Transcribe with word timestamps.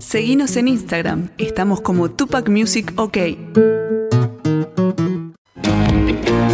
Seguinos 0.00 0.56
en 0.56 0.68
Instagram, 0.68 1.30
estamos 1.38 1.80
como 1.80 2.10
Tupac 2.10 2.48
Music 2.48 2.92
OK. 2.96 3.16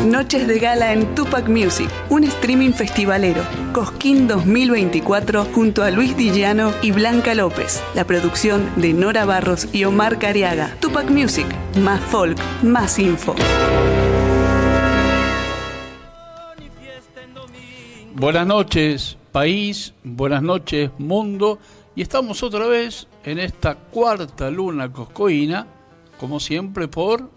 Noches 0.06 0.46
de 0.46 0.58
gala 0.58 0.92
en 0.92 1.14
Tupac 1.14 1.48
Music, 1.48 1.88
un 2.10 2.24
streaming 2.24 2.72
festivalero. 2.72 3.42
Cosquín 3.72 4.28
2024 4.28 5.46
junto 5.46 5.82
a 5.82 5.90
Luis 5.90 6.16
Dillano 6.16 6.72
y 6.82 6.92
Blanca 6.92 7.34
López. 7.34 7.82
La 7.94 8.06
producción 8.06 8.68
de 8.76 8.92
Nora 8.92 9.24
Barros 9.24 9.68
y 9.72 9.84
Omar 9.84 10.18
Cariaga. 10.18 10.76
Tupac 10.80 11.10
Music, 11.10 11.46
más 11.80 12.00
folk, 12.00 12.38
más 12.62 12.98
info. 12.98 13.34
Buenas 18.14 18.46
noches, 18.46 19.16
país. 19.32 19.94
Buenas 20.04 20.42
noches, 20.42 20.90
mundo. 20.98 21.58
Y 21.94 22.02
estamos 22.02 22.42
otra 22.42 22.66
vez 22.66 23.08
en 23.24 23.38
esta 23.38 23.74
cuarta 23.74 24.50
luna 24.50 24.92
coscoína, 24.92 25.66
como 26.18 26.40
siempre 26.40 26.88
por 26.88 27.30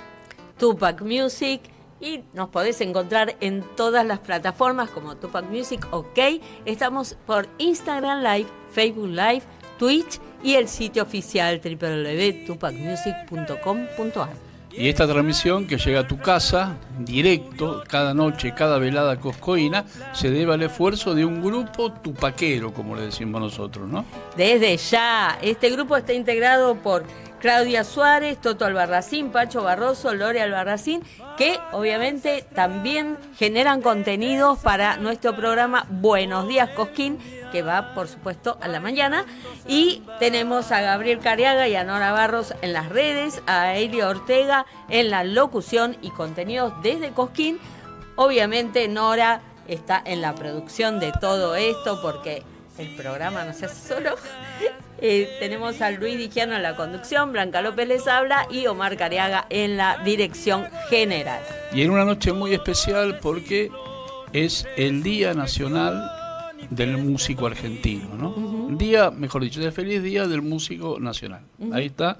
Tupac 0.57 1.01
Music 1.01 1.61
y 1.99 2.23
nos 2.33 2.49
podés 2.49 2.81
encontrar 2.81 3.35
en 3.39 3.63
todas 3.75 4.03
las 4.05 4.19
plataformas 4.19 4.89
como 4.89 5.15
Tupac 5.17 5.45
Music 5.49 5.87
OK. 5.91 6.19
Estamos 6.65 7.15
por 7.25 7.47
Instagram 7.57 8.21
Live, 8.21 8.47
Facebook 8.71 9.07
Live, 9.07 9.43
Twitch 9.79 10.19
y 10.43 10.55
el 10.55 10.67
sitio 10.67 11.03
oficial 11.03 11.61
www.tupacmusic.com.ar. 11.63 14.44
Y 14.77 14.89
esta 14.89 15.07
transmisión 15.07 15.67
que 15.67 15.77
llega 15.77 16.01
a 16.01 16.07
tu 16.07 16.17
casa, 16.17 16.75
directo, 16.99 17.83
cada 17.87 18.13
noche, 18.13 18.53
cada 18.53 18.77
velada 18.77 19.17
coscoína, 19.19 19.85
se 20.13 20.29
debe 20.29 20.53
al 20.53 20.63
esfuerzo 20.63 21.15
de 21.15 21.23
un 21.23 21.41
grupo 21.41 21.93
tupaquero, 21.93 22.73
como 22.73 22.95
le 22.95 23.03
decimos 23.03 23.39
nosotros, 23.39 23.87
¿no? 23.87 24.03
Desde 24.35 24.75
ya, 24.75 25.37
este 25.41 25.69
grupo 25.69 25.95
está 25.95 26.11
integrado 26.11 26.75
por 26.75 27.05
Claudia 27.39 27.83
Suárez, 27.83 28.41
Toto 28.41 28.65
Albarracín, 28.65 29.29
Pacho 29.29 29.63
Barroso, 29.63 30.13
Lore 30.13 30.41
Albarracín, 30.41 31.03
que 31.37 31.59
obviamente 31.71 32.45
también 32.53 33.17
generan 33.37 33.81
contenidos 33.81 34.59
para 34.59 34.97
nuestro 34.97 35.35
programa 35.35 35.85
Buenos 35.89 36.47
Días 36.47 36.69
Cosquín, 36.69 37.19
que 37.51 37.61
va, 37.61 37.93
por 37.93 38.07
supuesto, 38.07 38.57
a 38.61 38.67
la 38.67 38.79
mañana. 38.79 39.25
Y 39.67 40.03
tenemos 40.19 40.71
a 40.71 40.81
Gabriel 40.81 41.19
Cariaga 41.19 41.67
y 41.67 41.75
a 41.75 41.83
Nora 41.83 42.11
Barros 42.11 42.53
en 42.61 42.73
las 42.73 42.89
redes, 42.89 43.41
a 43.47 43.75
Elio 43.75 44.09
Ortega 44.09 44.65
en 44.89 45.09
la 45.09 45.23
locución 45.23 45.97
y 46.01 46.09
contenidos 46.11 46.73
desde 46.81 47.11
Cosquín. 47.11 47.59
Obviamente, 48.15 48.87
Nora 48.87 49.41
está 49.67 50.01
en 50.05 50.21
la 50.21 50.35
producción 50.35 50.99
de 50.99 51.11
todo 51.19 51.55
esto 51.55 52.01
porque 52.01 52.43
el 52.77 52.95
programa 52.95 53.43
no 53.43 53.53
se 53.53 53.65
hace 53.65 53.95
solo. 53.95 54.15
Eh, 55.01 55.29
tenemos 55.39 55.81
a 55.81 55.91
Luis 55.91 56.17
Digiano 56.17 56.55
en 56.55 56.63
la 56.63 56.75
conducción, 56.75 57.31
Blanca 57.31 57.61
López 57.61 57.87
les 57.87 58.07
habla 58.07 58.47
y 58.49 58.67
Omar 58.67 58.97
Cariaga 58.97 59.45
en 59.49 59.77
la 59.77 60.01
dirección 60.03 60.65
general. 60.89 61.41
Y 61.73 61.81
en 61.81 61.91
una 61.91 62.05
noche 62.05 62.31
muy 62.31 62.53
especial 62.53 63.19
porque 63.21 63.71
es 64.31 64.65
el 64.77 65.03
Día 65.03 65.33
Nacional 65.33 66.11
del 66.69 66.97
Músico 66.97 67.45
Argentino, 67.45 68.15
¿no? 68.15 68.75
Día, 68.77 69.11
mejor 69.11 69.43
dicho, 69.43 69.61
el 69.61 69.71
feliz 69.71 70.01
Día 70.01 70.27
del 70.27 70.41
Músico 70.41 70.99
Nacional. 70.99 71.41
Ahí 71.73 71.87
está, 71.87 72.17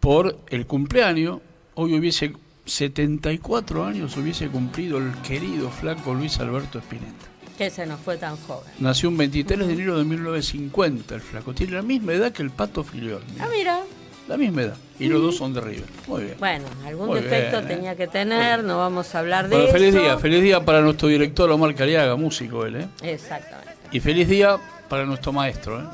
por 0.00 0.38
el 0.48 0.66
cumpleaños, 0.66 1.40
hoy 1.74 1.98
hubiese 1.98 2.32
74 2.66 3.84
años 3.84 4.16
hubiese 4.16 4.48
cumplido 4.48 4.98
el 4.98 5.12
querido 5.22 5.70
flaco 5.70 6.14
Luis 6.14 6.38
Alberto 6.38 6.78
Spinetta. 6.78 7.29
Que 7.60 7.68
se 7.68 7.84
nos 7.84 8.00
fue 8.00 8.16
tan 8.16 8.38
joven. 8.38 8.72
Nació 8.78 9.10
un 9.10 9.18
23 9.18 9.68
de 9.68 9.74
enero 9.74 9.98
de 9.98 10.04
1950 10.04 11.14
el 11.14 11.20
flaco. 11.20 11.52
Tiene 11.52 11.74
la 11.74 11.82
misma 11.82 12.14
edad 12.14 12.32
que 12.32 12.42
el 12.42 12.48
Pato 12.48 12.82
Filiol. 12.82 13.20
Ah, 13.38 13.48
mira. 13.54 13.80
La 14.28 14.38
misma 14.38 14.62
edad. 14.62 14.76
Y 14.98 15.08
los 15.08 15.20
dos 15.20 15.36
son 15.36 15.52
de 15.52 15.60
River. 15.60 15.84
Muy 16.06 16.22
bien. 16.22 16.36
Bueno, 16.38 16.64
algún 16.86 17.12
defecto 17.12 17.58
bien, 17.58 17.70
¿eh? 17.70 17.74
tenía 17.74 17.96
que 17.96 18.06
tener, 18.06 18.64
no 18.64 18.78
vamos 18.78 19.14
a 19.14 19.18
hablar 19.18 19.50
de 19.50 19.56
Bueno, 19.56 19.64
eso. 19.64 19.76
feliz 19.76 19.92
día. 19.94 20.16
Feliz 20.16 20.42
día 20.42 20.64
para 20.64 20.80
nuestro 20.80 21.08
director 21.08 21.50
Omar 21.50 21.74
Cariaga, 21.74 22.16
músico 22.16 22.64
él, 22.64 22.76
¿eh? 22.76 22.88
Exactamente. 23.02 23.74
Y 23.92 24.00
feliz 24.00 24.26
día 24.26 24.56
para 24.88 25.04
nuestro 25.04 25.30
maestro, 25.34 25.82
¿eh? 25.82 25.84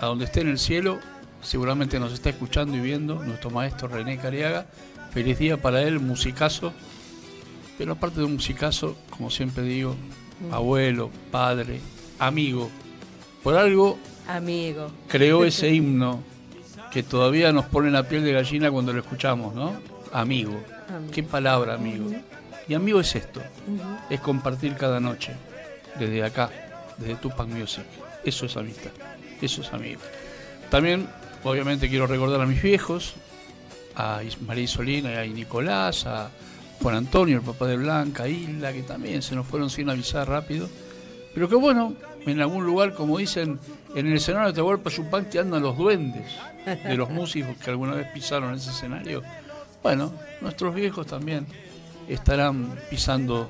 A 0.00 0.04
donde 0.04 0.26
esté 0.26 0.42
en 0.42 0.48
el 0.48 0.58
cielo, 0.58 0.98
seguramente 1.40 1.98
nos 1.98 2.12
está 2.12 2.28
escuchando 2.28 2.76
y 2.76 2.80
viendo, 2.80 3.24
nuestro 3.24 3.48
maestro 3.48 3.88
René 3.88 4.18
Cariaga. 4.18 4.66
Feliz 5.10 5.38
día 5.38 5.56
para 5.56 5.80
él, 5.80 6.00
musicazo. 6.00 6.74
Pero 7.78 7.92
aparte 7.92 8.20
de 8.20 8.26
un 8.26 8.34
musicazo, 8.34 8.94
como 9.08 9.30
siempre 9.30 9.64
digo, 9.64 9.96
abuelo, 10.50 11.10
padre, 11.30 11.80
amigo. 12.18 12.70
Por 13.42 13.56
algo 13.56 13.98
Amigo. 14.26 14.90
creó 15.08 15.44
ese 15.44 15.70
himno 15.70 16.22
que 16.90 17.02
todavía 17.02 17.52
nos 17.52 17.66
pone 17.66 17.90
la 17.90 18.08
piel 18.08 18.24
de 18.24 18.32
gallina 18.32 18.70
cuando 18.70 18.92
lo 18.92 19.00
escuchamos, 19.00 19.54
¿no? 19.54 19.74
Amigo. 20.12 20.52
Amigo. 20.88 21.12
Qué 21.12 21.22
palabra, 21.22 21.74
amigo. 21.74 22.10
Y 22.68 22.74
amigo 22.74 23.00
es 23.00 23.14
esto, 23.14 23.42
es 24.08 24.20
compartir 24.20 24.74
cada 24.76 24.98
noche, 25.00 25.32
desde 25.98 26.24
acá, 26.24 26.50
desde 26.96 27.16
Tupac 27.16 27.46
Music. 27.46 27.84
Eso 28.24 28.46
es 28.46 28.56
amistad, 28.56 28.90
eso 29.42 29.60
es 29.60 29.70
amigo. 29.72 30.00
También, 30.70 31.06
obviamente, 31.42 31.90
quiero 31.90 32.06
recordar 32.06 32.40
a 32.40 32.46
mis 32.46 32.62
viejos, 32.62 33.14
a 33.96 34.20
María 34.46 34.64
Isolina 34.64 35.12
y 35.12 35.30
a 35.30 35.34
Nicolás, 35.34 36.06
a 36.06 36.30
Juan 36.84 36.96
Antonio, 36.96 37.38
el 37.38 37.42
papá 37.42 37.66
de 37.66 37.78
Blanca, 37.78 38.24
a 38.24 38.28
Isla, 38.28 38.70
que 38.70 38.82
también 38.82 39.22
se 39.22 39.34
nos 39.34 39.46
fueron 39.46 39.70
sin 39.70 39.88
avisar 39.88 40.28
rápido. 40.28 40.68
Pero 41.32 41.48
que 41.48 41.54
bueno, 41.54 41.94
en 42.26 42.42
algún 42.42 42.66
lugar, 42.66 42.92
como 42.92 43.16
dicen, 43.16 43.58
en 43.94 44.06
el 44.06 44.12
escenario 44.12 44.48
de 44.48 44.52
Tahualpa 44.52 44.90
andan 45.40 45.62
los 45.62 45.78
duendes 45.78 46.30
de 46.66 46.94
los 46.94 47.08
músicos 47.08 47.56
que 47.56 47.70
alguna 47.70 47.94
vez 47.94 48.08
pisaron 48.12 48.52
ese 48.52 48.68
escenario. 48.68 49.22
Bueno, 49.82 50.12
nuestros 50.42 50.74
viejos 50.74 51.06
también 51.06 51.46
estarán 52.06 52.78
pisando 52.90 53.48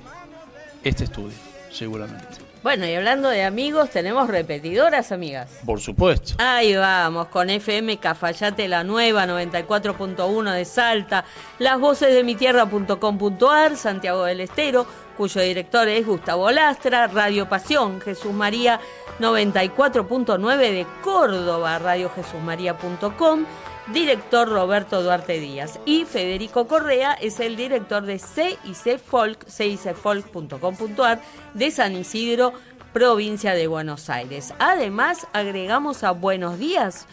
este 0.84 1.02
estudio, 1.02 1.34
seguramente. 1.72 2.43
Bueno, 2.64 2.86
y 2.86 2.94
hablando 2.94 3.28
de 3.28 3.44
amigos, 3.44 3.90
tenemos 3.90 4.26
repetidoras, 4.26 5.12
amigas. 5.12 5.50
Por 5.66 5.82
supuesto. 5.82 6.32
Ahí 6.38 6.74
vamos, 6.74 7.28
con 7.28 7.50
FM 7.50 7.98
Cafayate 7.98 8.68
La 8.68 8.82
Nueva, 8.84 9.26
94.1 9.26 10.50
de 10.50 10.64
Salta, 10.64 11.26
las 11.58 11.78
voces 11.78 12.14
de 12.14 12.24
mi 12.24 12.36
tierra.com.ar, 12.36 13.76
Santiago 13.76 14.24
del 14.24 14.40
Estero, 14.40 14.86
cuyo 15.14 15.42
director 15.42 15.86
es 15.88 16.06
Gustavo 16.06 16.50
Lastra, 16.50 17.06
Radio 17.06 17.50
Pasión, 17.50 18.00
Jesús 18.00 18.32
María 18.32 18.80
94.9 19.20 20.56
de 20.56 20.86
Córdoba, 21.02 21.78
radiojesusmaría.com, 21.78 23.44
director 23.92 24.48
Roberto 24.48 25.02
Duarte 25.02 25.40
Díaz. 25.40 25.80
Y 25.84 26.04
Federico 26.04 26.66
Correa 26.66 27.14
es 27.14 27.40
el 27.40 27.56
director 27.56 28.04
de 28.04 28.18
CIC 28.18 28.98
Folk, 28.98 29.46
cicfolk.com.ar 29.48 31.20
de 31.54 31.70
San 31.70 31.94
Isidro, 31.94 32.52
provincia 32.92 33.54
de 33.54 33.66
Buenos 33.66 34.10
Aires. 34.10 34.54
Además, 34.58 35.26
agregamos 35.32 36.04
a 36.04 36.12
Buenos 36.12 36.58
Días 36.58 37.06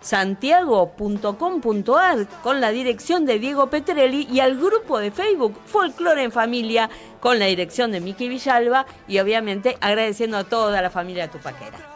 santiago.com.ar 0.00 2.26
con 2.42 2.60
la 2.60 2.70
dirección 2.70 3.26
de 3.26 3.38
Diego 3.38 3.68
Petrelli 3.68 4.26
y 4.30 4.40
al 4.40 4.56
grupo 4.56 4.98
de 4.98 5.10
Facebook 5.10 5.58
Folklore 5.66 6.22
en 6.22 6.32
Familia 6.32 6.88
con 7.20 7.38
la 7.38 7.44
dirección 7.46 7.92
de 7.92 8.00
Miki 8.00 8.28
Villalba 8.28 8.86
y 9.06 9.18
obviamente 9.18 9.76
agradeciendo 9.80 10.38
a 10.38 10.44
toda 10.44 10.82
la 10.82 10.90
familia 10.90 11.30
tupaquera. 11.30 11.89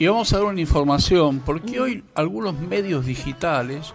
Y 0.00 0.06
vamos 0.06 0.32
a 0.32 0.36
dar 0.36 0.46
una 0.46 0.60
información, 0.60 1.40
porque 1.44 1.80
hoy 1.80 2.04
algunos 2.14 2.54
medios 2.54 3.04
digitales 3.04 3.92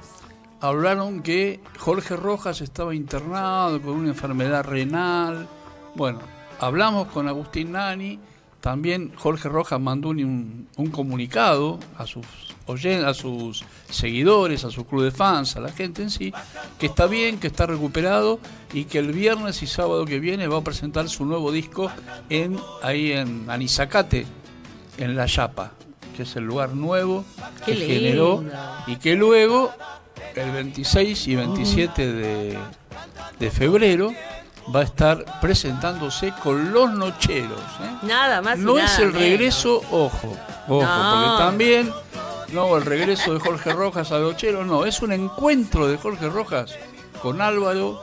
hablaron 0.60 1.24
que 1.24 1.62
Jorge 1.80 2.18
Rojas 2.18 2.60
estaba 2.60 2.94
internado 2.94 3.82
con 3.82 3.94
una 3.94 4.10
enfermedad 4.10 4.66
renal. 4.66 5.48
Bueno, 5.96 6.20
hablamos 6.60 7.08
con 7.08 7.30
Agustín 7.30 7.72
Nani, 7.72 8.20
también 8.60 9.14
Jorge 9.16 9.48
Rojas 9.48 9.80
mandó 9.80 10.10
un, 10.10 10.68
un 10.76 10.88
comunicado 10.88 11.80
a 11.98 12.06
sus, 12.06 12.26
a 12.68 13.14
sus 13.14 13.64
seguidores, 13.90 14.66
a 14.66 14.72
su 14.72 14.86
club 14.86 15.04
de 15.04 15.12
fans, 15.12 15.56
a 15.56 15.62
la 15.62 15.72
gente 15.72 16.02
en 16.02 16.10
sí, 16.10 16.34
que 16.80 16.88
está 16.88 17.08
bien, 17.08 17.40
que 17.40 17.48
está 17.48 17.66
recuperado 17.66 18.42
y 18.74 18.84
que 18.86 19.00
el 19.00 19.14
viernes 19.14 19.64
y 19.64 19.68
sábado 19.68 20.04
que 20.04 20.20
viene 20.20 20.50
va 20.50 20.58
a 20.58 20.64
presentar 20.66 21.08
su 21.08 21.26
nuevo 21.26 21.54
disco 21.54 21.90
en 22.30 22.58
ahí 22.82 23.14
en 23.14 23.50
Anizacate, 23.50 24.26
en 24.98 25.16
La 25.16 25.28
Yapa, 25.28 25.74
que 26.14 26.24
es 26.24 26.36
el 26.36 26.44
lugar 26.46 26.70
nuevo 26.76 27.26
Qué 27.66 27.76
que 27.76 27.86
generó 27.86 28.44
y 28.88 28.96
que 28.98 29.16
luego 29.16 29.72
el 30.36 30.52
26 30.52 31.28
y 31.28 31.36
27 31.36 32.14
de, 32.14 32.58
de 33.40 33.52
febrero 33.52 34.12
va 34.74 34.80
a 34.80 34.84
estar 34.84 35.26
presentándose 35.42 36.34
con 36.42 36.72
los 36.72 36.92
nocheros. 36.92 37.60
¿eh? 37.82 37.96
Nada 38.04 38.42
más. 38.42 38.58
No 38.58 38.76
nada 38.76 38.86
es 38.86 39.00
el 39.00 39.08
menos. 39.08 39.22
regreso, 39.22 39.78
ojo, 39.92 40.38
ojo, 40.68 40.82
No. 40.84 41.26
porque 41.28 41.38
también 41.44 41.92
no 42.54 42.78
el 42.78 42.86
regreso 42.86 43.34
de 43.34 43.40
Jorge 43.40 43.74
Rojas 43.74 44.12
a 44.12 44.20
Nocheros, 44.20 44.66
no, 44.66 44.86
es 44.86 45.02
un 45.02 45.12
encuentro 45.12 45.88
de 45.88 45.98
Jorge 45.98 46.30
Rojas 46.30 46.76
con 47.22 47.42
Álvaro, 47.42 48.02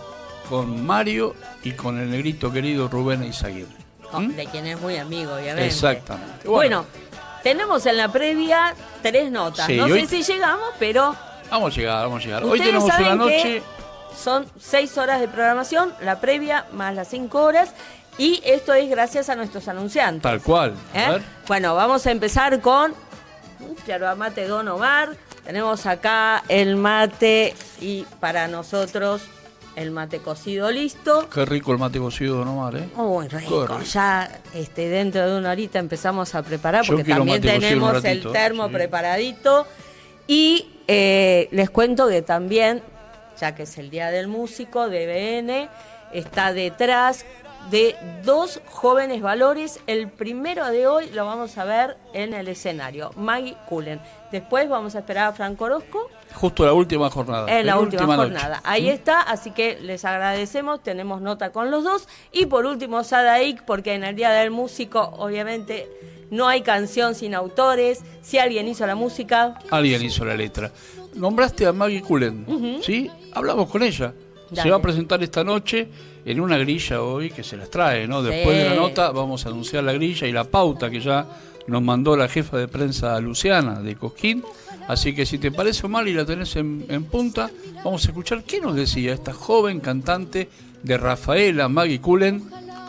con 0.49 0.85
Mario 0.85 1.35
y 1.63 1.73
con 1.73 1.99
el 2.01 2.11
negrito 2.11 2.51
querido 2.53 2.89
Rubén 2.89 3.23
Izaguirre. 3.25 3.81
Oh, 4.13 4.21
De 4.21 4.45
quien 4.47 4.67
es 4.67 4.81
muy 4.81 4.97
amigo, 4.97 5.33
obviamente. 5.35 5.67
Exactamente. 5.67 6.49
Bueno, 6.49 6.85
tenemos 7.43 7.85
en 7.87 7.97
la 7.97 8.09
previa 8.09 8.75
tres 9.03 9.31
notas. 9.31 9.67
Sí, 9.67 9.77
no 9.77 9.85
hoy- 9.85 10.07
sé 10.07 10.23
si 10.23 10.33
llegamos, 10.33 10.69
pero 10.79 11.15
Vamos 11.51 11.73
a 11.73 11.77
llegar, 11.81 12.05
vamos 12.05 12.23
a 12.23 12.25
llegar. 12.27 12.45
Hoy 12.45 12.61
tenemos 12.61 12.85
una 12.85 13.15
noche. 13.17 13.63
son 14.17 14.47
seis 14.59 14.97
horas 14.99 15.21
de 15.21 15.27
programación, 15.29 15.93
la 16.01 16.21
previa 16.21 16.67
más 16.73 16.95
las 16.95 17.09
cinco 17.09 17.43
horas. 17.43 17.73
Y 18.19 18.41
esto 18.45 18.73
es 18.75 18.89
gracias 18.91 19.29
a 19.31 19.37
nuestros 19.37 19.67
anunciantes. 19.67 20.23
Tal 20.23 20.41
cual. 20.43 20.75
¿eh? 20.95 21.05
A 21.05 21.11
ver. 21.13 21.23
Bueno, 21.49 21.75
vamos 21.75 22.07
a 22.07 22.11
empezar 22.11 22.61
con 22.61 22.95
yerba 23.87 24.15
mate 24.15 24.47
Don 24.47 24.69
Omar. 24.69 25.17
Tenemos 25.45 25.87
acá 25.87 26.45
el 26.49 26.77
mate 26.77 27.55
y 27.81 28.03
para 28.21 28.47
nosotros 28.47 29.23
el 29.77 29.91
mate 29.91 30.19
cocido 30.19 30.71
listo. 30.71 31.29
Qué 31.33 31.45
rico 31.45 31.73
el 31.73 31.79
mate 31.79 31.99
cocido 31.99 32.41
Omar, 32.43 32.77
¿eh? 32.77 32.89
Muy 32.97 33.29
rico. 33.29 33.67
rico. 33.67 33.81
Ya 33.83 34.41
este, 34.55 34.89
dentro 34.89 35.31
de 35.31 35.39
una 35.39 35.51
horita 35.51 35.79
empezamos 35.79 36.35
a 36.35 36.43
preparar 36.43 36.85
porque 36.87 37.05
también 37.05 37.41
tenemos 37.41 38.05
el 38.05 38.31
termo 38.33 38.67
sí. 38.67 38.73
preparadito. 38.73 39.67
Y 40.27 40.69
eh, 40.87 41.49
les 41.51 41.71
cuento 41.71 42.09
que 42.09 42.23
también, 42.23 42.83
ya 43.41 43.55
que 43.55 43.65
es 43.65 43.79
el 43.79 43.91
Día 43.91 44.11
del 44.11 44.29
Músico, 44.29 44.89
DBN 44.89 45.69
está 46.13 46.53
detrás 46.53 47.25
de 47.71 47.97
dos 48.25 48.61
jóvenes 48.67 49.23
valores. 49.23 49.81
El 49.87 50.09
primero 50.09 50.67
de 50.67 50.87
hoy 50.89 51.09
lo 51.15 51.25
vamos 51.25 51.57
a 51.57 51.65
ver 51.65 51.97
en 52.13 52.35
el 52.35 52.49
escenario, 52.49 53.13
Maggie 53.17 53.57
Cullen. 53.69 54.01
Después 54.33 54.69
vamos 54.69 54.95
a 54.95 55.01
esperar 55.01 55.29
a 55.29 55.33
Franco 55.33 55.65
Orozco 55.65 56.11
Justo 56.35 56.65
la 56.65 56.73
última 56.73 57.11
jornada. 57.11 57.59
en 57.59 57.67
la 57.67 57.79
última, 57.79 58.17
jornada. 58.17 58.61
Ahí 58.65 58.89
está, 58.89 59.21
así 59.21 59.51
que 59.51 59.79
les 59.81 60.05
agradecemos, 60.05 60.83
tenemos 60.83 61.21
nota 61.21 61.51
con 61.51 61.71
los 61.71 61.85
dos. 61.85 62.09
Y 62.33 62.47
por 62.47 62.67
último, 62.67 63.03
Sadaik, 63.05 63.65
porque 63.65 63.95
en 63.95 64.05
el 64.05 64.15
Día 64.15 64.31
del 64.31 64.51
Músico, 64.51 65.01
obviamente, 65.19 65.89
no 66.31 66.49
hay 66.49 66.63
canción 66.63 67.15
sin 67.15 67.35
autores. 67.35 68.03
Si 68.23 68.39
alguien 68.39 68.69
hizo 68.69 68.87
la 68.87 68.95
música, 68.95 69.59
Alguien 69.71 70.03
hizo 70.03 70.25
la 70.25 70.37
letra. 70.37 70.71
Nombraste 71.15 71.67
a 71.67 71.73
Maggie 71.73 72.03
Cullen, 72.03 72.81
¿sí? 72.83 73.11
Hablamos 73.33 73.69
con 73.69 73.83
ella. 73.83 74.15
Se 74.53 74.71
va 74.71 74.77
a 74.77 74.83
presentar 74.83 75.23
esta 75.23 75.45
noche 75.45 75.89
en 76.25 76.41
una 76.41 76.59
grilla 76.59 77.03
hoy 77.03 77.31
que 77.31 77.43
se 77.43 77.57
las 77.57 77.71
trae, 77.71 78.07
¿no? 78.07 78.23
Después 78.23 78.57
Sí. 78.57 78.63
de 78.65 78.71
la 78.71 78.77
nota 78.77 79.11
vamos 79.13 79.47
a 79.47 79.49
anunciar 79.51 79.85
la 79.85 79.93
grilla 79.93 80.27
y 80.27 80.33
la 80.33 80.45
pauta 80.45 80.91
que 80.91 81.01
ya 81.01 81.27
nos 81.67 81.83
mandó 81.83 82.17
la 82.17 82.29
jefa 82.29 82.59
de 82.59 82.69
prensa 82.69 83.19
Luciana 83.21 83.81
de 83.81 83.97
Cosquín. 83.97 84.43
Así 84.89 85.15
que 85.15 85.25
si 85.25 85.39
te 85.39 85.53
parece 85.53 85.87
mal 85.89 86.09
y 86.09 86.13
la 86.15 86.25
tenés 86.25 86.57
en, 86.57 86.85
en 86.89 87.05
punta, 87.05 87.51
vamos 87.85 88.05
a 88.05 88.09
escuchar 88.09 88.43
qué 88.45 88.61
nos 88.61 88.75
decía 88.75 89.13
esta 89.15 89.33
joven 89.33 89.79
cantante 89.81 90.49
de 90.83 90.99
Rafaela 90.99 91.69
Maggie 91.69 92.01
Cullen 92.01 92.43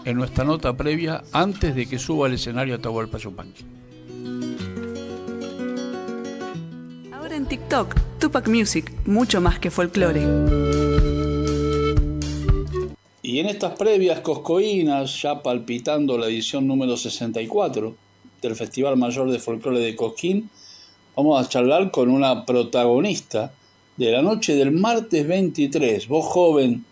en 0.04 0.18
nuestra 0.18 0.44
nota 0.44 0.74
previa 0.74 1.24
antes 1.32 1.76
de 1.76 1.86
que 1.88 2.00
suba 2.00 2.26
al 2.28 2.34
escenario 2.34 2.74
Atahualpa 2.76 3.20
Yupanqui. 3.20 3.64
Ahora 7.14 7.36
en 7.36 7.46
TikTok, 7.46 7.96
Tupac 8.20 8.48
Music, 8.48 8.92
mucho 9.06 9.42
más 9.42 9.60
que 9.60 9.70
folclore. 9.70 10.22
Y 13.24 13.40
en 13.40 13.46
estas 13.46 13.74
previas 13.74 14.22
coscoínas, 14.22 15.22
ya 15.22 15.44
palpitando 15.44 16.18
la 16.18 16.26
edición 16.26 16.66
número 16.66 16.98
64 16.98 17.94
del 18.42 18.56
Festival 18.56 18.98
Mayor 18.98 19.30
de 19.30 19.38
Folclore 19.38 19.80
de 19.80 19.96
Cosquín, 19.96 20.50
vamos 21.16 21.40
a 21.40 21.48
charlar 21.48 21.92
con 21.92 22.10
una 22.10 22.48
protagonista 22.48 23.54
de 23.96 24.12
la 24.12 24.24
noche 24.24 24.56
del 24.56 24.72
martes 24.72 25.28
23. 25.28 26.08
Vos 26.08 26.26
joven, 26.26 26.84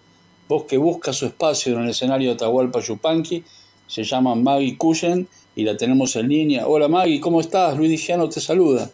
vos 0.48 0.66
que 0.66 0.78
busca 0.78 1.14
su 1.14 1.26
espacio 1.26 1.74
en 1.74 1.86
el 1.86 1.90
escenario 1.90 2.30
de 2.30 2.36
Atahualpa 2.36 2.80
Yupanqui, 2.80 3.44
se 3.88 4.04
llama 4.04 4.36
Maggie 4.36 4.78
Cullen 4.78 5.28
y 5.56 5.64
la 5.64 5.78
tenemos 5.78 6.16
en 6.16 6.30
línea. 6.30 6.68
Hola 6.68 6.88
Maggie, 6.88 7.20
¿cómo 7.20 7.42
estás? 7.42 7.76
Luis 7.76 7.90
Digiano 7.90 8.30
te 8.30 8.40
saluda. 8.40 8.88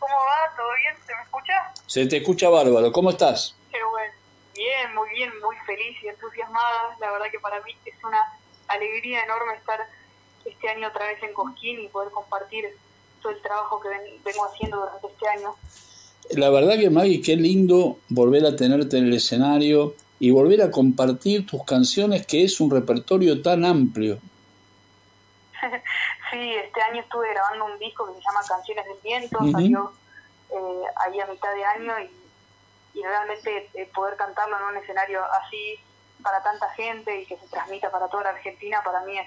¿Cómo 0.00 0.12
va? 0.12 0.56
¿Todo 0.56 0.66
bien? 0.82 0.94
¿Se 1.06 1.14
me 1.14 1.22
escucha? 1.22 1.52
Se 1.86 2.06
te 2.06 2.16
escucha 2.16 2.48
bárbaro, 2.48 2.90
¿cómo 2.90 3.10
estás? 3.10 3.55
Bien, 5.16 5.30
muy 5.42 5.56
feliz 5.64 5.96
y 6.02 6.08
entusiasmada. 6.08 6.94
La 7.00 7.10
verdad 7.10 7.26
que 7.32 7.40
para 7.40 7.58
mí 7.62 7.74
es 7.86 7.94
una 8.04 8.20
alegría 8.68 9.24
enorme 9.24 9.54
estar 9.54 9.80
este 10.44 10.68
año 10.68 10.88
otra 10.88 11.06
vez 11.06 11.22
en 11.22 11.32
Cosquín 11.32 11.80
y 11.80 11.88
poder 11.88 12.10
compartir 12.12 12.66
todo 13.22 13.32
el 13.32 13.40
trabajo 13.40 13.80
que 13.80 13.88
ven- 13.88 14.22
vengo 14.22 14.44
haciendo 14.44 14.76
durante 14.76 15.06
este 15.06 15.28
año. 15.28 15.54
La 16.32 16.50
verdad 16.50 16.76
que 16.78 16.90
Maggie, 16.90 17.22
qué 17.22 17.34
lindo 17.34 17.96
volver 18.10 18.44
a 18.44 18.54
tenerte 18.56 18.98
en 18.98 19.06
el 19.06 19.14
escenario 19.14 19.94
y 20.18 20.30
volver 20.32 20.60
a 20.60 20.70
compartir 20.70 21.46
tus 21.46 21.64
canciones, 21.64 22.26
que 22.26 22.44
es 22.44 22.60
un 22.60 22.70
repertorio 22.70 23.40
tan 23.40 23.64
amplio. 23.64 24.18
Sí, 26.30 26.54
este 26.56 26.82
año 26.82 27.00
estuve 27.00 27.30
grabando 27.30 27.66
un 27.66 27.78
disco 27.78 28.04
que 28.06 28.14
se 28.14 28.20
llama 28.20 28.40
Canciones 28.46 28.84
del 28.84 28.96
Viento, 29.02 29.38
salió 29.52 29.92
eh, 30.50 30.82
ahí 31.06 31.20
a 31.20 31.26
mitad 31.26 31.54
de 31.54 31.64
año 31.64 31.92
y, 32.00 32.10
y 32.96 33.02
realmente 33.02 33.68
eh, 33.74 33.88
poder 33.94 34.16
cantarlo 34.16 34.56
en 34.56 34.76
un 34.76 34.82
escenario 34.82 35.20
así 35.32 35.78
para 36.22 36.42
tanta 36.42 36.70
gente 36.70 37.20
y 37.20 37.26
que 37.26 37.36
se 37.36 37.46
transmita 37.48 37.90
para 37.90 38.08
toda 38.08 38.24
la 38.24 38.30
Argentina, 38.30 38.80
para 38.82 39.02
mí 39.02 39.18
es 39.18 39.26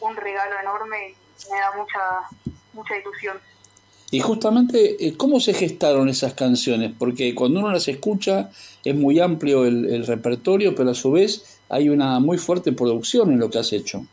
un 0.00 0.14
regalo 0.14 0.58
enorme 0.60 1.10
y 1.10 1.52
me 1.52 1.58
da 1.58 1.72
mucha, 1.72 2.58
mucha 2.72 2.96
ilusión. 2.96 3.40
Y 4.12 4.20
justamente, 4.20 5.04
eh, 5.04 5.16
¿cómo 5.16 5.40
se 5.40 5.52
gestaron 5.52 6.08
esas 6.08 6.34
canciones? 6.34 6.92
Porque 6.96 7.34
cuando 7.34 7.58
uno 7.58 7.72
las 7.72 7.88
escucha 7.88 8.50
es 8.84 8.94
muy 8.94 9.18
amplio 9.18 9.64
el, 9.64 9.92
el 9.92 10.06
repertorio, 10.06 10.74
pero 10.76 10.90
a 10.90 10.94
su 10.94 11.10
vez 11.10 11.60
hay 11.68 11.88
una 11.88 12.20
muy 12.20 12.38
fuerte 12.38 12.70
producción 12.72 13.32
en 13.32 13.40
lo 13.40 13.50
que 13.50 13.58
has 13.58 13.72
hecho. 13.72 14.06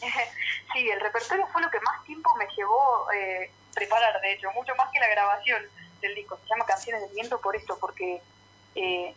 Sí, 0.72 0.88
el 0.88 1.00
repertorio 1.00 1.46
fue 1.52 1.60
lo 1.60 1.70
que 1.70 1.78
más 1.80 2.02
tiempo 2.06 2.30
me 2.38 2.46
llevó 2.56 3.06
eh, 3.12 3.50
preparar, 3.74 4.18
de 4.22 4.32
hecho, 4.32 4.50
mucho 4.52 4.72
más 4.74 4.88
que 4.90 5.00
la 5.00 5.08
grabación 5.08 5.60
del 6.02 6.14
disco. 6.14 6.38
Se 6.42 6.48
llama 6.48 6.66
Canciones 6.66 7.00
del 7.02 7.12
Viento 7.12 7.40
por 7.40 7.56
esto, 7.56 7.78
porque 7.80 8.20
eh, 8.74 9.14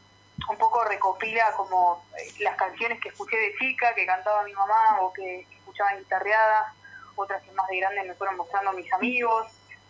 un 0.49 0.57
poco 0.57 0.83
recopila 0.85 1.51
como 1.57 2.05
eh, 2.17 2.33
las 2.39 2.55
canciones 2.55 3.01
que 3.01 3.09
escuché 3.09 3.35
de 3.35 3.55
chica, 3.57 3.93
que 3.93 4.05
cantaba 4.05 4.43
mi 4.43 4.53
mamá 4.53 5.01
o 5.01 5.11
que, 5.11 5.41
escuchaba 5.41 5.91
en 5.91 5.99
guitarreadas, 5.99 6.73
otras 7.15 7.43
que 7.43 7.51
más 7.51 7.67
de 7.67 7.77
grande 7.77 8.03
me 8.03 8.13
fueron 8.13 8.37
mostrando 8.37 8.71
mis 8.73 8.91
amigos, 8.93 9.47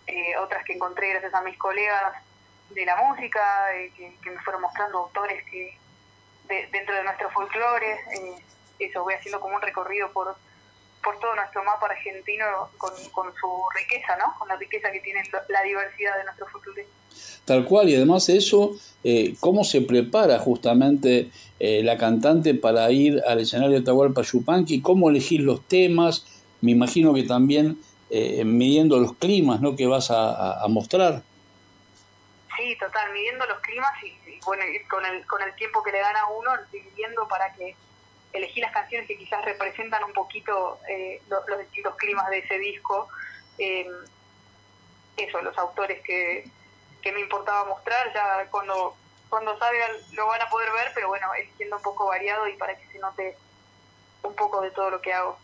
eh, 0.07 0.37
otras 0.37 0.63
que 0.63 0.73
encontré 0.73 1.09
gracias 1.09 1.33
a 1.33 1.41
mis 1.41 1.57
colegas 1.57 2.13
de 2.71 2.85
la 2.85 2.95
música, 2.95 3.75
eh, 3.75 3.91
que, 3.95 4.31
me 4.31 4.41
fueron 4.41 4.61
mostrando 4.63 4.99
autores 4.99 5.43
que 5.51 5.77
de- 6.45 6.67
dentro 6.67 6.95
de 6.95 7.03
nuestro 7.03 7.29
folclore. 7.31 7.99
eso, 8.79 9.03
voy 9.03 9.13
haciendo 9.13 9.39
como 9.39 9.55
un 9.55 9.61
recorrido 9.61 10.11
por 10.11 10.35
por 11.05 11.19
todo 11.19 11.35
nuestro 11.35 11.63
mapa 11.63 11.85
argentino 11.85 12.45
con, 12.79 12.91
con 13.11 13.31
su 13.39 13.47
riqueza, 13.77 14.17
¿no? 14.17 14.33
Con 14.39 14.47
la 14.47 14.55
riqueza 14.55 14.91
que 14.91 14.99
tiene 15.01 15.21
la 15.49 15.61
diversidad 15.61 16.17
de 16.17 16.23
nuestro 16.23 16.47
folclore. 16.47 16.87
Tal 17.45 17.63
cual, 17.63 17.87
y 17.89 17.95
además 17.95 18.25
de 18.25 18.37
eso, 18.37 18.71
eh, 19.03 19.35
¿cómo 19.39 19.63
se 19.63 19.81
prepara 19.81 20.39
justamente 20.39 21.29
eh, 21.59 21.83
la 21.83 21.95
cantante 21.97 22.55
para 22.55 22.89
ir 22.89 23.21
al 23.27 23.39
escenario 23.39 23.73
de 23.73 23.81
Atahualpa 23.81 24.23
Yupanqui? 24.23 24.81
¿Cómo 24.81 25.11
elegir 25.11 25.41
los 25.41 25.65
temas? 25.67 26.25
Me 26.61 26.71
imagino 26.71 27.13
que 27.13 27.21
también 27.21 27.77
eh, 28.09 28.43
midiendo 28.43 28.97
los 28.97 29.15
climas 29.15 29.61
¿no? 29.61 29.75
que 29.75 29.85
vas 29.85 30.09
a, 30.09 30.65
mostrar. 30.69 31.21
Sí, 32.57 32.75
total, 32.79 33.13
midiendo 33.13 33.45
los 33.45 33.59
climas 33.59 33.91
y, 34.01 34.07
y 34.07 34.39
bueno, 34.43 34.63
y 34.65 34.83
con 34.87 35.05
el, 35.05 35.23
con 35.27 35.41
el 35.43 35.53
tiempo 35.53 35.83
que 35.83 35.91
le 35.91 35.99
dan 35.99 36.15
a 36.15 36.25
uno, 36.29 36.51
dividiendo 36.71 37.27
para 37.27 37.53
que 37.53 37.75
elegí 38.37 38.59
las 38.61 38.71
canciones 38.71 39.07
que 39.07 39.17
quizás 39.17 39.43
representan 39.45 40.03
un 40.03 40.13
poquito 40.13 40.79
eh, 40.89 41.21
lo- 41.29 41.45
los 41.47 41.59
distintos 41.59 41.95
climas 41.95 42.29
de 42.29 42.39
ese 42.39 42.57
disco. 42.57 43.07
Eh, 43.57 43.87
eso, 45.17 45.41
los 45.41 45.57
autores 45.57 46.01
que, 46.03 46.45
que 47.01 47.11
me 47.11 47.21
importaba 47.21 47.63
mostrar, 47.65 48.13
ya 48.13 48.47
cuando, 48.51 48.95
cuando 49.29 49.57
salgan 49.57 49.91
lo 50.11 50.27
van 50.27 50.41
a 50.41 50.49
poder 50.49 50.71
ver, 50.73 50.91
pero 50.93 51.07
bueno, 51.07 51.27
es 51.35 51.47
siendo 51.57 51.77
un 51.77 51.81
poco 51.83 52.07
variado 52.07 52.47
y 52.47 52.53
para 52.57 52.77
que 52.77 52.85
se 52.87 52.99
note 52.99 53.37
un 54.23 54.35
poco 54.35 54.61
de 54.61 54.71
todo 54.71 54.89
lo 54.89 55.01
que 55.01 55.13
hago. 55.13 55.37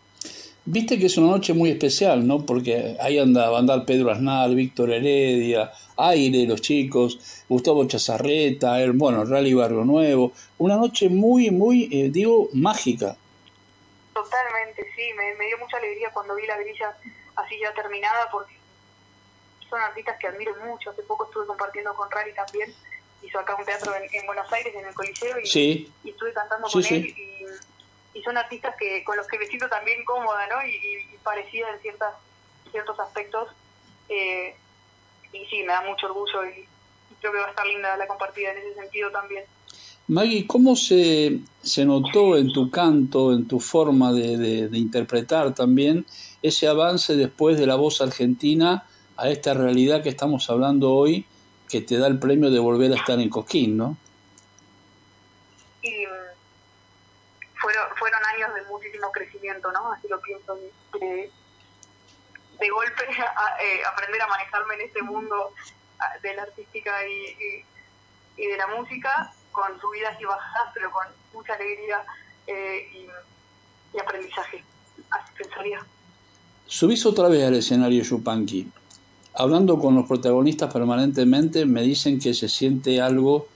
Viste 0.64 1.00
que 1.00 1.08
es 1.08 1.18
una 1.18 1.32
noche 1.32 1.54
muy 1.54 1.72
especial, 1.72 2.26
¿no? 2.28 2.46
Porque 2.46 2.96
ahí 3.00 3.18
anda, 3.18 3.50
va 3.50 3.58
a 3.58 3.60
andar 3.62 3.84
Pedro 3.86 4.12
Aznar, 4.12 4.52
Víctor 4.52 4.92
Heredia, 4.92 5.72
Aire, 5.98 6.46
los 6.46 6.62
chicos, 6.62 7.44
Gustavo 7.50 7.86
Chazarreta, 7.88 8.80
el, 8.82 8.92
bueno, 8.92 9.26
Rally 9.26 9.56
Barrio 9.56 9.84
Nuevo. 9.84 10.34
Una 10.60 10.76
noche 10.78 11.10
muy, 11.10 11.50
muy, 11.50 11.90
eh, 11.92 12.10
digo, 12.12 12.50
mágica. 12.54 13.18
Totalmente, 14.14 14.84
sí, 14.96 15.02
me, 15.18 15.34
me 15.36 15.48
dio 15.48 15.58
mucha 15.58 15.78
alegría 15.78 16.12
cuando 16.14 16.36
vi 16.36 16.46
la 16.46 16.58
grilla 16.58 16.96
así 17.36 17.56
ya 17.60 17.74
terminada 17.74 18.30
porque 18.32 18.54
son 19.68 19.80
artistas 19.82 20.18
que 20.20 20.28
admiro 20.28 20.54
mucho. 20.64 20.92
Hace 20.92 21.02
poco 21.04 21.26
estuve 21.26 21.48
compartiendo 21.48 21.94
con 21.96 22.10
Rally 22.12 22.34
también, 22.36 22.72
hizo 23.24 23.40
acá 23.40 23.56
un 23.56 23.66
teatro 23.66 23.94
en, 23.96 24.04
en 24.14 24.26
Buenos 24.28 24.52
Aires, 24.54 24.76
en 24.76 24.86
el 24.86 24.94
Coliseo, 24.94 25.40
y, 25.40 25.48
Sí, 25.48 25.92
y 26.04 26.10
estuve 26.12 26.34
cantando 26.34 26.68
Sí, 26.68 26.74
con 26.74 26.84
sí. 26.84 26.96
él. 26.96 27.06
Y, 27.18 27.41
y 28.14 28.22
son 28.24 28.38
artistas 28.38 28.76
que 28.78 29.04
con 29.04 29.18
los 29.18 29.28
que 29.28 29.40
me 29.40 29.48
siento 29.48 29.70
también 29.70 30.04
cómoda, 30.06 30.48
¿no? 30.48 30.66
Y, 30.66 31.18
parecida 31.24 31.70
en 31.74 31.80
ciertas, 31.82 32.16
ciertos 32.72 33.00
aspectos. 33.00 33.50
Eh, 34.10 34.56
y 35.34 35.46
sí, 35.46 35.60
me 35.64 35.74
da 35.74 35.82
mucho 35.82 36.08
orgullo 36.08 36.46
y, 36.46 36.62
y 36.62 37.16
creo 37.20 37.32
que 37.32 37.40
va 37.40 37.48
a 37.48 37.50
estar 37.52 37.66
linda 37.68 37.96
la 37.96 38.08
compartida 38.08 38.52
en 38.52 38.58
ese 38.58 38.74
sentido 38.76 39.12
también. 39.12 39.46
Maggie, 40.08 40.46
¿cómo 40.46 40.76
se, 40.76 41.40
se 41.62 41.86
notó 41.86 42.36
en 42.36 42.52
tu 42.52 42.70
canto, 42.70 43.32
en 43.32 43.48
tu 43.48 43.60
forma 43.62 44.12
de, 44.12 44.68
de, 44.68 44.78
interpretar 44.78 45.54
también 45.54 46.06
ese 46.42 46.68
avance 46.68 47.16
después 47.16 47.58
de 47.58 47.66
la 47.66 47.76
voz 47.76 48.02
argentina 48.02 48.86
a 49.16 49.30
esta 49.30 49.54
realidad 49.54 50.04
que 50.04 50.10
estamos 50.10 50.50
hablando 50.50 50.92
hoy, 50.94 51.26
que 51.70 51.80
te 51.80 51.98
da 51.98 52.08
el 52.08 52.20
premio 52.20 52.50
de 52.50 52.60
volver 52.60 52.92
a 52.92 52.96
estar 52.96 53.20
en 53.22 53.30
Cosquín, 53.30 53.78
¿no? 53.78 53.96
Y 55.82 56.06
fueron, 57.62 57.96
fueron 57.98 58.22
años 58.36 58.54
de 58.56 58.64
muchísimo 58.64 59.12
crecimiento, 59.12 59.72
¿no? 59.72 59.92
Así 59.92 60.08
lo 60.08 60.20
pienso. 60.22 60.56
De, 61.00 61.32
golpe 62.70 63.04
eh, 63.10 63.82
aprender 63.86 64.22
a 64.22 64.28
manejarme 64.28 64.76
en 64.76 64.82
este 64.82 65.02
mundo 65.02 65.54
de 66.22 66.36
la 66.36 66.44
artística 66.44 67.08
y, 67.08 67.66
y 68.38 68.48
de 68.48 68.58
la 68.58 68.68
música 68.68 69.34
con 69.52 69.80
subidas 69.80 70.20
y 70.20 70.26
bajadas, 70.26 70.72
pero 70.74 70.92
con 70.92 71.04
mucha 71.34 71.54
alegría 71.54 72.04
eh, 72.48 73.08
y, 73.94 74.00
aprendizaje. 74.00 74.64
Así 75.10 75.34
pensaría. 75.38 75.86
Subís 76.66 77.06
otra 77.06 77.28
vez 77.28 77.44
al 77.46 77.56
escenario 77.56 78.02
Yupanqui. 78.04 78.72
Hablando 79.34 79.78
con 79.80 79.96
los 79.96 80.08
protagonistas 80.08 80.72
permanentemente, 80.72 81.66
me 81.66 81.82
dicen 81.82 82.20
que 82.20 82.34
se 82.34 82.48
siente 82.50 83.02
algo, 83.02 83.48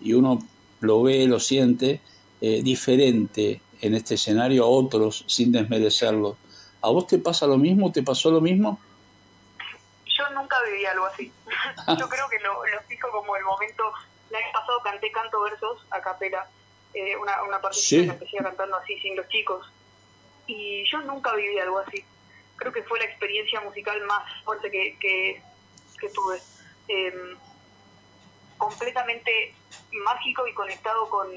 y 0.00 0.14
uno 0.14 0.38
lo 0.80 1.02
ve, 1.02 1.26
lo 1.26 1.40
siente, 1.40 2.00
eh, 2.40 2.62
diferente 2.62 3.60
en 3.80 3.94
este 3.94 4.14
escenario 4.14 4.64
a 4.64 4.68
otros 4.68 5.24
sin 5.26 5.52
desmerecerlo. 5.52 6.36
¿A 6.82 6.90
vos 6.90 7.06
te 7.06 7.18
pasa 7.18 7.46
lo 7.46 7.58
mismo? 7.58 7.92
¿Te 7.92 8.02
pasó 8.02 8.30
lo 8.30 8.40
mismo? 8.40 8.80
Yo 10.06 10.30
nunca 10.30 10.56
viví 10.64 10.84
algo 10.86 11.06
así. 11.06 11.32
Yo 11.98 12.08
creo 12.08 12.28
que 12.28 12.38
lo, 12.40 12.54
lo 12.54 12.80
fijo 12.88 13.10
como 13.10 13.36
el 13.36 13.44
momento 13.44 13.84
el 14.30 14.36
año 14.36 14.52
pasado 14.52 14.80
canté 14.82 15.10
canto 15.10 15.40
versos 15.42 15.84
a 15.90 16.00
capela, 16.00 16.48
eh, 16.94 17.16
una, 17.16 17.42
una 17.42 17.60
parte 17.60 17.78
que 17.88 18.04
empecé 18.04 18.36
cantando 18.38 18.76
así 18.76 18.98
sin 19.00 19.16
los 19.16 19.28
chicos. 19.28 19.66
Y 20.46 20.84
yo 20.90 21.00
nunca 21.02 21.34
viví 21.34 21.58
algo 21.58 21.78
así. 21.80 22.04
Creo 22.56 22.72
que 22.72 22.82
fue 22.84 22.98
la 22.98 23.06
experiencia 23.06 23.60
musical 23.60 24.00
más 24.06 24.22
fuerte 24.44 24.70
que, 24.70 24.96
que, 24.98 26.08
tuve. 26.10 26.40
Em, 26.88 27.36
completamente 28.56 29.54
mágico 30.04 30.46
y 30.46 30.54
conectado 30.54 31.08
con, 31.08 31.28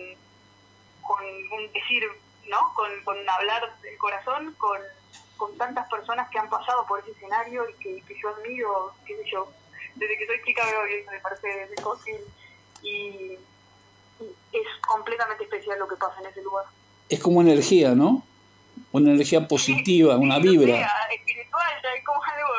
con 1.03 1.23
un 1.23 1.71
decir, 1.71 2.03
¿no? 2.49 2.73
Con, 2.73 2.89
con 3.03 3.17
hablar 3.29 3.79
del 3.81 3.97
corazón, 3.97 4.55
con, 4.57 4.79
con 5.37 5.57
tantas 5.57 5.89
personas 5.89 6.29
que 6.29 6.39
han 6.39 6.49
pasado 6.49 6.85
por 6.87 6.99
ese 6.99 7.11
escenario 7.11 7.69
y 7.69 7.73
que, 7.75 8.01
que 8.01 8.15
yo 8.21 8.29
admiro, 8.29 8.93
qué 9.05 9.17
sé 9.17 9.31
yo. 9.31 9.51
Desde 9.95 10.17
que 10.17 10.25
soy 10.25 10.41
chica 10.45 10.65
veo 10.65 10.83
bien, 10.85 11.05
me 11.11 11.19
parece 11.19 11.69
fácil 11.81 12.15
y 12.81 13.37
es 14.51 14.67
completamente 14.87 15.43
especial 15.43 15.79
lo 15.79 15.87
que 15.87 15.95
pasa 15.95 16.19
en 16.21 16.27
ese 16.27 16.41
lugar. 16.41 16.65
Es 17.09 17.19
como 17.19 17.41
energía, 17.41 17.93
¿no? 17.95 18.23
Una 18.91 19.11
energía 19.11 19.47
positiva, 19.47 20.17
una 20.17 20.39
vibra. 20.39 20.87
espiritual, 21.11 21.71
como 22.05 22.23
algo 22.23 22.53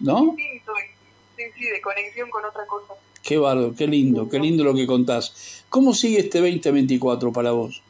¿No? 0.00 0.34
Sí, 0.36 1.52
sí, 1.56 1.64
de 1.64 1.80
conexión 1.80 2.30
con 2.30 2.44
otra 2.44 2.66
cosa. 2.66 2.94
Qué 3.24 3.38
bárbaro, 3.38 3.74
qué 3.76 3.86
lindo, 3.86 4.28
qué 4.28 4.38
lindo 4.38 4.64
lo 4.64 4.74
que 4.74 4.86
contás. 4.86 5.64
¿Cómo 5.70 5.94
sigue 5.94 6.20
este 6.20 6.40
2024 6.40 7.32
para 7.32 7.52
vos? 7.52 7.82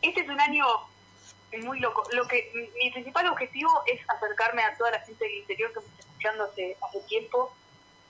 Este 0.00 0.20
es 0.22 0.28
un 0.30 0.40
año 0.40 0.64
muy 1.62 1.78
loco. 1.78 2.04
Lo 2.14 2.26
que 2.26 2.50
mi 2.82 2.90
principal 2.90 3.26
objetivo 3.26 3.70
es 3.86 4.00
acercarme 4.08 4.62
a 4.62 4.74
toda 4.78 4.92
la 4.92 5.00
gente 5.00 5.22
del 5.22 5.34
interior 5.34 5.70
que 5.74 5.80
me 5.80 5.86
está 5.86 6.00
escuchando 6.00 6.44
hace, 6.44 6.76
hace 6.80 7.00
tiempo 7.00 7.52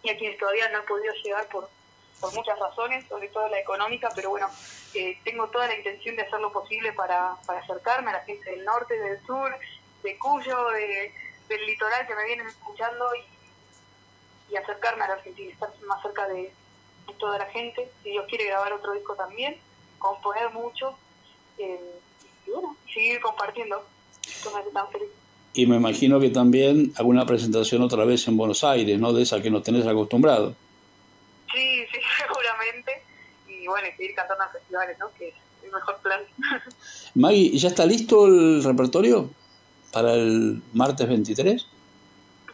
y 0.05 0.11
a 0.11 0.17
quienes 0.17 0.39
todavía 0.39 0.69
no 0.69 0.79
he 0.79 0.83
podido 0.83 1.13
llegar 1.25 1.49
por, 1.49 1.69
por 2.21 2.33
muchas 2.35 2.57
razones, 2.57 3.05
sobre 3.09 3.29
todo 3.29 3.49
la 3.49 3.59
económica, 3.59 4.11
pero 4.15 4.31
bueno, 4.31 4.49
eh, 4.95 5.19
tengo 5.25 5.49
toda 5.49 5.67
la 5.67 5.77
intención 5.77 6.15
de 6.15 6.23
hacer 6.23 6.39
lo 6.39 6.53
posible 6.53 6.93
para, 6.93 7.35
para 7.45 7.59
acercarme 7.59 8.11
a 8.11 8.15
la 8.15 8.25
gente 8.25 8.51
del 8.53 8.65
norte, 8.65 8.95
del 8.95 9.21
sur, 9.27 9.51
de 10.05 10.17
Cuyo, 10.17 10.69
de, 10.69 11.13
del 11.49 11.67
litoral 11.67 12.07
que 12.07 12.15
me 12.15 12.25
vienen 12.25 12.47
escuchando 12.47 13.05
y, 13.17 13.38
y 14.51 14.57
acercarme 14.57 15.05
a 15.05 15.09
la 15.09 15.15
Argentina, 15.15 15.53
estar 15.53 15.71
más 15.87 16.03
cerca 16.03 16.27
de, 16.29 16.53
toda 17.19 17.39
la 17.39 17.47
gente. 17.47 17.91
Si 18.03 18.11
Dios 18.11 18.27
quiere 18.29 18.47
grabar 18.47 18.73
otro 18.75 18.93
disco 18.93 19.15
también, 19.15 19.57
componer 19.99 20.51
mucho 20.53 20.97
eh, 21.57 21.81
y 22.47 22.51
bueno, 22.51 22.77
seguir 22.93 23.21
compartiendo. 23.21 23.83
Esto 24.27 24.51
me 24.53 24.61
hace 24.61 24.71
tan 24.71 24.89
feliz. 24.91 25.09
Y 25.55 25.67
me 25.67 25.77
imagino 25.77 26.21
que 26.21 26.31
también 26.31 26.93
alguna 26.97 27.25
presentación 27.25 27.83
otra 27.83 28.05
vez 28.05 28.29
en 28.29 28.37
Buenos 28.37 28.63
Aires, 28.63 28.99
¿no? 29.01 29.13
De 29.13 29.23
esa 29.23 29.41
que 29.41 29.51
nos 29.51 29.63
tenés 29.63 29.87
acostumbrado. 29.87 30.55
Sí, 31.53 31.85
sí, 31.93 31.99
seguramente. 32.19 33.03
Y 33.49 33.67
bueno, 33.67 33.89
seguir 33.97 34.15
cantando 34.15 34.45
en 34.45 34.51
festivales, 34.51 34.99
¿no? 34.99 35.11
Que 35.19 35.29
es 35.29 35.35
el 35.65 35.73
mejor 35.73 35.99
plan. 35.99 36.21
Maggie, 37.15 37.59
¿ya 37.59 37.69
está 37.69 37.87
listo 37.87 38.27
el 38.27 38.63
repertorio 38.63 39.31
para 39.93 40.13
el 40.13 40.63
martes 40.75 41.09
23? 41.09 41.67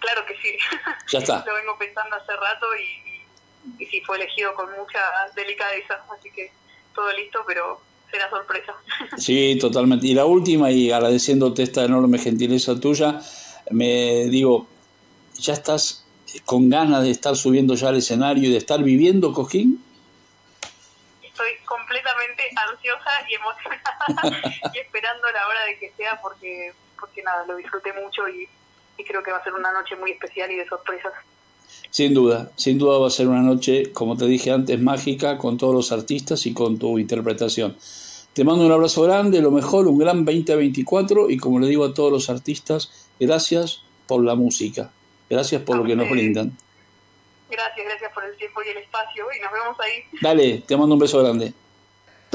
Claro 0.04 0.26
que 0.26 0.37
sí. 0.37 0.56
Ya 1.12 1.18
está. 1.18 1.44
Lo 1.46 1.54
vengo 1.54 1.78
pensando 1.78 2.16
hace 2.16 2.37
rato 2.37 2.66
y, 2.76 3.80
y, 3.80 3.84
y 3.84 3.87
sí, 3.87 4.00
fue 4.02 4.16
elegido 4.16 4.54
con 4.54 4.70
mucha 4.76 5.00
delicadeza, 5.34 6.04
así 6.16 6.30
que 6.30 6.52
todo 6.94 7.11
listo, 7.12 7.42
pero 7.46 7.80
será 8.11 8.28
sorpresa. 8.30 8.75
Sí, 9.18 9.58
totalmente. 9.58 10.06
Y 10.06 10.14
la 10.14 10.26
última, 10.26 10.70
y 10.70 10.92
agradeciéndote 10.92 11.62
esta 11.62 11.84
enorme 11.84 12.18
gentileza 12.18 12.78
tuya, 12.78 13.20
me 13.70 14.26
digo, 14.26 14.66
¿ya 15.38 15.54
estás 15.54 16.04
con 16.44 16.68
ganas 16.68 17.02
de 17.02 17.11
estar 17.11 17.34
subiendo 17.37 17.75
ya 17.75 17.88
al 17.88 17.96
escenario 17.96 18.49
y 18.49 18.52
de 18.52 18.58
estar 18.58 18.82
viviendo 18.82 19.32
Cojín? 19.32 19.82
Estoy 21.23 21.52
completamente 21.64 22.42
ansiosa 22.56 23.11
y 23.28 23.34
emocionada 23.34 24.50
y 24.75 24.78
esperando 24.78 25.30
la 25.32 25.49
hora 25.49 25.64
de 25.64 25.78
que 25.78 25.92
sea 25.96 26.20
porque, 26.20 26.73
porque 27.00 27.23
nada, 27.23 27.46
lo 27.46 27.56
disfruté 27.56 27.92
mucho 27.94 28.28
y, 28.28 28.49
y 28.97 29.05
creo 29.05 29.23
que 29.23 29.31
va 29.31 29.39
a 29.39 29.45
ser 29.45 29.53
una 29.55 29.73
noche 29.73 29.97
muy 29.97 30.13
especial 30.13 30.51
y 30.51 30.57
de 30.57 30.67
sorpresas. 30.67 31.13
Sin 31.91 32.13
duda, 32.13 32.51
sin 32.57 32.79
duda 32.79 32.99
va 32.99 33.07
a 33.07 33.11
ser 33.11 33.29
una 33.29 33.41
noche, 33.41 33.93
como 33.93 34.17
te 34.17 34.27
dije 34.27 34.51
antes, 34.51 34.81
mágica 34.81 35.39
con 35.39 35.59
todos 35.59 35.75
los 35.75 35.93
artistas 35.93 36.47
y 36.47 36.53
con 36.53 36.79
tu 36.79 36.99
interpretación. 36.99 37.77
Te 38.33 38.43
mando 38.43 38.67
un 38.67 38.73
abrazo 38.73 39.03
grande, 39.03 39.41
lo 39.41 39.53
mejor, 39.53 39.87
un 39.87 39.99
gran 39.99 40.25
2024 40.25 41.31
y 41.31 41.37
como 41.37 41.61
le 41.61 41.69
digo 41.69 41.85
a 41.85 41.95
todos 41.95 42.11
los 42.11 42.31
artistas, 42.31 43.09
gracias 43.21 43.83
por 44.09 44.25
la 44.25 44.35
música, 44.35 44.91
gracias 45.31 45.63
por 45.63 45.77
lo 45.77 45.85
que 45.85 45.95
nos 45.95 46.11
brindan. 46.11 46.57
Gracias, 47.49 47.87
gracias 47.87 48.13
por 48.13 48.25
el 48.25 48.37
tiempo 48.37 48.61
y 48.65 48.71
el 48.71 48.79
espacio 48.79 49.25
y 49.37 49.41
nos 49.41 49.53
vemos 49.53 49.79
ahí. 49.79 50.19
Dale, 50.21 50.65
te 50.67 50.77
mando 50.77 50.95
un 50.95 51.01
beso 51.01 51.23
grande. 51.23 51.55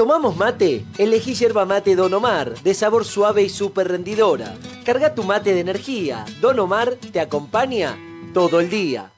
¿Tomamos 0.00 0.34
mate? 0.34 0.86
Elegí 0.96 1.34
yerba 1.34 1.66
mate 1.66 1.94
Don 1.94 2.14
Omar, 2.14 2.54
de 2.62 2.72
sabor 2.72 3.04
suave 3.04 3.42
y 3.42 3.50
súper 3.50 3.88
rendidora. 3.88 4.56
Carga 4.82 5.14
tu 5.14 5.24
mate 5.24 5.52
de 5.52 5.60
energía. 5.60 6.24
Don 6.40 6.58
Omar 6.58 6.94
te 7.12 7.20
acompaña 7.20 7.98
todo 8.32 8.60
el 8.60 8.70
día. 8.70 9.10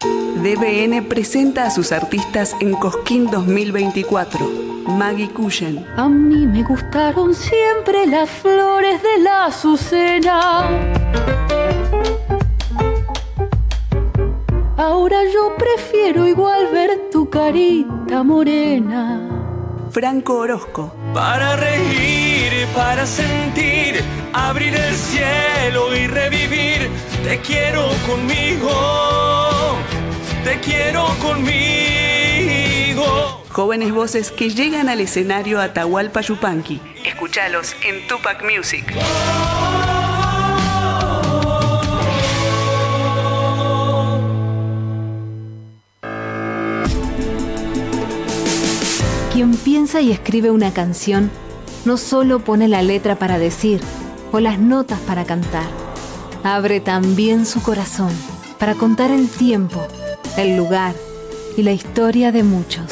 DBN 0.00 1.08
presenta 1.10 1.66
a 1.66 1.70
sus 1.70 1.92
artistas 1.92 2.56
en 2.60 2.72
Cosquín 2.72 3.30
2024. 3.30 4.48
Maggie 4.86 5.28
Cushen. 5.28 5.86
A 5.98 6.08
mí 6.08 6.46
me 6.46 6.62
gustaron 6.62 7.34
siempre 7.34 8.06
las 8.06 8.30
flores 8.30 9.02
de 9.02 9.18
la 9.24 9.44
azucena. 9.44 10.70
Ahora 14.82 15.18
yo 15.32 15.54
prefiero 15.56 16.26
igual 16.26 16.68
ver 16.72 17.08
tu 17.12 17.30
carita 17.30 18.22
morena. 18.22 19.04
Franco 19.90 20.38
Orozco. 20.38 20.92
Para 21.14 21.56
reír, 21.56 22.66
para 22.74 23.06
sentir, 23.06 24.02
abrir 24.32 24.74
el 24.74 24.94
cielo 24.94 25.94
y 25.94 26.06
revivir, 26.06 26.90
te 27.24 27.38
quiero 27.40 27.82
conmigo 28.08 29.02
te 30.44 30.58
quiero 30.60 31.06
conmigo. 31.20 33.04
Jóvenes 33.50 33.92
voces 33.92 34.30
que 34.30 34.50
llegan 34.50 34.88
al 34.88 35.00
escenario 35.00 35.60
Atahualpa 35.60 36.20
Yupanqui. 36.20 36.80
Escúchalos 37.04 37.76
en 37.84 38.06
Tupac 38.08 38.42
Music. 38.42 38.84
Quien 49.32 49.56
piensa 49.56 50.00
y 50.00 50.12
escribe 50.12 50.50
una 50.50 50.72
canción 50.72 51.30
no 51.84 51.96
solo 51.96 52.40
pone 52.40 52.68
la 52.68 52.82
letra 52.82 53.16
para 53.16 53.38
decir 53.38 53.80
o 54.30 54.40
las 54.40 54.58
notas 54.58 55.00
para 55.00 55.24
cantar, 55.24 55.66
abre 56.44 56.80
también 56.80 57.46
su 57.46 57.62
corazón 57.62 58.12
para 58.58 58.74
contar 58.74 59.10
el 59.10 59.28
tiempo 59.28 59.80
el 60.36 60.56
lugar 60.56 60.94
y 61.56 61.62
la 61.62 61.72
historia 61.72 62.32
de 62.32 62.42
muchos. 62.42 62.84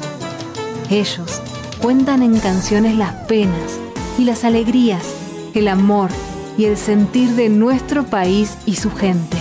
Ellos 0.91 1.41
cuentan 1.81 2.23
en 2.23 2.39
canciones 2.39 2.97
las 2.97 3.15
penas 3.27 3.79
y 4.19 4.25
las 4.25 4.45
alegrías, 4.45 5.15
el 5.55 5.69
amor 5.69 6.11
y 6.59 6.65
el 6.67 6.77
sentir 6.77 7.31
de 7.31 7.49
nuestro 7.49 8.05
país 8.05 8.57
y 8.67 8.77
su 8.77 8.91
gente. 8.91 9.39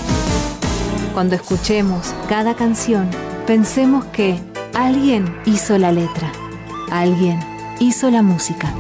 Cuando 1.13 1.35
escuchemos 1.35 2.13
cada 2.29 2.55
canción, 2.55 3.09
pensemos 3.45 4.05
que 4.05 4.39
Alguien 4.79 5.35
hizo 5.45 5.77
la 5.77 5.91
letra. 5.91 6.31
Alguien 6.91 7.39
hizo 7.79 8.09
la 8.09 8.23
música. 8.23 8.73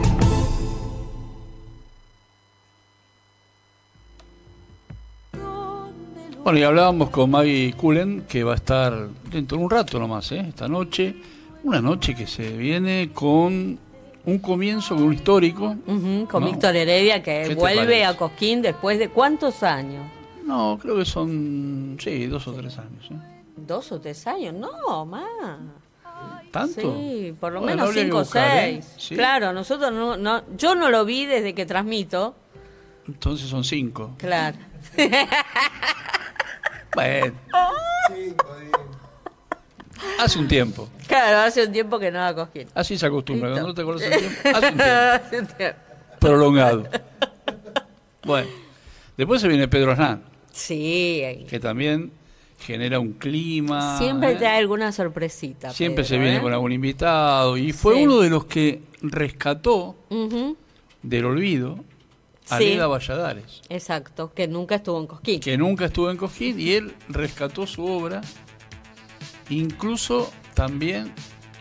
Bueno, 6.43 6.59
y 6.59 6.63
hablábamos 6.63 7.11
con 7.11 7.29
Maggie 7.29 7.73
Cullen, 7.73 8.23
que 8.27 8.43
va 8.43 8.53
a 8.53 8.55
estar 8.55 9.09
dentro 9.29 9.59
de 9.59 9.63
un 9.63 9.69
rato 9.69 9.99
nomás, 9.99 10.31
¿eh? 10.31 10.43
esta 10.47 10.67
noche. 10.67 11.15
Una 11.63 11.81
noche 11.81 12.15
que 12.15 12.25
se 12.25 12.57
viene 12.57 13.11
con 13.13 13.77
un 14.25 14.39
comienzo, 14.39 14.95
con 14.95 15.03
un 15.03 15.13
histórico. 15.13 15.75
Con 15.85 16.43
¿no? 16.43 16.47
Víctor 16.47 16.75
Heredia, 16.75 17.21
¿Qué 17.21 17.43
que 17.47 17.55
vuelve 17.55 18.05
a 18.05 18.17
Cosquín 18.17 18.63
después 18.63 18.97
de 18.97 19.09
cuántos 19.09 19.61
años. 19.61 20.03
No, 20.43 20.79
creo 20.81 20.97
que 20.97 21.05
son, 21.05 21.97
sí, 21.99 22.25
dos 22.25 22.47
o 22.47 22.53
tres 22.53 22.79
años. 22.79 23.11
¿eh? 23.11 23.19
¿Dos 23.55 23.91
o 23.91 23.99
tres 23.99 24.25
años? 24.25 24.55
No, 24.55 25.05
más. 25.05 25.59
¿Tanto? 26.51 26.81
Sí, 26.97 27.35
por 27.39 27.51
lo 27.53 27.59
Bueno, 27.61 27.75
menos 27.75 27.87
habría 27.89 28.03
que 28.03 28.07
cinco 28.07 28.17
o 28.17 28.19
buscar, 28.21 28.57
¿eh? 28.57 28.81
seis. 28.81 28.93
Sí. 28.97 29.15
Claro, 29.15 29.53
nosotros 29.53 29.91
no, 29.91 30.17
no, 30.17 30.43
yo 30.57 30.73
no 30.75 30.89
lo 30.89 31.05
vi 31.05 31.25
desde 31.27 31.53
que 31.53 31.65
transmito. 31.65 32.35
Entonces 33.07 33.47
son 33.49 33.63
cinco. 33.63 34.15
Claro. 34.17 34.57
Bueno. 36.95 37.33
Hace 40.19 40.39
un 40.39 40.47
tiempo. 40.47 40.89
Claro, 41.07 41.37
hace 41.39 41.65
un 41.65 41.71
tiempo 41.71 41.99
que 41.99 42.09
no 42.11 42.23
a 42.25 42.33
Cosquín. 42.33 42.67
Así 42.73 42.97
se 42.97 43.05
acostumbra. 43.05 43.51
Cuando 43.51 43.67
no 43.69 43.73
te 43.73 43.81
acuerdas 43.81 44.03
el 44.03 44.19
tiempo, 44.19 44.39
hace 44.49 44.67
un 44.69 44.77
tiempo. 44.77 44.83
Hace 44.83 45.39
un 45.39 45.47
tiempo. 45.47 45.77
Prolongado. 46.19 46.83
Bueno. 48.23 48.49
Después 49.17 49.41
se 49.41 49.47
viene 49.47 49.67
Pedro 49.67 49.91
Aznar, 49.91 50.19
Sí, 50.51 51.45
que 51.49 51.59
también 51.59 52.11
genera 52.59 52.99
un 52.99 53.13
clima. 53.13 53.97
siempre 53.97 54.33
¿eh? 54.33 54.35
trae 54.35 54.57
alguna 54.59 54.91
sorpresita. 54.91 55.71
Siempre 55.71 56.03
se 56.03 56.17
viene 56.17 56.37
¿eh? 56.37 56.41
con 56.41 56.53
algún 56.53 56.71
invitado. 56.71 57.57
Y 57.57 57.71
fue 57.73 57.95
Sí. 57.95 58.03
uno 58.03 58.19
de 58.19 58.29
los 58.29 58.45
que 58.45 58.81
rescató 59.01 59.95
del 61.01 61.25
olvido 61.25 61.79
a 62.49 62.57
Sí. 62.57 62.65
Leda 62.65 62.87
Valladares, 62.87 63.61
Exacto, 63.69 64.33
que 64.33 64.47
nunca 64.47 64.75
estuvo 64.75 64.99
en 64.99 65.07
Cosquín. 65.07 65.39
que 65.39 65.57
nunca 65.57 65.85
estuvo 65.85 66.09
en 66.11 66.17
Cojín 66.17 66.59
y 66.59 66.71
él 66.73 66.93
rescató 67.07 67.65
su 67.67 67.85
obra. 67.85 68.21
Incluso 69.49 70.31
también 70.53 71.11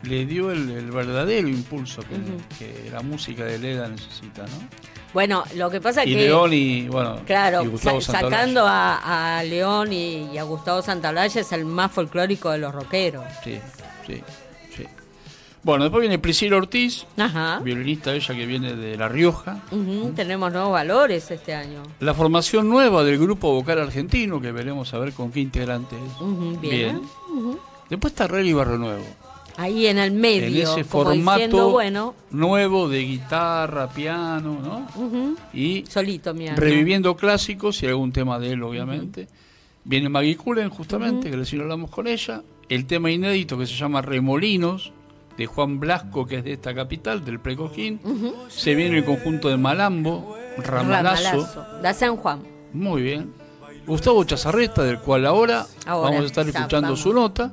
le 0.02 0.26
dio 0.26 0.50
el, 0.50 0.68
el 0.70 0.90
verdadero 0.90 1.48
impulso 1.48 2.02
que, 2.02 2.16
que 2.58 2.90
la 2.90 3.00
música 3.02 3.44
de 3.44 3.58
Leda 3.58 3.88
necesita, 3.88 4.42
¿no? 4.42 4.68
Bueno, 5.14 5.44
lo 5.56 5.70
que 5.70 5.80
pasa 5.80 6.04
Y 6.04 6.14
que... 6.14 6.22
León 6.26 6.52
y, 6.52 6.86
bueno, 6.88 7.16
Claro, 7.26 7.62
y 7.62 7.68
Gustavo 7.68 8.00
sa- 8.00 8.12
Santaolalla. 8.12 8.36
sacando 8.42 8.66
a, 8.66 9.38
a 9.38 9.42
León 9.42 9.92
y, 9.92 10.28
y 10.32 10.38
a 10.38 10.42
Gustavo 10.42 10.82
Santaolalla 10.82 11.40
es 11.40 11.52
el 11.52 11.64
más 11.64 11.90
folclórico 11.92 12.50
de 12.50 12.58
los 12.58 12.74
rockeros. 12.74 13.24
Sí, 13.42 13.58
sí, 14.06 14.22
sí. 14.76 14.84
Bueno, 15.62 15.84
después 15.84 16.02
viene 16.02 16.18
Priscila 16.18 16.56
Ortiz, 16.56 17.04
Ajá. 17.16 17.58
violinista 17.60 18.12
ella 18.14 18.34
que 18.34 18.46
viene 18.46 18.74
de 18.74 18.96
La 18.96 19.08
Rioja. 19.08 19.60
Ujú, 19.72 20.12
Tenemos 20.14 20.52
nuevos 20.52 20.72
valores 20.72 21.30
este 21.30 21.54
año. 21.54 21.82
La 22.00 22.14
formación 22.14 22.68
nueva 22.68 23.02
del 23.02 23.18
grupo 23.18 23.52
vocal 23.52 23.80
argentino, 23.80 24.40
que 24.40 24.52
veremos 24.52 24.92
a 24.94 24.98
ver 24.98 25.12
con 25.14 25.32
qué 25.32 25.40
integrante 25.40 25.96
es. 25.96 26.60
Bien. 26.60 27.00
Después 27.90 28.12
está 28.12 28.26
Relly 28.28 28.52
Barrio 28.52 28.76
Nuevo. 28.78 29.04
Ahí 29.60 29.88
en 29.88 29.98
el 29.98 30.12
En 30.12 30.20
medio, 30.20 30.62
ese 30.62 30.84
como 30.84 31.04
formato 31.04 31.38
diciendo, 31.38 31.70
bueno, 31.70 32.14
nuevo 32.30 32.88
de 32.88 33.00
guitarra, 33.00 33.88
piano, 33.88 34.56
¿no? 34.62 35.36
Y 35.52 35.84
solito, 35.88 36.32
mira. 36.32 36.54
reviviendo 36.54 37.16
clásicos 37.16 37.82
y 37.82 37.86
algún 37.86 38.12
tema 38.12 38.38
de 38.38 38.52
él, 38.52 38.62
obviamente. 38.62 39.26
Viene 39.82 40.08
Maggie 40.08 40.36
Cullen, 40.36 40.70
justamente, 40.70 41.28
que 41.28 41.36
recién 41.36 41.62
hablamos 41.62 41.90
con 41.90 42.06
ella. 42.06 42.42
El 42.68 42.86
tema 42.86 43.10
inédito 43.10 43.58
que 43.58 43.66
se 43.66 43.74
llama 43.74 44.00
Remolinos, 44.00 44.92
de 45.36 45.46
Juan 45.46 45.80
Blasco, 45.80 46.24
que 46.24 46.36
es 46.36 46.44
de 46.44 46.52
esta 46.52 46.72
capital, 46.72 47.24
del 47.24 47.40
Precojín. 47.40 48.00
Se 48.46 48.76
viene 48.76 48.98
el 48.98 49.04
conjunto 49.04 49.48
de 49.48 49.56
Malambo, 49.56 50.36
Ramalazo. 50.58 51.46
Ramalazo, 51.46 51.82
de 51.82 51.94
San 51.94 52.16
Juan. 52.16 52.42
Muy 52.72 53.02
bien. 53.02 53.32
Gustavo 53.88 54.22
Chazarreta, 54.24 54.82
del 54.84 54.98
cual 55.00 55.26
ahora, 55.26 55.66
Ahora, 55.86 56.10
vamos 56.10 56.22
a 56.24 56.26
estar 56.26 56.46
escuchando 56.48 56.88
vamos. 56.88 57.00
su 57.00 57.12
nota. 57.12 57.50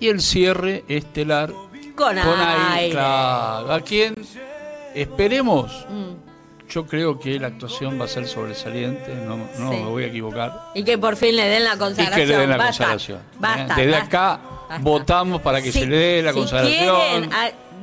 Y 0.00 0.08
el 0.08 0.20
cierre 0.22 0.84
estelar 0.88 1.50
Con, 1.50 2.16
con 2.16 2.16
aire. 2.16 2.62
aire. 2.70 2.90
claro, 2.92 3.72
a 3.72 3.80
quien 3.80 4.14
esperemos. 4.94 5.86
Mm. 5.90 6.12
Yo 6.70 6.86
creo 6.86 7.18
que 7.20 7.38
la 7.38 7.48
actuación 7.48 8.00
va 8.00 8.06
a 8.06 8.08
ser 8.08 8.26
sobresaliente, 8.26 9.14
no, 9.26 9.36
no 9.36 9.70
Sí. 9.70 9.76
me 9.76 9.84
voy 9.84 10.04
a 10.04 10.06
equivocar. 10.06 10.70
Y 10.74 10.84
que 10.84 10.96
por 10.96 11.16
fin 11.16 11.36
le 11.36 11.46
den 11.46 11.64
la 11.64 11.74
Y 11.74 11.78
consagración. 11.78 12.14
que 12.20 12.26
le 12.32 12.38
den 12.38 12.48
la 12.50 12.56
Basta, 12.56 12.70
consagración. 12.84 13.18
Basta. 13.38 13.74
¿eh? 13.74 13.84
Desde 13.86 13.90
basta, 14.00 14.06
acá 14.34 14.40
votamos 14.80 15.42
para 15.42 15.60
que 15.60 15.70
se 15.70 15.84
le 15.86 15.96
dé 15.96 16.22
la 16.22 16.32
si 16.32 16.38
consagración. 16.38 16.96
quieren, 16.96 17.30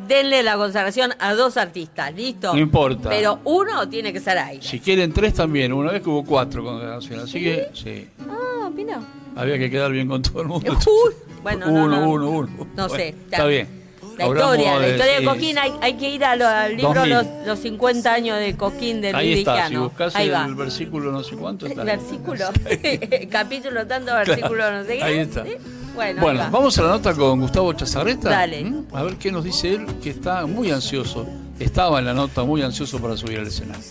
denle 0.10 0.44
la 0.44 0.58
consagración 0.58 1.14
a 1.20 1.34
dos 1.36 1.56
artistas, 1.56 2.14
¿listo? 2.14 2.52
No 2.54 2.60
importa. 2.60 3.08
Pero 3.10 3.40
uno 3.46 3.88
tiene 3.88 4.12
que 4.12 4.20
ser 4.20 4.38
aire. 4.38 4.62
Si 4.62 4.80
quieren 4.82 5.14
tres 5.14 5.34
también, 5.36 5.72
una 5.72 5.92
vez 5.92 6.02
que 6.02 6.10
hubo 6.10 6.26
cuatro 6.26 6.64
consagraciones. 6.64 7.24
Así 7.26 7.42
que 7.42 7.70
sí, 7.74 8.08
Ah, 8.30 8.70
mira. 8.76 9.00
había 9.36 9.58
que 9.58 9.70
quedar 9.70 9.92
bien 9.92 10.08
con 10.10 10.22
todo 10.22 10.42
el 10.42 10.48
mundo. 10.50 10.74
Uy, 11.06 11.14
bueno, 11.42 11.68
no, 11.68 11.72
uno, 11.86 12.02
no. 12.02 12.10
uno, 12.10 12.30
uno. 12.32 12.50
No 12.76 12.88
Bueno, 12.88 12.90
sé. 12.90 13.10
Está 13.10 13.46
bien. 13.46 13.80
La 14.18 14.26
historia, 14.28 14.78
la 14.80 14.90
historia 14.90 15.14
de 15.14 15.20
sí. 15.20 15.26
Coquín, 15.26 15.58
hay, 15.58 15.72
hay 15.80 15.94
que 15.94 16.10
ir 16.10 16.26
a 16.26 16.36
lo- 16.36 16.46
al 16.46 16.76
libro 16.76 16.94
2000. 16.94 17.10
los, 17.14 17.26
los 17.48 17.60
50 17.60 18.14
años 18.14 18.38
de 18.38 18.54
Coquín 18.58 19.00
de 19.00 19.14
Luis 19.14 19.24
Ahí 19.24 19.40
está, 19.40 19.70
si 19.70 19.78
buscas 19.78 20.14
Ahí 20.18 20.28
el 20.28 20.34
va. 20.34 20.48
versículo 20.48 21.10
no 21.14 21.24
sé 21.24 21.38
cuánto 21.38 21.66
está. 21.68 21.86
Versículo, 21.86 22.46
capítulo 23.32 23.88
tanto, 23.88 24.14
versículo 24.14 24.72
no 24.72 24.84
sé 24.84 24.98
qué. 24.98 25.04
Ahí 25.04 25.18
está. 25.20 25.46
¿Sí? 25.46 25.52
Bueno, 26.00 26.48
vamos 26.50 26.78
a 26.78 26.84
la 26.84 26.90
nota 26.92 27.14
con 27.14 27.42
Gustavo 27.42 27.74
Chazarreta. 27.74 28.30
Dale. 28.30 28.64
¿Mm? 28.64 28.88
A 28.94 29.04
ver 29.04 29.18
qué 29.18 29.34
nos 29.34 29.44
dice 29.44 29.76
él, 29.76 29.86
que 30.02 30.12
está 30.12 30.46
muy 30.46 30.72
ansioso. 30.72 31.28
Estaba 31.60 32.00
en 32.00 32.06
la 32.06 32.14
nota 32.14 32.46
muy 32.46 32.62
ansioso 32.62 33.00
para 33.00 33.18
subir 33.18 33.40
al 33.40 33.48
escenario. 33.48 33.84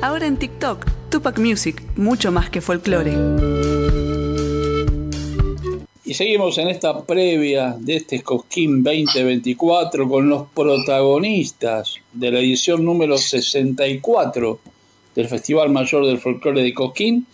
Ahora 0.00 0.26
en 0.26 0.36
TikTok, 0.36 0.86
Tupac 1.10 1.38
Music, 1.40 1.82
mucho 1.96 2.30
más 2.30 2.50
que 2.50 2.60
folclore. 2.60 3.14
Y 6.04 6.14
seguimos 6.14 6.58
en 6.58 6.68
esta 6.68 7.02
previa 7.02 7.74
de 7.76 7.96
este 7.96 8.22
Cosquín 8.22 8.84
2024 8.84 10.08
con 10.08 10.28
los 10.28 10.44
protagonistas 10.54 11.96
de 12.12 12.30
la 12.30 12.38
edición 12.38 12.84
número 12.84 13.18
64 13.18 14.60
del 15.14 15.28
Festival 15.28 15.70
Mayor 15.70 16.06
del 16.06 16.20
Folclore 16.20 16.62
de 16.62 16.74
Cosquín. 16.74 17.26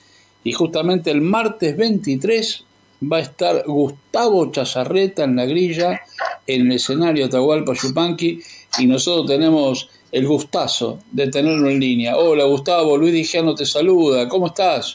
Y 0.45 0.53
justamente 0.53 1.11
el 1.11 1.21
martes 1.21 1.77
23 1.77 2.65
va 3.03 3.19
a 3.19 3.21
estar 3.21 3.65
Gustavo 3.67 4.51
Chazarreta 4.51 5.25
en 5.25 5.37
la 5.37 5.45
grilla 5.45 6.03
en 6.47 6.67
el 6.67 6.77
escenario 6.77 7.27
Atahualpa 7.27 7.73
Yupanqui 7.75 8.43
y 8.79 8.87
nosotros 8.87 9.27
tenemos 9.27 9.89
el 10.13 10.27
gustazo 10.27 10.99
de 11.11 11.31
tenerlo 11.31 11.69
en 11.71 11.81
línea. 11.81 12.17
Hola 12.17 12.45
Gustavo, 12.45 12.97
Luis 12.97 13.13
Dijano 13.13 13.55
te 13.55 13.65
saluda, 13.65 14.29
¿cómo 14.29 14.49
estás? 14.49 14.95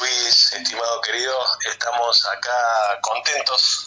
Luis, 0.00 0.52
estimado 0.56 1.00
querido, 1.02 1.34
estamos 1.70 2.26
acá 2.26 3.00
contentos 3.02 3.86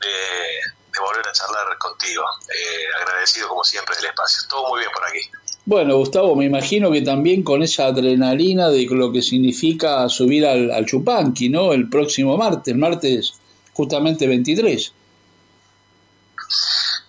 de, 0.00 0.08
de 0.08 1.00
volver 1.00 1.28
a 1.28 1.32
charlar 1.32 1.78
contigo. 1.78 2.24
Eh, 2.48 3.02
agradecido 3.02 3.48
como 3.48 3.62
siempre 3.62 3.94
del 3.96 4.06
espacio. 4.06 4.48
Todo 4.48 4.68
muy 4.68 4.80
bien 4.80 4.92
por 4.92 5.04
aquí. 5.04 5.20
Bueno, 5.66 5.96
Gustavo, 5.96 6.36
me 6.36 6.44
imagino 6.44 6.90
que 6.90 7.00
también 7.00 7.42
con 7.42 7.62
esa 7.62 7.86
adrenalina 7.86 8.68
de 8.68 8.84
lo 8.84 9.10
que 9.10 9.22
significa 9.22 10.06
subir 10.10 10.44
al, 10.44 10.70
al 10.70 10.84
Chupanqui, 10.84 11.48
¿no? 11.48 11.72
El 11.72 11.88
próximo 11.88 12.36
martes, 12.36 12.76
martes 12.76 13.32
justamente 13.72 14.26
23. 14.26 14.92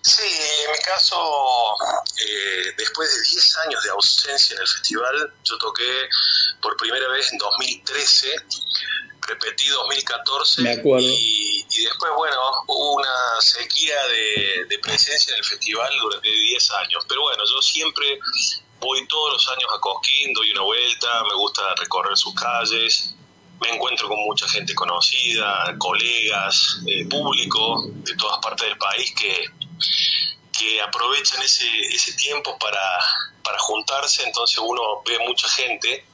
Sí, 0.00 0.22
en 0.22 0.72
mi 0.72 0.78
caso, 0.78 1.16
eh, 2.18 2.72
después 2.78 3.14
de 3.14 3.22
10 3.22 3.56
años 3.66 3.82
de 3.82 3.90
ausencia 3.90 4.54
en 4.54 4.62
el 4.62 4.68
festival, 4.68 5.32
yo 5.44 5.58
toqué 5.58 6.08
por 6.62 6.76
primera 6.76 7.08
vez 7.08 7.32
en 7.32 7.38
2013, 7.38 8.28
repetí 9.26 9.68
2014 9.68 10.62
Me 10.62 10.72
acuerdo. 10.72 11.06
Y, 11.06 11.66
y 11.70 11.84
después, 11.84 12.12
bueno, 12.16 12.36
hubo 12.66 12.96
una 12.96 13.40
sequía 13.40 13.96
de, 14.06 14.64
de 14.66 14.78
presencia 14.78 15.32
en 15.32 15.38
el 15.38 15.44
festival 15.44 15.92
durante 16.00 16.30
10 16.30 16.70
años. 16.72 17.04
Pero 17.08 17.22
bueno, 17.22 17.42
yo 17.44 17.60
siempre 17.62 18.18
voy 18.80 19.06
todos 19.06 19.32
los 19.34 19.48
años 19.48 19.70
a 19.74 19.80
Cosquín, 19.80 20.32
doy 20.32 20.50
una 20.52 20.62
vuelta, 20.62 21.24
me 21.24 21.34
gusta 21.34 21.62
recorrer 21.76 22.16
sus 22.16 22.34
calles, 22.34 23.14
me 23.60 23.70
encuentro 23.70 24.08
con 24.08 24.18
mucha 24.18 24.48
gente 24.48 24.74
conocida, 24.74 25.74
colegas, 25.78 26.80
eh, 26.86 27.06
público 27.08 27.84
de 27.88 28.14
todas 28.16 28.38
partes 28.40 28.68
del 28.68 28.78
país 28.78 29.14
que, 29.14 29.46
que 30.52 30.80
aprovechan 30.82 31.42
ese, 31.42 31.66
ese 31.90 32.12
tiempo 32.14 32.58
para, 32.58 32.80
para 33.42 33.58
juntarse, 33.58 34.24
entonces 34.24 34.58
uno 34.58 35.02
ve 35.06 35.18
mucha 35.20 35.48
gente 35.48 36.04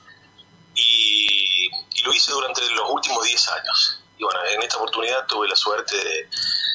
y, 0.75 1.69
y 1.95 2.03
lo 2.03 2.13
hice 2.13 2.31
durante 2.33 2.63
los 2.71 2.91
últimos 2.91 3.25
10 3.25 3.49
años. 3.49 3.99
Y 4.19 4.25
bueno, 4.25 4.41
en 4.47 4.63
esta 4.63 4.77
oportunidad 4.77 5.27
tuve 5.27 5.49
la 5.49 5.57
suerte 5.57 5.97
de, 5.97 6.29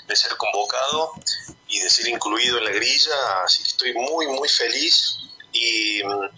de 0.08 0.16
ser 0.16 0.36
convocado 0.38 1.14
y 1.68 1.80
de 1.80 1.90
ser 1.90 2.08
incluido 2.08 2.58
en 2.58 2.66
la 2.66 2.72
grilla, 2.72 3.44
así 3.44 3.64
que 3.64 3.70
estoy 3.70 3.94
muy, 3.94 4.28
muy 4.28 4.50
feliz 4.50 5.18
y 5.54 6.02
mm, 6.04 6.30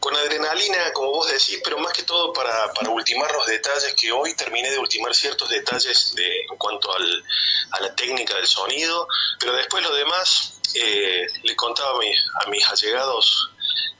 con 0.00 0.14
adrenalina, 0.14 0.92
como 0.92 1.10
vos 1.10 1.26
decís, 1.28 1.58
pero 1.64 1.78
más 1.78 1.92
que 1.92 2.02
todo 2.04 2.32
para, 2.32 2.72
para 2.74 2.90
ultimar 2.90 3.30
los 3.32 3.46
detalles, 3.46 3.94
que 3.94 4.12
hoy 4.12 4.34
terminé 4.36 4.70
de 4.70 4.78
ultimar 4.78 5.14
ciertos 5.14 5.48
detalles 5.48 6.14
de, 6.14 6.42
en 6.50 6.56
cuanto 6.58 6.94
al, 6.94 7.24
a 7.72 7.80
la 7.80 7.94
técnica 7.94 8.34
del 8.34 8.46
sonido, 8.46 9.08
pero 9.40 9.52
después 9.54 9.82
lo 9.82 9.92
demás, 9.94 10.60
eh, 10.74 11.26
le 11.42 11.56
contaba 11.56 11.96
a, 11.96 11.98
mi- 11.98 12.14
a 12.44 12.48
mis 12.50 12.64
allegados 12.68 13.50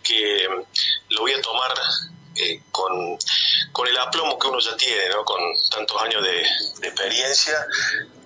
que 0.02 0.46
lo 1.08 1.20
voy 1.20 1.32
a 1.32 1.40
tomar 1.40 1.74
eh, 2.38 2.60
con, 2.70 3.18
con 3.72 3.88
el 3.88 3.96
aplomo 3.98 4.38
que 4.38 4.48
uno 4.48 4.58
ya 4.58 4.76
tiene, 4.76 5.08
¿no? 5.08 5.24
con 5.24 5.40
tantos 5.70 6.02
años 6.02 6.22
de, 6.22 6.42
experiencia, 6.88 7.66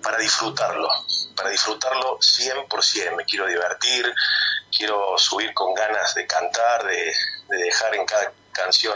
para 0.01 0.17
disfrutarlo, 0.17 0.87
para 1.35 1.49
disfrutarlo 1.49 2.17
100%. 2.19 3.15
Me 3.15 3.25
quiero 3.25 3.47
divertir, 3.47 4.13
quiero 4.75 5.17
subir 5.17 5.53
con 5.53 5.73
ganas 5.73 6.15
de 6.15 6.25
cantar, 6.27 6.85
de, 6.85 7.13
de 7.49 7.57
dejar 7.57 7.95
en 7.95 8.05
cada 8.05 8.31
canción 8.51 8.95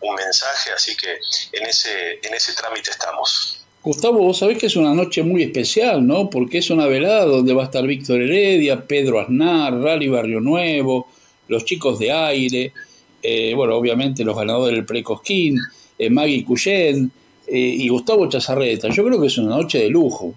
un 0.00 0.14
mensaje, 0.14 0.72
así 0.72 0.96
que 0.96 1.18
en 1.52 1.66
ese, 1.66 2.20
en 2.22 2.34
ese 2.34 2.54
trámite 2.54 2.90
estamos. 2.90 3.58
Gustavo, 3.82 4.18
vos 4.18 4.38
sabés 4.38 4.58
que 4.58 4.66
es 4.66 4.76
una 4.76 4.94
noche 4.94 5.22
muy 5.22 5.42
especial, 5.42 6.06
¿no? 6.06 6.30
Porque 6.30 6.58
es 6.58 6.70
una 6.70 6.86
velada 6.86 7.24
donde 7.24 7.52
va 7.52 7.62
a 7.62 7.64
estar 7.64 7.84
Víctor 7.84 8.20
Heredia, 8.20 8.86
Pedro 8.86 9.20
Aznar, 9.20 9.74
Rally 9.74 10.08
Barrio 10.08 10.40
Nuevo, 10.40 11.08
los 11.48 11.64
chicos 11.64 11.98
de 11.98 12.12
aire, 12.12 12.72
eh, 13.22 13.54
bueno, 13.54 13.76
obviamente 13.76 14.24
los 14.24 14.36
ganadores 14.36 14.74
del 14.74 14.84
Precosquín, 14.84 15.58
eh, 15.98 16.10
Maggie 16.10 16.44
Cuyen 16.44 17.12
eh, 17.46 17.56
y 17.56 17.88
Gustavo 17.88 18.28
Chazarreta. 18.28 18.88
Yo 18.88 19.04
creo 19.04 19.20
que 19.20 19.28
es 19.28 19.38
una 19.38 19.56
noche 19.56 19.78
de 19.78 19.88
lujo. 19.88 20.34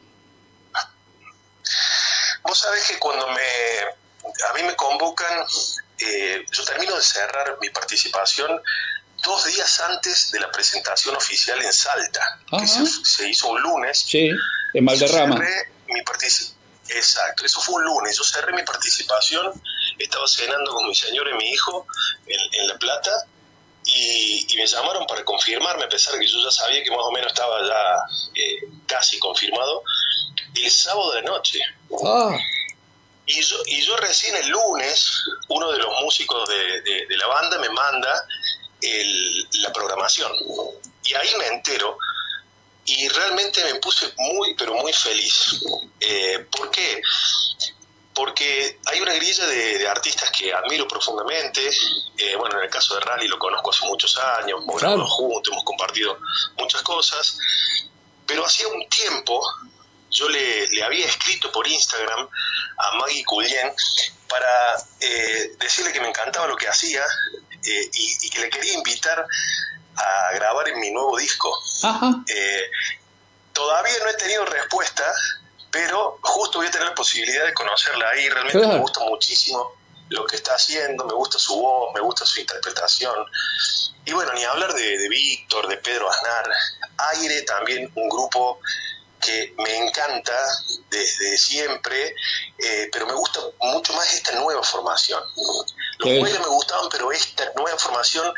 Vos 2.43 2.59
sabés 2.59 2.87
que 2.87 2.99
cuando 2.99 3.27
me, 3.27 3.41
a 4.49 4.53
mí 4.53 4.63
me 4.63 4.75
convocan, 4.75 5.45
eh, 5.99 6.45
yo 6.51 6.63
termino 6.63 6.95
de 6.95 7.01
cerrar 7.01 7.57
mi 7.59 7.69
participación 7.69 8.61
dos 9.23 9.45
días 9.45 9.81
antes 9.81 10.31
de 10.31 10.39
la 10.39 10.51
presentación 10.51 11.15
oficial 11.15 11.59
en 11.61 11.73
Salta, 11.73 12.39
que 12.59 12.67
se, 12.67 12.85
se 12.85 13.29
hizo 13.29 13.49
un 13.49 13.61
lunes. 13.61 13.99
Sí, 13.99 14.29
en 14.73 14.85
Valderrama. 14.85 15.35
Yo 15.35 15.41
cerré 15.41 15.71
mi 15.87 16.01
Exacto, 16.89 17.45
eso 17.45 17.61
fue 17.61 17.75
un 17.75 17.85
lunes. 17.85 18.17
Yo 18.17 18.23
cerré 18.23 18.53
mi 18.53 18.63
participación, 18.63 19.59
estaba 20.03 20.27
cenando 20.27 20.71
con 20.73 20.87
mi 20.87 20.95
señora 20.95 21.31
y 21.31 21.33
mi 21.35 21.49
hijo 21.49 21.87
en, 22.27 22.39
en 22.61 22.67
La 22.67 22.77
Plata 22.77 23.11
y, 23.85 24.45
y 24.49 24.57
me 24.57 24.65
llamaron 24.65 25.05
para 25.07 25.23
confirmarme, 25.23 25.83
a 25.85 25.89
pesar 25.89 26.13
de 26.13 26.19
que 26.19 26.27
yo 26.27 26.43
ya 26.43 26.51
sabía 26.51 26.83
que 26.83 26.89
más 26.91 26.99
o 27.01 27.11
menos 27.11 27.31
estaba 27.31 27.59
ya 27.67 27.95
eh, 28.35 28.57
casi 28.87 29.19
confirmado, 29.19 29.83
el 30.55 30.71
sábado 30.71 31.11
de 31.13 31.21
noche. 31.23 31.59
Ah, 32.05 32.35
Y 33.27 33.41
yo, 33.41 33.57
y 33.67 33.81
yo 33.81 33.95
recién 33.97 34.35
el 34.35 34.47
lunes, 34.49 35.11
uno 35.49 35.71
de 35.71 35.79
los 35.79 36.01
músicos 36.01 36.47
de, 36.49 36.81
de- 36.81 37.05
de 37.07 37.17
la 37.17 37.27
banda 37.27 37.57
me 37.59 37.69
manda 37.69 38.25
el- 38.81 39.47
la 39.61 39.71
programación. 39.73 40.31
Y 41.03 41.13
ahí 41.13 41.29
me 41.39 41.47
entero 41.47 41.97
y 42.85 43.07
realmente 43.09 43.63
me 43.65 43.79
puse 43.79 44.11
muy, 44.17 44.53
pero 44.55 44.75
muy 44.75 44.93
feliz. 44.93 45.59
Eh, 45.99 46.45
¿Por 46.51 46.69
qué? 46.71 47.01
Porque 48.15 48.79
hay 48.85 49.01
una 49.01 49.13
grilla 49.13 49.45
de, 49.45 49.77
de 49.77 49.87
artistas 49.89 50.31
que 50.31 50.53
admiro 50.53 50.87
profundamente. 50.87 51.69
Eh, 52.17 52.35
bueno, 52.37 52.57
en 52.57 52.63
el 52.63 52.69
caso 52.69 52.95
de 52.95 53.01
Rally 53.01 53.27
lo 53.27 53.37
conozco 53.37 53.71
hace 53.71 53.85
muchos 53.85 54.17
años, 54.17 54.61
hemos 54.61 54.77
Claro. 54.79 54.95
grabado 54.95 55.09
juntos, 55.09 55.51
hemos 55.51 55.63
compartido 55.65 56.17
muchas 56.57 56.81
cosas. 56.81 57.37
Pero 58.25 58.45
hacía 58.45 58.67
un 58.69 58.87
tiempo 58.89 59.41
yo 60.09 60.29
le, 60.29 60.67
le 60.69 60.81
había 60.81 61.05
escrito 61.05 61.51
por 61.51 61.67
Instagram 61.67 62.27
a 62.77 62.91
Maggie 62.95 63.25
Cuyen 63.25 63.73
para 64.29 64.75
eh, 65.01 65.51
decirle 65.59 65.91
que 65.91 65.99
me 65.99 66.07
encantaba 66.07 66.47
lo 66.47 66.55
que 66.55 66.69
hacía 66.69 67.03
eh, 67.65 67.89
y, 67.93 68.17
y 68.21 68.29
que 68.29 68.39
le 68.39 68.49
quería 68.49 68.73
invitar 68.75 69.25
a 69.97 70.31
grabar 70.35 70.69
en 70.69 70.79
mi 70.79 70.89
nuevo 70.91 71.17
disco. 71.17 71.53
ajá. 71.83 72.11
Eh, 72.27 72.61
todavía 73.51 73.93
no 74.03 74.09
he 74.09 74.13
tenido 74.15 74.45
respuesta, 74.45 75.03
pero 75.75 76.17
justo 76.21 76.59
voy 76.59 76.67
a 76.67 76.71
tener 76.71 76.87
la 76.87 76.95
posibilidad 76.95 77.45
de 77.45 77.53
conocerla 77.53 78.09
ahí. 78.11 78.29
Realmente 78.29 78.57
Claro. 78.57 78.75
me 78.75 78.79
gusta 78.79 79.01
muchísimo 79.01 79.73
lo 80.07 80.25
que 80.25 80.37
está 80.37 80.53
haciendo, 80.55 81.03
me 81.03 81.13
gusta 81.13 81.37
su 81.37 81.53
voz, 81.59 81.93
me 81.93 81.99
gusta 81.99 82.25
su 82.25 82.39
interpretación. 82.39 83.13
Y 84.05 84.13
bueno, 84.13 84.31
ni 84.33 84.43
hablar 84.45 84.73
de, 84.73 84.97
de 84.97 85.09
Víctor, 85.09 85.67
de 85.67 85.75
Pedro 85.77 86.09
Aznar. 86.09 86.49
Aire 87.11 87.41
también, 87.41 87.91
un 87.93 88.07
grupo 88.07 88.61
que 89.19 89.53
me 89.57 89.75
encanta 89.75 90.33
desde 90.89 91.37
siempre, 91.37 92.15
eh, 92.57 92.89
pero 92.93 93.05
me 93.07 93.13
gusta 93.13 93.41
mucho 93.59 93.91
más 93.93 94.13
esta 94.13 94.31
nueva 94.33 94.63
formación. 94.63 95.21
Los 95.97 96.09
Sí. 96.09 96.21
Me 96.39 96.47
gustaban, 96.47 96.87
pero 96.89 97.11
esta 97.11 97.51
nueva 97.57 97.77
formación 97.77 98.33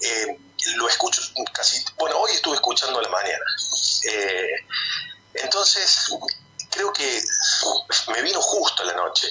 eh, 0.00 0.38
lo 0.76 0.88
escucho 0.88 1.20
casi, 1.52 1.84
bueno, 1.98 2.16
hoy 2.16 2.32
estuve 2.32 2.54
escuchando 2.54 2.98
a 2.98 3.02
la 3.02 3.08
mañana. 3.10 3.44
Eh, 4.10 4.46
entonces, 5.34 6.10
creo 6.78 6.92
que 6.92 7.20
me 8.12 8.22
vino 8.22 8.40
justo 8.40 8.84
la 8.84 8.94
noche. 8.94 9.28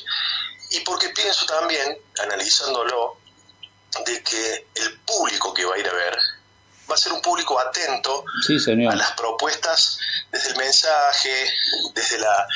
Y 0.72 0.82
porque 0.82 1.10
pienso 1.10 1.46
también, 1.46 1.98
analizándolo, 2.22 3.18
de 4.06 4.22
que 4.22 4.68
el 4.76 5.00
público 5.00 5.54
que 5.54 5.64
va 5.64 5.76
a 5.76 5.80
ir 5.80 5.88
a 5.88 5.94
ver 5.94 6.18
va 6.90 6.96
a 6.96 6.98
ser 6.98 7.14
un 7.14 7.22
público 7.22 7.58
atento 7.60 8.24
Sí, 8.46 8.60
señor. 8.60 8.94
a 8.94 8.96
las 8.96 9.12
propuestas 9.14 9.98
desde 10.32 10.50
el 10.50 10.58
mensaje, 10.58 11.52
desde 11.94 12.20
la... 12.20 12.48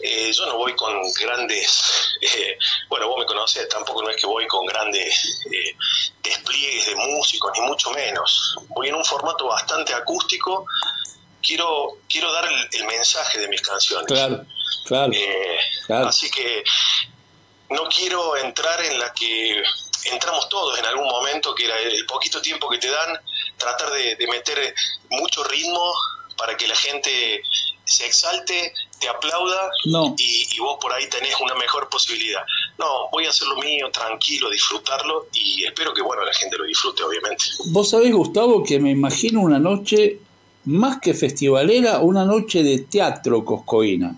eh, 0.00 0.32
yo 0.32 0.46
no 0.46 0.56
voy 0.56 0.74
con 0.76 0.92
grandes, 1.12 2.16
eh, 2.20 2.58
bueno, 2.88 3.08
vos 3.08 3.18
me 3.20 3.26
conocés, 3.26 3.68
tampoco 3.68 4.02
no 4.02 4.10
es 4.10 4.16
que 4.16 4.26
voy 4.26 4.46
con 4.46 4.64
grandes 4.66 5.40
eh, 5.50 5.76
despliegues 6.22 6.86
de 6.86 6.96
músicos, 6.96 7.52
ni 7.54 7.66
mucho 7.66 7.90
menos. 7.92 8.56
Voy 8.68 8.88
en 8.88 8.94
un 8.94 9.04
formato 9.04 9.46
bastante 9.46 9.94
acústico. 9.94 10.66
Quiero, 11.46 11.98
quiero 12.08 12.32
dar 12.32 12.44
el, 12.50 12.68
el 12.72 12.86
mensaje 12.86 13.38
de 13.38 13.48
mis 13.48 13.60
canciones. 13.62 14.06
Claro, 14.06 14.44
claro. 14.86 15.12
Eh, 15.14 15.56
Claro. 15.86 16.08
Así 16.08 16.28
que 16.30 16.64
no 17.70 17.84
quiero 17.88 18.36
entrar 18.36 18.80
en 18.84 18.98
la 18.98 19.12
que 19.12 19.62
entramos 20.12 20.48
todos 20.48 20.76
en 20.78 20.84
algún 20.84 21.06
momento, 21.06 21.54
que 21.54 21.64
era 21.64 21.78
el 21.78 22.04
poquito 22.06 22.40
tiempo 22.42 22.68
que 22.68 22.78
te 22.78 22.88
dan, 22.88 23.18
tratar 23.56 23.90
de, 23.92 24.16
de 24.16 24.26
meter 24.26 24.74
mucho 25.10 25.44
ritmo 25.44 25.92
para 26.36 26.56
que 26.56 26.66
la 26.66 26.74
gente 26.76 27.40
se 27.84 28.04
exalte, 28.06 28.72
te 29.00 29.08
aplauda 29.08 29.70
No. 29.86 30.14
y, 30.18 30.46
y 30.56 30.58
vos 30.58 30.76
por 30.80 30.92
ahí 30.92 31.08
tenés 31.08 31.34
una 31.40 31.54
mejor 31.54 31.88
posibilidad. 31.88 32.42
No, 32.78 33.08
voy 33.12 33.26
a 33.26 33.30
hacer 33.30 33.46
lo 33.46 33.56
mío, 33.56 33.88
tranquilo, 33.92 34.50
disfrutarlo 34.50 35.28
y 35.32 35.64
espero 35.64 35.94
que 35.94 36.02
bueno 36.02 36.24
la 36.24 36.34
gente 36.34 36.56
lo 36.58 36.64
disfrute, 36.64 37.04
obviamente. 37.04 37.44
Vos 37.66 37.90
sabés, 37.90 38.12
Gustavo, 38.12 38.64
que 38.64 38.80
me 38.80 38.90
imagino 38.90 39.40
una 39.40 39.58
noche 39.60 40.18
más 40.66 40.98
que 41.00 41.14
festivalera, 41.14 42.00
una 42.00 42.24
noche 42.24 42.62
de 42.62 42.78
teatro 42.80 43.44
coscoína. 43.44 44.16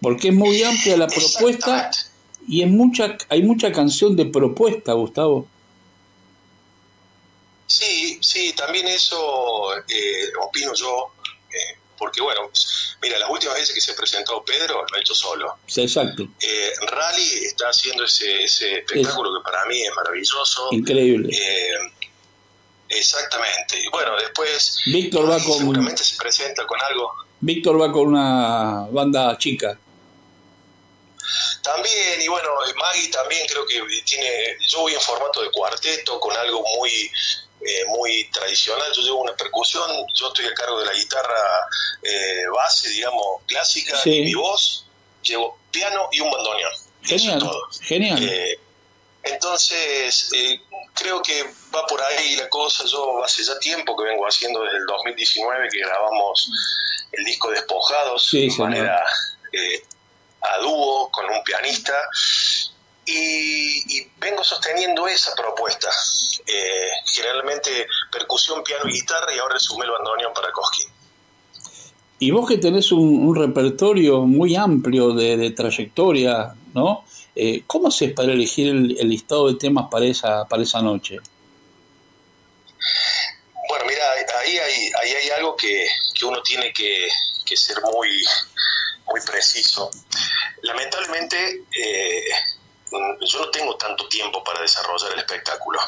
Porque 0.00 0.28
es 0.28 0.34
muy 0.34 0.62
amplia 0.62 0.96
la 0.98 1.06
propuesta 1.06 1.90
y 2.46 2.62
es 2.62 2.68
mucha, 2.68 3.16
hay 3.30 3.42
mucha 3.42 3.72
canción 3.72 4.14
de 4.16 4.26
propuesta, 4.26 4.92
Gustavo. 4.92 5.48
Sí, 7.66 8.18
sí, 8.20 8.52
también 8.52 8.86
eso 8.86 9.74
eh, 9.88 10.28
opino 10.46 10.74
yo, 10.74 11.12
eh, 11.50 11.78
porque 11.96 12.20
bueno, 12.20 12.50
mira, 13.00 13.18
las 13.18 13.30
últimas 13.30 13.54
veces 13.56 13.74
que 13.74 13.80
se 13.80 13.94
presentó 13.94 14.44
Pedro 14.44 14.84
lo 14.90 14.96
ha 14.96 15.00
hecho 15.00 15.14
solo. 15.14 15.56
Sí, 15.66 15.80
exacto. 15.80 16.28
Eh, 16.38 16.72
Rally 16.86 17.46
está 17.46 17.70
haciendo 17.70 18.04
ese, 18.04 18.44
ese 18.44 18.80
espectáculo 18.80 19.30
que 19.38 19.42
para 19.42 19.64
mí 19.64 19.80
es 19.80 19.94
maravilloso. 19.94 20.68
Increíble. 20.72 21.34
Exactamente. 22.98 23.78
Y 23.80 23.88
bueno, 23.88 24.16
después 24.16 24.78
Víctor 24.86 25.30
va 25.30 25.38
con- 25.42 25.58
seguramente 25.58 26.04
se 26.04 26.16
presenta 26.16 26.66
con 26.66 26.80
algo. 26.82 27.12
Víctor 27.40 27.80
va 27.80 27.92
con 27.92 28.08
una 28.08 28.86
banda 28.90 29.36
chica. 29.38 29.78
También, 31.62 32.20
y 32.20 32.28
bueno, 32.28 32.50
Maggie 32.76 33.08
también 33.10 33.46
creo 33.48 33.66
que 33.66 33.80
tiene, 34.04 34.56
yo 34.68 34.80
voy 34.80 34.92
en 34.94 35.00
formato 35.00 35.40
de 35.42 35.50
cuarteto 35.50 36.20
con 36.20 36.36
algo 36.36 36.62
muy, 36.76 36.90
eh, 36.90 37.84
muy 37.88 38.28
tradicional, 38.30 38.92
yo 38.94 39.02
llevo 39.02 39.22
una 39.22 39.34
percusión, 39.34 39.90
yo 40.14 40.28
estoy 40.28 40.44
a 40.46 40.54
cargo 40.54 40.80
de 40.80 40.86
la 40.86 40.92
guitarra 40.92 41.66
eh, 42.02 42.42
base, 42.54 42.90
digamos, 42.90 43.42
clásica, 43.46 43.96
Sí. 44.02 44.10
y 44.18 44.24
mi 44.26 44.34
voz, 44.34 44.84
llevo 45.22 45.58
piano 45.70 46.08
y 46.12 46.20
un 46.20 46.30
bandoneón. 46.30 46.72
Eso 47.02 47.14
es 47.14 47.22
Genial, 47.22 47.38
todo. 47.38 47.68
genial. 47.80 48.18
Eh, 48.22 48.58
entonces, 49.22 50.30
eh, 50.34 50.60
creo 50.94 51.22
que 51.22 51.50
va 51.74 51.86
por 51.86 52.00
ahí 52.02 52.36
la 52.36 52.48
cosa. 52.48 52.84
Yo 52.86 53.22
hace 53.24 53.42
ya 53.44 53.58
tiempo 53.58 53.96
que 53.96 54.04
vengo 54.04 54.24
haciendo 54.26 54.62
desde 54.62 54.78
el 54.78 54.86
2019 54.86 55.68
que 55.70 55.78
grabamos 55.80 56.50
el 57.12 57.24
disco 57.24 57.50
Despojados 57.50 58.26
Sí, 58.28 58.44
de 58.44 58.50
señor. 58.50 58.70
manera 58.70 59.02
eh, 59.52 59.82
a 60.40 60.58
dúo 60.58 61.10
con 61.10 61.26
un 61.26 61.42
pianista. 61.44 61.92
Y, 63.06 63.98
y 63.98 64.10
vengo 64.18 64.42
sosteniendo 64.42 65.06
esa 65.06 65.34
propuesta. 65.34 65.90
Eh, 66.46 66.88
generalmente 67.06 67.86
percusión, 68.10 68.62
piano 68.62 68.88
y 68.88 68.92
guitarra 68.92 69.34
y 69.34 69.38
ahora 69.38 69.58
sumé 69.58 69.84
el 69.84 69.90
bandoneón 69.92 70.32
para 70.34 70.50
Cosquín. 70.52 70.86
Y 72.18 72.30
vos 72.30 72.48
que 72.48 72.58
tenés 72.58 72.92
un, 72.92 73.26
un 73.26 73.34
repertorio 73.34 74.22
muy 74.22 74.54
amplio 74.56 75.12
de, 75.12 75.36
de 75.36 75.50
trayectoria, 75.50 76.54
¿no? 76.72 77.04
Eh, 77.36 77.64
¿Cómo 77.66 77.88
haces 77.88 78.12
para 78.12 78.32
elegir 78.32 78.68
el, 78.68 79.08
listado 79.08 79.48
de 79.48 79.54
temas 79.56 79.88
para 79.90 80.06
esa, 80.06 80.44
para 80.46 80.62
esa 80.62 80.80
noche? 80.80 81.18
Bueno, 83.68 83.84
mira, 83.86 84.04
ahí 84.40 84.58
hay, 84.58 84.90
ahí 85.00 85.14
hay 85.14 85.30
algo 85.30 85.56
que, 85.56 85.86
que 86.14 86.24
uno 86.24 86.42
tiene 86.42 86.72
que, 86.72 87.08
que, 87.46 87.56
ser 87.56 87.80
muy, 87.82 88.22
muy 89.06 89.20
preciso. 89.22 89.90
Lamentablemente, 90.62 91.62
eh, 91.76 92.24
yo 93.26 93.40
no 93.40 93.50
tengo 93.50 93.76
tanto 93.76 94.08
tiempo 94.08 94.44
para 94.44 94.60
desarrollar 94.60 95.12
el 95.12 95.20
espectáculo. 95.20 95.80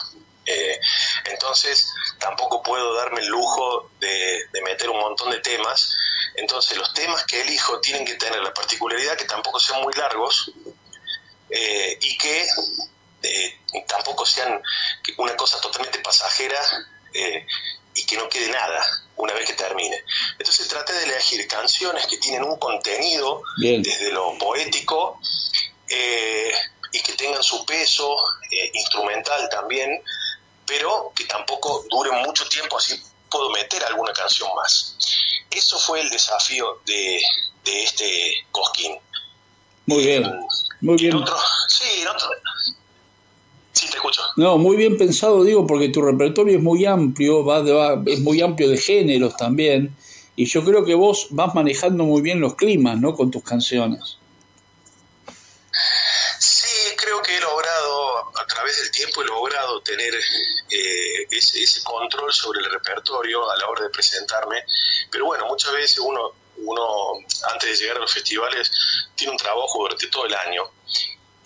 Eh, 0.47 0.81
entonces, 1.25 1.93
tampoco 2.19 2.63
puedo 2.63 2.95
darme 2.95 3.21
el 3.21 3.27
lujo 3.27 3.91
de, 3.99 4.49
meter 4.65 4.89
un 4.91 5.01
montón 5.01 5.31
de 5.31 5.41
temas. 5.41 5.93
Entonces, 6.37 6.77
los 6.77 6.93
temas 6.95 7.25
que 7.25 7.41
elijo 7.41 7.81
tienen 7.81 8.05
que 8.05 8.15
tener 8.15 8.41
la 8.43 8.55
particularidad 8.55 9.17
que 9.17 9.25
tampoco 9.25 9.59
sean 9.59 9.83
muy 9.83 9.93
largos 9.95 10.53
eh, 11.51 11.99
y 12.01 12.17
que 12.19 12.47
eh, 13.27 13.59
tampoco 13.87 14.25
sean 14.25 14.61
una 15.19 15.37
cosa 15.37 15.61
totalmente 15.61 15.99
pasajera 16.01 16.61
y 17.95 18.05
que 18.05 18.17
no 18.17 18.29
quede 18.29 18.51
nada 18.51 18.85
una 19.17 19.33
vez 19.33 19.47
que 19.47 19.55
termine. 19.55 19.97
Entonces 20.39 20.69
traté 20.69 20.93
de 20.93 21.05
elegir 21.05 21.47
canciones 21.49 22.07
que 22.07 22.19
tienen 22.19 22.45
un 22.45 22.59
contenido 22.59 23.43
desde 23.57 24.11
lo 24.13 24.37
poético 24.37 25.19
y 25.89 27.01
que 27.01 27.13
tengan 27.15 27.43
su 27.43 27.65
peso 27.65 28.17
instrumental 28.75 29.49
también 29.49 30.03
pero 30.67 31.13
que 31.15 31.25
tampoco 31.25 31.85
dure 31.89 32.11
mucho 32.27 32.47
tiempo, 32.49 32.77
así 32.77 33.01
puedo 33.31 33.49
meter 33.51 33.83
alguna 33.85 34.13
canción 34.13 34.51
más. 34.55 34.97
Eso 35.51 35.79
fue 35.79 36.01
el 36.01 36.11
desafío 36.11 36.81
de, 36.85 37.21
este 37.65 38.47
Cosquín. 38.51 38.99
Muy 39.87 40.05
bien, 40.05 40.25
muy 40.81 40.97
bien. 40.97 41.25
sí, 41.69 42.05
otro, 42.07 42.29
sí, 43.77 43.89
te 43.91 43.97
escucho. 43.97 44.23
No, 44.37 44.59
muy 44.59 44.77
bien 44.77 44.97
pensado, 44.97 45.45
digo, 45.45 45.67
porque 45.67 45.89
tu 45.89 46.03
repertorio 46.03 46.57
es 46.57 46.63
muy 46.63 46.85
amplio, 46.85 47.45
va, 47.45 47.61
va, 47.63 48.03
es 48.07 48.21
muy 48.21 48.41
amplio 48.41 48.69
de 48.69 48.79
géneros 48.79 49.37
también, 49.37 49.95
y 50.35 50.47
yo 50.47 50.65
creo 50.65 50.85
que 50.85 50.95
vos 50.95 51.29
vas 51.31 51.55
manejando 51.55 52.05
muy 52.05 52.23
bien 52.23 52.41
los 52.41 52.55
climas, 52.55 52.99
¿no? 52.99 53.15
Con 53.15 53.31
tus 53.31 53.43
canciones. 53.43 54.19
través 58.57 58.79
del 58.79 58.91
tiempo 58.91 59.23
he 59.23 59.27
logrado 59.27 59.81
tener 59.83 60.15
eh, 60.15 61.27
ese, 61.31 61.63
ese, 61.63 61.83
control 61.85 62.33
sobre 62.33 62.61
el 62.61 62.71
repertorio 62.71 63.49
a 63.51 63.57
la 63.57 63.69
hora 63.69 63.85
de 63.85 63.91
presentarme, 63.91 64.65
pero 65.11 65.27
bueno, 65.27 65.47
muchas 65.47 65.73
veces 65.73 65.99
uno, 65.99 66.33
uno 66.57 67.13
antes 67.53 67.71
de 67.71 67.77
llegar 67.77 67.99
a 67.99 68.01
los 68.01 68.13
festivales 68.13 68.71
tiene 69.15 69.33
un 69.33 69.39
trabajo 69.39 69.83
durante 69.83 70.09
todo 70.09 70.27
el 70.27 70.35
año 70.35 70.71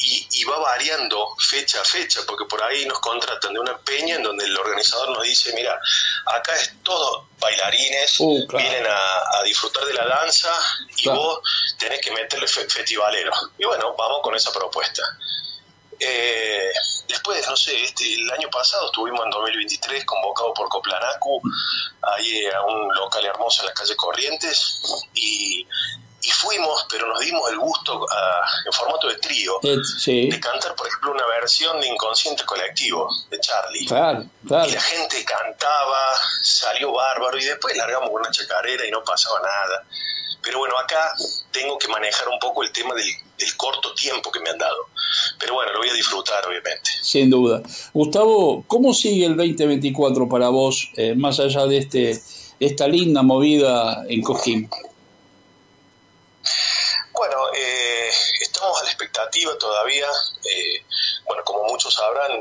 y, 0.02 0.44
va 0.44 0.58
variando 0.58 1.36
fecha 1.38 1.80
a 1.80 1.84
fecha, 1.84 2.20
porque 2.26 2.44
por 2.46 2.62
ahí 2.62 2.86
nos 2.86 2.98
contratan 3.00 3.52
de 3.52 3.60
una 3.60 3.76
peña 3.78 4.16
en 4.16 4.22
donde 4.22 4.44
el 4.44 4.56
organizador 4.56 5.10
nos 5.10 5.22
dice, 5.22 5.52
mira, 5.54 5.78
acá 6.26 6.54
es 6.56 6.72
todo 6.82 7.28
bailarines, 7.38 8.16
uh, 8.20 8.46
vienen 8.56 8.86
a, 8.86 9.42
disfrutar 9.44 9.84
de 9.84 9.94
la 9.94 10.06
danza 10.06 10.52
y 10.96 11.08
vos 11.08 11.40
tenés 11.78 12.00
que 12.00 12.12
meterle 12.12 12.46
festivalero. 12.46 13.32
Y 13.58 13.64
bueno, 13.64 13.94
vamos 13.96 14.20
con 14.22 14.34
esa 14.34 14.52
propuesta. 14.52 15.02
Eh, 15.98 16.70
después, 17.08 17.46
no 17.46 17.56
sé, 17.56 17.82
este, 17.82 18.14
el 18.14 18.30
año 18.30 18.48
pasado 18.50 18.86
estuvimos 18.86 19.22
en 19.24 19.30
2023 19.30 20.04
convocado 20.06 20.54
por 20.54 20.68
Coplanacu, 20.68 21.42
ahí 22.02 22.46
a 22.46 22.62
un 22.62 22.94
local 22.94 23.24
hermoso 23.26 23.62
en 23.62 23.68
la 23.68 23.74
calle 23.74 23.96
Corrientes, 23.96 24.80
y, 25.14 25.66
fuimos, 26.28 26.86
pero 26.90 27.06
nos 27.06 27.20
dimos 27.20 27.50
el 27.50 27.58
gusto 27.58 28.06
en 28.66 28.72
formato 28.72 29.08
de 29.08 29.16
trío 29.16 29.58
de 29.62 30.40
cantar, 30.40 30.74
por 30.74 30.86
ejemplo, 30.86 31.12
una 31.12 31.26
versión 31.26 31.80
de 31.80 31.88
Inconsciente 31.88 32.44
Colectivo 32.44 33.08
de 33.30 33.40
Charlie. 33.40 33.86
Y 33.86 34.70
la 34.72 34.80
gente 34.80 35.24
cantaba, 35.24 36.08
salió 36.42 36.92
bárbaro, 36.92 37.38
y 37.38 37.44
después 37.44 37.76
largamos 37.76 38.10
una 38.12 38.30
chacarera 38.30 38.86
y 38.86 38.90
no 38.90 39.02
pasaba 39.02 39.40
nada. 39.40 39.84
Pero 40.42 40.58
bueno, 40.58 40.78
acá 40.78 41.14
tengo 41.50 41.76
que 41.78 41.88
manejar 41.88 42.28
un 42.28 42.38
poco 42.38 42.62
el 42.62 42.72
tema 42.72 42.94
del, 42.94 43.06
corto 43.56 43.94
tiempo 43.94 44.30
que 44.30 44.40
me 44.40 44.50
han 44.50 44.58
dado. 44.58 44.86
Pero 45.38 45.54
bueno, 45.54 45.72
lo 45.72 45.78
voy 45.80 45.88
a 45.88 45.94
disfrutar, 45.94 46.46
obviamente. 46.46 46.90
Sin 47.02 47.30
duda. 47.30 47.62
Gustavo, 47.92 48.64
¿cómo 48.66 48.94
sigue 48.94 49.26
el 49.26 49.36
2024 49.36 50.28
para 50.28 50.48
vos, 50.48 50.90
eh, 50.96 51.14
más 51.14 51.40
allá 51.40 51.66
de 51.66 51.78
este 51.78 52.22
esta 52.58 52.86
linda 52.86 53.22
movida 53.22 54.04
en 54.08 54.22
Cojín? 54.22 54.68
Bueno, 57.20 57.36
eh, 57.54 58.10
estamos 58.40 58.80
a 58.80 58.84
la 58.84 58.90
expectativa 58.90 59.56
todavía. 59.58 60.06
Eh, 60.44 60.84
bueno, 61.26 61.44
como 61.44 61.64
muchos 61.64 61.92
sabrán, 61.92 62.32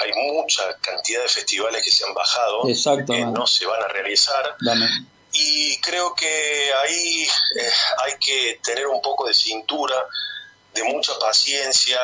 hay 0.00 0.12
mucha 0.14 0.76
cantidad 0.78 1.22
de 1.22 1.28
festivales 1.28 1.82
que 1.82 1.90
se 1.90 2.04
han 2.06 2.14
bajado, 2.14 2.62
que 2.62 3.26
no 3.26 3.46
se 3.46 3.66
van 3.66 3.82
a 3.82 3.88
realizar. 3.88 4.56
Dame 4.60 4.86
y 5.32 5.80
creo 5.80 6.14
que 6.14 6.72
ahí 6.82 7.22
eh, 7.22 7.70
hay 8.04 8.18
que 8.18 8.60
tener 8.62 8.86
un 8.86 9.00
poco 9.02 9.26
de 9.26 9.34
cintura, 9.34 9.94
de 10.74 10.84
mucha 10.84 11.18
paciencia, 11.18 11.98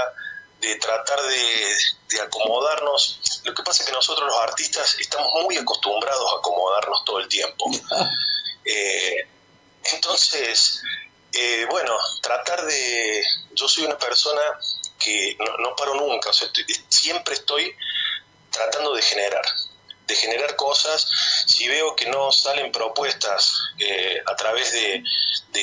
de 0.61 0.77
tratar 0.77 1.21
de, 1.23 2.21
acomodarnos. 2.21 3.41
Lo 3.45 3.53
que 3.55 3.63
pasa 3.63 3.83
es 3.83 3.89
que 3.89 3.95
nosotros 3.95 4.29
los 4.29 4.39
artistas 4.41 4.97
estamos 5.01 5.33
muy 5.43 5.57
acostumbrados 5.57 6.33
a 6.33 6.39
acomodarnos 6.39 7.05
todo 7.05 7.19
el 7.19 7.29
tiempo. 7.29 7.71
Eh, 8.67 9.29
entonces, 9.93 10.81
eh, 11.35 11.67
bueno, 11.69 11.97
tratar 12.23 12.65
de... 12.65 13.25
Yo 13.53 13.69
soy 13.69 13.85
una 13.85 13.99
persona 13.99 14.41
que 14.99 15.37
no, 15.61 15.77
paro 15.77 15.95
nunca, 15.95 16.31
siempre 16.89 17.35
estoy 17.35 17.75
tratando 18.51 18.95
de 18.95 19.03
generar 19.03 19.45
de 20.07 20.15
generar 20.15 20.55
cosas, 20.57 21.09
si 21.47 21.67
veo 21.67 21.97
que 21.97 22.07
no 22.07 22.31
salen 22.31 22.71
propuestas 22.71 23.59
eh, 23.79 24.23
a 24.27 24.37
través 24.37 24.73
de, 24.73 25.03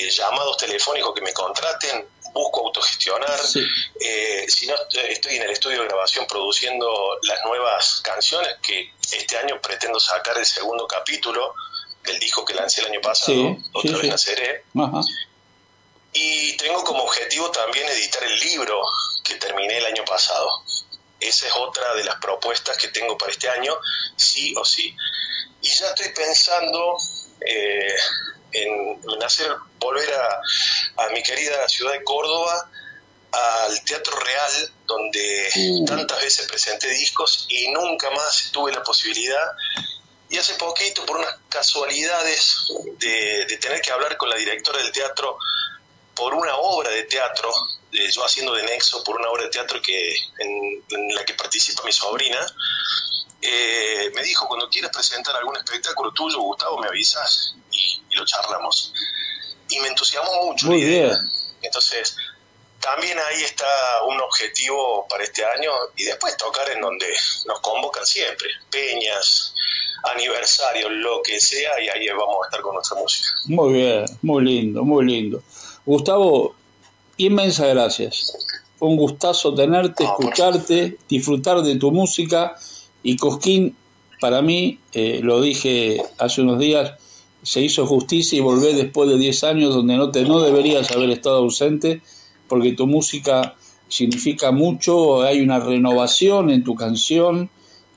llamados 0.09 0.57
telefónicos 0.57 1.13
que 1.13 1.21
me 1.21 1.33
contraten, 1.33 2.07
busco 2.33 2.65
autogestionar. 2.65 3.39
Eh, 3.99 4.45
si 4.47 4.65
no, 4.67 4.73
estoy 5.09 5.35
en 5.35 5.43
el 5.43 5.51
estudio 5.51 5.81
de 5.81 5.87
grabación 5.87 6.25
produciendo 6.27 7.19
las 7.23 7.43
nuevas 7.45 8.01
canciones, 8.03 8.55
que 8.63 8.93
este 9.11 9.37
año 9.37 9.61
pretendo 9.61 9.99
sacar 9.99 10.37
el 10.37 10.45
segundo 10.45 10.87
capítulo 10.87 11.53
del 12.03 12.17
disco 12.19 12.43
que 12.43 12.53
lancé 12.53 12.81
el 12.81 12.87
año 12.87 13.01
pasado, 13.01 13.57
otra 13.73 13.97
vez 13.97 14.09
naceré. 14.09 14.65
Y 16.13 16.57
tengo 16.57 16.83
como 16.83 17.03
objetivo 17.03 17.49
también 17.51 17.87
editar 17.87 18.23
el 18.23 18.37
libro 18.39 18.81
que 19.23 19.35
terminé 19.35 19.77
el 19.77 19.85
año 19.85 20.03
pasado. 20.05 20.63
Esa 21.19 21.47
es 21.47 21.53
otra 21.55 21.93
de 21.95 22.03
las 22.03 22.15
propuestas 22.15 22.77
que 22.77 22.89
tengo 22.89 23.17
para 23.17 23.31
este 23.31 23.47
año, 23.47 23.77
sí 24.15 24.53
o 24.57 24.65
sí. 24.65 24.95
Y 25.61 25.69
ya 25.69 25.87
estoy 25.87 26.09
pensando 26.09 26.97
eh, 27.45 27.95
en, 28.51 29.23
hacer, 29.23 29.55
volver 29.79 30.11
a, 30.13 31.05
a, 31.05 31.09
mi 31.09 31.21
querida 31.21 31.69
ciudad 31.69 31.93
de 31.93 32.03
Córdoba, 32.03 32.69
al 33.31 33.83
Teatro 33.85 34.19
Real, 34.19 34.73
donde 34.85 35.49
mm. 35.55 35.85
tantas 35.85 36.21
veces 36.21 36.47
presenté 36.47 36.89
discos 36.89 37.45
y 37.47 37.69
nunca 37.69 38.09
más 38.09 38.49
tuve 38.51 38.73
la 38.73 38.83
posibilidad. 38.83 39.51
Y 40.29 40.37
hace 40.37 40.55
poquito, 40.55 41.05
por 41.05 41.17
unas 41.17 41.35
casualidades 41.49 42.67
de, 42.97 43.45
de 43.45 43.57
tener 43.57 43.81
que 43.81 43.91
hablar 43.91 44.17
con 44.17 44.29
la 44.29 44.37
directora 44.37 44.81
del 44.81 44.91
teatro 44.91 45.37
por 46.15 46.33
una 46.33 46.55
obra 46.55 46.89
de 46.89 47.03
teatro 47.03 47.51
yo 47.91 48.23
haciendo 48.23 48.53
de 48.53 48.63
nexo 48.63 49.03
por 49.03 49.19
una 49.19 49.29
obra 49.29 49.43
de 49.43 49.49
teatro 49.49 49.81
que 49.81 50.15
en, 50.39 51.13
la 51.13 51.25
que 51.25 51.33
participa 51.33 51.83
mi 51.83 51.91
sobrina, 51.91 52.39
eh, 53.41 54.11
me 54.13 54.23
dijo, 54.23 54.47
cuando 54.47 54.69
quieras 54.69 54.91
presentar 54.93 55.35
algún 55.35 55.57
espectáculo 55.57 56.11
tuyo, 56.13 56.39
Gustavo, 56.39 56.77
me 56.79 56.87
avisas 56.87 57.55
y, 57.71 58.15
lo 58.15 58.25
charlamos. 58.25 58.93
Y 59.69 59.79
me 59.79 59.87
entusiasmó 59.87 60.43
mucho 60.43 60.67
Muy 60.67 60.83
Bien. 60.83 61.17
Entonces, 61.61 62.15
también 62.79 63.17
ahí 63.19 63.43
está 63.43 63.65
un 64.07 64.19
objetivo 64.19 65.07
para 65.07 65.23
este 65.23 65.45
año 65.45 65.71
y 65.95 66.03
después 66.03 66.35
tocar 66.37 66.69
en 66.71 66.81
donde 66.81 67.07
nos 67.45 67.59
convocan 67.61 68.05
siempre, 68.05 68.49
peñas, 68.69 69.53
aniversarios, 70.13 70.91
lo 70.91 71.21
que 71.21 71.39
sea, 71.39 71.79
y 71.79 71.87
ahí 71.87 72.07
vamos 72.09 72.37
a 72.43 72.47
estar 72.47 72.61
con 72.61 72.73
nuestra 72.75 72.97
música. 72.97 73.29
Muy 73.45 73.73
bien, 73.73 74.05
muy 74.21 74.43
lindo, 74.43 74.83
muy 74.83 75.05
lindo. 75.05 75.43
Gustavo, 75.85 76.55
inmensas 77.17 77.69
gracias. 77.69 78.33
Un 78.79 78.97
gustazo 78.97 79.53
tenerte, 79.53 80.03
escucharte, 80.03 80.97
disfrutar 81.09 81.61
de 81.61 81.75
tu 81.75 81.91
música. 81.91 82.55
Y 83.03 83.17
Cosquín, 83.17 83.75
para 84.19 84.41
mí, 84.41 84.79
eh, 84.93 85.19
lo 85.23 85.41
dije 85.41 86.01
hace 86.17 86.41
unos 86.41 86.59
días, 86.59 86.93
se 87.43 87.61
hizo 87.61 87.87
justicia 87.87 88.37
y 88.37 88.41
volver 88.41 88.75
después 88.75 89.09
de 89.09 89.17
10 89.17 89.43
años 89.43 89.73
donde 89.73 89.97
no, 89.97 90.11
te, 90.11 90.23
no 90.23 90.41
deberías 90.41 90.91
haber 90.91 91.09
estado 91.09 91.37
ausente 91.37 92.01
porque 92.47 92.73
tu 92.73 92.85
música 92.85 93.55
significa 93.87 94.51
mucho, 94.51 95.21
hay 95.21 95.41
una 95.41 95.59
renovación 95.59 96.49
en 96.49 96.63
tu 96.63 96.75
canción. 96.75 97.49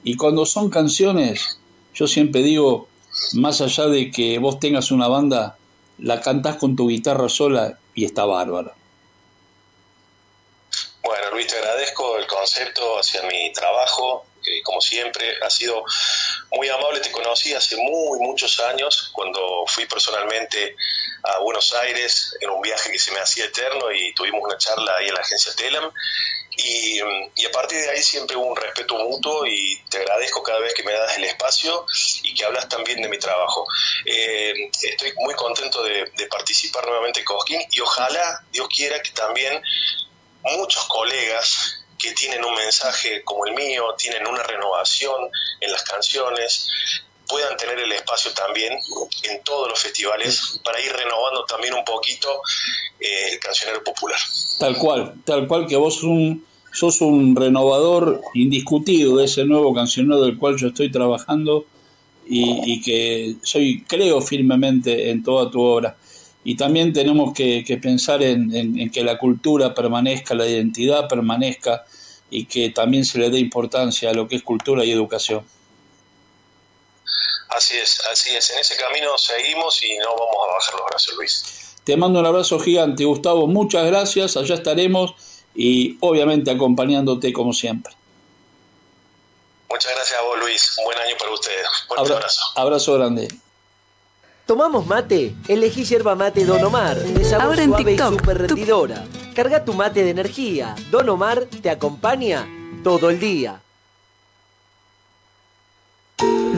Y 0.02 0.16
cuando 0.16 0.46
son 0.46 0.70
canciones, 0.70 1.58
yo 1.94 2.06
siempre 2.06 2.42
digo, 2.42 2.88
más 3.34 3.60
allá 3.60 3.86
de 3.86 4.10
que 4.10 4.38
vos 4.38 4.58
tengas 4.58 4.90
una 4.90 5.08
banda, 5.08 5.56
la 5.98 6.20
cantás 6.20 6.56
con 6.56 6.76
tu 6.76 6.88
guitarra 6.88 7.28
sola 7.28 7.78
y 7.94 8.04
está 8.04 8.24
bárbara. 8.24 8.74
Luis, 11.34 11.48
te 11.48 11.58
agradezco 11.58 12.16
el 12.16 12.28
concepto 12.28 12.96
hacia 12.96 13.20
mi 13.22 13.52
trabajo, 13.52 14.24
que 14.40 14.62
como 14.62 14.80
siempre 14.80 15.36
ha 15.42 15.50
sido 15.50 15.84
muy 16.52 16.68
amable. 16.68 17.00
Te 17.00 17.10
conocí 17.10 17.52
hace 17.52 17.76
muy, 17.76 18.20
muchos 18.20 18.60
años, 18.60 19.10
cuando 19.12 19.64
fui 19.66 19.84
personalmente 19.86 20.76
a 21.24 21.40
Buenos 21.40 21.74
Aires 21.74 22.36
en 22.40 22.50
un 22.50 22.60
viaje 22.60 22.92
que 22.92 23.00
se 23.00 23.10
me 23.10 23.18
hacía 23.18 23.46
eterno 23.46 23.90
y 23.90 24.14
tuvimos 24.14 24.42
una 24.44 24.56
charla 24.58 24.94
ahí 24.96 25.08
en 25.08 25.14
la 25.14 25.20
agencia 25.22 25.52
Telam. 25.56 25.92
Y, 26.56 27.00
y, 27.34 27.46
a 27.46 27.50
partir 27.50 27.80
de 27.80 27.90
ahí 27.90 28.02
siempre 28.02 28.36
hubo 28.36 28.46
un 28.46 28.56
respeto 28.56 28.96
mutuo 28.96 29.46
y 29.46 29.76
te 29.90 29.98
agradezco 29.98 30.42
cada 30.42 30.60
vez 30.60 30.72
que 30.74 30.84
me 30.84 30.92
das 30.92 31.16
el 31.16 31.24
espacio 31.24 31.84
y 32.22 32.34
que 32.34 32.44
hablas 32.44 32.68
también 32.68 33.02
de 33.02 33.08
mi 33.08 33.18
trabajo. 33.18 33.66
Eh, 34.04 34.70
estoy 34.82 35.12
muy 35.16 35.34
contento 35.34 35.82
de, 35.82 36.04
participar 36.30 36.86
nuevamente 36.86 37.20
en 37.20 37.26
Cosquín 37.26 37.60
y 37.70 37.80
ojalá, 37.80 38.44
Dios 38.50 38.68
quiera, 38.68 39.00
que 39.02 39.10
también 39.10 39.62
muchos 40.42 40.84
colegas 40.86 41.84
que 41.98 42.12
tienen 42.12 42.44
un 42.44 42.54
mensaje 42.54 43.22
como 43.24 43.46
el 43.46 43.54
mío, 43.54 43.94
tienen 43.96 44.26
una 44.26 44.42
renovación 44.42 45.30
en 45.60 45.72
las 45.72 45.82
canciones, 45.84 46.68
puedan 47.28 47.56
tener 47.56 47.78
el 47.78 47.92
espacio 47.92 48.32
también 48.32 48.72
en 49.22 49.42
todos 49.42 49.68
los 49.68 49.78
festivales 49.78 50.60
para 50.64 50.80
ir 50.80 50.92
renovando 50.92 51.44
también 51.46 51.74
un 51.74 51.84
poquito 51.84 52.28
eh, 53.00 53.32
el 53.32 53.38
cancionero 53.38 53.82
popular. 53.82 54.18
Tal 54.58 54.76
cual, 54.76 55.14
tal 55.24 55.46
cual 55.46 55.66
que 55.66 55.76
vos 55.76 56.00
sos 56.72 57.00
un 57.00 57.36
renovador 57.36 58.20
indiscutido 58.34 59.16
de 59.16 59.26
ese 59.26 59.44
nuevo 59.44 59.74
cancionero 59.74 60.22
del 60.22 60.38
cual 60.38 60.56
yo 60.56 60.68
estoy 60.68 60.90
trabajando 60.90 61.66
y, 62.26 62.80
que 62.80 63.36
soy 63.42 63.84
creo 63.86 64.20
firmemente 64.20 65.10
en 65.10 65.22
toda 65.22 65.50
tu 65.50 65.60
obra. 65.60 65.96
Y 66.42 66.56
también 66.56 66.92
tenemos 66.92 67.32
que, 67.32 67.64
pensar 67.82 68.22
en, 68.22 68.54
en, 68.54 68.78
en, 68.78 68.90
que 68.90 69.02
la 69.02 69.18
cultura 69.18 69.74
permanezca, 69.74 70.34
la 70.34 70.46
identidad 70.46 71.08
permanezca 71.08 71.84
y 72.30 72.44
que 72.46 72.70
también 72.70 73.04
se 73.04 73.18
le 73.18 73.30
dé 73.30 73.38
importancia 73.38 74.10
a 74.10 74.14
lo 74.14 74.28
que 74.28 74.36
es 74.36 74.42
cultura 74.42 74.84
y 74.84 74.90
educación. 74.90 75.42
Así 77.54 77.76
es, 77.76 78.00
así 78.10 78.34
es. 78.34 78.50
En 78.50 78.58
ese 78.58 78.76
camino 78.76 79.16
seguimos 79.16 79.82
y 79.84 79.96
no 79.98 80.10
vamos 80.10 80.36
a 80.42 80.54
bajar 80.54 80.74
los 80.74 80.86
brazos, 80.86 81.14
Luis. 81.16 81.74
Te 81.84 81.96
mando 81.96 82.18
un 82.18 82.26
abrazo 82.26 82.58
gigante, 82.58 83.04
Gustavo. 83.04 83.46
Muchas 83.46 83.86
gracias. 83.86 84.36
Allá 84.36 84.56
estaremos 84.56 85.14
y 85.54 85.96
obviamente 86.00 86.50
acompañándote 86.50 87.32
como 87.32 87.52
siempre. 87.52 87.94
Muchas 89.70 89.94
gracias 89.94 90.18
a 90.18 90.22
vos, 90.22 90.38
Luis. 90.40 90.76
Un 90.78 90.84
buen 90.84 90.98
año 90.98 91.14
para 91.18 91.32
ustedes. 91.32 91.66
Abra 91.96 92.16
abrazo. 92.16 92.40
Abrazo 92.56 92.94
grande. 92.94 93.28
¿Tomamos 94.46 94.86
mate? 94.86 95.34
Elegí 95.48 95.84
yerba 95.84 96.14
mate 96.14 96.44
Don 96.44 96.62
Omar, 96.62 96.98
de 96.98 97.24
sabor 97.24 97.46
Ahora 97.46 97.62
en 97.62 97.70
suave 97.70 97.84
TikTok, 97.84 98.12
y 98.12 98.18
súper 98.18 98.38
rendidora. 98.38 99.04
Carga 99.34 99.64
tu 99.64 99.72
mate 99.74 100.02
de 100.02 100.10
energía. 100.10 100.74
Don 100.90 101.08
Omar 101.08 101.46
te 101.46 101.70
acompaña 101.70 102.46
todo 102.82 103.10
el 103.10 103.20
día. 103.20 103.63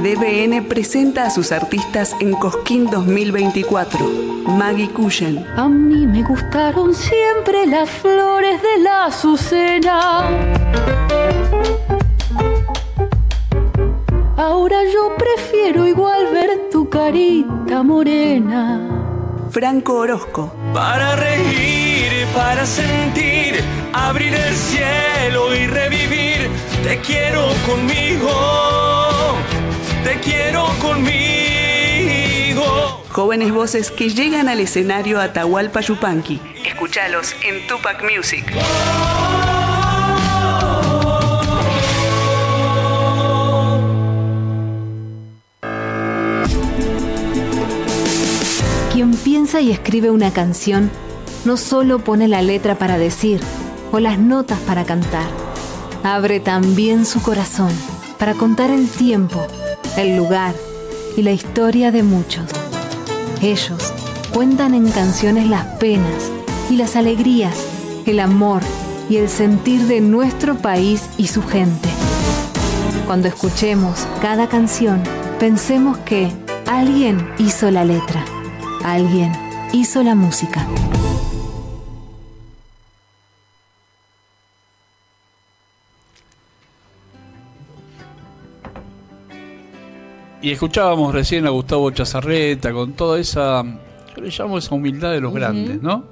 DBN 0.03 0.63
presenta 0.69 1.25
a 1.25 1.31
sus 1.31 1.53
artistas 1.53 2.15
en 2.21 2.33
Cosquín 2.33 2.87
2024. 2.91 3.99
Maggie 4.47 4.91
Cushen, 4.91 5.45
A 5.57 5.69
mí 5.69 6.07
me 6.07 6.23
gustaron 6.23 6.95
siempre 6.95 7.67
las 7.67 7.89
flores 7.91 8.61
de 8.63 8.83
la 8.83 9.07
azucena. 9.07 10.29
Ahora 14.37 14.77
yo 14.93 15.17
prefiero 15.17 15.87
igual 15.87 16.27
ver 16.33 16.69
tu 16.71 16.89
carita 16.89 17.83
morena. 17.83 18.81
Franco 19.51 19.95
Orozco, 19.95 20.53
Para 20.75 21.17
reír, 21.17 22.27
para 22.35 22.67
sentir, 22.67 23.63
abrir 23.93 24.35
el 24.35 24.55
cielo 24.55 25.55
y 25.57 25.67
revivir. 25.67 26.51
Te 26.85 27.01
quiero 27.01 27.47
conmigo, 27.67 28.29
te 30.07 30.21
quiero 30.21 30.65
conmigo. 30.81 32.63
jóvenes 33.11 33.51
voces 33.53 33.91
que 33.91 34.09
llegan 34.09 34.49
al 34.49 34.61
escenario 34.61 35.21
Atahualpa 35.21 35.81
Yupanqui. 35.81 36.41
Escuchalos 36.65 37.35
en 37.43 37.67
Tupac 37.67 38.05
Music. 38.05 38.45
Quien 48.93 49.17
piensa 49.17 49.61
y 49.61 49.73
escribe 49.73 50.11
una 50.11 50.33
canción 50.33 50.89
no 51.45 51.57
solo 51.57 51.99
pone 51.99 52.29
la 52.29 52.43
letra 52.43 52.77
para 52.77 52.97
decir 52.97 53.41
o 53.91 53.99
las 53.99 54.21
notas 54.21 54.61
para 54.61 54.85
cantar, 54.85 55.27
abre 56.05 56.39
también 56.39 57.07
su 57.07 57.21
corazón 57.21 57.73
para 58.19 58.35
contar 58.35 58.71
el 58.71 58.89
tiempo, 58.89 59.47
el 59.97 60.17
lugar 60.17 60.55
y 61.17 61.23
la 61.23 61.33
historia 61.33 61.91
de 61.91 62.03
muchos. 62.03 62.45
Ellos 63.43 63.93
cuentan 64.33 64.75
en 64.75 64.91
canciones 64.91 65.49
las 65.49 65.65
penas 65.79 66.31
y 66.71 66.77
las 66.77 66.97
alegrías, 66.97 67.57
el 68.05 68.21
amor 68.21 68.63
y 69.09 69.17
el 69.17 69.29
sentir 69.29 69.83
de 69.83 70.01
nuestro 70.01 70.57
país 70.57 71.09
y 71.17 71.29
su 71.29 71.43
gente. 71.43 71.89
Cuando 73.07 73.29
escuchemos 73.29 74.07
cada 74.21 74.49
canción, 74.49 75.03
pensemos 75.39 75.97
que 75.99 76.31
alguien 76.67 77.27
hizo 77.39 77.71
la 77.71 77.85
letra, 77.85 78.25
alguien 78.85 79.33
hizo 79.73 80.03
la 80.03 80.15
música. 80.15 80.67
Y 90.47 90.53
escuchábamos 90.53 91.13
recién 91.13 91.45
a 91.45 91.51
Gustavo 91.51 91.91
Chazarreta 91.91 92.73
con 92.73 92.93
toda 92.93 93.19
esa, 93.19 93.65
yo 93.65 94.23
le 94.23 94.29
llamo 94.29 94.59
esa 94.59 94.77
humildad 94.77 95.11
de 95.11 95.21
los 95.21 95.35
grandes, 95.35 95.83
¿no? 95.83 96.05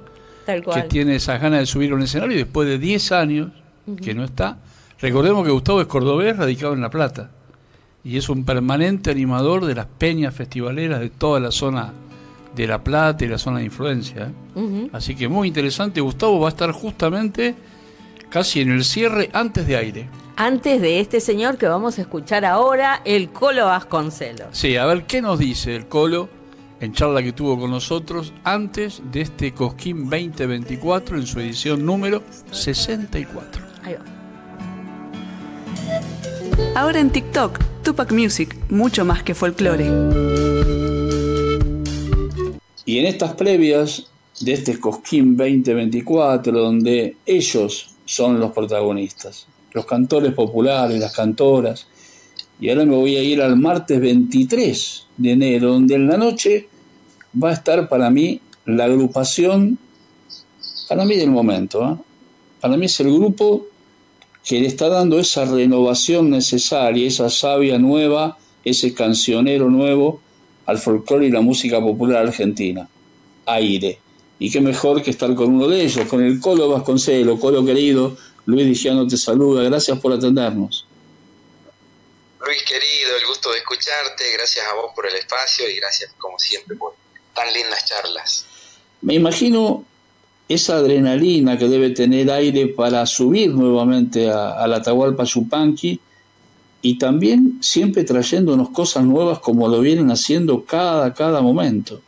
Tal 0.45 0.57
Que 0.57 0.63
cual. 0.65 0.87
tiene 0.89 1.15
esas 1.15 1.41
ganas 1.41 1.61
de 1.61 1.65
subir 1.65 1.93
a 1.93 1.95
un 1.95 2.01
escenario 2.01 2.35
y 2.35 2.39
después 2.39 2.67
de 2.67 2.77
10 2.77 3.11
años 3.13 3.51
que 4.03 4.13
no 4.13 4.25
está. 4.25 4.57
Recordemos 4.99 5.45
que 5.45 5.51
Gustavo 5.51 5.79
es 5.79 5.87
cordobés, 5.87 6.35
radicado 6.35 6.73
en 6.73 6.81
La 6.81 6.89
Plata. 6.89 7.31
Y 8.03 8.17
es 8.17 8.27
un 8.27 8.43
permanente 8.43 9.09
animador 9.09 9.63
de 9.63 9.73
las 9.73 9.85
peñas 9.85 10.35
festivaleras 10.35 10.99
de 10.99 11.11
toda 11.11 11.39
la 11.39 11.51
zona 11.51 11.93
de 12.53 12.67
La 12.67 12.83
Plata 12.83 13.23
y 13.23 13.29
la 13.29 13.37
zona 13.37 13.59
de 13.59 13.63
influencia. 13.63 14.33
¿eh? 14.57 14.89
Así 14.91 15.15
que 15.15 15.29
muy 15.29 15.47
interesante. 15.47 16.01
Gustavo 16.01 16.41
va 16.41 16.47
a 16.47 16.49
estar 16.49 16.73
justamente 16.73 17.55
casi 18.29 18.61
en 18.61 18.71
el 18.71 18.83
cierre 18.83 19.29
antes 19.33 19.67
de 19.67 19.77
aire. 19.77 20.09
Antes 20.37 20.81
de 20.81 20.99
este 20.99 21.21
señor 21.21 21.57
que 21.57 21.67
vamos 21.67 21.97
a 21.97 22.01
escuchar 22.01 22.43
ahora, 22.43 23.01
el 23.05 23.29
Colo 23.29 23.65
Vasconcelos. 23.65 24.49
Sí, 24.51 24.75
a 24.75 24.85
ver 24.85 25.05
qué 25.05 25.21
nos 25.21 25.39
dice 25.39 25.75
el 25.75 25.87
Colo 25.87 26.29
en 26.81 26.93
charla 26.93 27.23
que 27.23 27.31
tuvo 27.31 27.57
con 27.59 27.71
nosotros 27.71 28.33
antes 28.43 29.01
de 29.11 29.21
este 29.21 29.53
Cosquín 29.53 30.09
2024 30.09 31.17
en 31.17 31.25
su 31.25 31.39
edición 31.39 31.85
número 31.85 32.21
64. 32.51 33.63
Ahí 33.83 33.93
va. 33.93 34.03
Ahora 36.75 36.99
en 36.99 37.09
TikTok, 37.09 37.59
Tupac 37.83 38.11
Music, 38.11 38.55
mucho 38.69 39.05
más 39.05 39.23
que 39.23 39.33
folclore. 39.33 39.85
Y 42.85 42.99
en 42.99 43.05
estas 43.05 43.33
previas 43.33 44.07
de 44.41 44.53
este 44.53 44.79
Cosquín 44.79 45.37
2024, 45.37 46.51
donde 46.51 47.15
ellos 47.25 47.94
son 48.05 48.39
los 48.39 48.51
protagonistas, 48.51 49.47
los 49.73 49.85
cantores 49.85 50.33
populares, 50.33 50.99
las 50.99 51.13
cantoras, 51.13 51.87
y 52.59 52.69
ahora 52.69 52.85
me 52.85 52.95
voy 52.95 53.17
a 53.17 53.23
ir 53.23 53.41
al 53.41 53.57
martes 53.57 53.99
23 53.99 55.07
de 55.17 55.31
enero, 55.31 55.73
donde 55.73 55.95
en 55.95 56.07
la 56.07 56.17
noche 56.17 56.69
va 57.41 57.49
a 57.49 57.53
estar 57.53 57.89
para 57.89 58.09
mí 58.09 58.39
la 58.65 58.85
agrupación, 58.85 59.77
para 60.87 61.05
mí 61.05 61.15
del 61.15 61.31
momento, 61.31 61.83
¿eh? 61.83 61.97
para 62.61 62.77
mí 62.77 62.85
es 62.85 62.99
el 62.99 63.11
grupo 63.13 63.67
que 64.43 64.61
le 64.61 64.67
está 64.67 64.87
dando 64.89 65.19
esa 65.19 65.45
renovación 65.45 66.29
necesaria, 66.29 67.07
esa 67.07 67.29
savia 67.29 67.79
nueva, 67.79 68.37
ese 68.63 68.93
cancionero 68.93 69.69
nuevo 69.69 70.21
al 70.65 70.77
folclore 70.77 71.27
y 71.27 71.31
la 71.31 71.41
música 71.41 71.79
popular 71.81 72.27
argentina. 72.27 72.87
Aire. 73.47 73.99
Y 74.37 74.51
qué 74.51 74.59
mejor 74.61 75.01
que 75.01 75.11
estar 75.11 75.33
con 75.33 75.55
uno 75.55 75.67
de 75.67 75.83
ellos, 75.83 76.07
con 76.07 76.23
el 76.23 76.39
Colo 76.39 76.69
Vasconcelo. 76.69 77.39
Colo 77.39 77.63
querido, 77.65 78.17
Luis 78.45 78.65
Diciano 78.65 79.07
te 79.07 79.17
saluda. 79.17 79.63
Gracias 79.63 79.97
por 79.99 80.11
atendernos. 80.13 80.85
Luis 82.45 82.63
querido, 82.63 83.17
el 83.19 83.25
gusto 83.27 83.51
de 83.51 83.57
escucharte, 83.57 84.23
gracias 84.33 84.65
a 84.71 84.75
vos 84.75 84.91
por 84.95 85.07
el 85.07 85.15
espacio 85.15 85.69
y 85.69 85.77
gracias 85.77 86.11
como 86.17 86.37
siempre 86.37 86.75
por 86.75 86.93
tan 87.33 87.51
lindas 87.51 87.85
charlas. 87.85 88.45
Me 89.01 89.15
imagino 89.15 89.83
esa 90.47 90.75
adrenalina 90.75 91.57
que 91.57 91.67
debe 91.67 91.89
tener 91.89 92.29
aire 92.29 92.67
para 92.67 93.05
subir 93.05 93.49
nuevamente 93.49 94.29
a, 94.29 94.51
a 94.51 94.67
la 94.67 94.77
Atahualpa 94.77 95.23
Yupanqui 95.23 95.99
y 96.85 96.99
también 96.99 97.57
siempre 97.61 98.03
trayéndonos 98.03 98.69
cosas 98.69 99.03
nuevas 99.03 99.39
como 99.39 99.67
lo 99.67 99.79
vienen 99.79 100.11
haciendo 100.11 100.65
cada, 100.65 101.11
cada 101.15 101.41
momento. 101.41 101.99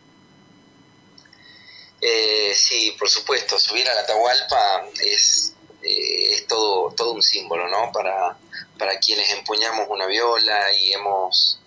Eh, 2.10 2.56
sí, 2.56 2.96
por 2.98 3.10
supuesto, 3.10 3.60
subir 3.60 3.86
a 3.90 3.94
la 3.94 4.02
Atahualpa 4.02 4.86
es, 5.04 5.52
eh, 5.84 6.36
es 6.36 6.48
todo, 6.48 6.94
todo 6.96 7.12
un 7.12 7.22
símbolo, 7.22 7.68
¿no? 7.68 7.92
Para, 7.92 8.38
para 8.80 8.98
quienes 8.98 9.30
empuñamos 9.32 9.88
una 9.90 10.06
viola 10.06 10.72
y 10.72 10.94
hemos 10.94 11.60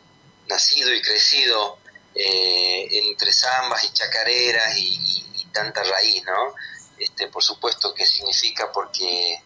nacido 0.49 0.95
y 0.95 1.03
crecido 1.03 1.79
eh, 2.15 2.89
entre 2.91 3.35
zambas 3.35 3.85
y 3.85 3.93
chacareras 3.93 4.79
y, 4.79 5.27
tanta 5.53 5.83
raíz, 5.83 6.23
¿no? 6.25 6.55
Este, 6.97 7.27
por 7.27 7.43
supuesto 7.43 7.93
que 7.93 8.07
significa 8.07 8.71
porque 8.73 9.43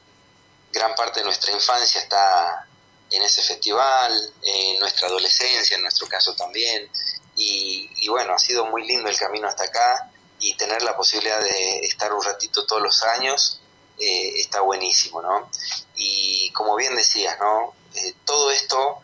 gran 0.71 0.95
parte 0.95 1.21
de 1.21 1.25
nuestra 1.25 1.51
infancia 1.51 2.03
está 2.03 2.69
en 3.11 3.23
ese 3.23 3.43
festival, 3.43 4.33
en 4.43 4.79
nuestra 4.79 5.09
adolescencia, 5.09 5.77
en 5.77 5.83
nuestro 5.83 6.07
caso 6.07 6.37
también, 6.37 6.89
y, 7.37 7.91
y, 7.97 8.09
bueno, 8.09 8.35
ha 8.35 8.39
sido 8.39 8.67
muy 8.67 8.87
lindo 8.87 9.09
el 9.09 9.17
camino 9.17 9.49
hasta 9.49 9.65
acá 9.65 10.11
y 10.45 10.55
tener 10.57 10.83
la 10.83 10.95
posibilidad 10.95 11.41
de 11.41 11.79
estar 11.81 12.13
un 12.13 12.23
ratito 12.23 12.67
todos 12.67 12.83
los 12.83 13.03
años 13.03 13.61
eh, 13.99 14.41
está 14.41 14.61
buenísimo, 14.61 15.23
¿no? 15.23 15.49
Y 15.95 16.51
como 16.53 16.77
bien 16.77 16.95
decías, 16.95 17.39
¿no? 17.41 17.73
Eh, 17.95 18.15
todo 18.27 18.51
esto 18.51 19.01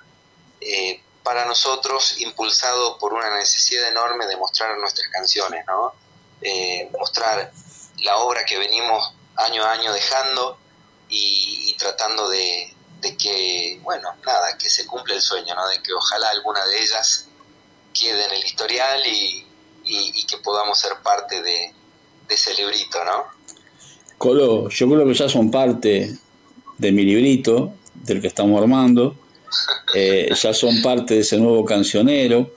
eh, 0.60 1.02
para 1.22 1.46
nosotros 1.46 2.20
impulsado 2.20 2.98
por 2.98 3.14
una 3.14 3.34
necesidad 3.38 3.88
enorme 3.88 4.26
de 4.26 4.36
mostrar 4.36 4.76
nuestras 4.78 5.08
canciones, 5.08 5.64
¿no? 5.66 5.94
mostrar 6.98 7.52
la 7.98 8.16
obra 8.16 8.46
que 8.46 8.56
venimos 8.56 9.12
año 9.36 9.62
a 9.62 9.72
año 9.72 9.92
dejando 9.92 10.58
y, 11.10 11.74
tratando 11.78 12.30
de, 12.30 12.74
que, 13.18 13.78
bueno, 13.82 14.08
nada, 14.24 14.56
que 14.56 14.70
se 14.70 14.86
cumpla 14.86 15.14
el 15.14 15.20
sueño, 15.20 15.54
¿no? 15.54 15.68
De 15.68 15.82
que 15.82 15.92
ojalá 15.92 16.30
alguna 16.30 16.64
de 16.64 16.82
ellas 16.82 17.26
quede 17.92 18.24
en 18.24 18.32
el 18.32 18.44
historial 18.44 19.06
y, 19.06 19.49
que 20.26 20.38
podamos 20.38 20.78
ser 20.78 20.92
parte 21.02 21.42
de, 21.42 21.72
de 22.28 22.34
ese 22.34 22.54
librito, 22.54 23.04
¿no? 23.04 23.24
Colo, 24.18 24.68
yo 24.68 24.88
creo 24.88 25.06
que 25.06 25.14
ya 25.14 25.28
son 25.28 25.50
parte 25.50 26.16
de 26.78 26.92
mi 26.92 27.04
librito, 27.04 27.72
del 27.94 28.20
que 28.20 28.28
estamos 28.28 28.60
armando, 28.60 29.16
eh, 29.94 30.28
ya 30.34 30.54
son 30.54 30.82
parte 30.82 31.14
de 31.14 31.20
ese 31.20 31.36
nuevo 31.38 31.64
cancionero, 31.64 32.50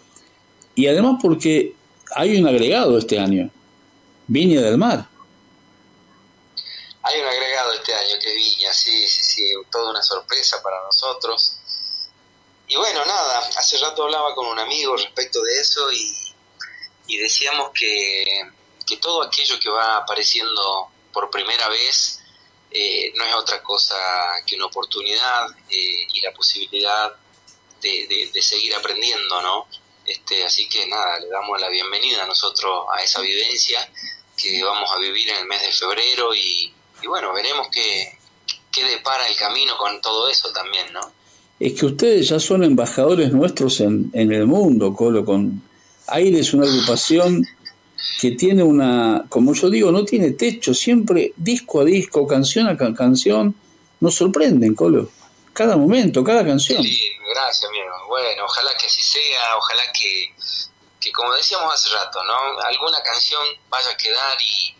y 0.75 0.88
además 0.88 1.19
porque 1.21 1.75
hay 2.15 2.38
un 2.39 2.47
agregado 2.47 2.97
este 2.97 3.19
año, 3.19 3.49
Viña 4.27 4.61
del 4.61 4.77
Mar. 4.77 5.07
Hay 7.01 7.19
un 7.19 7.27
agregado 7.27 7.73
este 7.73 7.93
año 7.93 8.15
que 8.21 8.29
es 8.29 8.36
Viña, 8.36 8.73
sí, 8.73 9.07
sí, 9.07 9.23
sí, 9.23 9.53
toda 9.71 9.91
una 9.91 10.01
sorpresa 10.01 10.61
para 10.63 10.81
nosotros. 10.84 11.57
Y 12.67 12.75
bueno, 12.75 13.05
nada, 13.05 13.39
hace 13.57 13.77
rato 13.79 14.03
hablaba 14.03 14.34
con 14.36 14.47
un 14.47 14.59
amigo 14.59 14.95
respecto 14.95 15.41
de 15.41 15.59
eso 15.59 15.91
y, 15.91 16.32
y 17.08 17.18
decíamos 17.18 17.72
que, 17.74 18.43
que 18.86 18.97
todo 18.97 19.24
aquello 19.24 19.60
que 19.60 19.70
va 19.70 19.97
apareciendo 19.97 20.88
por 21.12 21.30
primera 21.30 21.68
vez 21.70 22.20
eh, 22.72 23.14
no 23.16 23.24
es 23.24 23.36
otra 23.36 23.62
cosa 23.62 23.95
que 24.47 24.56
una 24.56 24.66
oportunidad 24.66 25.47
eh, 25.70 26.08
y 26.12 26.22
la 26.22 26.34
posibilidad 26.34 27.14
de, 27.82 28.41
seguir 28.41 28.74
aprendiendo, 28.74 29.41
¿no? 29.41 29.68
Este, 30.06 30.43
así 30.43 30.68
que 30.68 30.88
nada, 30.88 31.20
le 31.20 31.28
damos 31.28 31.60
la 31.62 31.70
bienvenida 31.70 32.24
a 32.24 32.28
nosotros 32.28 32.86
a 32.91 33.01
esa 33.04 33.22
vivencia 33.22 33.88
que 34.36 34.64
vamos 34.64 34.89
a 34.91 34.97
vivir 34.97 35.30
en 35.30 35.38
el 35.38 35.45
mes 35.45 35.62
de 35.62 35.72
febrero 35.72 36.34
y, 36.34 36.74
bueno, 37.06 37.34
veremos 37.34 37.68
qué, 37.72 38.18
qué 38.72 38.84
depara 38.86 39.28
el 39.28 39.36
camino 39.36 39.78
con 39.78 40.01
todo 40.01 40.28
eso 40.30 40.51
también, 40.51 40.91
¿no? 40.91 41.01
Es 41.60 41.80
que 41.80 41.86
ustedes 41.86 42.30
ya 42.30 42.39
son 42.39 42.64
embajadores 42.64 43.32
nuestros 43.32 43.80
en, 43.82 44.10
en 44.14 44.34
el 44.34 44.47
mundo, 44.47 44.93
Colo, 44.93 45.24
con 45.24 45.62
Aire 46.14 46.39
es 46.39 46.53
una 46.53 46.68
agrupación 46.68 47.43
que 48.22 48.32
tiene 48.32 48.61
una, 48.61 49.26
como 49.30 49.53
yo 49.53 49.70
digo, 49.70 49.91
no 49.91 50.05
tiene 50.05 50.32
techo, 50.32 50.74
siempre 50.74 51.34
disco 51.38 51.82
a 51.82 51.86
disco, 51.86 52.28
canción 52.28 52.68
a 52.68 52.78
canción, 52.78 53.55
nos 53.99 54.16
sorprenden, 54.16 54.76
Colo. 54.76 55.09
Cada 55.53 55.76
momento, 55.76 56.24
cada 56.24 56.45
canción. 56.45 56.84
Sí, 56.84 57.18
gracias, 57.34 57.68
amigo. 57.68 57.86
Bueno, 58.07 58.45
ojalá 58.45 58.72
que 58.78 58.86
así 58.86 59.01
sea, 59.01 59.57
ojalá 59.57 59.84
que, 59.91 60.36
que 61.01 61.11
como 61.11 61.34
decíamos 61.34 61.74
hace 61.74 61.89
rato, 61.89 62.24
¿no? 62.24 62.59
Alguna 62.61 63.01
canción 63.01 63.41
vaya 63.70 63.89
a 63.89 63.97
quedar 63.97 64.38
y, 64.39 64.76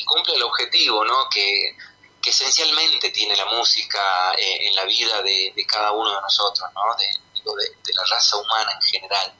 y, 0.00 0.04
cumple 0.04 0.34
el 0.34 0.42
objetivo, 0.42 1.04
¿no? 1.04 1.28
Que, 1.30 1.76
que 2.22 2.30
esencialmente 2.30 3.10
tiene 3.10 3.36
la 3.36 3.46
música 3.46 4.32
eh, 4.38 4.68
en 4.68 4.74
la 4.76 4.84
vida 4.84 5.22
de, 5.22 5.52
cada 5.68 5.92
uno 5.92 6.14
de 6.14 6.20
nosotros, 6.22 6.68
¿no? 6.74 6.96
De, 6.96 7.06
de, 7.06 7.70
de 7.84 7.92
la 7.92 8.04
raza 8.10 8.36
humana 8.36 8.72
en 8.72 8.82
general. 8.82 9.34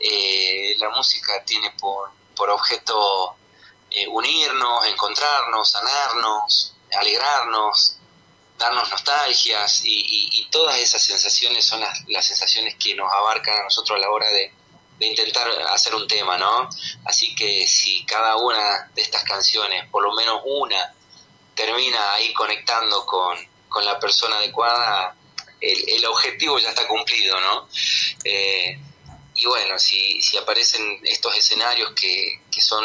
Eh, 0.00 0.76
la 0.78 0.90
música 0.90 1.42
tiene 1.44 1.72
por, 1.72 2.10
por 2.36 2.50
objeto 2.50 3.36
eh, 3.90 4.06
unirnos, 4.06 4.84
encontrarnos, 4.86 5.70
sanarnos, 5.70 6.74
alegrarnos, 6.92 7.96
darnos 8.58 8.90
nostalgias 8.90 9.80
y, 9.84 10.46
todas 10.50 10.78
esas 10.78 11.02
sensaciones 11.02 11.64
son 11.66 11.80
las, 11.80 12.26
sensaciones 12.26 12.74
que 12.76 12.94
nos 12.94 13.12
abarcan 13.12 13.58
a 13.58 13.64
nosotros 13.64 13.96
a 13.96 14.00
la 14.00 14.10
hora 14.10 14.26
de, 14.30 14.52
intentar 15.00 15.48
hacer 15.70 15.94
un 15.94 16.08
tema, 16.08 16.36
¿no? 16.36 16.68
Así 17.04 17.34
que 17.36 17.68
si 17.68 18.04
cada 18.04 18.36
una 18.36 18.90
de 18.94 19.02
estas 19.02 19.22
canciones, 19.22 19.88
por 19.90 20.02
lo 20.02 20.12
menos 20.12 20.40
una, 20.44 20.92
termina 21.54 22.14
ahí 22.14 22.32
conectando 22.32 23.06
con, 23.06 23.38
la 23.84 24.00
persona 24.00 24.38
adecuada, 24.38 25.14
el, 25.60 26.04
objetivo 26.06 26.58
ya 26.58 26.70
está 26.70 26.88
cumplido, 26.88 27.38
¿no? 27.40 27.68
Eh, 28.24 28.80
y 29.38 29.46
bueno, 29.46 29.78
si, 29.78 30.20
si 30.20 30.36
aparecen 30.36 31.00
estos 31.04 31.36
escenarios 31.36 31.92
que, 31.92 32.40
que 32.50 32.60
son 32.60 32.84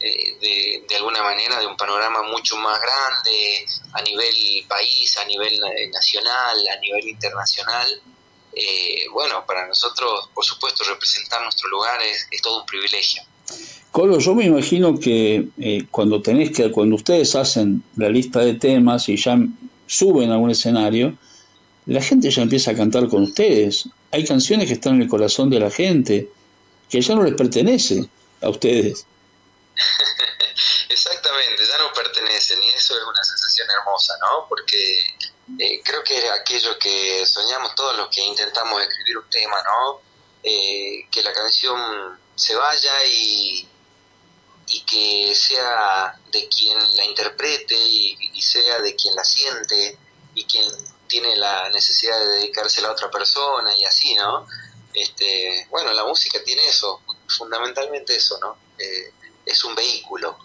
eh, 0.00 0.82
de, 0.88 0.96
alguna 0.96 1.22
manera 1.22 1.58
de 1.58 1.66
un 1.66 1.76
panorama 1.76 2.22
mucho 2.22 2.56
más 2.56 2.78
grande 2.80 3.66
a 3.92 4.02
nivel 4.02 4.64
país, 4.68 5.16
a 5.18 5.24
nivel 5.24 5.58
nacional, 5.92 6.56
a 6.68 6.80
nivel 6.80 7.08
internacional, 7.08 7.86
eh, 8.54 9.04
bueno, 9.12 9.44
para 9.46 9.66
nosotros, 9.66 10.30
por 10.34 10.44
supuesto, 10.44 10.84
representar 10.84 11.42
nuestro 11.42 11.68
lugar 11.68 11.98
es, 12.02 12.26
todo 12.42 12.60
un 12.60 12.66
privilegio. 12.66 13.22
Colo, 13.90 14.18
yo 14.18 14.34
me 14.34 14.44
imagino 14.44 14.98
que 14.98 15.48
eh, 15.58 15.86
cuando 15.90 16.22
tenés 16.22 16.52
que, 16.52 16.70
cuando 16.70 16.96
ustedes 16.96 17.34
hacen 17.34 17.82
la 17.96 18.08
lista 18.08 18.40
de 18.40 18.54
temas 18.54 19.08
y 19.08 19.16
ya 19.16 19.38
suben 19.86 20.30
a 20.32 20.38
un 20.38 20.50
escenario, 20.50 21.16
la 21.86 22.02
gente 22.02 22.30
ya 22.30 22.42
empieza 22.42 22.72
a 22.72 22.74
cantar 22.74 23.08
con 23.08 23.22
ustedes 23.22 23.88
hay 24.10 24.24
canciones 24.24 24.68
que 24.68 24.74
están 24.74 24.94
en 24.94 25.02
el 25.02 25.08
corazón 25.08 25.50
de 25.50 25.60
la 25.60 25.70
gente, 25.70 26.30
que 26.88 27.00
ya 27.00 27.14
no 27.14 27.22
les 27.22 27.34
pertenece 27.34 28.08
a 28.42 28.48
ustedes. 28.48 29.06
Exactamente, 30.88 31.62
ya 31.66 31.78
no 31.78 31.92
pertenecen 31.92 32.62
y 32.62 32.68
eso 32.70 32.96
es 32.96 33.04
una 33.04 33.22
sensación 33.22 33.68
hermosa, 33.70 34.14
¿no? 34.20 34.46
Porque 34.48 34.98
eh, 35.58 35.80
creo 35.84 36.02
que 36.02 36.16
es 36.16 36.30
aquello 36.30 36.78
que 36.78 37.26
soñamos 37.26 37.74
todos 37.74 37.96
los 37.96 38.08
que 38.08 38.22
intentamos 38.22 38.82
escribir 38.82 39.18
un 39.18 39.30
tema, 39.30 39.62
¿no? 39.62 40.00
Eh, 40.42 41.06
que 41.10 41.22
la 41.22 41.32
canción 41.32 42.18
se 42.34 42.54
vaya 42.54 42.92
y, 43.06 43.68
que 44.86 45.34
sea 45.34 46.16
de 46.30 46.48
quien 46.48 46.78
la 46.96 47.04
interprete 47.04 47.74
y, 47.76 48.16
y 48.34 48.40
sea 48.40 48.78
de 48.78 48.94
quien 48.94 49.16
la 49.16 49.24
siente 49.24 49.98
y 50.34 50.44
quien 50.44 50.64
tiene 51.06 51.36
la 51.36 51.68
necesidad 51.70 52.18
de 52.18 52.40
dedicarse 52.40 52.84
a 52.84 52.92
otra 52.92 53.10
persona 53.10 53.70
y 53.78 53.84
así, 53.84 54.14
¿no? 54.14 54.46
Este, 54.92 55.66
bueno, 55.70 55.92
la 55.92 56.04
música 56.04 56.38
tiene 56.44 56.66
eso, 56.66 57.00
fundamentalmente 57.28 58.16
eso, 58.16 58.38
¿no? 58.40 58.56
Eh, 58.78 59.12
es 59.44 59.64
un 59.64 59.74
vehículo. 59.74 60.36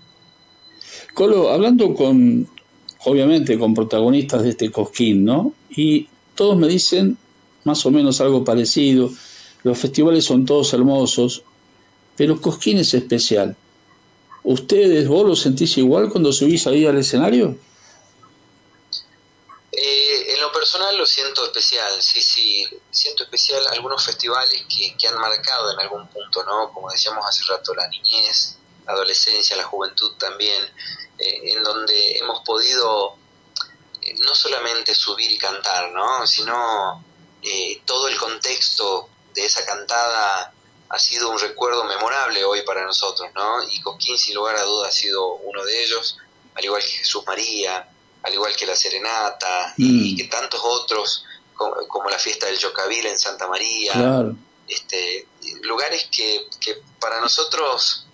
Colo, 1.13 1.49
hablando 1.49 1.93
con, 1.93 2.49
obviamente, 3.05 3.57
con 3.57 3.73
protagonistas 3.73 4.43
de 4.43 4.49
este 4.49 4.71
cosquín, 4.71 5.25
¿no? 5.25 5.53
Y 5.69 6.07
todos 6.35 6.57
me 6.57 6.67
dicen 6.67 7.17
más 7.63 7.85
o 7.85 7.91
menos 7.91 8.21
algo 8.21 8.43
parecido. 8.43 9.09
Los 9.63 9.77
festivales 9.77 10.25
son 10.25 10.45
todos 10.45 10.73
hermosos, 10.73 11.43
pero 12.15 12.39
Cosquín 12.41 12.79
es 12.79 12.93
especial. 12.93 13.55
¿Ustedes, 14.43 15.07
vos 15.07 15.25
lo 15.25 15.35
sentís 15.35 15.77
igual 15.77 16.09
cuando 16.09 16.33
subís 16.33 16.65
ahí 16.65 16.85
al 16.85 16.97
escenario? 16.97 17.57
Eh, 19.71 20.10
lo 20.41 20.51
personal 20.51 20.97
lo 20.97 21.05
siento 21.05 21.45
especial, 21.45 22.01
sí, 22.01 22.21
sí, 22.21 22.67
siento 22.89 23.23
especial 23.23 23.65
algunos 23.71 24.03
festivales 24.03 24.65
que, 24.67 24.95
que 24.97 25.07
han 25.07 25.17
marcado 25.17 25.71
en 25.71 25.79
algún 25.79 26.07
punto, 26.07 26.43
¿no? 26.43 26.73
Como 26.73 26.91
decíamos 26.91 27.25
hace 27.27 27.43
rato, 27.45 27.73
la 27.73 27.87
niñez, 27.87 28.57
la 28.85 28.93
adolescencia, 28.93 29.55
la 29.55 29.63
juventud 29.63 30.13
también, 30.17 30.63
eh, 31.17 31.53
en 31.53 31.63
donde 31.63 32.17
hemos 32.17 32.43
podido 32.43 33.15
eh, 34.01 34.15
no 34.25 34.35
solamente 34.35 34.95
subir 34.95 35.31
y 35.31 35.37
cantar, 35.37 35.91
¿no? 35.91 36.25
Sino 36.27 37.05
todo 37.85 38.07
el 38.07 38.17
contexto 38.17 39.09
de 39.33 39.45
esa 39.45 39.65
cantada 39.65 40.53
ha 40.89 40.99
sido 40.99 41.29
un 41.29 41.39
recuerdo 41.39 41.83
memorable 41.85 42.43
hoy 42.43 42.61
para 42.63 42.85
nosotros, 42.85 43.29
¿no? 43.33 43.63
Y 43.63 43.81
Coquín, 43.81 44.17
sin 44.17 44.35
lugar 44.35 44.57
a 44.57 44.63
dudas, 44.63 44.89
ha 44.89 44.91
sido 44.91 45.35
uno 45.35 45.63
de 45.63 45.83
ellos, 45.83 46.17
al 46.53 46.65
igual 46.65 46.81
que 46.81 46.89
Jesús 46.89 47.23
María, 47.25 47.89
al 48.23 48.33
igual 48.33 48.55
que 48.55 48.65
la 48.65 48.75
Serenata 48.75 49.73
y, 49.77 50.13
mm. 50.13 50.17
que 50.17 50.23
tantos 50.25 50.61
otros, 50.63 51.25
como, 51.55 52.09
la 52.09 52.19
fiesta 52.19 52.47
del 52.47 52.57
Yocavil 52.57 53.05
en 53.05 53.17
Santa 53.17 53.47
María, 53.47 54.25
este, 54.67 55.27
lugares 55.61 56.07
que, 56.11 56.47
que 56.59 56.81
para 56.99 57.19
nosotros 57.19 58.05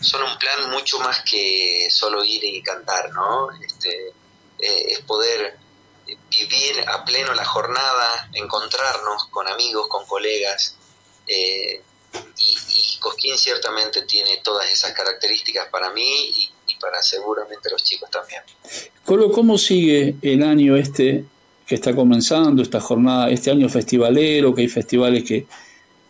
son 0.00 0.22
un 0.22 0.38
plan 0.38 0.70
mucho 0.70 0.98
más 1.00 1.20
que 1.22 1.88
solo 1.90 2.24
ir 2.24 2.42
y 2.42 2.62
cantar, 2.62 3.12
¿no? 3.12 3.50
Este, 3.60 4.08
eh, 4.58 4.84
es 4.88 5.00
poder 5.00 5.58
vivir 6.30 6.84
a 6.88 7.04
pleno 7.04 7.34
la 7.34 7.44
jornada, 7.44 8.30
encontrarnos 8.32 9.26
con 9.26 9.46
amigos, 9.48 9.88
con 9.88 10.06
colegas. 10.06 10.76
Eh, 11.26 11.82
y, 12.38 12.58
y, 12.68 12.98
Cosquín 12.98 13.38
ciertamente 13.38 14.02
tiene 14.02 14.38
todas 14.38 14.70
esas 14.70 14.92
características 14.92 15.68
para 15.68 15.90
mí 15.90 16.30
y, 16.30 16.52
para 16.80 17.02
seguramente 17.02 17.70
los 17.70 17.82
chicos 17.82 18.10
también. 18.10 18.42
Colo, 19.04 19.30
¿cómo 19.30 19.58
sigue 19.58 20.16
el 20.22 20.42
año 20.42 20.76
este 20.76 21.24
que 21.66 21.74
está 21.74 21.94
comenzando, 21.94 22.62
esta 22.62 22.80
jornada, 22.80 23.30
este 23.30 23.50
año 23.50 23.68
festivalero, 23.68 24.54
que 24.54 24.62
hay 24.62 24.68
festivales 24.68 25.24
que, 25.24 25.46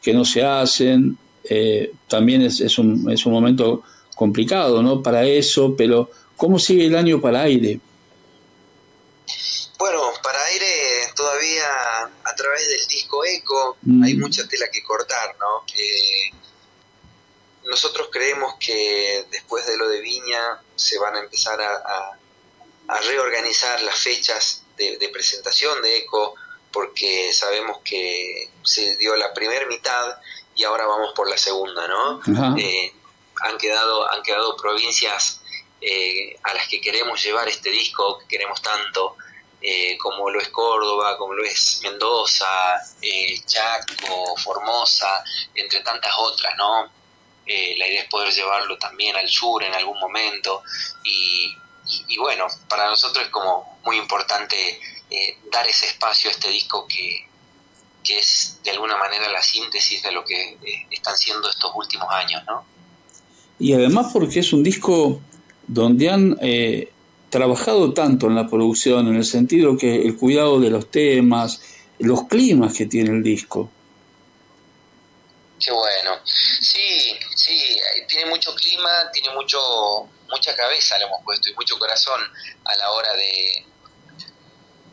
que 0.00 0.12
no 0.12 0.24
se 0.24 0.42
hacen? 0.42 1.18
Eh, 1.44 1.92
también 2.08 2.42
es, 2.42 2.60
es, 2.60 2.78
un, 2.78 3.10
es 3.10 3.26
un 3.26 3.32
momento 3.32 3.82
complicado, 4.14 4.82
¿no? 4.82 5.02
Para 5.02 5.24
eso, 5.24 5.74
pero 5.76 6.10
¿cómo 6.36 6.58
sigue 6.58 6.86
el 6.86 6.94
año 6.94 7.20
para 7.20 7.42
aire? 7.42 7.80
Bueno, 9.78 10.02
para 10.22 10.38
aire 10.44 10.66
todavía 11.16 11.64
a 12.24 12.34
través 12.34 12.68
del 12.68 12.86
disco 12.86 13.24
Eco 13.24 13.78
mm. 13.82 14.02
hay 14.04 14.14
mucha 14.16 14.46
tela 14.46 14.66
que 14.70 14.82
cortar, 14.82 15.34
¿no? 15.38 15.64
Eh, 15.74 16.34
nosotros 17.70 18.08
creemos 18.10 18.56
que 18.58 19.24
después 19.30 19.66
de 19.66 19.76
lo 19.78 19.88
de 19.88 20.00
Viña 20.00 20.60
se 20.74 20.98
van 20.98 21.16
a 21.16 21.20
empezar 21.20 21.60
a, 21.62 22.16
reorganizar 23.06 23.80
las 23.82 23.96
fechas 23.96 24.64
de, 24.76 25.08
presentación 25.12 25.80
de 25.80 25.98
Eco 25.98 26.34
porque 26.72 27.32
sabemos 27.32 27.78
que 27.84 28.50
se 28.64 28.96
dio 28.96 29.14
la 29.14 29.32
primera 29.32 29.64
mitad 29.66 30.18
y 30.56 30.64
ahora 30.64 30.86
vamos 30.86 31.12
por 31.14 31.30
la 31.30 31.38
segunda, 31.38 31.86
¿no? 31.86 32.20
Eh, 32.58 32.92
han 33.42 33.58
quedado 33.58 34.10
han 34.10 34.22
quedado 34.24 34.56
provincias 34.56 35.40
eh, 35.80 36.36
a 36.42 36.52
las 36.52 36.66
que 36.66 36.80
queremos 36.80 37.22
llevar 37.22 37.48
este 37.48 37.70
disco 37.70 38.18
que 38.18 38.26
queremos 38.26 38.60
tanto 38.60 39.16
eh, 39.62 39.96
como 39.98 40.30
lo 40.30 40.40
es 40.40 40.48
Córdoba, 40.48 41.18
como 41.18 41.34
lo 41.34 41.44
es 41.44 41.80
Mendoza, 41.82 42.80
eh, 43.02 43.38
Chaco, 43.44 44.36
Formosa, 44.36 45.22
entre 45.54 45.80
tantas 45.80 46.12
otras, 46.18 46.56
¿no? 46.56 46.99
Eh, 47.47 47.74
la 47.78 47.88
idea 47.88 48.03
es 48.03 48.09
poder 48.09 48.32
llevarlo 48.32 48.78
también 48.78 49.16
al 49.16 49.28
sur 49.28 49.62
en 49.64 49.74
algún 49.74 49.99
momento 49.99 50.62
y, 51.05 51.57
bueno, 52.18 52.47
para 52.68 52.86
nosotros 52.86 53.24
es 53.24 53.30
como 53.30 53.78
muy 53.84 53.97
importante 53.97 54.80
dar 55.51 55.66
ese 55.66 55.86
espacio 55.86 56.30
a 56.30 56.32
este 56.32 56.51
disco 56.51 56.86
que, 56.86 57.26
que 58.05 58.18
es 58.18 58.61
de 58.62 58.70
alguna 58.70 58.97
manera 58.97 59.28
la 59.28 59.43
síntesis 59.43 60.01
de 60.03 60.12
lo 60.12 60.24
que 60.24 60.57
están 60.91 61.16
siendo 61.16 61.51
estos 61.51 61.72
últimos 61.74 62.07
años, 62.11 62.45
¿no? 62.47 62.64
Y 63.59 63.72
además 63.72 64.11
porque 64.12 64.38
es 64.38 64.53
un 64.53 64.62
disco 64.62 65.20
donde 65.66 66.11
han 66.11 66.38
trabajado 67.30 67.95
tanto 67.95 68.26
en 68.26 68.34
la 68.34 68.49
producción, 68.49 69.09
en 69.09 69.16
el 69.16 69.24
sentido 69.24 69.76
que 69.76 70.03
el 70.03 70.16
cuidado 70.16 70.61
de 70.61 70.70
los 70.70 70.91
temas, 70.91 71.62
los 71.99 72.24
climas 72.24 72.74
que 72.74 72.86
tiene 72.86 73.11
el 73.11 73.22
disco. 73.22 73.70
Qué 75.61 75.70
bueno. 75.70 76.20
Sí, 76.24 77.18
sí, 77.36 77.78
tiene 78.08 78.26
mucho 78.26 78.54
clima, 78.54 79.11
tiene 79.12 79.30
mucho 79.30 80.08
mucha 80.28 80.54
cabeza 80.54 80.96
le 80.98 81.06
hemos 81.06 81.22
puesto 81.24 81.50
y 81.50 81.54
mucho 81.54 81.76
corazón 81.78 82.20
a 82.64 82.76
la 82.76 82.90
hora 82.92 83.12
de 83.14 83.66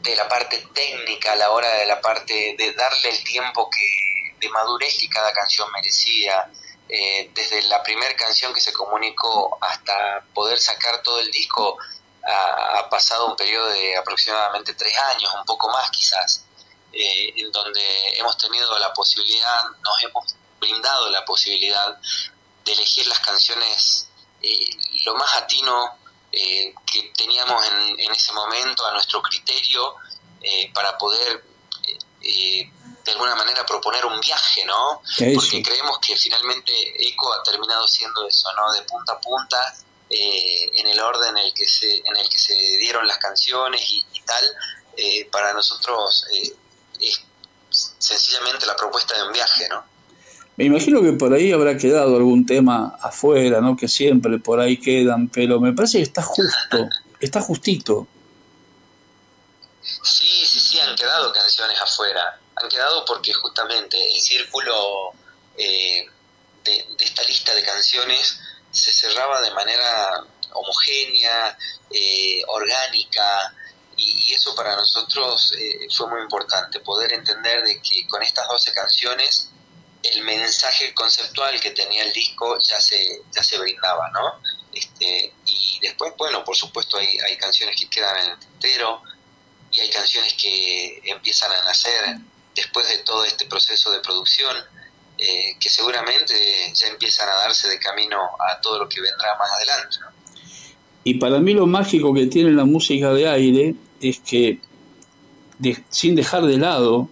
de 0.01 0.15
la 0.15 0.27
parte 0.27 0.57
técnica, 0.73 1.33
a 1.33 1.35
la 1.35 1.51
hora 1.51 1.69
de 1.75 1.85
la 1.85 2.01
parte 2.01 2.55
de 2.57 2.73
darle 2.73 3.09
el 3.09 3.23
tiempo 3.23 3.69
que 3.69 4.35
de 4.39 4.49
madurez 4.49 4.97
que 4.99 5.09
cada 5.09 5.31
canción 5.33 5.71
merecía. 5.71 6.49
Eh, 6.89 7.31
desde 7.33 7.63
la 7.63 7.83
primera 7.83 8.15
canción 8.15 8.53
que 8.53 8.61
se 8.61 8.71
comunicó 8.71 9.57
hasta 9.59 10.23
poder 10.33 10.57
sacar 10.57 11.01
todo 11.01 11.19
el 11.19 11.29
disco, 11.31 11.77
ha, 12.25 12.89
pasado 12.89 13.27
un 13.27 13.35
periodo 13.35 13.67
de 13.69 13.97
aproximadamente 13.97 14.73
tres 14.73 14.97
años, 14.97 15.29
un 15.37 15.45
poco 15.45 15.69
más 15.69 15.89
quizás, 15.91 16.45
eh, 16.93 17.33
en 17.35 17.51
donde 17.51 17.81
hemos 18.13 18.37
tenido 18.37 18.79
la 18.79 18.93
posibilidad, 18.93 19.63
nos 19.83 20.03
hemos 20.03 20.35
brindado 20.59 21.09
la 21.09 21.23
posibilidad 21.25 21.97
de 22.65 22.73
elegir 22.73 23.07
las 23.07 23.19
canciones 23.19 24.09
eh, 24.41 24.69
lo 25.05 25.15
más 25.15 25.35
atino 25.35 25.97
eh, 26.31 26.73
que 26.85 27.11
teníamos 27.17 27.65
en, 27.67 27.99
en, 27.99 28.11
ese 28.11 28.31
momento 28.33 28.85
a 28.85 28.91
nuestro 28.91 29.21
criterio 29.21 29.95
para 30.73 30.97
poder 30.97 31.43
de 33.07 33.13
alguna 33.13 33.35
manera 33.35 33.65
proponer 33.65 34.05
un 34.05 34.19
viaje, 34.19 34.65
¿no? 34.65 35.01
Porque 35.33 35.63
creemos 35.63 35.97
que 35.99 36.15
finalmente 36.15 36.71
ECO 37.09 37.33
ha 37.33 37.41
terminado 37.41 37.87
siendo 37.87 38.27
eso, 38.27 38.49
¿no? 38.53 38.71
De 38.73 38.81
punta 38.83 39.13
a 39.13 39.21
punta, 39.21 39.75
eh, 40.09 40.71
en 40.73 40.87
el 40.87 40.99
orden 40.99 41.37
en 41.37 41.45
el 41.45 41.53
que 41.53 41.67
se, 41.67 41.97
en 41.97 42.15
el 42.15 42.29
que 42.29 42.37
se 42.37 42.53
dieron 42.53 43.07
las 43.07 43.17
canciones 43.17 43.81
y, 43.89 44.21
tal, 44.25 44.45
eh, 44.95 45.25
para 45.31 45.53
nosotros 45.53 46.25
eh, 46.31 46.53
es 46.99 47.21
sencillamente 47.69 48.65
la 48.65 48.75
propuesta 48.75 49.15
de 49.15 49.23
un 49.23 49.31
viaje, 49.31 49.67
¿no? 49.69 49.85
Me 50.57 50.65
imagino 50.65 51.03
que 51.03 51.13
por 51.13 51.31
ahí 51.33 51.51
habrá 51.51 51.77
quedado 51.77 52.15
algún 52.15 52.43
tema 52.43 52.97
afuera, 52.99 53.61
¿no? 53.61 53.77
Que 53.77 53.87
siempre 53.87 54.39
por 54.39 54.59
ahí 54.59 54.77
quedan, 54.77 55.27
pero 55.29 55.59
me 55.59 55.71
parece 55.71 55.99
que 55.99 56.03
está 56.03 56.23
justo, 56.23 56.89
está 57.19 57.41
justito. 57.41 58.07
Sí, 59.83 60.45
sí, 60.47 60.59
sí, 60.59 60.79
han 60.79 60.95
quedado 60.95 61.31
canciones 61.31 61.79
afuera. 61.79 62.39
Han 62.55 62.67
quedado 62.69 63.05
porque 63.05 63.31
justamente 63.33 64.03
el 64.03 64.19
círculo 64.19 65.11
de, 65.55 66.09
de, 66.63 66.85
esta 67.01 67.21
lista 67.25 67.53
de 67.53 67.61
canciones 67.61 68.39
se 68.71 68.91
cerraba 68.91 69.39
de 69.41 69.51
manera 69.51 70.25
homogénea, 70.53 71.55
eh, 71.91 72.41
orgánica, 72.47 73.53
y, 73.95 74.33
eso 74.33 74.55
para 74.55 74.75
nosotros 74.75 75.53
eh, 75.55 75.87
fue 75.95 76.09
muy 76.09 76.21
importante, 76.21 76.79
poder 76.79 77.13
entender 77.13 77.63
de 77.63 77.79
que 77.79 78.07
con 78.07 78.23
estas 78.23 78.47
12 78.47 78.73
canciones 78.73 79.51
el 80.03 80.23
mensaje 80.23 80.93
conceptual 80.93 81.59
que 81.59 81.71
tenía 81.71 82.03
el 82.03 82.13
disco 82.13 82.57
ya 82.59 82.79
se, 82.79 83.21
ya 83.31 83.43
se 83.43 83.57
brindaba, 83.57 84.09
¿no? 84.11 84.41
Este, 84.71 85.33
y 85.45 85.79
después, 85.81 86.13
bueno, 86.17 86.43
por 86.43 86.55
supuesto 86.55 86.97
hay, 86.97 87.07
hay 87.27 87.37
canciones 87.37 87.75
que 87.79 87.89
quedan 87.89 88.15
en 88.23 88.31
el 88.31 88.39
tintero 88.39 89.01
y 89.71 89.79
hay 89.79 89.89
canciones 89.89 90.33
que 90.33 91.01
empiezan 91.05 91.51
a 91.51 91.63
nacer 91.63 92.17
después 92.55 92.87
de 92.89 92.97
todo 92.99 93.23
este 93.23 93.45
proceso 93.45 93.91
de 93.91 93.99
producción 93.99 94.55
eh, 95.17 95.55
que 95.59 95.69
seguramente 95.69 96.35
ya 96.73 96.87
empiezan 96.87 97.27
a 97.27 97.35
darse 97.37 97.67
de 97.67 97.79
camino 97.79 98.17
a 98.39 98.61
todo 98.61 98.79
lo 98.79 98.87
que 98.87 99.01
vendrá 99.01 99.35
más 99.37 99.49
adelante. 99.51 99.97
Y 101.03 101.15
para 101.15 101.39
mí 101.39 101.53
lo 101.53 101.65
mágico 101.65 102.13
que 102.13 102.27
tiene 102.27 102.51
la 102.51 102.65
música 102.65 103.11
de 103.13 103.27
aire 103.27 103.75
es 103.99 104.19
que 104.19 104.59
sin 105.89 106.15
dejar 106.15 106.45
de 106.45 106.57
lado 106.57 107.09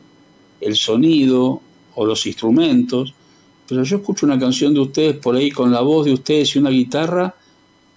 el 0.61 0.75
sonido 0.75 1.61
o 1.95 2.05
los 2.05 2.25
instrumentos, 2.25 3.13
pero 3.67 3.83
yo 3.83 3.97
escucho 3.97 4.25
una 4.25 4.39
canción 4.39 4.73
de 4.73 4.81
ustedes 4.81 5.17
por 5.17 5.35
ahí 5.35 5.51
con 5.51 5.71
la 5.71 5.81
voz 5.81 6.05
de 6.05 6.13
ustedes 6.13 6.55
y 6.55 6.59
una 6.59 6.69
guitarra 6.69 7.35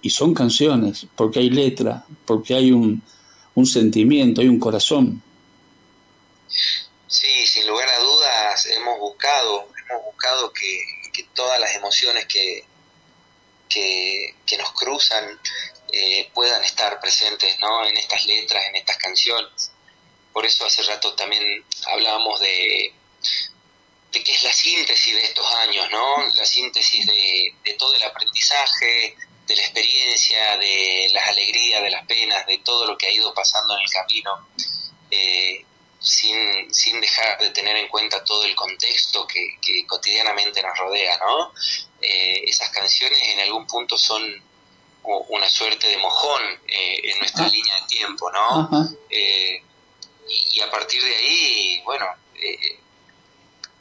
y 0.01 0.09
son 0.09 0.33
canciones, 0.33 1.05
porque 1.15 1.39
hay 1.39 1.49
letra, 1.49 2.05
porque 2.25 2.55
hay 2.55 2.71
un, 2.71 3.01
un 3.55 3.65
sentimiento, 3.65 4.41
hay 4.41 4.47
un 4.47 4.59
corazón. 4.59 5.21
Sí, 7.07 7.45
sin 7.45 7.67
lugar 7.67 7.87
a 7.89 7.99
dudas 7.99 8.65
hemos 8.65 8.99
buscado 8.99 9.67
hemos 9.89 10.05
buscado 10.05 10.51
que, 10.53 10.99
todas 11.35 11.59
las 11.59 11.75
emociones 11.75 12.25
que, 12.25 12.65
que, 13.69 14.57
nos 14.57 14.71
cruzan 14.73 15.39
eh, 15.91 16.29
puedan 16.33 16.61
estar 16.63 16.99
presentes 16.99 17.57
¿no? 17.59 17.85
en 17.85 17.95
estas 17.97 18.25
letras, 18.25 18.63
en 18.67 18.75
estas 18.75 18.97
canciones. 18.97 19.71
Por 20.33 20.45
eso 20.45 20.65
hace 20.65 20.83
rato 20.83 21.13
también 21.13 21.63
hablábamos 21.87 22.39
de, 22.41 22.93
de 24.19 24.23
qué 24.23 24.33
es 24.33 24.43
la 24.43 24.53
síntesis 24.53 25.15
de 25.15 25.23
estos 25.23 25.45
años, 25.55 25.89
¿no? 25.91 26.25
La 26.35 26.45
síntesis 26.45 27.05
de, 27.05 27.55
de, 27.63 27.73
todo 27.73 27.93
el 27.95 28.03
aprendizaje, 28.03 29.15
de 29.47 29.55
la 29.55 29.61
experiencia, 29.61 30.57
de 30.57 31.09
las 31.13 31.29
alegrías, 31.29 31.81
de 31.81 31.89
las 31.89 32.05
penas, 32.05 32.45
de 32.45 32.57
todo 32.59 32.85
lo 32.85 32.97
que 32.97 33.07
ha 33.07 33.11
ido 33.11 33.33
pasando 33.33 33.75
en 33.75 33.83
el 33.83 33.89
camino. 33.89 34.47
Eh, 35.11 35.65
sin, 35.99 36.73
sin 36.73 37.01
dejar 37.01 37.39
de 37.39 37.49
tener 37.49 37.75
en 37.75 37.87
cuenta 37.89 38.23
todo 38.23 38.45
el 38.45 38.55
contexto 38.55 39.27
que, 39.27 39.57
que 39.61 39.85
cotidianamente 39.85 40.61
nos 40.61 40.77
rodea, 40.77 41.17
¿no? 41.17 41.53
Eh, 42.01 42.43
esas 42.47 42.69
canciones 42.69 43.19
en 43.21 43.41
algún 43.41 43.67
punto 43.67 43.97
son 43.97 44.23
una 45.03 45.49
suerte 45.49 45.87
de 45.87 45.97
mojón 45.97 46.41
eh, 46.67 46.99
en 47.03 47.19
nuestra 47.19 47.45
ah. 47.45 47.49
línea 47.49 47.75
de 47.81 47.87
tiempo, 47.87 48.31
¿no? 48.31 48.69
Eh, 49.09 49.61
y, 50.27 50.61
a 50.61 50.69
partir 50.69 51.03
de 51.03 51.15
ahí, 51.15 51.81
bueno, 51.83 52.05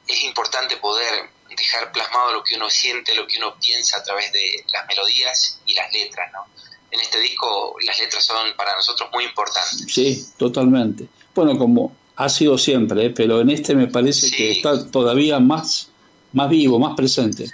es 0.09 0.25
importante 0.25 0.77
poder 0.79 1.31
dejar 1.57 1.93
plasmado 1.93 2.33
lo 2.33 2.43
que 2.43 2.57
uno 2.57 2.69
siente, 2.71 3.15
lo 3.15 3.27
que 3.27 3.39
uno 3.39 3.55
piensa 3.59 3.99
a 3.99 4.03
través 4.03 4.33
de 4.33 4.65
las 4.73 4.87
melodías 4.87 5.61
y 5.67 5.75
las 5.75 5.93
letras, 5.93 6.33
¿no? 6.33 6.47
En 6.91 7.01
este 7.01 7.21
disco 7.21 7.77
las 7.85 7.99
letras 7.99 8.25
son 8.25 8.55
para 8.57 8.75
nosotros 8.75 9.11
muy 9.13 9.25
importantes. 9.25 9.87
Sí, 9.93 10.27
totalmente. 10.39 11.07
Bueno, 11.35 11.59
como 11.59 11.95
ha 12.17 12.29
sido 12.29 12.57
siempre, 12.57 13.07
¿eh? 13.07 13.11
pero 13.11 13.41
en 13.41 13.51
este 13.51 13.75
me 13.75 13.89
parece 13.89 14.31
que 14.31 14.53
está 14.53 14.91
todavía 14.91 15.39
más, 15.39 15.89
más 16.33 16.49
vivo, 16.49 16.79
más 16.79 16.97
presente. 16.97 17.47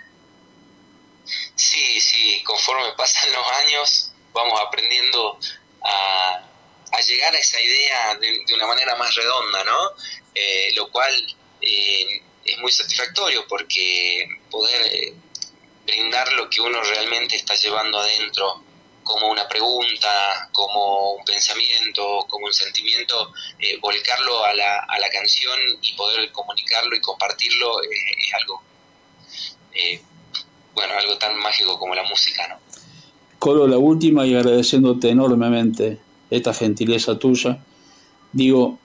Sí, 1.57 2.01
sí, 2.01 2.43
conforme 2.45 2.93
pasan 2.97 3.31
los 3.33 3.47
años 3.67 4.13
vamos 4.33 4.61
aprendiendo 4.67 5.39
a, 5.83 6.45
a 6.93 7.01
llegar 7.03 7.35
a 7.35 7.39
esa 7.39 7.61
idea 7.61 8.15
de, 8.17 8.55
una 8.55 8.67
manera 8.67 8.97
más 8.97 9.15
redonda, 9.15 9.65
¿no? 9.65 9.79
Eh, 10.35 10.73
lo 10.77 10.91
cual 10.91 11.13
eh, 11.61 12.23
es 12.45 12.59
muy 12.59 12.71
satisfactorio 12.71 13.47
porque 13.49 14.29
poder 14.51 15.15
brindar 15.87 16.33
lo 16.33 16.49
que 16.49 16.61
uno 16.61 16.83
realmente 16.83 17.37
está 17.37 17.55
llevando 17.55 17.99
adentro 17.99 18.63
como 19.03 19.29
una 19.31 19.47
pregunta, 19.47 20.49
como 20.51 21.13
un 21.13 21.25
pensamiento, 21.25 22.25
como 22.27 22.47
un 22.47 22.55
sentimiento, 22.55 23.33
volcarlo 23.81 24.45
a 24.45 24.55
la, 24.55 24.79
a 24.81 24.99
la 24.99 25.11
canción 25.11 25.59
y 25.83 25.93
poder 25.93 26.33
comunicarlo 26.33 26.97
y 26.97 27.01
compartirlo 27.01 27.83
es 27.83 28.35
algo, 28.41 28.63
bueno, 30.75 30.95
algo 30.99 31.19
tan 31.19 31.37
mágico 31.39 31.79
como 31.79 31.95
la 31.95 32.03
música, 32.05 32.49
¿no? 32.49 32.59
Colo, 33.39 33.67
la 33.67 33.77
última 33.77 34.27
y 34.27 34.35
agradeciéndote 34.35 35.11
enormemente 35.11 35.99
esta 36.31 36.55
gentileza 36.55 37.19
tuya. 37.19 37.63
Digo, 38.33 38.79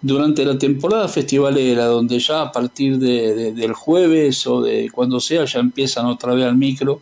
durante 0.00 0.44
la 0.44 0.56
temporada 0.58 1.08
festivalera, 1.08 1.86
donde 1.86 2.18
ya 2.18 2.42
a 2.42 2.52
partir 2.52 2.98
de, 2.98 3.52
del 3.52 3.72
jueves 3.72 4.46
o 4.46 4.62
de 4.62 4.90
cuando 4.90 5.20
sea 5.20 5.44
ya 5.44 5.58
empiezan 5.58 6.06
otra 6.06 6.34
vez 6.34 6.44
al 6.44 6.56
micro, 6.56 7.00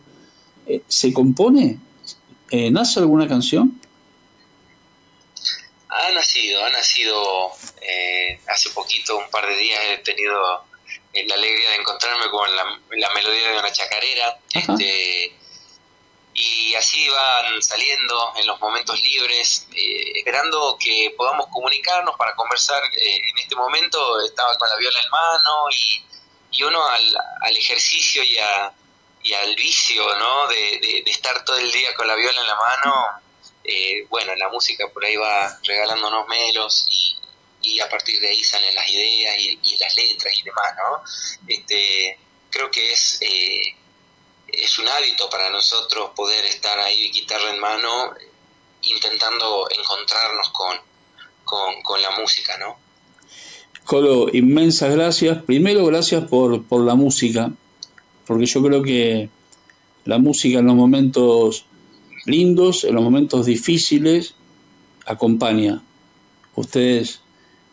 eh, 0.65 0.81
¿se 0.87 1.13
compone? 1.13 1.79
Eh, 2.49 2.71
¿Nace 2.71 2.99
alguna 2.99 3.27
canción? 3.27 3.79
Ha 5.89 6.11
nacido, 6.11 6.63
ha 6.63 6.69
nacido 6.69 7.51
eh, 7.81 8.39
hace 8.47 8.69
poquito, 8.71 9.17
un 9.17 9.29
par 9.29 9.47
de 9.47 9.57
días 9.57 9.79
he 9.93 9.97
tenido 9.99 10.65
la 11.25 11.35
alegría 11.35 11.69
de 11.71 11.75
encontrarme 11.77 12.29
con 12.29 12.47
la, 12.55 13.09
melodía 13.13 13.51
de 13.51 13.59
una 13.59 13.71
chacarera. 13.71 14.39
Este, 14.53 15.36
y 16.39 16.75
así 16.75 17.09
van 17.09 17.63
saliendo 17.63 18.33
en 18.35 18.45
los 18.45 18.59
momentos 18.59 19.01
libres, 19.01 19.67
eh, 19.73 20.11
esperando 20.17 20.77
que 20.79 21.11
podamos 21.17 21.47
comunicarnos 21.47 22.15
para 22.15 22.35
conversar. 22.35 22.79
Eh, 22.95 23.15
en 23.29 23.37
este 23.39 23.55
momento 23.55 24.21
estaba 24.23 24.55
con 24.55 24.69
la 24.69 24.75
viola 24.75 24.99
en 25.03 25.09
mano 25.09 25.69
y, 25.71 26.03
uno 26.63 26.87
al, 26.87 27.17
al 27.41 27.57
ejercicio 27.57 28.23
y, 28.23 28.37
a, 28.37 28.71
y, 29.23 29.33
al 29.33 29.55
vicio 29.55 30.03
¿no? 30.15 30.47
De, 30.47 30.79
de, 31.05 31.11
estar 31.11 31.43
todo 31.43 31.57
el 31.57 31.71
día 31.71 31.93
con 31.95 32.07
la 32.07 32.15
viola 32.15 32.39
en 32.39 32.47
la 32.47 32.55
mano, 32.55 33.05
eh, 33.63 34.05
bueno, 34.09 34.35
la 34.35 34.49
música 34.49 34.87
por 34.89 35.05
ahí 35.05 35.15
va 35.15 35.57
regalándonos 35.63 36.27
melos 36.27 36.85
y, 36.89 37.17
y 37.61 37.79
a 37.79 37.89
partir 37.89 38.19
de 38.19 38.29
ahí 38.29 38.43
salen 38.43 38.73
las 38.73 38.87
ideas 38.89 39.37
y, 39.39 39.77
las 39.77 39.95
letras 39.95 40.33
y 40.39 40.43
demás, 40.43 40.73
¿no? 40.77 41.03
Este, 41.47 42.19
creo 42.49 42.71
que 42.71 42.91
es 42.91 43.19
es 44.57 44.79
un 44.79 44.87
hábito 44.87 45.29
para 45.29 45.49
nosotros 45.49 46.11
poder 46.15 46.45
estar 46.45 46.77
ahí 46.79 47.11
guitarra 47.11 47.53
en 47.53 47.59
mano 47.59 47.87
intentando 48.81 49.67
encontrarnos 49.69 50.49
con, 50.49 50.77
con, 51.83 52.01
la 52.01 52.11
música, 52.19 52.57
¿no? 52.57 52.77
Colo, 53.85 54.27
inmensas 54.33 54.93
gracias. 54.93 55.43
Primero, 55.43 55.85
gracias 55.85 56.25
por, 56.25 56.63
por 56.63 56.83
la 56.83 56.95
música, 56.95 57.51
porque 58.25 58.45
yo 58.45 58.61
creo 58.61 58.83
que 58.83 59.29
la 60.05 60.17
música 60.17 60.59
en 60.59 60.65
los 60.65 60.75
momentos 60.75 61.65
lindos, 62.25 62.83
en 62.83 62.95
los 62.95 63.03
momentos 63.03 63.45
difíciles, 63.45 64.35
acompaña. 65.05 65.81
Ustedes 66.55 67.21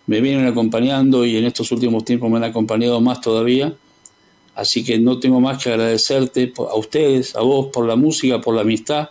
me 0.06 0.20
vienen 0.20 0.46
acompañando 0.46 1.24
y 1.24 1.36
en 1.36 1.44
estos 1.44 1.72
últimos 1.72 2.04
tiempos 2.04 2.30
me 2.30 2.36
han 2.36 2.44
acompañado 2.44 3.00
más 3.00 3.20
todavía. 3.20 3.74
Así 4.54 4.84
que 4.84 4.98
no 4.98 5.18
tengo 5.18 5.40
más 5.40 5.62
que 5.62 5.70
agradecerte 5.70 6.52
a 6.56 6.76
ustedes, 6.76 7.34
a 7.34 7.40
vos, 7.40 7.68
por 7.72 7.86
la 7.86 7.96
música, 7.96 8.40
por 8.40 8.54
la 8.54 8.60
amistad, 8.60 9.10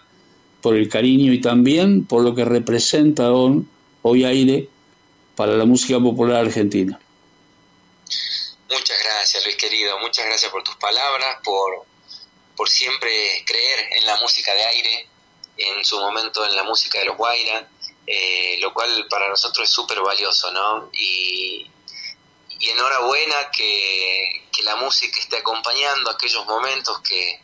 por 0.61 0.75
el 0.75 0.87
cariño 0.87 1.33
y 1.33 1.41
también 1.41 2.05
por 2.05 2.23
lo 2.23 2.33
que 2.33 2.45
representa 2.45 3.31
hoy 3.31 4.23
aire 4.23 4.69
para 5.35 5.53
la 5.53 5.65
música 5.65 5.99
popular 5.99 6.45
argentina. 6.45 6.99
Muchas 8.69 8.97
gracias, 9.03 9.43
Luis 9.43 9.57
querido. 9.57 9.99
Muchas 9.99 10.25
gracias 10.25 10.49
por 10.51 10.63
tus 10.63 10.75
palabras, 10.77 11.37
por, 11.43 11.85
por 12.55 12.69
siempre 12.69 13.11
creer 13.45 13.79
en 13.99 14.05
la 14.05 14.17
música 14.21 14.53
de 14.53 14.63
aire, 14.63 15.07
en 15.57 15.83
su 15.83 15.99
momento 15.99 16.45
en 16.45 16.55
la 16.55 16.63
música 16.63 16.99
de 16.99 17.05
los 17.05 17.17
Guaira, 17.17 17.67
eh, 18.07 18.57
lo 18.61 18.73
cual 18.73 19.05
para 19.09 19.27
nosotros 19.27 19.67
es 19.67 19.73
súper 19.73 19.99
valioso, 19.99 20.51
¿no? 20.51 20.89
Y, 20.93 21.69
y 22.63 22.69
enhorabuena 22.69 23.51
que, 23.51 24.39
la 24.63 24.77
música 24.77 25.19
esté 25.19 25.37
acompañando 25.39 26.09
aquellos 26.09 26.45
momentos 26.45 27.01
que, 27.01 27.41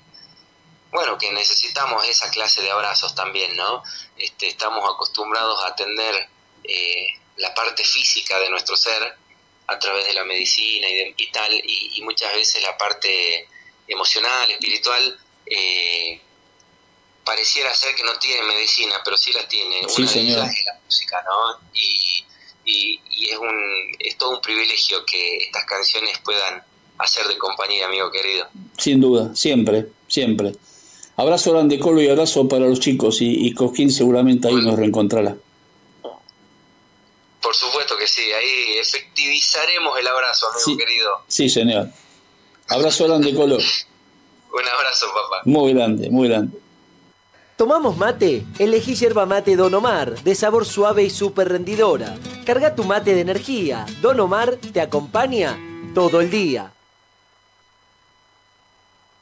bueno, 0.89 1.17
que 1.17 1.34
necesitamos 1.34 2.07
esa 2.07 2.30
clase 2.30 2.61
de 2.61 2.72
abrazos 2.72 3.13
también, 3.13 3.57
¿no? 3.57 3.84
Este, 4.15 4.47
estamos 4.47 4.82
acostumbrados 4.89 5.61
a 5.61 5.67
atender 5.67 6.30
eh, 6.63 7.07
la 7.36 7.53
parte 7.53 7.84
física 7.84 8.39
de 8.39 8.49
nuestro 8.49 8.78
ser 8.78 9.17
a 9.67 9.78
través 9.80 10.05
de 10.05 10.13
la 10.13 10.24
medicina 10.24 10.88
y, 10.89 11.30
tal, 11.32 11.53
y, 11.61 12.01
muchas 12.03 12.34
veces 12.34 12.63
la 12.63 12.78
parte 12.78 13.49
emocional, 13.86 14.49
espiritual, 14.51 15.20
eh, 15.45 16.22
pareciera 17.26 17.76
ser 17.76 17.95
que 17.95 18.03
no 18.03 18.17
tiene 18.17 18.43
medicina, 18.43 19.01
pero 19.03 19.17
sí 19.17 19.34
la 19.34 19.45
tiene. 19.45 19.84
Sí, 19.89 20.03
Una 20.03 20.11
de 20.13 20.20
ellas 20.22 20.51
es 20.57 20.65
la 20.65 20.80
música, 20.86 21.22
¿no? 21.24 21.59
Y, 21.74 22.26
y, 22.70 23.30
es, 23.30 23.38
un, 23.38 23.95
es 23.99 24.17
todo 24.17 24.32
un 24.32 24.41
privilegio 24.41 25.03
que 25.05 25.38
estas 25.38 25.65
canciones 25.65 26.17
puedan 26.24 26.63
hacer 26.97 27.28
de 27.28 27.38
compañía, 27.38 27.88
amigo 27.88 28.11
querido. 28.11 28.47
Sin 28.78 28.99
duda, 28.99 29.34
siempre, 29.36 29.88
siempre. 30.07 30.53
Abrazo 31.15 31.51
grande, 31.51 31.80
Colo, 31.80 32.01
y 32.01 32.09
abrazo 32.09 32.47
para 32.47 32.65
los 32.65 32.80
chicos, 32.80 33.22
y, 33.22 33.47
y 33.47 33.53
Cosquín 33.53 33.91
seguramente 33.91 34.47
ahí 34.47 34.55
nos 34.55 34.78
reencontrará. 34.78 35.36
Por 37.41 37.55
supuesto 37.55 37.97
que 37.97 38.07
sí, 38.07 38.22
ahí 38.32 38.78
efectivizaremos 38.80 39.97
el 39.97 40.07
abrazo, 40.07 40.47
amigo 40.53 40.78
querido. 40.78 41.09
Sí, 41.28 41.49
señor. 41.49 41.88
Abrazo 42.67 43.07
grande, 43.07 43.34
Colo. 43.34 43.57
Un 44.51 44.67
abrazo, 44.67 45.07
papá. 45.07 45.41
Muy 45.45 45.74
grande, 45.74 46.09
muy 46.09 46.28
grande. 46.28 46.57
¿Tomamos 47.60 47.97
mate? 47.97 48.45
Elegí 48.57 48.95
yerba 48.95 49.26
mate 49.26 49.57
Don 49.57 49.74
Omar, 49.74 50.16
de 50.24 50.34
sabor 50.34 50.66
suave 50.66 51.03
y 51.03 51.10
súper 51.10 51.49
rendidora. 51.49 52.16
Carga 52.45 52.74
tu 52.74 52.86
mate 52.86 53.14
de 53.14 53.20
energía. 53.20 53.86
Don 54.01 54.18
Omar 54.22 54.55
te 54.55 54.80
acompaña 54.80 55.57
todo 55.93 56.22
el 56.22 56.30
día. 56.30 56.72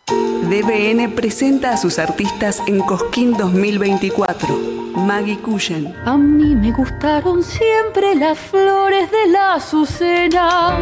DBN 0.06 1.16
presenta 1.16 1.72
a 1.72 1.78
sus 1.78 1.98
artistas 1.98 2.62
en 2.68 2.82
Cosquín 2.82 3.36
2024. 3.36 4.56
Maggie 4.94 5.40
Cushen. 5.40 5.96
A 6.06 6.16
mí 6.16 6.54
me 6.54 6.72
gustaron 6.72 7.42
siempre 7.42 8.14
las 8.14 8.38
flores 8.38 9.10
de 9.10 9.32
la 9.32 9.56
azucena 9.56 10.78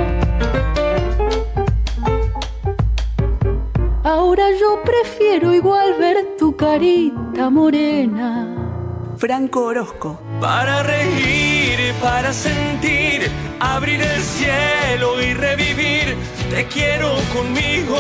Ahora 4.06 4.51
yo 4.51 4.84
prefiero 4.84 5.51
igual 5.51 5.95
ver 5.97 6.38
tu 6.38 6.56
carita 6.56 7.49
morena. 7.49 8.56
Franco 9.18 9.66
Orozco. 9.66 10.22
Para 10.39 10.84
reír, 10.84 11.91
para 11.99 12.32
sentir, 12.32 13.32
abrir 13.60 13.99
el 13.99 14.22
cielo 14.22 15.20
y 15.24 15.34
revivir. 15.34 16.16
Te 16.51 16.68
quiero 16.68 17.16
conmigo, 17.34 17.97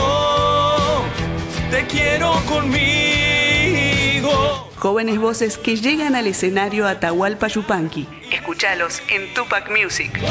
te 1.71 1.87
quiero 1.87 2.33
conmigo. 2.47 4.29
Jóvenes 4.77 5.17
voces 5.17 5.57
que 5.57 5.75
llegan 5.75 6.15
al 6.15 6.27
escenario 6.27 6.87
Atahualpa 6.87 7.47
Yupanqui. 7.47 8.07
Escúchalos 8.31 9.01
en 9.09 9.33
Tupac 9.33 9.71
Music. 9.71 10.21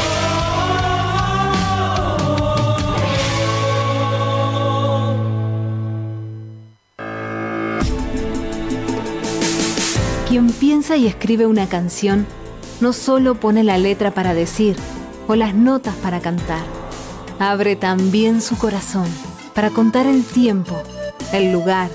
Quien 10.34 10.50
piensa 10.50 10.96
y 10.96 11.06
escribe 11.06 11.46
una 11.46 11.68
canción 11.68 12.26
no 12.80 12.92
solo 12.92 13.36
pone 13.36 13.62
la 13.62 13.78
letra 13.78 14.10
para 14.14 14.34
decir 14.34 14.74
o 15.28 15.36
las 15.36 15.54
notas 15.54 15.94
para 16.02 16.18
cantar, 16.18 16.64
abre 17.38 17.76
también 17.76 18.42
su 18.42 18.58
corazón 18.58 19.06
para 19.54 19.70
contar 19.70 20.06
el 20.06 20.24
tiempo, 20.24 20.74
el 21.32 21.52
lugar 21.52 21.88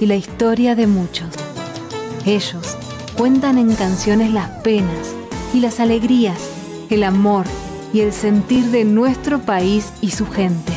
y 0.00 0.06
la 0.06 0.14
historia 0.14 0.76
de 0.76 0.86
muchos. 0.86 1.26
Ellos 2.24 2.78
cuentan 3.18 3.58
en 3.58 3.74
canciones 3.74 4.30
las 4.32 4.48
penas 4.60 5.12
y 5.52 5.58
las 5.58 5.80
alegrías, 5.80 6.38
el 6.88 7.02
amor 7.02 7.46
y 7.92 8.02
el 8.02 8.12
sentir 8.12 8.66
de 8.66 8.84
nuestro 8.84 9.40
país 9.40 9.92
y 10.00 10.12
su 10.12 10.30
gente. 10.30 10.72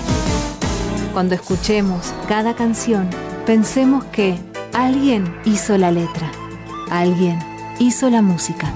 Cuando 1.13 1.35
escuchemos 1.35 2.15
cada 2.27 2.55
canción, 2.55 3.07
pensemos 3.45 4.03
que 4.05 4.39
alguien 4.73 5.31
hizo 5.45 5.77
la 5.77 5.91
letra 5.91 6.31
alguien 6.89 7.39
hizo 7.79 8.09
la 8.09 8.21
música. 8.21 8.73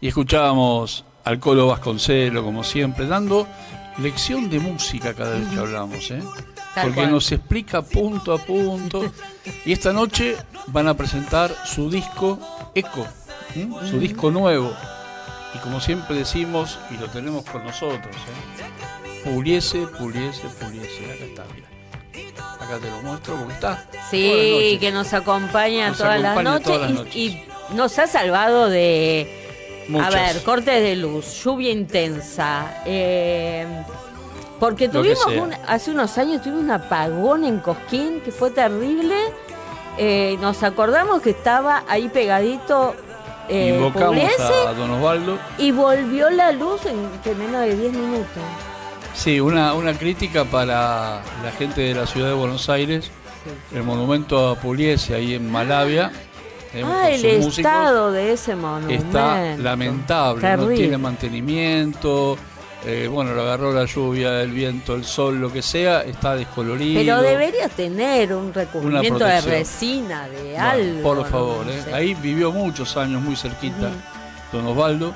Y 0.00 0.08
escuchábamos 0.08 1.04
al 1.24 1.38
Colo 1.40 1.66
Vasconcelo, 1.68 2.44
como 2.44 2.62
siempre, 2.62 3.06
dando 3.06 3.46
lección 3.98 4.48
de 4.50 4.60
música 4.60 5.14
cada 5.14 5.38
vez 5.38 5.48
que 5.48 5.58
hablamos, 5.58 6.10
¿eh? 6.10 6.22
porque 6.82 7.06
nos 7.06 7.32
explica 7.32 7.82
punto 7.82 8.32
a 8.32 8.38
punto. 8.38 9.10
Y 9.64 9.72
esta 9.72 9.92
noche 9.92 10.36
van 10.68 10.88
a 10.88 10.94
presentar 10.94 11.54
su 11.64 11.90
disco 11.90 12.38
Eco, 12.74 13.06
su 13.88 13.98
disco 13.98 14.30
nuevo. 14.30 14.72
Y 15.54 15.58
como 15.58 15.80
siempre 15.80 16.16
decimos, 16.16 16.78
y 16.90 16.98
lo 16.98 17.08
tenemos 17.08 17.44
con 17.44 17.64
nosotros, 17.64 18.14
¿eh? 18.14 19.30
Puliese, 19.30 19.86
Puliese, 19.86 20.46
Puliese. 20.60 21.12
Acá 21.12 21.24
está, 21.24 21.44
mira. 21.54 21.75
Acá 22.60 22.78
te 22.80 22.90
lo 22.90 23.02
muestro 23.02 23.34
porque 23.36 23.52
está. 23.54 23.84
Sí, 24.10 24.76
que 24.80 24.90
nos 24.92 25.12
acompaña 25.12 25.88
Nos 25.88 25.98
todas, 25.98 26.20
las 26.20 26.32
acompaña 26.32 26.50
noches, 26.50 26.66
todas 26.66 26.80
las 26.82 26.90
y- 26.90 26.94
noches. 26.94 27.16
Y, 27.16 27.42
nos 27.74 27.98
ha 27.98 28.06
salvado 28.06 28.68
de, 28.68 29.84
Muchas. 29.88 30.14
a 30.14 30.18
ver, 30.32 30.42
cortes 30.44 30.82
de 30.82 30.96
luz, 30.96 31.42
lluvia 31.42 31.70
intensa. 31.70 32.82
eh, 32.86 33.66
porque 34.60 34.88
tuvimos 34.88 35.26
un- 35.26 35.52
hace 35.66 35.90
unos 35.90 36.16
años 36.16 36.40
tuvimos 36.42 36.62
un 36.64 36.70
apagón 36.70 37.44
en 37.44 37.58
Cosquín 37.58 38.20
que 38.24 38.32
fue 38.32 38.50
terrible. 38.50 39.14
Eh, 39.98 40.36
nos 40.40 40.62
acordamos 40.62 41.20
que 41.22 41.30
estaba 41.30 41.84
ahí 41.88 42.08
pegadito 42.08 42.94
eh, 43.48 43.74
Invocamos 43.76 44.08
Pugliese 44.16 44.66
a 44.66 44.72
Don 44.72 44.90
Osvaldo. 44.92 45.38
y 45.58 45.70
volvió 45.72 46.30
la 46.30 46.52
luz 46.52 46.84
en 46.86 47.08
que 47.22 47.34
menos 47.34 47.60
de 47.62 47.76
10 47.76 47.92
minutos. 47.92 48.42
Sí, 49.16 49.40
una, 49.40 49.74
una 49.74 49.94
crítica 49.94 50.44
para 50.44 51.22
la 51.42 51.52
gente 51.58 51.80
de 51.80 51.94
la 51.94 52.06
ciudad 52.06 52.28
de 52.28 52.34
Buenos 52.34 52.68
Aires. 52.68 53.10
El 53.72 53.82
monumento 53.82 54.50
a 54.50 54.56
Puliese 54.56 55.14
ahí 55.14 55.34
en 55.34 55.50
Malavia. 55.50 56.10
eh, 56.74 56.82
Ah, 56.84 57.08
el 57.10 57.24
estado 57.24 58.12
de 58.12 58.32
ese 58.32 58.54
monumento. 58.54 59.04
está 59.06 59.56
lamentable, 59.56 60.56
no 60.56 60.68
tiene 60.68 60.98
mantenimiento. 60.98 62.36
eh, 62.84 63.08
bueno, 63.10 63.34
lo 63.34 63.42
agarró 63.42 63.72
la 63.72 63.84
lluvia, 63.86 64.42
el 64.42 64.52
viento, 64.52 64.94
el 64.94 65.04
sol, 65.04 65.40
lo 65.40 65.50
que 65.52 65.62
sea, 65.62 66.02
está 66.02 66.36
descolorido. 66.36 67.00
Pero 67.00 67.22
debería 67.22 67.68
tener 67.68 68.32
un 68.34 68.52
recubrimiento 68.52 69.24
de 69.24 69.40
resina, 69.40 70.28
de 70.28 70.42
Bueno, 70.52 70.60
algo. 70.70 71.02
Por 71.02 71.16
no 71.18 71.24
favor, 71.24 71.66
eh. 71.70 71.82
sé. 71.84 71.94
ahí 71.94 72.14
vivió 72.14 72.52
muchos 72.52 72.96
años 72.96 73.22
muy 73.22 73.34
cerquita 73.34 73.90
Don 74.52 74.66
Osvaldo 74.66 75.12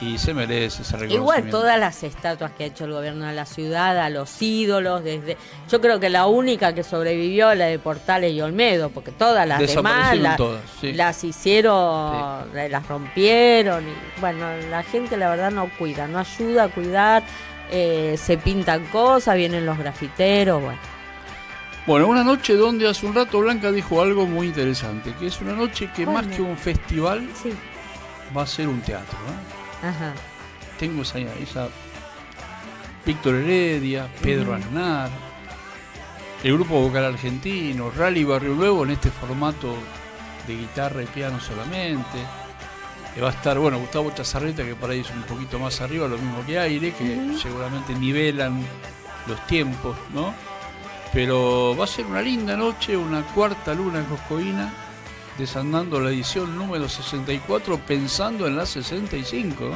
y 0.00 0.16
se 0.18 0.32
merece 0.32 0.82
ese. 0.82 1.06
Igual 1.08 1.50
todas 1.50 1.78
las 1.78 2.02
estatuas 2.02 2.52
que 2.52 2.64
ha 2.64 2.66
hecho 2.68 2.84
el 2.86 2.92
gobierno 2.92 3.26
de 3.26 3.34
la 3.34 3.44
ciudad, 3.44 3.98
a 3.98 4.08
los 4.08 4.40
ídolos, 4.40 5.04
desde 5.04 5.36
yo 5.70 5.80
creo 5.80 6.00
que 6.00 6.08
la 6.08 6.26
única 6.26 6.74
que 6.74 6.82
sobrevivió 6.82 7.54
la 7.54 7.66
de 7.66 7.78
Portales 7.78 8.32
y 8.32 8.40
Olmedo, 8.40 8.88
porque 8.90 9.12
todas 9.12 9.46
las 9.46 9.58
demás 9.58 9.68
Desaparecieron 9.68 10.22
la- 10.22 10.36
todas, 10.36 10.60
sí. 10.80 10.92
las 10.94 11.22
hicieron, 11.24 12.56
eh, 12.56 12.68
las 12.70 12.86
rompieron 12.88 13.84
y 13.88 14.20
bueno, 14.20 14.46
la 14.70 14.82
gente 14.82 15.16
la 15.16 15.28
verdad 15.30 15.50
no 15.50 15.68
cuida, 15.78 16.06
no 16.06 16.18
ayuda 16.18 16.64
a 16.64 16.68
cuidar, 16.68 17.22
eh, 17.70 18.16
se 18.18 18.38
pintan 18.38 18.84
cosas, 18.86 19.36
vienen 19.36 19.66
los 19.66 19.76
grafiteros, 19.78 20.62
bueno. 20.62 20.78
Bueno, 21.86 22.06
una 22.08 22.22
noche 22.24 22.54
donde 22.54 22.88
hace 22.88 23.06
un 23.06 23.14
rato 23.14 23.40
Blanca 23.40 23.70
dijo 23.72 24.00
algo 24.02 24.26
muy 24.26 24.48
interesante, 24.48 25.12
que 25.18 25.26
es 25.26 25.40
una 25.40 25.52
noche 25.54 25.90
que 25.94 26.06
más 26.06 26.26
que 26.26 26.40
un 26.42 26.56
festival 26.56 27.28
Sí. 27.42 27.52
va 28.36 28.42
a 28.42 28.46
ser 28.46 28.68
un 28.68 28.80
teatro. 28.80 29.18
Ajá. 29.82 30.12
Tengo 30.78 31.02
esa, 31.02 31.18
esa 31.18 31.68
Víctor 33.04 33.34
Heredia, 33.36 34.08
Pedro. 34.22 34.54
Aznar, 34.54 35.10
el 36.42 36.54
grupo 36.54 36.80
vocal 36.80 37.04
argentino, 37.04 37.90
Rally 37.90 38.24
Barrio 38.24 38.54
Nuevo 38.54 38.84
en 38.84 38.90
este 38.90 39.10
formato 39.10 39.74
de 40.46 40.56
guitarra 40.56 41.02
y 41.02 41.06
piano 41.06 41.40
solamente. 41.40 42.18
Va 43.20 43.28
a 43.28 43.32
estar, 43.32 43.58
bueno, 43.58 43.78
Gustavo 43.78 44.12
Chazarreta, 44.14 44.64
que 44.64 44.74
por 44.74 44.90
ahí 44.90 45.00
es 45.00 45.10
un 45.10 45.22
poquito 45.22 45.58
más 45.58 45.80
arriba, 45.80 46.08
lo 46.08 46.16
mismo 46.16 46.44
que 46.46 46.58
Aire, 46.58 46.92
que 46.92 47.36
seguramente 47.40 47.92
nivelan 47.94 48.64
los 49.26 49.46
tiempos, 49.46 49.96
¿no? 50.14 50.32
Pero 51.12 51.76
va 51.76 51.84
a 51.84 51.88
ser 51.88 52.06
una 52.06 52.22
linda 52.22 52.56
noche, 52.56 52.96
una 52.96 53.22
cuarta 53.22 53.74
luna 53.74 54.04
coscoína, 54.04 54.72
desandando 55.38 56.00
la 56.00 56.10
edición 56.10 56.56
número 56.56 56.88
64, 56.88 57.78
pensando 57.86 58.46
en 58.46 58.56
la 58.56 58.66
65. 58.66 59.64
¿eh? 59.64 59.70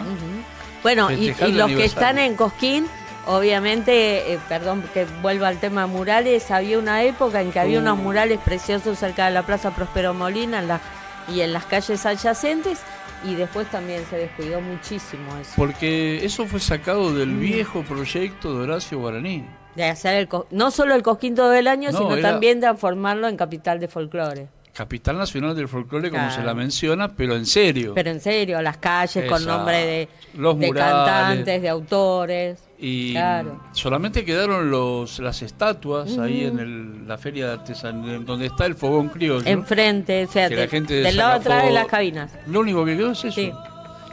Bueno, 0.82 1.10
y, 1.10 1.34
los 1.52 1.70
que 1.70 1.84
están 1.84 2.18
en 2.18 2.34
Cosquín, 2.36 2.86
obviamente, 3.26 4.32
eh, 4.34 4.38
perdón 4.48 4.82
que 4.92 5.06
vuelva 5.22 5.48
al 5.48 5.58
tema 5.58 5.86
murales, 5.86 6.50
había 6.50 6.78
una 6.78 7.02
época 7.02 7.40
en 7.40 7.52
que 7.52 7.60
había 7.60 7.78
Uh. 7.78 7.82
unos 7.82 7.98
murales 7.98 8.38
preciosos 8.44 8.98
cerca 8.98 9.26
de 9.26 9.32
la 9.32 9.44
Plaza 9.44 9.74
Próspero 9.74 10.12
Molina 10.14 10.58
en 10.58 10.68
las- 10.68 10.80
y 11.28 11.40
en 11.40 11.52
las 11.54 11.64
calles 11.64 12.04
adyacentes, 12.04 12.80
y 13.24 13.34
después 13.34 13.70
también 13.70 14.04
se 14.10 14.16
descuidó 14.16 14.60
muchísimo 14.60 15.34
eso. 15.40 15.52
Porque 15.56 16.22
eso 16.24 16.44
fue 16.46 16.60
sacado 16.60 17.14
del 17.14 17.30
Mm. 17.30 17.40
viejo 17.40 17.82
proyecto 17.82 18.54
de 18.58 18.64
Horacio 18.64 18.98
Guaraní. 18.98 19.46
De 19.74 19.84
hacer 19.84 20.14
el, 20.16 20.28
no 20.50 20.70
solo 20.70 20.94
el 20.94 21.02
Cosquín 21.02 21.34
todo 21.34 21.54
el 21.54 21.66
año, 21.66 21.90
No, 21.92 21.98
sino 21.98 22.16
era- 22.16 22.30
también 22.32 22.60
de 22.60 22.74
formarlo 22.74 23.26
en 23.28 23.36
capital 23.38 23.80
de 23.80 23.88
folclore. 23.88 24.48
Capital 24.74 25.16
Nacional 25.16 25.54
del 25.54 25.68
Folclore, 25.68 26.10
como 26.10 26.30
se 26.30 26.42
la 26.42 26.52
menciona, 26.52 27.08
pero 27.14 27.36
en 27.36 27.46
serio. 27.46 27.92
Pero 27.94 28.10
en 28.10 28.20
serio, 28.20 28.60
las 28.60 28.76
calles 28.78 29.30
con 29.30 29.44
nombre 29.46 29.76
de, 29.86 30.08
Los 30.36 30.58
de 30.58 30.66
murales. 30.66 30.92
cantantes, 30.94 31.62
de 31.62 31.68
autores. 31.68 32.58
y 32.76 33.12
claro. 33.12 33.60
solamente 33.72 34.24
quedaron 34.24 34.70
los 34.70 35.18
las 35.20 35.40
estatuas 35.42 36.18
ahí 36.18 36.44
en 36.44 36.58
el- 36.58 37.08
la 37.08 37.16
feria 37.16 37.46
de 37.46 37.52
artesanía, 37.54 38.18
donde 38.18 38.46
está 38.46 38.66
el 38.66 38.74
fogón 38.74 39.08
criollo. 39.10 39.46
Enfrente, 39.46 40.24
o 40.24 40.28
sea, 40.30 40.48
Que 40.48 40.56
la 40.56 40.62
de- 40.62 40.68
gente 40.68 40.94
del 40.94 41.16
lado 41.16 41.34
atrás 41.34 41.64
de 41.64 41.70
las 41.70 41.86
cabinas. 41.86 42.32
Lo 42.48 42.60
único 42.60 42.84
que 42.84 42.96
quedó 42.96 43.12
es 43.12 43.24
eso. 43.24 43.30
Sí. 43.32 43.52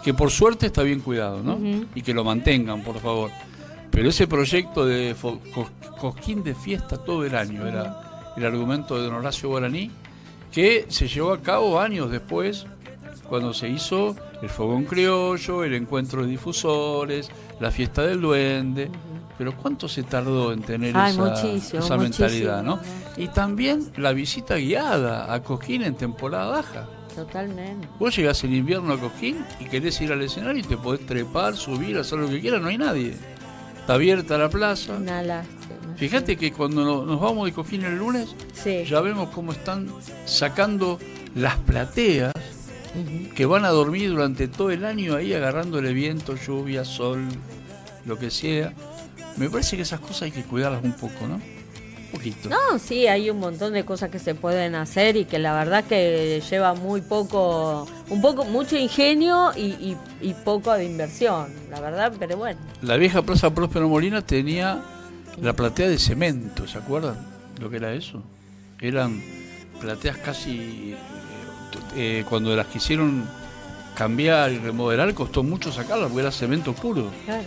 Que 0.03 0.13
por 0.13 0.29
suerte 0.31 0.67
está 0.67 0.83
bien 0.83 0.99
cuidado, 1.01 1.41
¿no? 1.43 1.59
Y 1.95 2.01
que 2.03 2.13
lo 2.13 2.23
mantengan, 2.23 2.81
por 2.83 2.99
favor. 2.99 3.31
Pero 3.89 4.07
ese 4.09 4.27
proyecto 4.27 4.85
de 4.85 5.15
cosquín 5.99 6.43
de 6.43 6.55
fiesta 6.55 6.97
todo 6.97 7.25
el 7.25 7.35
año 7.35 7.67
era 7.67 8.31
el 8.37 8.45
argumento 8.45 8.95
de 8.97 9.03
don 9.07 9.15
Horacio 9.15 9.49
Guaraní, 9.49 9.91
que 10.51 10.85
se 10.89 11.07
llevó 11.07 11.33
a 11.33 11.41
cabo 11.41 11.79
años 11.79 12.11
después, 12.11 12.65
cuando 13.29 13.53
se 13.53 13.69
hizo 13.69 14.15
el 14.41 14.49
fogón 14.49 14.85
criollo, 14.85 15.63
el 15.63 15.73
encuentro 15.73 16.23
de 16.23 16.29
difusores, 16.29 17.29
la 17.59 17.71
fiesta 17.71 18.03
del 18.03 18.21
duende. 18.21 18.89
Pero 19.37 19.55
¿cuánto 19.57 19.87
se 19.87 20.03
tardó 20.03 20.53
en 20.53 20.61
tener 20.61 20.95
Ay, 20.95 21.13
esa, 21.13 21.23
muchísimo, 21.23 21.83
esa 21.83 21.97
mentalidad, 21.97 22.61
¿no? 22.61 22.79
Y 23.17 23.27
también 23.29 23.91
la 23.97 24.13
visita 24.13 24.55
guiada 24.57 25.33
a 25.33 25.41
Cosquín 25.41 25.81
en 25.81 25.95
temporada 25.95 26.47
baja. 26.47 26.87
Totalmente. 27.15 27.87
Vos 27.97 28.15
llegás 28.15 28.43
en 28.43 28.53
invierno 28.53 28.93
a 28.93 28.99
Coquín 28.99 29.43
y 29.59 29.65
querés 29.65 29.99
ir 30.01 30.11
al 30.11 30.21
escenario 30.21 30.61
y 30.61 30.63
te 30.63 30.77
podés 30.77 31.05
trepar, 31.05 31.55
subir, 31.55 31.97
hacer 31.97 32.19
lo 32.19 32.29
que 32.29 32.39
quieras, 32.39 32.61
no 32.61 32.67
hay 32.67 32.77
nadie. 32.77 33.15
Está 33.79 33.95
abierta 33.95 34.37
la 34.37 34.49
plaza. 34.49 34.93
Una 34.93 35.23
lástima. 35.23 35.80
Fíjate 36.01 36.35
que 36.35 36.51
cuando 36.51 36.83
no- 36.83 37.05
nos 37.05 37.21
vamos 37.21 37.45
de 37.45 37.53
Coquín 37.53 37.83
el 37.85 37.95
lunes, 37.99 38.29
Sí. 38.53 38.85
ya 38.85 39.01
vemos 39.01 39.29
cómo 39.29 39.51
están 39.51 39.87
sacando 40.25 40.97
las 41.35 41.57
plateas 41.57 42.33
que 43.35 43.45
van 43.45 43.65
a 43.65 43.69
dormir 43.69 44.09
durante 44.09 44.47
todo 44.47 44.71
el 44.71 44.83
año 44.83 45.15
ahí 45.15 45.31
agarrándole 45.35 45.93
viento, 45.93 46.35
lluvia, 46.35 46.83
sol, 46.85 47.23
lo 48.07 48.17
que 48.17 48.31
sea. 48.31 48.73
Me 49.37 49.47
parece 49.47 49.75
que 49.75 49.83
esas 49.83 49.99
cosas 49.99 50.23
hay 50.23 50.31
que 50.31 50.41
cuidarlas 50.41 50.83
un 50.83 50.93
poco, 50.93 51.27
¿no? 51.27 51.35
Un 51.35 52.11
poquito. 52.11 52.49
No, 52.49 52.79
sí, 52.79 53.05
hay 53.05 53.29
un 53.29 53.39
montón 53.39 53.73
de 53.73 53.85
cosas 53.85 54.09
que 54.09 54.17
se 54.17 54.33
pueden 54.33 54.73
hacer 54.73 55.15
y 55.17 55.25
que 55.25 55.37
la 55.37 55.53
verdad 55.53 55.83
que 55.83 56.41
lleva 56.49 56.73
muy 56.73 57.01
poco, 57.01 57.87
un 58.09 58.21
poco, 58.23 58.43
mucho 58.45 58.75
ingenio 58.75 59.51
y, 59.55 59.65
y- 59.65 59.97
y 60.21 60.33
poco 60.33 60.73
de 60.73 60.83
inversión, 60.85 61.45
la 61.69 61.79
verdad, 61.79 62.11
pero 62.17 62.37
bueno. 62.37 62.59
La 62.81 62.97
vieja 62.97 63.21
Plaza 63.21 63.53
Próspero 63.53 63.87
Molina 63.87 64.23
tenía 64.23 64.81
la 65.39 65.53
platea 65.53 65.87
de 65.89 65.97
cemento, 65.97 66.67
¿se 66.67 66.77
acuerdan? 66.77 67.15
Lo 67.59 67.69
que 67.69 67.77
era 67.77 67.93
eso. 67.93 68.21
Eran 68.79 69.21
plateas 69.79 70.17
casi... 70.17 70.93
eh, 70.93 70.97
eh, 71.95 72.25
cuando 72.29 72.55
las 72.55 72.67
quisieron 72.67 73.23
cambiar 73.95 74.51
y 74.51 74.57
remodelar 74.57 75.13
costó 75.13 75.43
mucho 75.43 75.71
sacarlas 75.71 76.07
porque 76.07 76.21
era 76.21 76.31
cemento 76.31 76.73
puro. 76.73 77.09
Claro. 77.25 77.43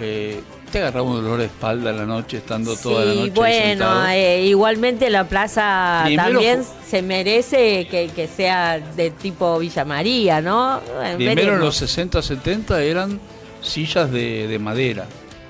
Eh, 0.00 0.40
te 0.70 0.78
agarraba 0.78 1.02
un 1.08 1.16
dolor 1.16 1.38
de 1.38 1.46
espalda 1.46 1.90
en 1.90 1.96
la 1.96 2.06
noche 2.06 2.38
estando 2.38 2.76
toda 2.76 3.04
la 3.04 3.14
noche 3.14 3.32
bueno, 3.34 4.06
eh, 4.08 4.46
igualmente 4.46 5.10
la 5.10 5.24
plaza 5.24 6.02
Primero 6.04 6.30
también 6.30 6.62
se 6.88 7.02
merece 7.02 7.88
que, 7.90 8.08
que 8.14 8.28
sea 8.28 8.78
de 8.78 9.10
tipo 9.10 9.58
Villa 9.58 9.84
María, 9.84 10.40
¿no? 10.40 10.80
Primero 11.16 11.54
en 11.54 11.60
los 11.60 11.76
60, 11.76 12.22
70 12.22 12.82
eran 12.82 13.18
sillas 13.62 14.10
de, 14.10 14.46
de 14.48 14.58
madera. 14.58 15.06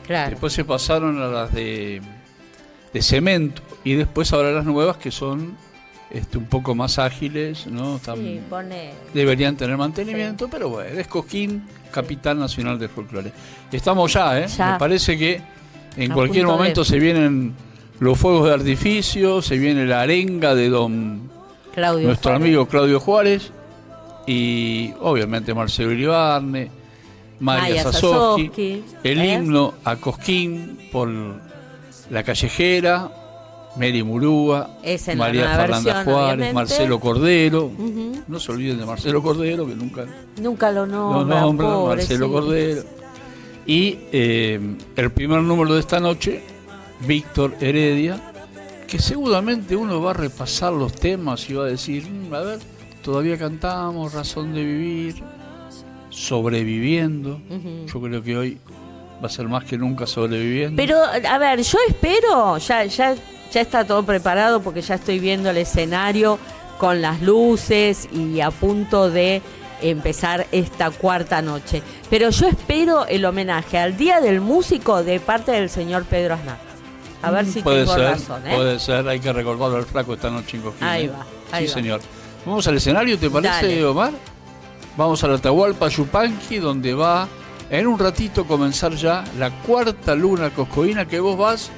Claro. 0.06 0.30
Después 0.30 0.52
se 0.52 0.64
pasaron 0.64 1.20
a 1.22 1.26
las 1.26 1.52
de, 1.52 2.00
de 2.92 3.02
cemento 3.02 3.62
y 3.84 3.94
después 3.94 4.32
ahora 4.32 4.50
las 4.52 4.64
nuevas 4.64 4.96
que 4.96 5.10
son 5.10 5.56
este, 6.10 6.38
un 6.38 6.46
poco 6.46 6.74
más 6.74 6.98
ágiles, 6.98 7.66
¿no? 7.68 7.96
Están- 7.96 8.16
Sí, 8.16 8.40
pone... 8.50 8.90
deberían 9.14 9.56
tener 9.56 9.76
mantenimiento, 9.76 10.48
pero 10.48 10.68
bueno, 10.70 10.98
es 10.98 11.06
Cosquín, 11.06 11.62
capital 11.92 12.38
nacional 12.38 12.78
del 12.78 12.88
folclore. 12.88 13.32
Estamos 13.70 14.12
ya, 14.12 14.40
¿eh? 14.40 14.46
Ya. 14.48 14.72
Me 14.72 14.78
parece 14.78 15.16
que 15.16 15.40
en 15.96 16.10
A 16.10 16.14
cualquier 16.14 16.46
de- 16.46 16.50
momento 16.50 16.84
se 16.84 16.98
vienen 16.98 17.54
los 18.00 18.18
fuegos 18.18 18.48
de 18.48 18.54
artificio, 18.54 19.40
se 19.42 19.56
viene 19.58 19.86
la 19.86 20.00
arenga 20.02 20.54
de 20.56 20.68
don 20.68 21.30
Claudio 21.72 22.08
nuestro 22.08 22.30
Juárez. 22.32 22.44
amigo 22.46 22.66
Claudio 22.66 22.98
Juárez 22.98 23.52
y 24.26 24.92
obviamente 25.00 25.54
Marcelo 25.54 25.92
Iribarne, 25.92 26.70
Maya 27.40 27.62
Maya 27.62 27.82
Sasovsky, 27.84 28.84
el 29.02 29.24
himno 29.24 29.74
a 29.84 29.96
Cosquín 29.96 30.78
por 30.92 31.08
la 32.10 32.22
callejera 32.22 33.10
Mary 33.76 34.02
Murúa, 34.02 34.78
María 35.16 35.56
Fernanda 35.56 35.94
versión, 35.94 36.04
Juárez, 36.04 36.24
obviamente. 36.34 36.52
Marcelo 36.54 37.00
Cordero. 37.00 37.70
No 38.26 38.40
se 38.40 38.52
olviden 38.52 38.78
de 38.78 38.86
Marcelo 38.86 39.22
Cordero, 39.22 39.66
que 39.66 39.74
nunca 39.74 40.04
Nunca 40.40 40.70
lo 40.72 40.86
nombran, 40.86 41.56
pobre, 41.56 41.96
Marcelo 41.96 42.26
sí. 42.26 42.32
Cordero. 42.32 42.82
Y 43.66 43.98
eh, 44.12 44.76
el 44.96 45.12
primer 45.12 45.40
número 45.42 45.74
de 45.74 45.80
esta 45.80 46.00
noche, 46.00 46.42
Víctor 47.06 47.54
Heredia, 47.60 48.20
que 48.88 48.98
seguramente 48.98 49.76
uno 49.76 50.02
va 50.02 50.10
a 50.10 50.14
repasar 50.14 50.72
los 50.72 50.92
temas 50.92 51.48
y 51.48 51.54
va 51.54 51.64
a 51.64 51.68
decir, 51.68 52.04
"Mm, 52.10 52.34
a 52.34 52.40
ver, 52.40 52.58
todavía 53.02 53.38
cantamos, 53.38 54.12
razón 54.12 54.52
de 54.52 54.64
vivir, 54.64 55.22
sobreviviendo. 56.10 57.40
Yo 57.92 58.00
creo 58.00 58.22
que 58.22 58.36
hoy 58.36 58.58
va 59.22 59.26
a 59.26 59.30
ser 59.30 59.48
más 59.48 59.64
que 59.64 59.78
nunca 59.78 60.06
sobreviviendo. 60.06 60.76
Pero, 60.76 60.98
a 61.02 61.38
ver, 61.38 61.62
yo 61.62 61.78
espero, 61.88 62.58
ya, 62.58 62.84
ya, 62.84 63.14
ya 63.52 63.60
está 63.60 63.84
todo 63.84 64.02
preparado 64.04 64.60
porque 64.62 64.82
ya 64.82 64.96
estoy 64.96 65.18
viendo 65.18 65.50
el 65.50 65.56
escenario 65.56 66.38
con 66.78 67.00
las 67.02 67.20
luces 67.22 68.08
y 68.12 68.40
a 68.40 68.50
punto 68.50 69.10
de 69.10 69.42
empezar 69.82 70.46
esta 70.52 70.90
cuarta 70.90 71.40
noche. 71.42 71.82
Pero 72.10 72.30
yo 72.30 72.48
espero 72.48 73.06
el 73.06 73.24
homenaje 73.24 73.78
al 73.78 73.96
Día 73.96 74.20
del 74.20 74.40
Músico 74.40 75.02
de 75.02 75.20
parte 75.20 75.52
del 75.52 75.70
señor 75.70 76.04
Pedro 76.04 76.34
Aznar. 76.34 76.58
A 77.22 77.30
ver 77.30 77.44
si 77.46 77.60
Mm, 77.60 77.62
puede 77.64 77.80
tengo 77.84 77.94
ser, 77.94 78.04
razón, 78.04 78.46
¿eh? 78.46 78.54
puede 78.56 78.78
ser, 78.78 79.06
hay 79.08 79.20
que 79.20 79.32
recordarlo 79.32 79.76
al 79.76 79.84
flaco 79.84 80.14
esta 80.14 80.30
noche 80.30 80.56
en 80.56 80.62
Coquín, 80.62 80.86
Ahí 80.86 81.06
va, 81.06 81.26
ahí 81.52 81.64
sí, 81.66 81.68
va. 81.68 81.74
señor. 81.74 82.00
Vamos 82.46 82.66
al 82.66 82.76
escenario, 82.78 83.18
¿te 83.18 83.28
parece, 83.28 83.52
Dale. 83.66 83.84
Omar? 83.84 84.12
Vamos 84.96 85.22
a 85.24 85.28
la 85.28 85.34
Atahualpa 85.34 85.88
Yupanqui, 85.88 86.58
donde 86.58 86.94
va 86.94 87.28
en 87.70 87.86
un 87.86 87.98
ratito 87.98 88.46
comenzar 88.46 88.94
ya 88.94 89.24
la 89.38 89.50
cuarta 89.62 90.14
luna 90.14 90.50
coscoína 90.50 91.06
que 91.06 91.20
vos 91.20 91.38
vas, 91.38 91.70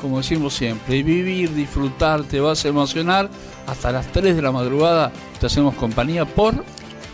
como 0.00 0.16
decimos 0.18 0.54
siempre, 0.54 1.02
vivir, 1.02 1.54
disfrutar, 1.54 2.22
te 2.24 2.40
vas 2.40 2.64
a 2.64 2.68
emocionar. 2.68 3.28
Hasta 3.66 3.92
las 3.92 4.06
3 4.12 4.36
de 4.36 4.42
la 4.42 4.52
madrugada 4.52 5.12
te 5.40 5.46
hacemos 5.46 5.74
compañía 5.74 6.24
por 6.24 6.64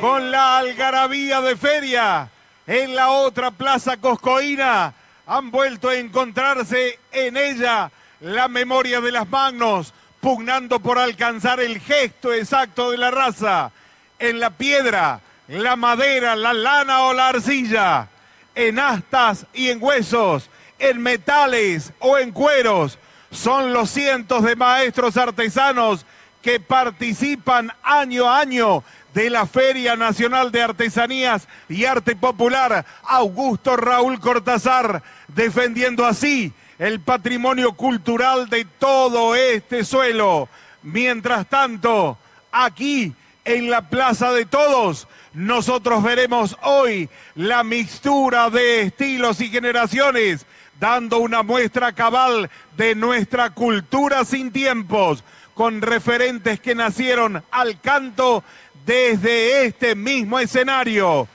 con 0.00 0.30
la 0.32 0.58
algarabía 0.58 1.40
de 1.40 1.56
feria 1.56 2.28
en 2.66 2.96
la 2.96 3.10
otra 3.10 3.52
plaza 3.52 3.96
coscoína, 3.98 4.92
han 5.26 5.50
vuelto 5.52 5.88
a 5.88 5.96
encontrarse 5.96 6.98
en 7.12 7.36
ella 7.36 7.90
la 8.20 8.48
memoria 8.48 9.00
de 9.00 9.12
las 9.12 9.28
magnos, 9.28 9.94
pugnando 10.20 10.80
por 10.80 10.98
alcanzar 10.98 11.60
el 11.60 11.78
gesto 11.78 12.32
exacto 12.32 12.90
de 12.90 12.98
la 12.98 13.12
raza, 13.12 13.70
en 14.18 14.40
la 14.40 14.50
piedra, 14.50 15.20
la 15.46 15.76
madera, 15.76 16.34
la 16.34 16.52
lana 16.52 17.02
o 17.02 17.12
la 17.12 17.28
arcilla, 17.28 18.08
en 18.56 18.80
astas 18.80 19.46
y 19.54 19.70
en 19.70 19.80
huesos, 19.80 20.50
en 20.80 21.00
metales 21.00 21.92
o 22.00 22.18
en 22.18 22.32
cueros. 22.32 22.98
Son 23.30 23.72
los 23.72 23.90
cientos 23.90 24.42
de 24.42 24.56
maestros 24.56 25.16
artesanos 25.16 26.04
que 26.46 26.60
participan 26.60 27.72
año 27.82 28.30
a 28.30 28.38
año 28.38 28.84
de 29.12 29.30
la 29.30 29.46
Feria 29.46 29.96
Nacional 29.96 30.52
de 30.52 30.62
Artesanías 30.62 31.48
y 31.68 31.86
Arte 31.86 32.14
Popular 32.14 32.86
Augusto 33.02 33.76
Raúl 33.76 34.20
Cortázar, 34.20 35.02
defendiendo 35.26 36.06
así 36.06 36.52
el 36.78 37.00
patrimonio 37.00 37.72
cultural 37.72 38.48
de 38.48 38.64
todo 38.64 39.34
este 39.34 39.84
suelo. 39.84 40.48
Mientras 40.84 41.48
tanto, 41.48 42.16
aquí 42.52 43.12
en 43.44 43.68
la 43.68 43.90
Plaza 43.90 44.30
de 44.30 44.46
Todos, 44.46 45.08
nosotros 45.34 46.00
veremos 46.04 46.56
hoy 46.62 47.08
la 47.34 47.64
mixtura 47.64 48.50
de 48.50 48.82
estilos 48.82 49.40
y 49.40 49.48
generaciones, 49.48 50.46
dando 50.78 51.18
una 51.18 51.42
muestra 51.42 51.92
cabal 51.92 52.48
de 52.76 52.94
nuestra 52.94 53.50
cultura 53.50 54.24
sin 54.24 54.52
tiempos, 54.52 55.24
con 55.56 55.80
referentes 55.80 56.60
que 56.60 56.74
nacieron 56.74 57.42
al 57.50 57.80
canto 57.80 58.44
desde 58.84 59.64
este 59.64 59.94
mismo 59.94 60.38
escenario. 60.38 61.26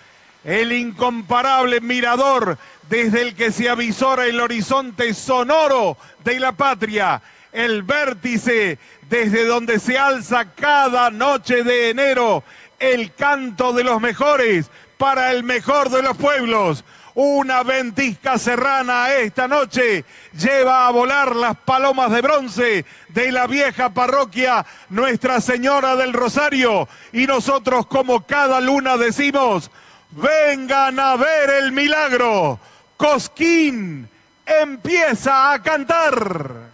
El 0.43 0.71
incomparable 0.71 1.81
mirador 1.81 2.59
desde 2.87 3.23
el 3.23 3.35
que 3.35 3.51
se 3.51 3.67
avisora 3.67 4.27
el 4.27 4.39
horizonte 4.39 5.15
sonoro 5.15 5.97
de 6.23 6.39
la 6.39 6.51
patria. 6.51 7.19
El 7.51 7.81
vértice 7.81 8.77
desde 9.09 9.45
donde 9.45 9.79
se 9.79 9.97
alza 9.97 10.45
cada 10.53 11.09
noche 11.09 11.63
de 11.63 11.89
enero 11.89 12.43
el 12.77 13.13
canto 13.15 13.73
de 13.73 13.83
los 13.83 13.99
mejores 14.01 14.69
para 14.99 15.31
el 15.31 15.43
mejor 15.43 15.89
de 15.89 16.03
los 16.03 16.15
pueblos. 16.15 16.83
Una 17.13 17.63
ventisca 17.63 18.37
serrana 18.37 19.11
esta 19.11 19.45
noche 19.45 20.05
lleva 20.33 20.87
a 20.87 20.91
volar 20.91 21.35
las 21.35 21.57
palomas 21.57 22.09
de 22.09 22.21
bronce 22.21 22.85
de 23.09 23.31
la 23.33 23.47
vieja 23.47 23.89
parroquia 23.89 24.65
Nuestra 24.89 25.41
Señora 25.41 25.97
del 25.97 26.13
Rosario. 26.13 26.87
Y 27.11 27.27
nosotros 27.27 27.85
como 27.87 28.25
cada 28.25 28.61
luna 28.61 28.95
decimos, 28.95 29.71
vengan 30.11 30.99
a 31.01 31.17
ver 31.17 31.49
el 31.49 31.73
milagro. 31.73 32.59
Cosquín 32.95 34.09
empieza 34.45 35.51
a 35.51 35.61
cantar. 35.61 36.71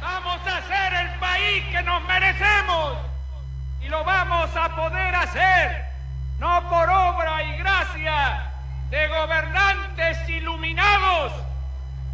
Vamos 0.00 0.40
a 0.46 0.66
ser 0.66 0.94
el 0.94 1.18
país 1.18 1.64
que 1.72 1.82
nos 1.82 2.02
merecemos 2.04 2.96
y 3.82 3.88
lo 3.88 4.02
vamos 4.02 4.48
a 4.56 4.74
poder 4.74 5.14
hacer 5.14 5.87
no 6.38 6.68
por 6.68 6.88
obra 6.88 7.42
y 7.42 7.58
gracia 7.58 8.52
de 8.90 9.08
gobernantes 9.08 10.28
iluminados, 10.28 11.32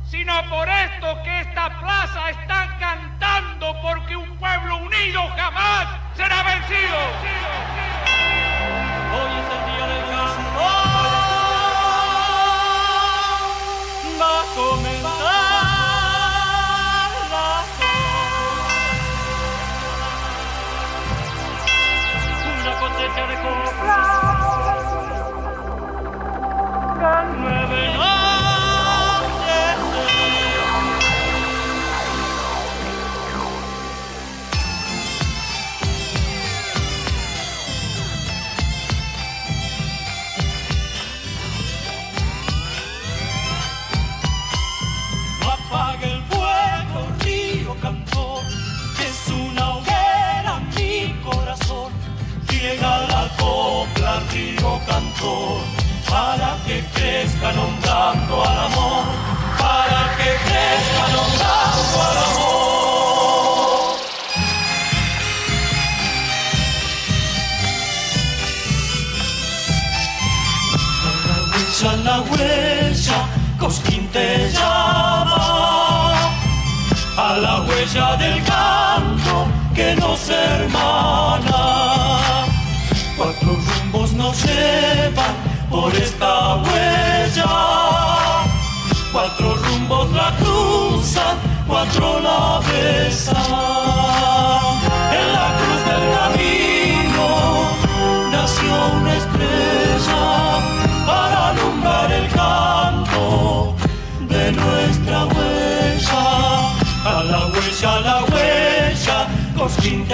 sino 0.09 0.33
por 0.49 0.68
esto 0.68 1.22
que 1.22 1.41
esta 1.41 1.79
plaza 1.79 2.31
está 2.31 2.77
cantando 2.79 3.81
porque 3.83 4.16
un 4.16 4.37
pueblo 4.39 4.79
unido 4.79 5.29
jamás 5.37 5.89
será 6.16 6.43
vencido. 6.43 6.99
Hoy 9.12 9.33
es 9.41 9.49
el 9.55 9.62
día 9.72 9.87
del 9.87 10.05
canto. 10.11 10.61
Va 14.20 14.41
a 14.41 14.45
comenzar 14.55 14.93
una 23.23 24.24
Llega 52.65 53.07
la 53.09 53.29
copla, 53.37 54.23
río 54.33 54.81
cantor, 54.87 55.61
para 56.09 56.57
que 56.65 56.83
crezca 56.95 57.53
nombrando 57.53 58.43
al 58.43 58.59
amor, 58.59 59.05
para 59.59 60.17
que 60.17 60.31
crezca 60.47 61.05
nombrando 61.12 61.95
al 62.09 62.17
amor. 62.17 62.55
la 72.03 72.17
huella, 72.23 73.19
Cosquín 73.59 74.09
te 74.09 74.51
llama 74.51 76.15
a 77.19 77.37
la 77.43 77.61
huella 77.61 78.17
del 78.17 78.43
canto 78.43 79.47
que 79.75 79.95
nos 79.97 80.31
hermana. 80.31 82.14
Nos 84.35 84.47
llevan 84.47 85.35
por 85.70 85.95
esta 85.95 86.57
huella. 86.57 87.47
Cuatro 89.12 89.55
rumbos 89.55 90.11
la 90.11 90.32
cruzan, 90.39 91.37
cuatro 91.68 92.18
la 92.18 92.61
besan. 92.66 93.37
En 95.18 95.26
la 95.39 95.49
cruz 95.59 95.80
del 95.89 96.05
camino 96.18 97.28
nació 98.32 98.74
una 99.01 99.14
estrella 99.14 100.24
para 101.07 101.51
alumbrar 101.51 102.11
el 102.11 102.28
canto 102.30 103.76
de 104.28 104.51
nuestra 104.51 105.26
huella. 105.26 106.24
A 107.05 107.22
la 107.22 107.47
huella, 107.53 107.95
a 107.95 108.01
la 108.01 108.24
huella, 108.24 109.28
Cosquín 109.57 110.09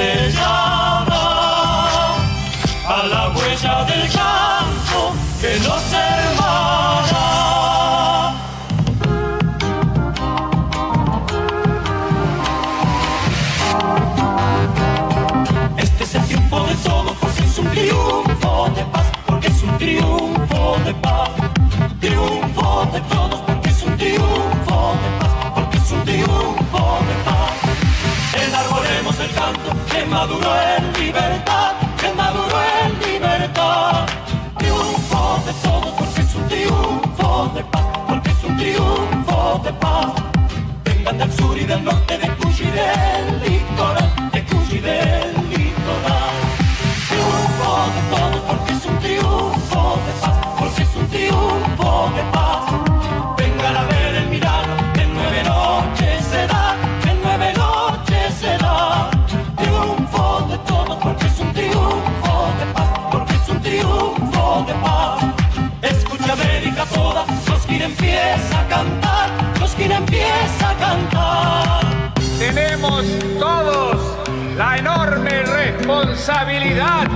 triunfo 19.81 20.77
de 20.85 20.95
paz. 20.95 21.31
Triunfo 22.01 22.87
de 22.93 23.01
todos 23.13 23.41
porque 23.47 23.71
es 23.71 23.83
un 23.83 23.97
triunfo 23.97 24.79
de 25.03 25.11
paz, 25.21 25.35
porque 25.55 25.77
es 25.79 25.91
un 25.91 26.03
triunfo 26.05 26.83
de 27.09 27.17
paz. 27.27 27.53
Enarbolemos 28.47 29.17
el 29.21 29.31
canto 29.33 29.71
que 29.91 30.05
maduró 30.05 30.51
en 30.77 30.83
libertad, 31.03 31.73
que 32.01 32.13
maduró 32.13 32.57
en 32.83 32.91
libertad. 33.11 34.07
Triunfo 34.59 35.23
de 35.47 35.53
todos 35.65 35.93
porque 35.99 36.21
es 36.21 36.35
un 36.35 36.47
triunfo 36.49 37.51
de 37.55 37.65
paz, 37.73 37.87
porque 38.09 38.31
es 38.31 38.45
un 38.45 38.57
triunfo 38.59 39.61
de 39.65 39.73
paz. 39.85 40.13
Vengan 40.85 41.19
del 41.19 41.33
sur 41.33 41.57
y 41.57 41.65
del 41.65 41.83
norte, 41.85 42.19
de 42.19 42.29
Cuyo 42.37 42.65
y 42.69 42.71
del 42.71 43.40
Tenemos 72.53 73.05
todos 73.39 74.19
la 74.57 74.77
enorme 74.77 75.45
responsabilidad 75.45 77.07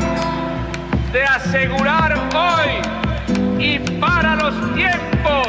de 1.13 1.25
asegurar 1.25 2.15
hoy 2.37 3.59
y 3.59 3.81
para 3.99 4.37
los 4.37 4.55
tiempos 4.77 5.49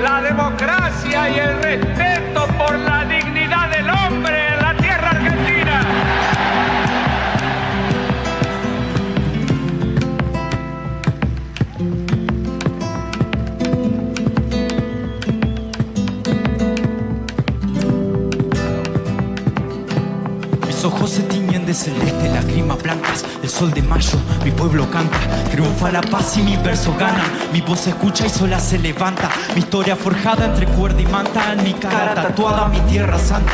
la 0.00 0.22
democracia 0.22 1.28
y 1.28 1.38
el 1.40 1.60
respeto 1.60 2.46
por 2.56 2.78
la 2.78 3.04
dignidad 3.06 3.23
de 21.64 21.74
celeste, 21.74 22.28
lágrimas 22.28 22.82
blancas, 22.82 23.24
el 23.42 23.48
sol 23.48 23.72
de 23.72 23.82
mayo, 23.82 24.18
mi 24.44 24.50
pueblo 24.50 24.90
canta, 24.90 25.18
triunfa 25.50 25.90
la 25.90 26.02
paz 26.02 26.36
y 26.36 26.42
mi 26.42 26.56
verso 26.56 26.94
gana, 26.98 27.24
mi 27.52 27.60
voz 27.60 27.80
se 27.80 27.90
escucha 27.90 28.26
y 28.26 28.30
sola 28.30 28.60
se 28.60 28.78
levanta, 28.78 29.30
mi 29.54 29.60
historia 29.60 29.96
forjada 29.96 30.46
entre 30.46 30.66
cuerda 30.66 31.00
y 31.00 31.06
manta, 31.06 31.52
en 31.52 31.64
mi 31.64 31.72
cara 31.74 32.14
tatuada 32.14 32.68
mi 32.68 32.80
tierra 32.80 33.18
santa, 33.18 33.52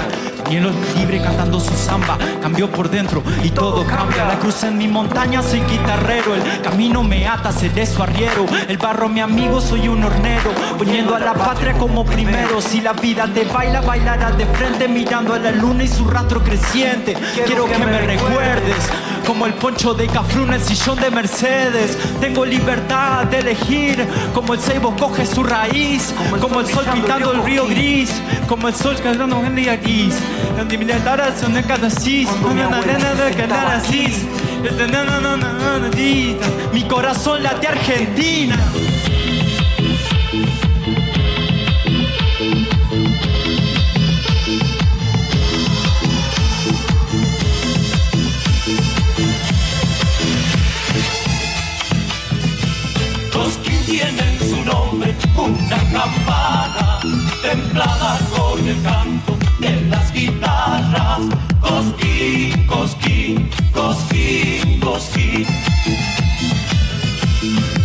Cielo 0.51 0.73
libre 0.97 1.23
cantando 1.23 1.61
su 1.61 1.73
samba, 1.77 2.19
cambió 2.43 2.69
por 2.69 2.91
dentro 2.91 3.23
y 3.45 3.51
todo 3.51 3.87
cambia, 3.87 4.25
la 4.25 4.37
cruz 4.37 4.65
en 4.65 4.77
mi 4.77 4.89
montaña 4.89 5.45
soy 5.45 5.61
guitarrero, 5.61 6.35
el 6.35 6.61
camino 6.61 7.05
me 7.05 7.29
ata, 7.29 7.53
seré 7.53 7.87
su 7.87 8.03
arriero, 8.03 8.47
el 8.67 8.77
barro 8.77 9.09
mi 9.09 9.21
amigo, 9.21 9.61
soy 9.61 9.87
un 9.87 10.03
hornero, 10.03 10.51
poniendo 10.77 11.15
a 11.15 11.21
la 11.21 11.35
patria 11.35 11.75
como 11.75 12.05
primero, 12.05 12.61
si 12.61 12.81
la 12.81 12.95
vida 12.95 13.31
te 13.33 13.45
baila, 13.45 13.81
bailarás 13.81 14.37
de 14.37 14.47
frente, 14.47 14.89
mirando 14.89 15.35
a 15.35 15.39
la 15.39 15.53
luna 15.53 15.85
y 15.85 15.89
su 15.89 16.09
rastro 16.09 16.43
creciente, 16.43 17.17
quiero 17.47 17.67
que 17.67 17.79
me 17.79 18.01
recuerdes, 18.01 18.91
como 19.27 19.47
el 19.47 19.55
poncho 19.55 19.95
de 19.95 20.07
Cafrún, 20.07 20.53
el 20.53 20.61
sillón 20.61 21.01
de 21.01 21.11
Mercedes, 21.11 21.97
tengo 22.21 22.45
libertad 22.45 23.25
de 23.27 23.39
elegir, 23.39 24.07
como 24.35 24.55
el 24.55 24.61
ceibo 24.61 24.95
coge 24.97 25.27
su 25.27 25.43
raíz, 25.43 26.15
como 26.41 26.61
el 26.61 26.67
sol 26.67 26.85
pintando 26.93 27.33
el 27.33 27.43
río 27.43 27.67
gris, 27.67 28.11
como 28.49 28.69
el 28.69 28.75
sol 28.75 28.97
cantando 29.03 29.41
en 29.41 29.47
el 29.47 29.57
día 29.57 29.77
gris, 29.77 30.15
donde 30.57 30.79
mi 30.79 30.85
letra 30.85 31.35
son 31.37 31.55
de 31.55 31.63
cada 31.63 31.91
cis, 31.91 32.29
una 32.45 32.69
nena 32.81 33.15
de 33.15 33.35
cada 33.35 33.81
cis, 33.81 34.25
mi 36.73 36.83
corazón 36.85 37.43
late 37.43 37.67
Argentina. 37.67 38.57
Una 55.37 55.79
campana 55.93 56.99
templada 57.43 58.19
con 58.37 58.67
el 58.67 58.83
canto 58.83 59.37
de 59.59 59.81
las 59.89 60.13
guitarras. 60.13 61.21
Cosquín, 61.61 62.67
cosquín, 62.67 63.51
cosquín, 63.73 64.81
cosquín. 64.81 65.47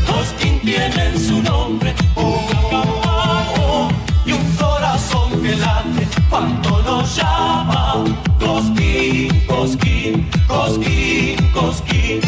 Cosquín 0.08 0.60
tiene 0.62 1.06
en 1.06 1.20
su 1.20 1.41
nombre 1.43 1.93
una 2.16 2.62
campana 2.70 3.89
y 4.26 4.32
un 4.32 4.56
corazón 4.56 5.41
que 5.41 5.56
late 5.56 6.08
cuando 6.30 6.82
nos 6.84 7.16
llama. 7.16 8.04
Cosquín, 8.39 9.30
cosquín, 9.48 10.30
cosquín, 10.48 11.36
cosquín. 11.54 12.22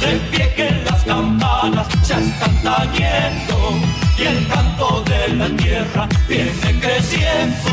De 0.00 0.16
pie 0.30 0.54
que 0.54 0.70
las 0.84 1.02
campanas 1.04 1.37
ya 1.74 2.18
están 2.18 2.62
tañendo 2.62 3.56
y 4.16 4.22
el 4.22 4.48
canto 4.48 5.02
de 5.02 5.34
la 5.34 5.48
tierra 5.56 6.08
viene 6.26 6.80
creciendo. 6.80 7.70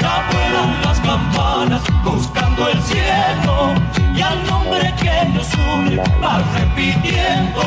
Ya 0.00 0.28
vuelan 0.32 0.82
las 0.82 0.98
campanas 1.00 1.82
buscando 2.04 2.68
el 2.68 2.82
cielo 2.82 3.74
y 4.14 4.20
al 4.20 4.46
nombre 4.46 4.94
que 5.00 5.28
nos 5.34 5.48
une 5.54 5.96
va 6.22 6.42
repitiendo. 6.56 7.62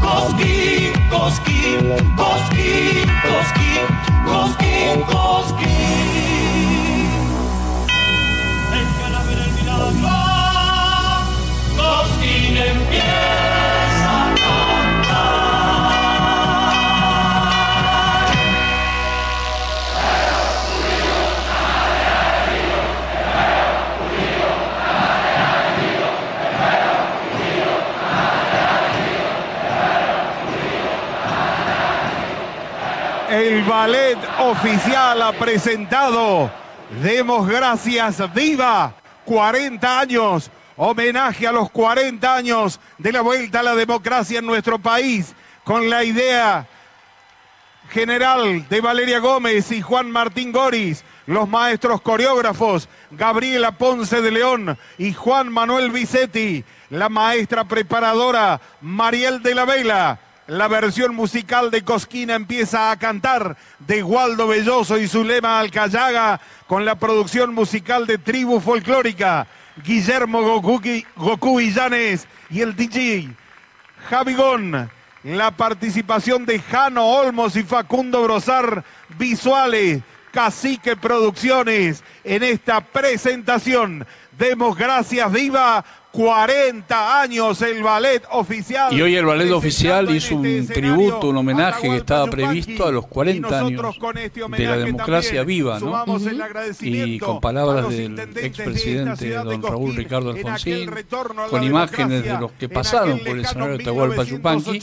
Cosquín, 0.00 0.92
cosquín, 1.10 1.80
cosquín, 2.16 3.06
cosquín, 3.28 3.84
cosquín, 4.24 5.02
cosquín. 5.02 5.74
Ver 8.70 9.38
el 9.38 9.52
milagro. 9.52 10.08
Cosquín 11.76 12.56
empieza 12.56 13.43
ballet 33.74 34.18
oficial 34.38 35.20
ha 35.20 35.32
presentado 35.32 36.48
Demos 37.02 37.48
Gracias 37.48 38.32
Viva 38.32 38.94
40 39.24 39.98
años. 39.98 40.48
Homenaje 40.76 41.48
a 41.48 41.50
los 41.50 41.72
40 41.72 42.36
años 42.36 42.78
de 42.98 43.10
la 43.10 43.20
vuelta 43.20 43.60
a 43.60 43.62
la 43.64 43.74
democracia 43.74 44.38
en 44.38 44.46
nuestro 44.46 44.78
país 44.78 45.34
con 45.64 45.90
la 45.90 46.04
idea 46.04 46.68
general 47.90 48.68
de 48.68 48.80
Valeria 48.80 49.18
Gómez 49.18 49.72
y 49.72 49.82
Juan 49.82 50.08
Martín 50.08 50.52
Goris, 50.52 51.04
los 51.26 51.48
maestros 51.48 52.00
coreógrafos 52.00 52.88
Gabriela 53.10 53.72
Ponce 53.72 54.22
de 54.22 54.30
León 54.30 54.78
y 54.98 55.12
Juan 55.14 55.52
Manuel 55.52 55.90
Vicetti, 55.90 56.64
la 56.90 57.08
maestra 57.08 57.64
preparadora 57.64 58.60
Mariel 58.80 59.42
de 59.42 59.54
la 59.56 59.64
Vela. 59.64 60.20
La 60.46 60.68
versión 60.68 61.14
musical 61.14 61.70
de 61.70 61.82
Cosquina 61.84 62.34
empieza 62.34 62.90
a 62.90 62.98
cantar 62.98 63.56
de 63.78 64.02
Waldo 64.02 64.46
Belloso 64.46 64.98
y 64.98 65.08
Zulema 65.08 65.58
Alcayaga 65.58 66.38
con 66.66 66.84
la 66.84 66.96
producción 66.96 67.54
musical 67.54 68.06
de 68.06 68.18
Tribu 68.18 68.60
Folclórica, 68.60 69.46
Guillermo 69.82 70.42
Goku, 70.42 70.82
Goku 71.16 71.60
Illanes 71.60 72.28
y 72.50 72.60
el 72.60 72.76
DJ 72.76 73.30
Javigón. 74.10 74.90
La 75.22 75.50
participación 75.50 76.44
de 76.44 76.60
Jano 76.60 77.06
Olmos 77.06 77.56
y 77.56 77.62
Facundo 77.62 78.22
Brosar, 78.24 78.84
visuales, 79.16 80.02
Cacique 80.30 80.94
Producciones, 80.94 82.04
en 82.22 82.42
esta 82.42 82.82
presentación. 82.82 84.06
Demos 84.32 84.76
gracias 84.76 85.32
viva 85.32 85.82
40 86.14 87.22
años 87.22 87.60
el 87.62 87.82
ballet 87.82 88.22
oficial. 88.30 88.92
Y 88.92 89.02
hoy 89.02 89.16
el 89.16 89.26
ballet 89.26 89.50
oficial 89.50 90.14
hizo 90.14 90.36
un 90.36 90.66
tributo, 90.68 91.28
un 91.28 91.38
homenaje 91.38 91.88
que 91.88 91.96
estaba 91.96 92.26
previsto 92.30 92.86
a 92.86 92.92
los 92.92 93.06
40 93.08 93.58
años 93.58 93.98
de 94.56 94.64
la 94.64 94.76
democracia 94.76 95.42
viva, 95.42 95.80
¿no? 95.80 96.04
Y 96.80 97.18
con 97.18 97.40
palabras 97.40 97.88
del 97.88 98.16
expresidente 98.36 99.30
don 99.30 99.60
Raúl 99.60 99.96
Ricardo 99.96 100.30
Alfonsín, 100.30 100.88
con 101.50 101.64
imágenes 101.64 102.22
de 102.22 102.38
los 102.38 102.52
que 102.52 102.68
pasaron 102.68 103.18
por 103.18 103.30
el 103.30 103.40
escenario 103.40 103.78
de 103.78 103.84
Tahualpa 103.84 104.22
Yupanqui 104.22 104.80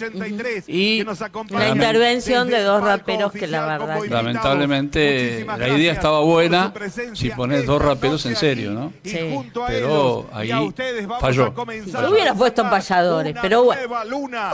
y 0.68 1.06
la 1.50 1.70
intervención 1.70 2.50
de 2.50 2.62
dos 2.62 2.84
raperos 2.84 3.32
que 3.32 3.48
la 3.48 3.66
verdad 3.68 4.02
lamentablemente 4.10 5.46
la 5.46 5.70
idea 5.70 5.94
estaba 5.94 6.20
buena 6.20 6.74
si 7.14 7.30
pones 7.30 7.66
dos 7.66 7.82
raperos 7.82 8.26
en 8.26 8.36
serio, 8.36 8.72
¿no? 8.72 8.92
Sí. 9.04 9.18
Pero 9.68 10.28
ahí 10.34 10.52
falló. 11.22 11.53
Lo 12.01 12.09
hubiera 12.09 12.34
puesto 12.34 12.63
en 12.63 12.69
payadores, 12.69 13.36
pero 13.41 13.63
bueno. 13.63 13.82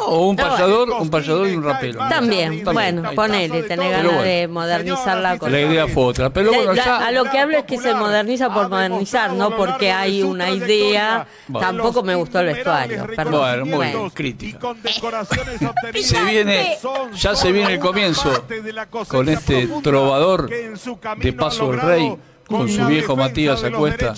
O 0.06 0.28
un 0.28 0.36
payador, 0.36 0.90
un 0.92 1.10
payador 1.10 1.48
y 1.48 1.56
un 1.56 1.64
rapero. 1.64 2.00
También, 2.10 2.64
bueno, 2.64 3.10
ponele, 3.16 3.64
tenés 3.64 3.90
ganas 3.92 4.06
bueno. 4.08 4.22
de 4.22 4.48
modernizar 4.48 5.18
la 5.20 5.38
cosa. 5.38 5.50
La 5.52 5.62
idea 5.62 5.88
fue 5.88 6.04
otra, 6.04 6.30
pero 6.30 6.52
bueno, 6.54 6.74
la- 6.74 6.84
ya 6.86 7.08
a 7.08 7.12
lo 7.12 7.24
que 7.26 7.40
hablo 7.40 7.58
es 7.58 7.64
que 7.64 7.78
se 7.78 7.94
moderniza 7.94 8.54
por 8.54 8.70
modernizar, 8.70 9.32
no 9.34 9.56
porque 9.56 9.92
hay 9.92 10.22
una 10.24 10.50
idea. 10.50 11.26
Bueno. 11.48 11.68
Tampoco 11.68 12.04
me 12.04 12.16
gustó 12.16 12.40
el 12.42 12.48
vestuario. 12.48 13.08
Perdón. 13.16 13.40
Bueno, 13.40 13.66
muy 13.66 13.76
Bueno. 13.76 14.12
crítica. 14.14 14.60
Se 16.02 16.24
viene, 16.24 16.78
ya 17.16 17.36
se 17.36 17.52
viene 17.52 17.74
el 17.74 17.80
comienzo 17.80 18.46
con 19.08 19.30
este 19.30 19.68
trovador 19.82 20.50
de 20.50 21.34
Paso 21.34 21.72
del 21.72 21.82
Rey, 21.82 22.18
con 22.48 22.68
su 22.70 22.86
viejo 22.86 23.16
Matías 23.16 23.64
Acuesta. 23.64 24.14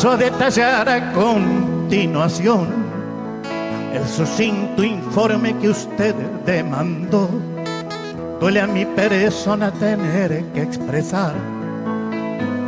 A 0.06 0.16
detallar 0.16 0.86
a 0.86 1.12
continuación 1.12 2.68
el 3.92 4.06
sucinto 4.06 4.84
informe 4.84 5.56
que 5.56 5.70
usted 5.70 6.14
demandó. 6.44 7.28
Duele 8.38 8.60
a 8.60 8.66
mi 8.66 8.84
persona 8.84 9.72
tener 9.72 10.44
que 10.52 10.62
expresar 10.62 11.32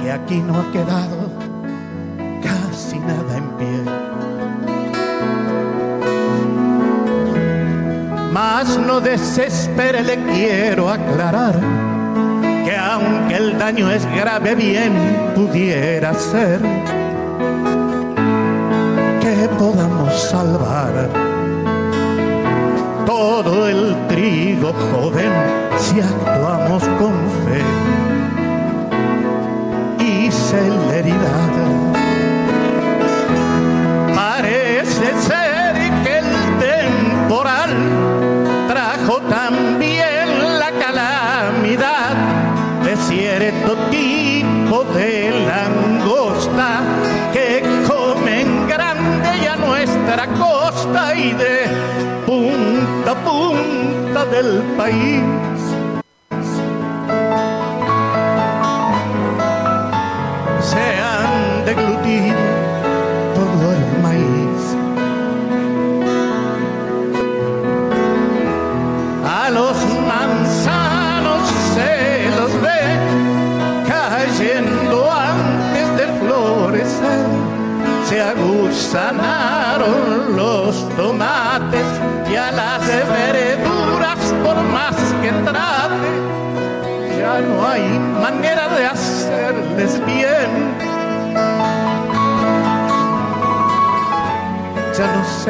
que 0.03 0.11
aquí 0.11 0.39
no 0.39 0.59
ha 0.59 0.72
quedado 0.72 1.30
casi 2.43 2.99
nada 3.01 3.37
en 3.37 3.49
pie. 3.59 3.82
Mas 8.32 8.78
no 8.78 8.99
desespere, 9.01 10.03
le 10.03 10.16
quiero 10.24 10.89
aclarar 10.89 11.61
que 12.64 12.76
aunque 12.76 13.37
el 13.37 13.59
daño 13.59 13.91
es 13.91 14.07
grave, 14.07 14.55
bien 14.55 14.95
pudiera 15.34 16.14
ser 16.14 17.06
podamos 19.59 20.12
salvar 20.14 21.11
todo 23.05 23.68
el 23.68 23.97
trigo 24.07 24.72
joven 24.72 25.33
si 25.79 26.01
actuamos 26.01 26.85
con 27.01 27.12
fe 27.43 27.62
y 29.99 30.31
celeridad. 30.31 31.51
Parece 34.14 35.07
ser 35.20 35.74
que 36.05 36.18
el 36.18 36.30
temporal 36.61 37.71
trajo 38.68 39.21
también 39.22 40.59
la 40.59 40.71
calamidad 40.71 42.14
de 42.84 42.96
cierto 42.96 43.75
costa 50.39 51.15
y 51.15 51.33
de 51.33 51.67
punta 52.27 53.11
a 53.13 53.25
punta 53.25 54.25
del 54.27 54.63
país. 54.77 55.55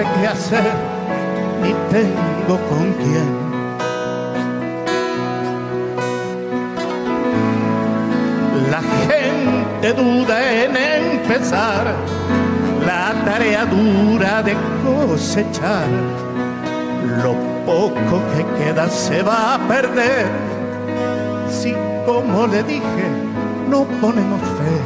Qué 0.02 0.26
hacer 0.26 0.72
ni 1.62 1.72
tengo 1.90 2.58
con 2.68 2.92
quién. 2.94 3.46
La 8.70 8.82
gente 9.08 9.92
duda 9.94 10.64
en 10.64 10.76
empezar 10.76 11.94
la 12.86 13.14
tarea 13.24 13.64
dura 13.64 14.42
de 14.42 14.54
cosechar. 14.84 15.88
Lo 17.22 17.34
poco 17.64 18.20
que 18.34 18.44
queda 18.64 18.88
se 18.88 19.22
va 19.22 19.54
a 19.54 19.58
perder 19.68 20.26
si, 21.48 21.74
como 22.04 22.46
le 22.46 22.62
dije, 22.64 23.06
no 23.70 23.84
ponemos 24.00 24.40
fe 24.40 24.76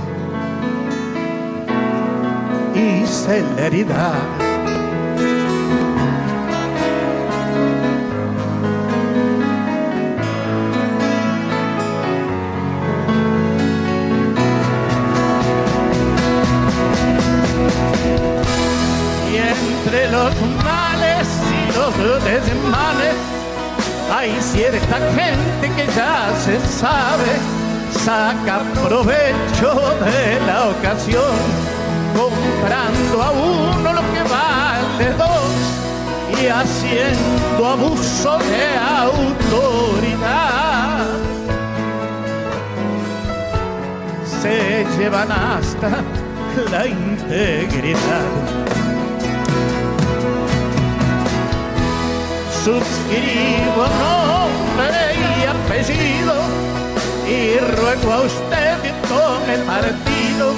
y 2.78 3.06
celeridad. 3.06 4.49
Los 20.24 20.34
males 20.64 21.28
y 21.56 21.72
los 21.76 21.92
desmanes 22.24 23.16
hay 24.12 24.30
cierta 24.40 24.98
gente 25.16 25.64
que 25.76 25.86
ya 25.96 26.30
se 26.44 26.60
sabe, 26.60 27.32
saca 28.04 28.60
provecho 28.84 29.70
de 30.04 30.40
la 30.46 30.68
ocasión, 30.68 31.38
comprando 32.14 33.22
a 33.22 33.30
uno 33.30 33.92
lo 33.92 34.02
que 34.12 34.22
vale 34.28 35.06
dos 35.16 35.52
y 36.38 36.48
haciendo 36.48 37.66
abuso 37.66 38.38
de 38.38 38.64
autoridad. 39.06 40.30
Se 44.42 44.84
llevan 44.98 45.30
hasta 45.32 45.90
la 46.70 46.86
integridad. 46.86 48.79
Suscribo 52.64 53.86
nombre 54.04 55.16
y 55.16 55.46
apellido 55.46 56.34
y 57.26 57.58
ruego 57.58 58.12
a 58.12 58.20
usted 58.20 58.82
que 58.82 58.92
tome 59.08 59.56
partido 59.66 60.52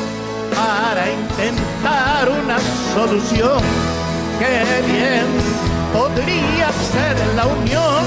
para 0.52 1.08
intentar 1.08 2.28
una 2.28 2.58
solución 2.92 3.62
que 4.40 4.92
bien 4.92 5.26
podría 5.92 6.72
ser 6.90 7.16
la 7.36 7.46
unión 7.46 8.04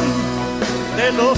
de 0.98 1.12
los 1.14 1.38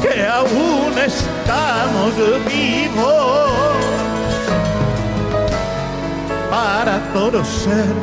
que 0.00 0.26
aún 0.26 0.94
estamos 0.98 2.14
vivos 2.48 3.50
para 6.50 7.12
torcer 7.12 7.94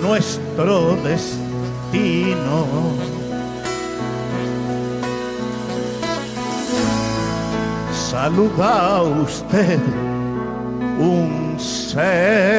nuestro 0.00 0.94
destino. 1.02 1.45
Saluda 8.26 8.70
a 8.96 9.02
usted 9.02 9.80
un 10.98 11.56
servidor. 11.58 12.56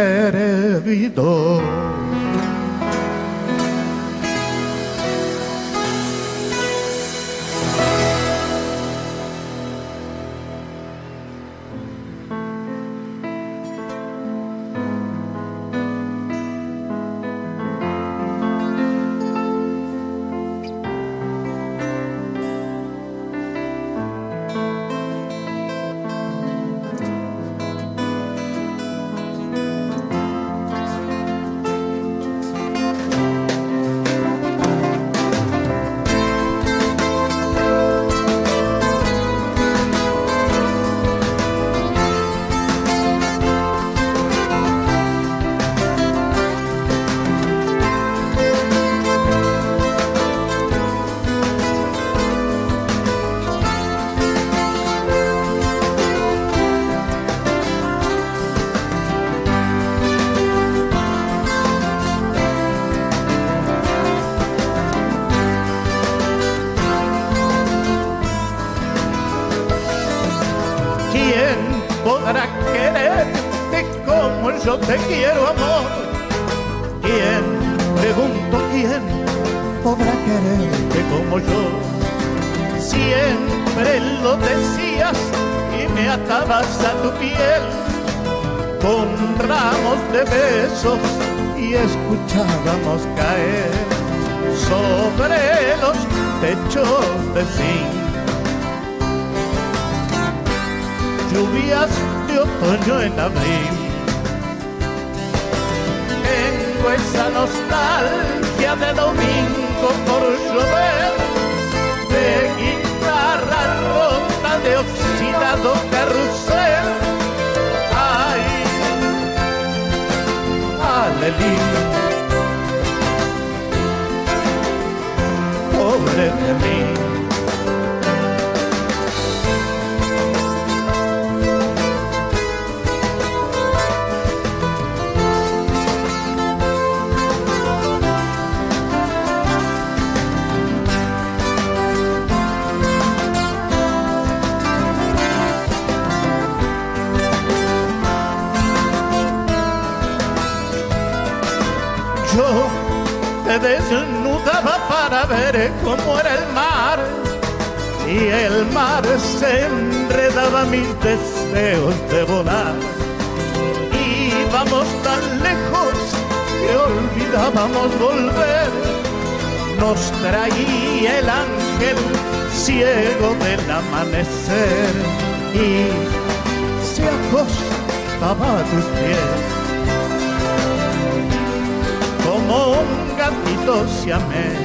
Un 182.80 183.18
gatito 183.18 183.88
siamés. 183.88 184.58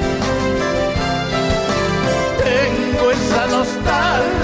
Tengo 2.42 3.10
esa 3.10 3.46
nostalgia 3.46 4.41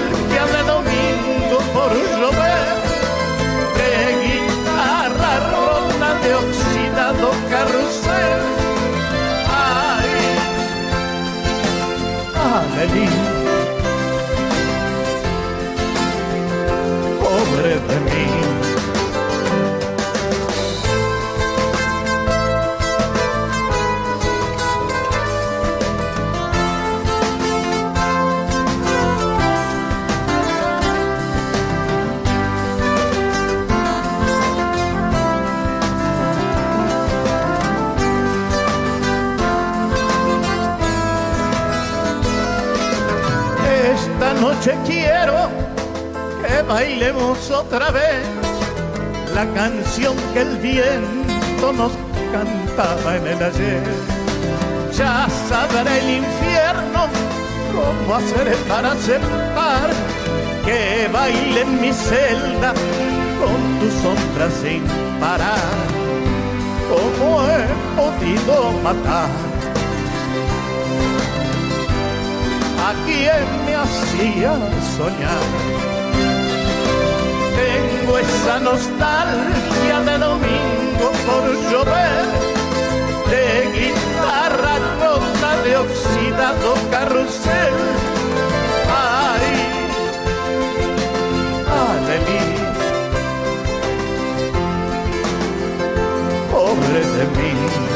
bailemos 46.68 47.50
otra 47.50 47.90
vez 47.90 48.24
la 49.34 49.46
canción 49.54 50.14
que 50.32 50.40
el 50.42 50.58
viento 50.58 51.72
nos 51.72 51.92
cantaba 52.32 53.16
en 53.16 53.26
el 53.26 53.42
ayer. 53.42 53.82
Ya 54.96 55.26
sabrá 55.48 55.98
el 55.98 56.10
infierno 56.22 57.06
cómo 57.74 58.14
hacer 58.14 58.54
para 58.68 58.92
aceptar 58.92 59.90
que 60.64 61.08
baile 61.12 61.62
en 61.62 61.80
mi 61.80 61.92
celda 61.92 62.74
con 63.40 63.60
tu 63.80 63.88
sombra 64.02 64.50
sin 64.60 64.82
parar. 65.20 65.58
¿Cómo 66.88 67.42
he 67.46 67.66
podido 67.96 68.72
matar? 68.82 69.28
a 72.80 72.94
quien 73.04 73.66
me 73.66 73.74
hacía 73.74 74.54
soñar. 74.96 75.97
Esa 78.20 78.58
nostalgia 78.58 80.00
de 80.04 80.18
domingo 80.18 81.12
por 81.24 81.44
llover, 81.70 82.26
de 83.30 83.44
guitarra 83.78 84.78
rota 85.00 85.62
de 85.62 85.76
oxidado 85.76 86.74
carrusel. 86.90 87.74
Ay, 88.90 89.48
Adelie, 91.78 92.56
pobre 96.50 97.00
de 97.00 97.24
mí. 97.36 97.87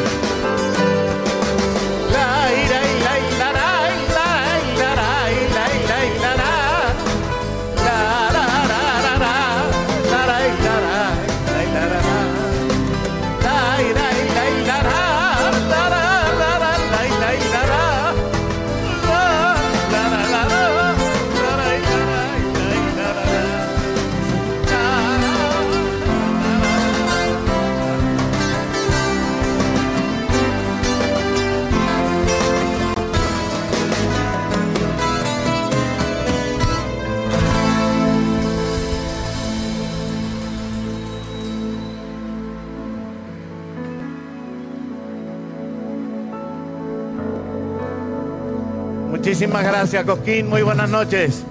Muchísimas 49.53 49.77
gracias, 49.77 50.05
Cosquín. 50.07 50.49
Muy 50.49 50.62
buenas 50.62 50.89
noches. 50.89 51.43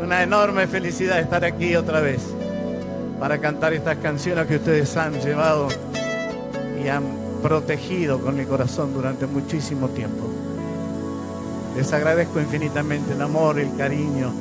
Una 0.00 0.22
enorme 0.22 0.68
felicidad 0.68 1.18
estar 1.18 1.44
aquí 1.44 1.74
otra 1.74 2.00
vez 2.00 2.22
para 3.18 3.38
cantar 3.38 3.72
estas 3.72 3.96
canciones 3.96 4.46
que 4.46 4.56
ustedes 4.56 4.96
han 4.96 5.20
llevado 5.20 5.66
y 6.80 6.86
han 6.86 7.02
protegido 7.42 8.20
con 8.20 8.36
mi 8.36 8.44
corazón 8.44 8.94
durante 8.94 9.26
muchísimo 9.26 9.88
tiempo. 9.88 10.28
Les 11.76 11.92
agradezco 11.92 12.38
infinitamente 12.40 13.14
el 13.14 13.22
amor, 13.22 13.58
el 13.58 13.76
cariño, 13.76 14.32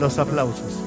los 0.00 0.18
aplausos. 0.18 0.85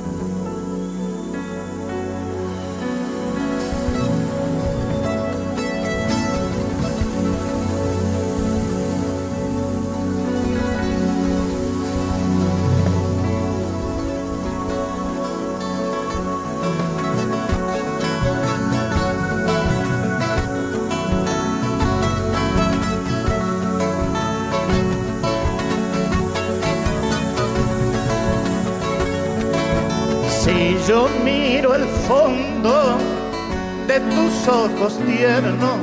Ojos 34.47 34.99
tiernos, 35.05 35.79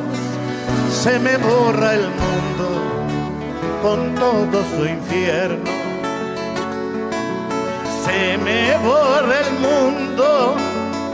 se 0.91 1.19
me 1.19 1.37
borra 1.37 1.95
el 1.95 2.09
mundo 2.09 2.69
con 3.83 4.15
todo 4.15 4.65
su 4.75 4.87
infierno. 4.87 5.71
Se 8.05 8.39
me 8.39 8.77
borra 8.79 9.41
el 9.41 9.53
mundo 9.59 10.57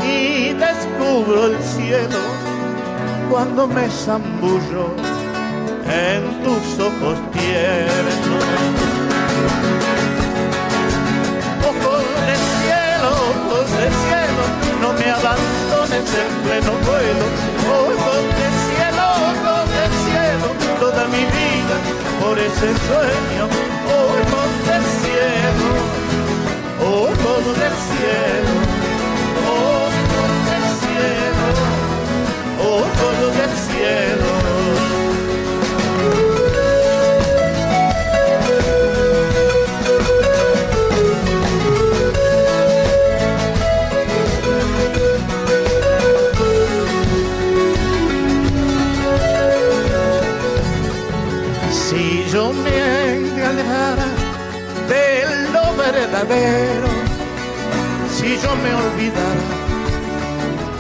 y 0.05 0.53
descubro 0.53 1.47
el 1.47 1.63
cielo 1.63 2.19
cuando 3.31 3.67
me 3.67 3.89
zambullo 3.89 4.95
en 5.87 6.43
tus 6.45 6.79
ojos 6.79 7.19
tiernos. 7.33 8.45
Ojos 11.71 12.05
de 12.27 12.37
cielo, 12.53 13.11
ojos 13.33 13.71
de 13.79 13.89
cielo, 14.05 14.62
no 14.83 14.93
me 14.95 15.09
abandones 15.09 16.09
en 16.23 16.31
pleno 16.45 16.73
vuelo. 16.89 17.27
Ojos 17.87 18.25
de 18.39 18.49
cielo, 18.67 19.05
ojos 19.31 19.65
de 19.77 19.87
cielo, 20.05 20.49
toda 20.81 21.07
mi 21.07 21.25
vida 21.39 21.77
por 22.21 22.37
ese 22.39 22.69
sueño. 22.87 23.45
Ojos 23.87 24.51
de 24.69 24.79
cielo, 25.01 25.69
ojos 26.81 27.45
de 27.61 27.69
cielo, 27.87 28.62
si 58.15 58.39
yo 58.39 58.55
me 58.63 58.73
olvidara 58.75 59.45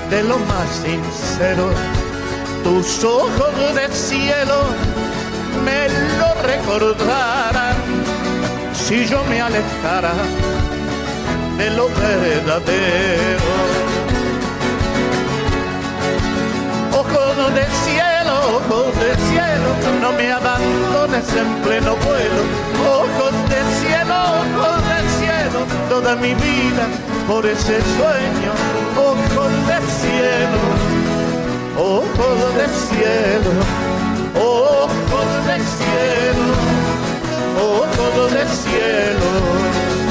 de 0.09 0.23
lo 0.23 0.39
más 0.39 0.69
sincero, 0.85 1.70
tus 2.62 3.02
ojos 3.02 3.74
de 3.74 3.89
cielo 3.93 4.66
me 5.64 5.89
lo 6.19 6.43
recordaran. 6.43 7.77
Si 8.73 9.05
yo 9.06 9.24
me 9.24 9.40
alejara 9.40 10.12
de 11.59 11.70
lo 11.70 11.89
verdadero, 11.89 13.43
ojos 16.93 17.55
de 17.55 17.66
cielo, 17.85 18.35
ojos 18.59 18.94
de 19.01 19.12
cielo, 19.28 19.69
no 20.01 20.12
me 20.12 20.31
abandones 20.31 21.27
en 21.35 21.62
pleno 21.62 21.97
vuelo. 21.97 22.43
Ojos 22.86 23.41
toda 25.89 26.16
mi 26.16 26.35
vida 26.35 26.85
por 27.29 27.45
ese 27.47 27.81
sueño. 27.97 28.53
Ojos 28.97 29.53
de 29.69 29.79
cielo, 30.01 30.61
ojos 31.77 32.55
de 32.59 32.66
cielo, 32.87 33.53
ojos 34.37 35.47
de 35.47 35.57
cielo, 35.77 36.55
ojos 37.61 38.33
de 38.33 38.45
cielo. 38.62 40.02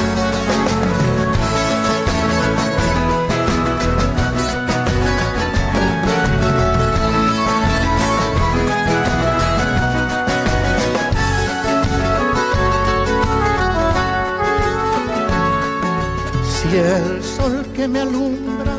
Si 16.72 16.78
el 16.78 17.22
sol 17.22 17.66
que 17.74 17.86
me 17.86 18.00
alumbra 18.00 18.72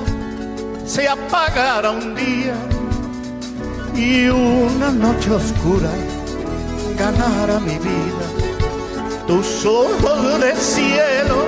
se 0.83 1.07
apagara 1.07 1.91
un 1.91 2.15
día 2.15 2.55
y 3.93 4.29
una 4.29 4.89
noche 4.89 5.29
oscura 5.29 5.91
ganara 6.97 7.59
mi 7.59 7.77
vida, 7.77 8.27
tus 9.27 9.63
ojos 9.67 10.39
de 10.41 10.55
cielo 10.55 11.45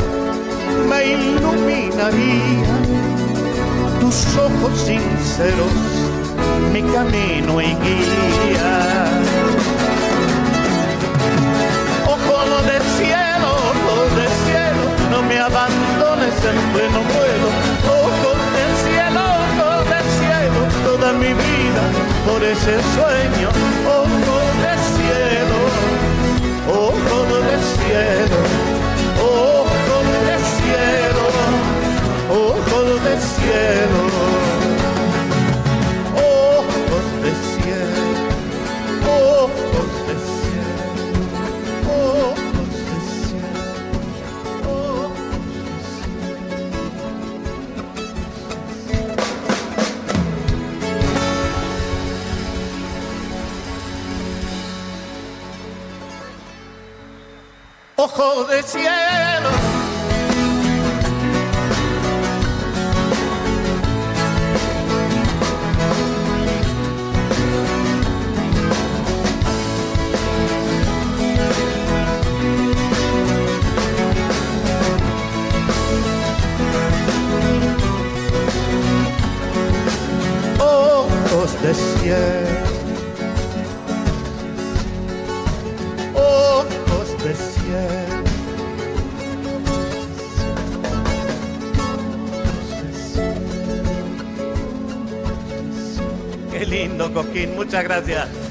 me 0.88 1.14
iluminarían, 1.14 2.86
tus 4.00 4.38
ojos 4.38 4.80
sinceros 4.86 5.74
mi 6.72 6.84
camino 6.94 7.60
y 7.60 7.74
guía. 7.74 9.55
Me 15.36 15.42
abandones 15.42 16.36
en 16.52 16.58
pleno 16.74 17.00
vuelo. 17.14 17.48
Ojos 18.04 18.40
del 18.56 18.74
cielo, 18.86 19.24
ojos 19.60 19.84
del 19.94 20.08
cielo, 20.20 20.60
toda 20.86 21.12
mi 21.12 21.32
vida 21.34 21.84
por 22.26 22.42
ese 22.42 22.76
sueño. 22.96 23.50
Ojos 24.02 24.48
de 24.64 24.74
cielo, 24.96 25.60
ojos 26.88 27.25
Ojos 58.18 58.48
de 58.48 58.64
cielo. 58.64 59.50
Ojos 80.58 81.62
de 81.62 81.74
cielo. 81.74 82.75
Lindo, 96.76 97.12
Coquín. 97.14 97.56
Muchas 97.56 97.84
gracias. 97.84 98.45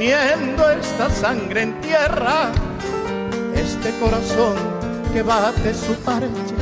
Poniendo 0.00 0.70
esta 0.70 1.10
sangre 1.10 1.60
en 1.60 1.78
tierra, 1.82 2.50
este 3.54 3.90
corazón 4.00 4.56
que 5.12 5.22
bate 5.22 5.74
su 5.74 5.94
parche, 5.96 6.54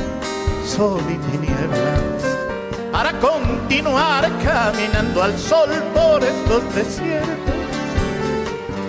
sol 0.67 0.99
y 1.07 1.15
tinieblas, 1.31 2.21
para 2.91 3.13
continuar 3.13 4.29
caminando 4.43 5.23
al 5.23 5.39
sol 5.39 5.69
por 5.93 6.21
estos 6.21 6.75
desiertos, 6.75 7.55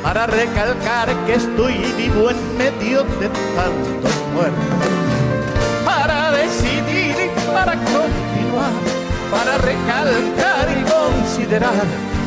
para 0.02 0.26
recalcar 0.26 1.14
que 1.26 1.34
estoy 1.34 1.74
vivo 1.96 2.30
en 2.30 2.58
medio 2.58 3.04
de 3.04 3.28
tantos 3.28 4.14
muertos, 4.34 5.84
para 5.84 6.32
decidir 6.32 7.14
y 7.24 7.52
para 7.52 7.74
continuar 7.74 8.72
para 9.30 9.58
recalcar 9.58 10.66
y 10.76 10.82
considerar. 10.90 11.84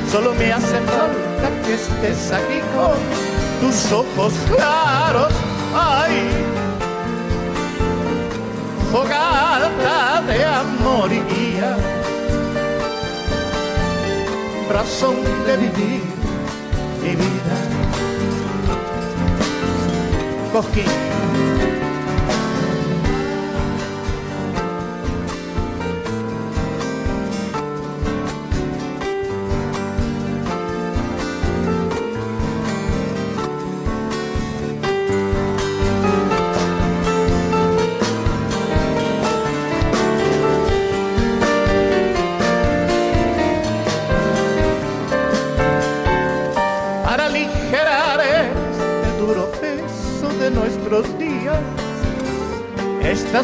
Solo 0.10 0.34
me 0.36 0.54
hace 0.54 0.80
falta 0.80 1.23
que 1.49 1.74
estés 1.74 2.32
aquí 2.32 2.60
con 2.76 2.98
tus 3.61 3.91
ojos 3.91 4.34
claros. 4.56 5.34
Ay, 5.76 6.30
fogata 8.91 10.22
de 10.28 10.45
amor 10.45 11.11
y 11.11 11.22
guía, 11.34 11.78
razón 14.72 15.15
de 15.45 15.57
vivir 15.57 16.03
mi 17.02 17.15
vida. 17.15 17.56
Cosquín. 20.53 21.33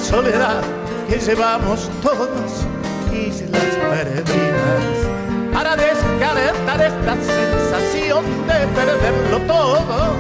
Soledad 0.10 0.64
que 1.08 1.20
llevamos 1.20 1.88
todos, 2.02 2.66
islas 3.14 3.62
perdidas, 3.92 4.86
para 5.54 5.76
descartar 5.76 6.82
esta 6.82 7.16
sensación 7.16 8.26
de 8.48 8.60
perderlo 8.74 9.40
todo, 9.46 10.16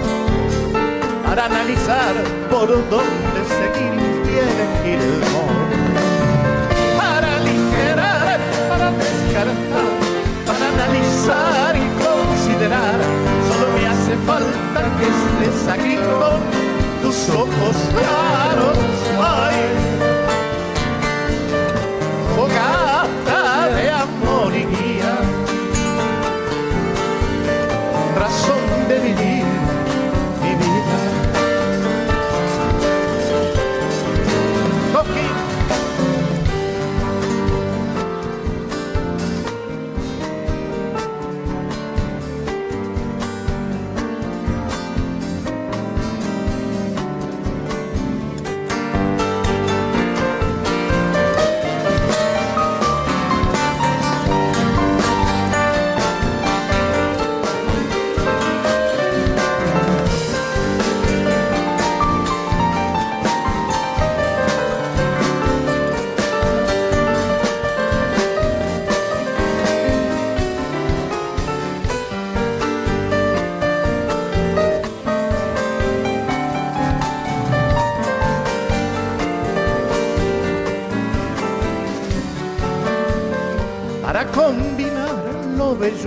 para 1.25 1.45
analizar 1.45 2.13
por 2.51 2.67
dónde 2.67 3.39
seguir 3.57 3.93
y 4.25 4.37
elegir 4.47 4.99
el 5.09 5.19
modo, 5.33 5.73
para 6.95 7.37
aligerar, 7.37 8.39
para 8.69 8.91
descartar, 8.91 9.89
para 10.45 10.65
analizar 10.69 11.75
y 11.75 11.87
considerar. 12.05 12.99
Solo 13.49 13.65
me 13.73 13.87
hace 13.87 14.15
falta 14.27 14.81
que 14.97 15.05
estés 15.15 15.67
aquí 15.67 15.97
tus 17.09 17.29
ojos 17.29 17.75
claros. 17.91 19.88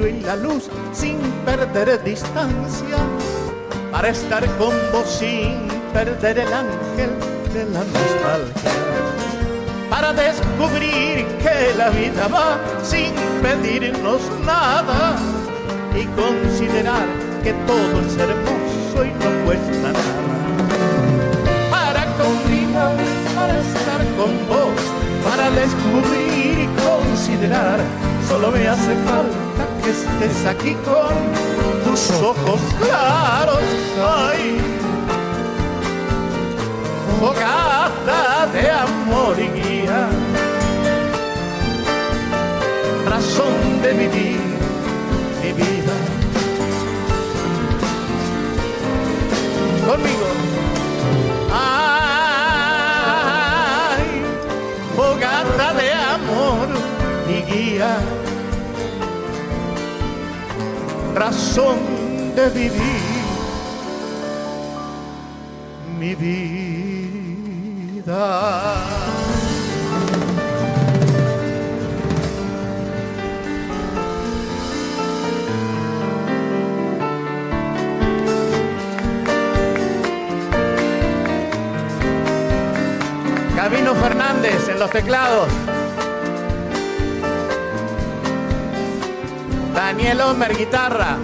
Y 0.09 0.21
la 0.21 0.37
luz 0.37 0.69
sin 0.93 1.19
perder 1.45 2.03
distancia, 2.03 2.97
para 3.91 4.09
estar 4.09 4.45
con 4.57 4.75
vos 4.93 5.07
sin 5.07 5.69
perder 5.93 6.39
el 6.41 6.53
ángel 6.53 7.11
de 7.53 7.65
la 7.67 7.81
nostalgia, 7.81 8.71
para 9.91 10.13
descubrir 10.13 11.27
que 11.43 11.75
la 11.77 11.91
vida 11.91 12.27
va 12.29 12.59
sin 12.83 13.13
pedirnos 13.43 14.23
nada 14.45 15.17
y 15.95 16.05
considerar 16.21 17.07
que 17.45 17.53
todo 17.67 18.01
es 18.01 18.17
hermoso 18.17 19.05
y 19.05 19.11
no 19.23 19.45
cuesta 19.45 19.93
nada. 19.93 20.13
Para 21.71 22.05
combinar, 22.17 22.97
para 23.35 23.59
estar 23.59 24.01
con 24.17 24.33
vos, 24.49 24.83
para 25.25 25.51
descubrir 25.51 26.61
y 26.61 26.69
considerar, 26.81 27.79
solo 28.29 28.51
me 28.51 28.67
hace 28.67 28.95
falta 29.05 29.42
que 29.83 29.91
estés 29.91 30.47
aquí 30.47 30.75
con 30.85 31.15
tus 31.85 32.11
ojos 32.21 32.61
claros. 32.81 33.63
Ay, 34.01 34.61
fogata 37.21 38.47
de 38.53 38.71
amor 38.71 39.37
y 39.39 39.49
guía, 39.61 40.09
razón 43.09 43.83
de 43.83 43.93
vivir 43.93 44.41
mi 45.43 45.53
vida. 45.53 45.95
Conmigo. 49.87 50.29
Ay, 51.53 52.43
fogata 54.97 55.75
de 55.75 55.93
amor 55.93 56.69
y 57.29 57.43
guía, 57.51 57.93
razón 61.15 62.35
de 62.35 62.49
vivir 62.51 63.23
mi 65.99 66.15
vida. 66.15 67.13
Camino 83.57 83.95
Fernández 83.95 84.69
en 84.69 84.79
los 84.79 84.91
teclados. 84.91 85.49
Daniel 89.85 90.21
Homer, 90.21 90.57
guitarra. 90.57 91.19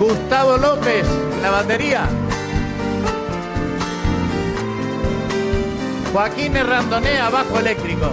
Gustavo 0.00 0.56
López, 0.56 1.06
la 1.42 1.50
batería. 1.50 2.08
Joaquín 6.10 6.56
Herrandonea, 6.56 7.28
bajo 7.28 7.58
eléctrico. 7.58 8.10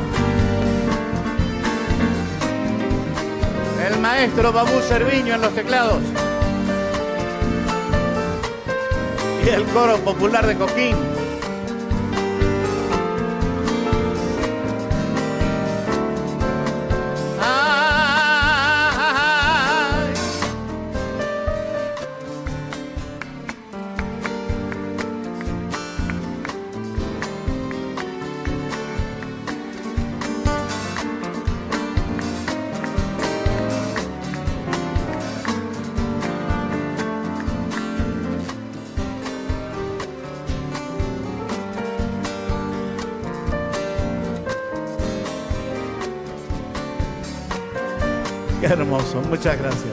El 3.88 3.98
maestro 4.00 4.52
Babú 4.52 4.82
Cerviño 4.82 5.36
en 5.36 5.42
los 5.42 5.56
teclados. 5.56 6.04
Y 9.46 9.48
el 9.48 9.64
coro 9.68 9.96
popular 10.00 10.46
de 10.46 10.58
Coquín. 10.58 11.15
Muchas 49.46 49.62
gracias. 49.62 49.85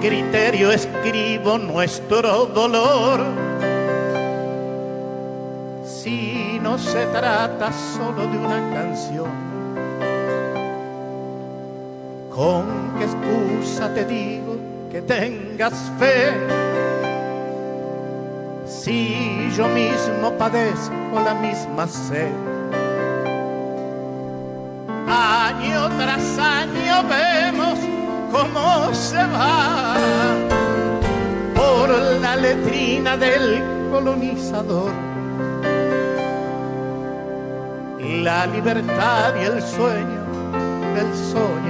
Criterio 0.00 0.70
escribo 0.70 1.58
nuestro 1.58 2.46
dolor? 2.46 3.20
Si 5.84 6.58
no 6.62 6.78
se 6.78 7.06
trata 7.06 7.72
solo 7.72 8.26
de 8.26 8.38
una 8.38 8.74
canción. 8.74 9.30
¿Con 12.34 12.94
qué 12.98 13.04
excusa 13.04 13.92
te 13.94 14.04
digo 14.04 14.56
que 14.90 15.02
tengas 15.02 15.74
fe? 15.98 16.32
Si 18.66 19.50
yo 19.56 19.66
mismo 19.68 20.32
padezco 20.38 21.20
la 21.24 21.34
misma 21.34 21.86
sed. 21.86 22.30
Año 25.08 25.88
tras 25.98 26.38
año 26.38 27.02
vemos 27.08 27.47
cómo 28.38 28.94
se 28.94 29.16
va 29.16 29.96
por 31.54 31.88
la 32.20 32.36
letrina 32.36 33.16
del 33.16 33.62
colonizador. 33.90 34.92
La 38.22 38.46
libertad 38.46 39.34
y 39.40 39.44
el 39.44 39.62
sueño 39.62 40.22
del 40.94 41.14
soñador. 41.32 41.67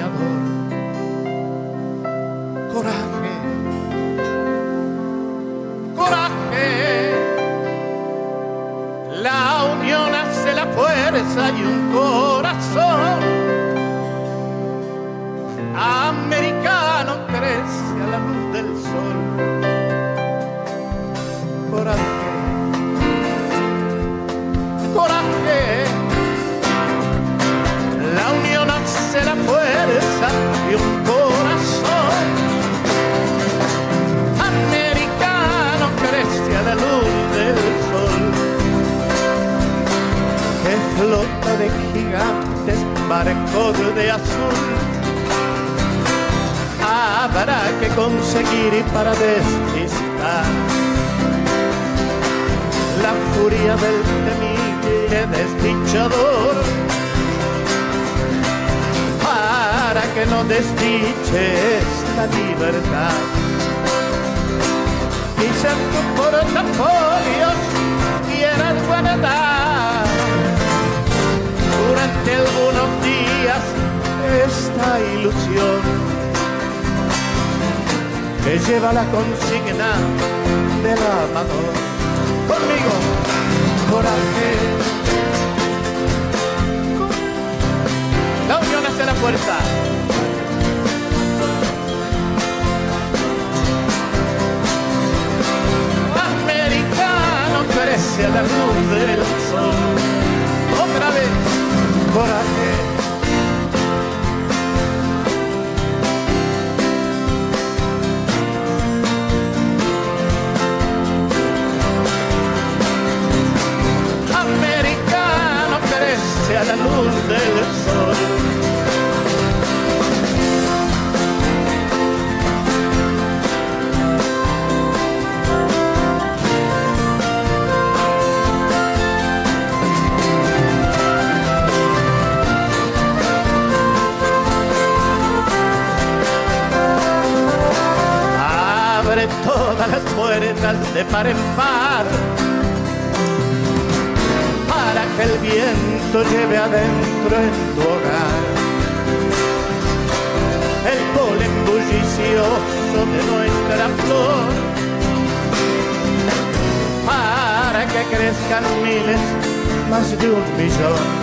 Más 160.58 161.17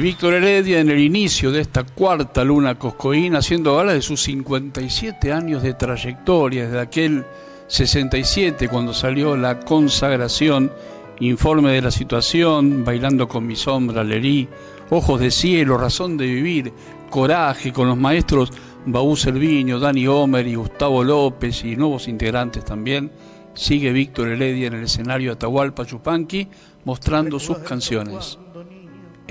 Y 0.00 0.02
Víctor 0.02 0.32
Heredia 0.32 0.80
en 0.80 0.88
el 0.88 0.98
inicio 0.98 1.52
de 1.52 1.60
esta 1.60 1.84
cuarta 1.84 2.42
luna 2.42 2.78
coscoína 2.78 3.40
haciendo 3.40 3.76
gala 3.76 3.92
de 3.92 4.00
sus 4.00 4.22
57 4.22 5.30
años 5.30 5.62
de 5.62 5.74
trayectoria, 5.74 6.64
desde 6.64 6.80
aquel 6.80 7.26
67 7.66 8.70
cuando 8.70 8.94
salió 8.94 9.36
la 9.36 9.60
consagración, 9.60 10.72
informe 11.18 11.72
de 11.72 11.82
la 11.82 11.90
situación, 11.90 12.82
bailando 12.82 13.28
con 13.28 13.46
mi 13.46 13.56
sombra, 13.56 14.02
Lerí, 14.02 14.48
ojos 14.88 15.20
de 15.20 15.30
cielo, 15.30 15.76
razón 15.76 16.16
de 16.16 16.24
vivir, 16.24 16.72
coraje 17.10 17.70
con 17.70 17.86
los 17.86 17.98
maestros 17.98 18.54
Baú 18.86 19.14
Cerviño, 19.16 19.78
Dani 19.78 20.06
Homer 20.06 20.46
y 20.46 20.54
Gustavo 20.54 21.04
López 21.04 21.62
y 21.62 21.76
nuevos 21.76 22.08
integrantes 22.08 22.64
también. 22.64 23.12
Sigue 23.52 23.92
Víctor 23.92 24.28
Heredia 24.28 24.68
en 24.68 24.74
el 24.76 24.84
escenario 24.84 25.32
Atahualpa 25.32 25.84
Chupanqui 25.84 26.48
mostrando 26.86 27.38
sus 27.38 27.58
canciones. 27.58 28.38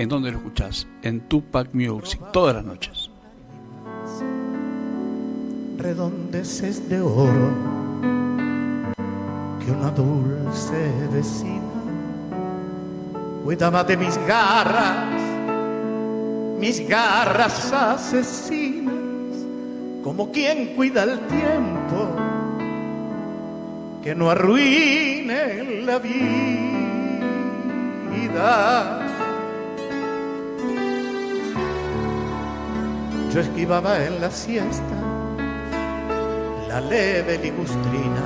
¿En 0.00 0.08
dónde 0.08 0.32
lo 0.32 0.38
escuchás? 0.38 0.86
En 1.02 1.20
Tupac 1.28 1.74
Music, 1.74 2.18
todas 2.32 2.54
las 2.54 2.64
noches. 2.64 3.10
redondeces 5.76 6.88
de 6.88 7.02
oro 7.02 7.50
que 9.62 9.70
una 9.70 9.90
dulce 9.90 10.90
vecina 11.12 11.60
cuidaba 13.44 13.84
de 13.84 13.98
mis 13.98 14.16
garras, 14.26 15.20
mis 16.58 16.88
garras 16.88 17.70
asesinas, 17.70 18.94
como 20.02 20.32
quien 20.32 20.76
cuida 20.76 21.02
el 21.02 21.18
tiempo 21.26 22.08
que 24.02 24.14
no 24.14 24.30
arruine 24.30 25.82
la 25.84 25.98
vida. 25.98 26.30
Yo 33.32 33.40
esquivaba 33.40 34.04
en 34.04 34.20
la 34.20 34.30
siesta 34.30 34.96
la 36.68 36.80
leve 36.80 37.38
ligustrina, 37.38 38.22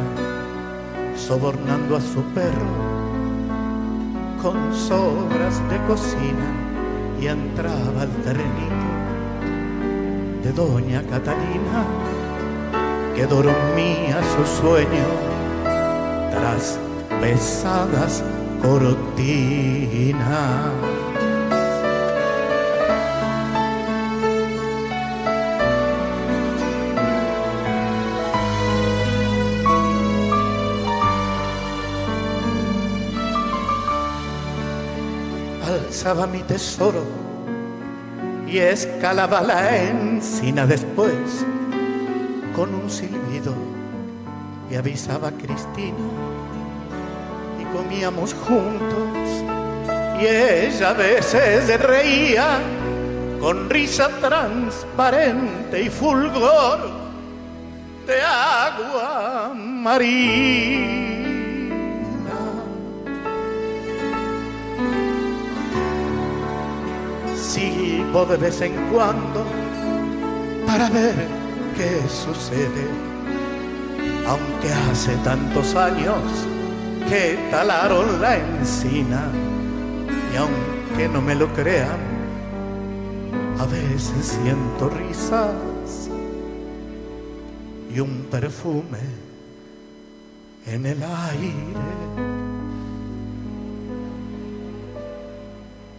sobornando 1.16 1.96
a 1.96 2.00
su 2.00 2.22
perro 2.34 2.94
con 4.40 4.74
sobras 4.74 5.60
de 5.70 5.78
cocina 5.86 6.48
y 7.20 7.26
entraba 7.26 8.02
al 8.02 8.10
terrenito 8.22 8.94
de 10.42 10.52
doña 10.52 11.02
Catalina, 11.02 11.84
que 13.14 13.26
dormía 13.26 14.20
su 14.36 14.44
sueño 14.60 15.08
tras 16.30 16.78
pesadas 17.20 18.22
cortinas. 18.62 19.44
Mi 36.12 36.42
tesoro 36.42 37.02
y 38.46 38.58
escalaba 38.58 39.40
la 39.40 39.74
encina 39.84 40.66
después 40.66 41.46
con 42.54 42.74
un 42.74 42.90
silbido 42.90 43.54
y 44.70 44.74
avisaba 44.74 45.28
a 45.28 45.32
Cristina 45.32 45.96
y 47.58 47.64
comíamos 47.74 48.34
juntos 48.34 49.08
y 50.20 50.26
ella 50.26 50.90
a 50.90 50.92
veces 50.92 51.80
reía 51.80 52.60
con 53.40 53.70
risa 53.70 54.10
transparente 54.20 55.84
y 55.84 55.88
fulgor 55.88 56.80
de 58.06 58.20
agua 58.20 59.54
marina. 59.54 61.03
De 68.14 68.36
vez 68.36 68.60
en 68.62 68.74
cuando 68.90 69.44
para 70.64 70.88
ver 70.88 71.14
qué 71.76 72.00
sucede, 72.08 72.86
aunque 74.26 74.72
hace 74.72 75.14
tantos 75.16 75.74
años 75.74 76.22
que 77.08 77.36
talaron 77.50 78.22
la 78.22 78.38
encina 78.38 79.24
y 80.32 80.36
aunque 80.36 81.08
no 81.08 81.20
me 81.20 81.34
lo 81.34 81.52
crean, 81.54 81.98
a 83.58 83.66
veces 83.66 84.38
siento 84.40 84.88
risas 84.88 86.08
y 87.94 87.98
un 87.98 88.28
perfume 88.30 89.00
en 90.66 90.86
el 90.86 91.02
aire. 91.02 91.54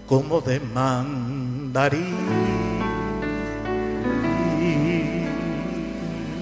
Como 0.08 0.40
de 0.40 0.60
mandarina. 1.76 2.15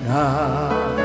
Me 0.06 1.03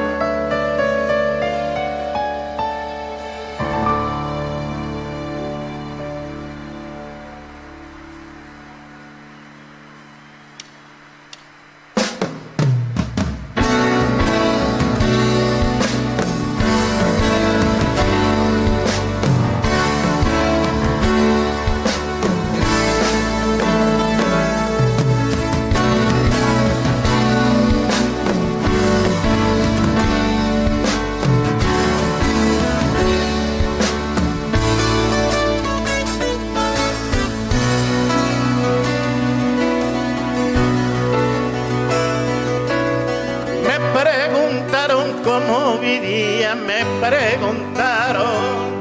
preguntaron. 47.00 48.78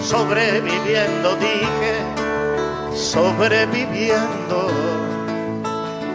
Sobreviviendo, 0.00 1.36
dije, 1.36 1.94
sobreviviendo. 2.94 4.70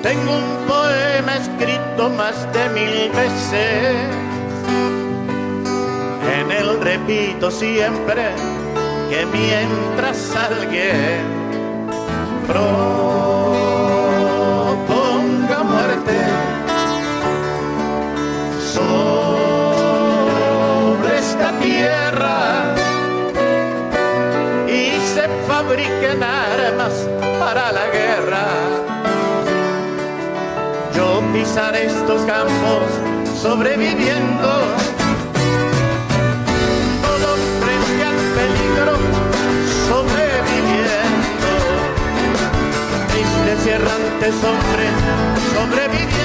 Tengo 0.02 0.32
un 0.38 0.68
poema 0.68 1.36
escrito 1.38 2.10
más 2.10 2.52
de 2.54 2.70
mil 2.70 3.12
veces. 3.12 3.96
En 6.40 6.52
él 6.52 6.80
repito 6.82 7.52
siempre 7.52 8.32
que 9.10 9.26
mientras 9.26 10.36
alguien 10.36 11.26
proponga 12.48 13.41
Estos 31.52 32.22
campos 32.22 32.86
sobreviviendo. 33.42 34.48
Todo 37.04 37.36
frente 37.60 38.04
al 38.06 38.16
peligro 38.38 38.94
sobreviviendo. 39.90 41.52
Tristes 43.10 43.66
y 43.66 43.70
errantes 43.70 44.36
hombres. 44.46 44.94
Sobreviviendo. 45.54 46.21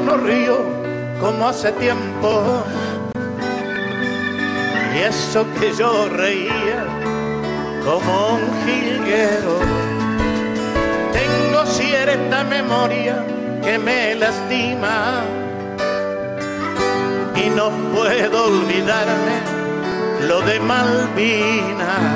No 0.00 0.16
río 0.16 0.58
como 1.20 1.48
hace 1.48 1.72
tiempo. 1.72 2.62
Y 4.94 4.98
eso 4.98 5.46
que 5.58 5.72
yo 5.72 6.08
reía 6.08 6.86
como 7.84 8.34
un 8.36 8.42
jilguero. 8.64 9.58
Tengo 11.12 11.66
cierta 11.66 12.44
memoria 12.44 13.24
que 13.62 13.78
me 13.78 14.14
lastima. 14.14 15.22
Y 17.36 17.50
no 17.50 17.70
puedo 17.94 18.46
olvidarme 18.46 19.36
lo 20.28 20.40
de 20.42 20.60
Malvinas. 20.60 22.13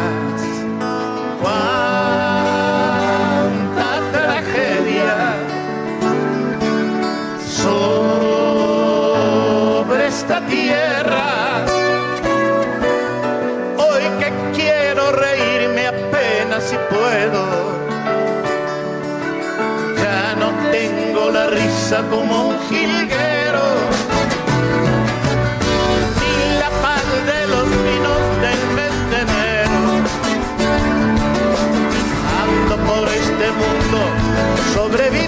Como 21.96 22.48
un 22.48 22.56
jilguero. 22.68 23.62
Ni 26.20 26.58
la 26.58 26.68
paz 26.82 27.04
de 27.24 27.46
los 27.46 27.64
vinos 27.64 28.22
del 28.42 28.60
mes 28.76 28.94
de. 29.10 29.24
Ando 32.42 32.76
por 32.84 33.08
este 33.08 33.46
mundo 33.52 33.98
sobreviviendo. 34.74 35.27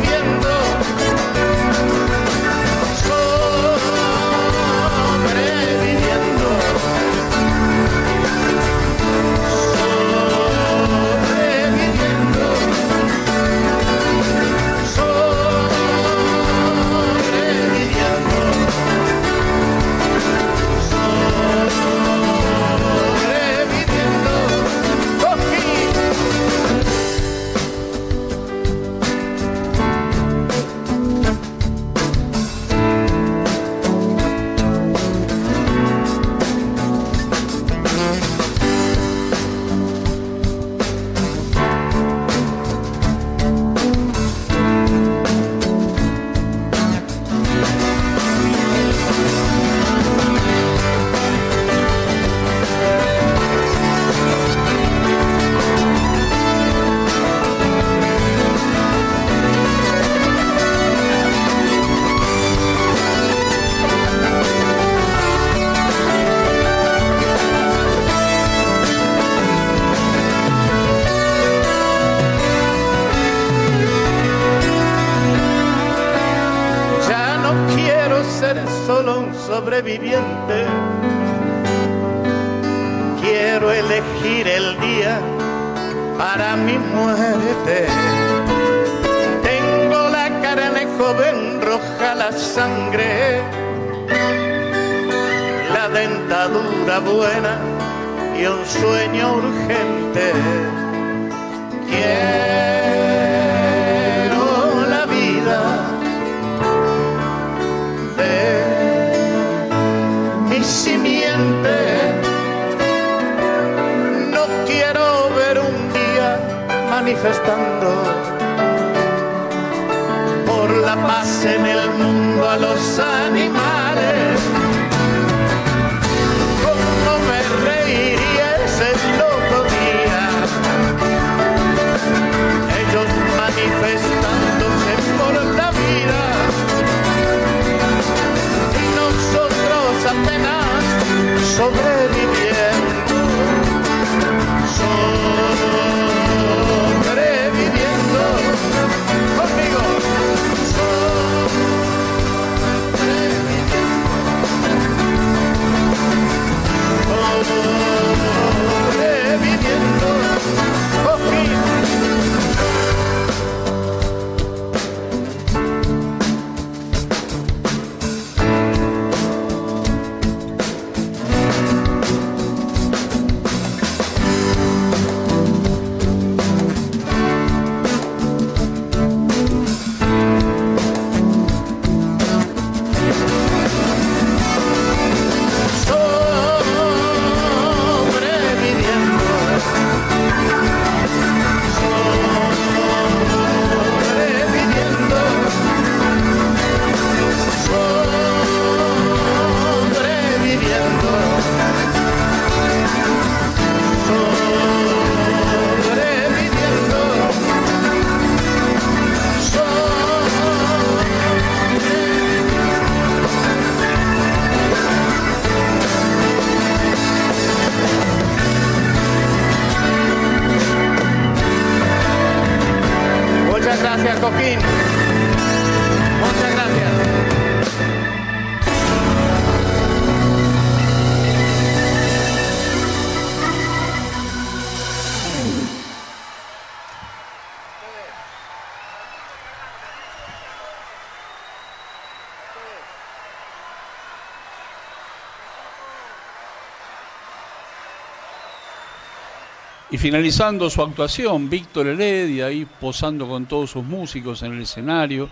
finalizando 250.00 250.70
su 250.70 250.80
actuación, 250.80 251.50
Víctor 251.50 251.86
Heredia 251.86 252.46
ahí 252.46 252.66
posando 252.80 253.28
con 253.28 253.44
todos 253.44 253.72
sus 253.72 253.84
músicos 253.84 254.42
en 254.42 254.54
el 254.54 254.62
escenario, 254.62 255.28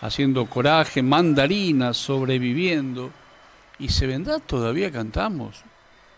haciendo 0.00 0.46
coraje, 0.46 1.00
mandarinas, 1.00 1.96
sobreviviendo. 1.96 3.12
¿Y 3.78 3.88
se 3.88 4.08
vendrá 4.08 4.40
todavía 4.40 4.90
cantamos? 4.90 5.62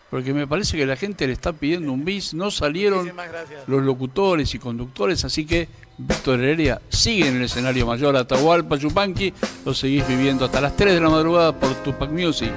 Porque 0.09 0.33
me 0.33 0.47
parece 0.47 0.75
que 0.75 0.87
la 0.87 0.95
gente 0.95 1.27
le 1.27 1.33
está 1.33 1.53
pidiendo 1.53 1.93
un 1.93 2.03
bis, 2.03 2.33
no 2.33 2.49
salieron 2.49 3.11
los 3.67 3.83
locutores 3.83 4.55
y 4.55 4.59
conductores, 4.59 5.23
así 5.23 5.45
que 5.45 5.69
Víctor 5.95 6.39
Heredia 6.39 6.81
sigue 6.89 7.27
en 7.27 7.35
el 7.35 7.43
escenario 7.43 7.85
mayor 7.85 8.17
Atahualpa 8.17 8.75
Yupanqui, 8.75 9.31
lo 9.65 9.73
seguís 9.75 10.07
viviendo 10.07 10.45
hasta 10.45 10.61
las 10.61 10.75
3 10.75 10.95
de 10.95 10.99
la 10.99 11.09
madrugada 11.09 11.59
por 11.59 11.71
Tupac 11.83 12.09
Music. 12.09 12.51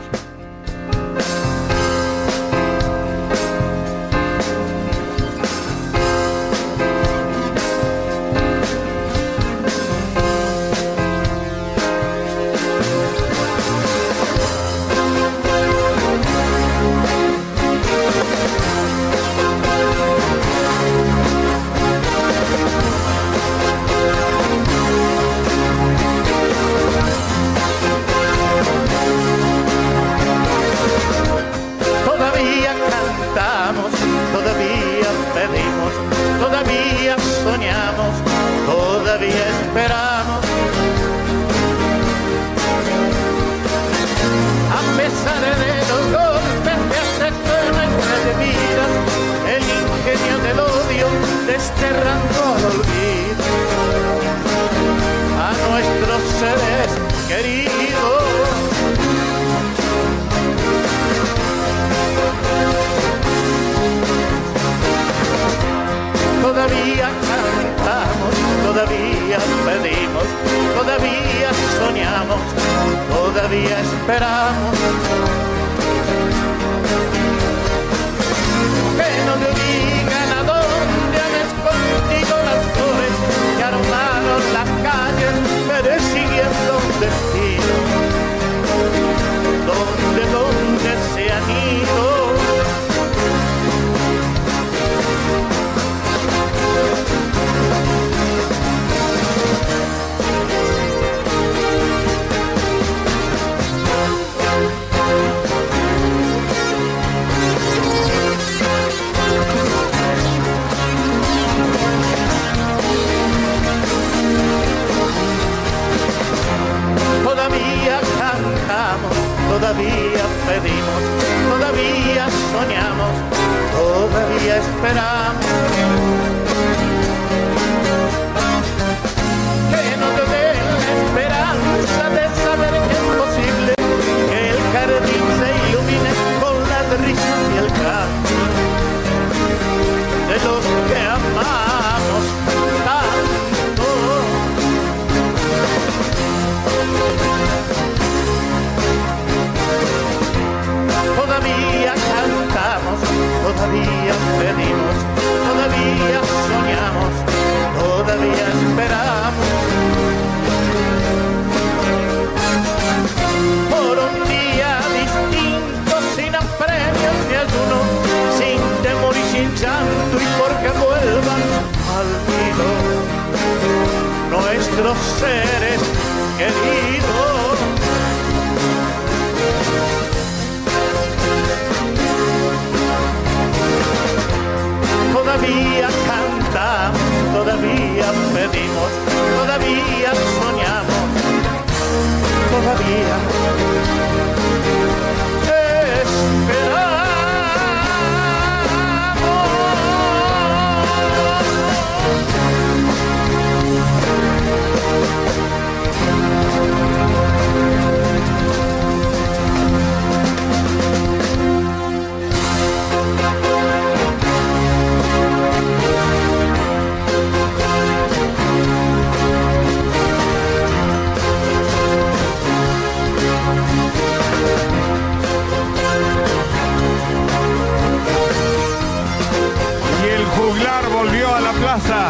Volvió 230.93 231.35
a 231.35 231.41
la 231.41 231.53
plaza. 231.53 232.09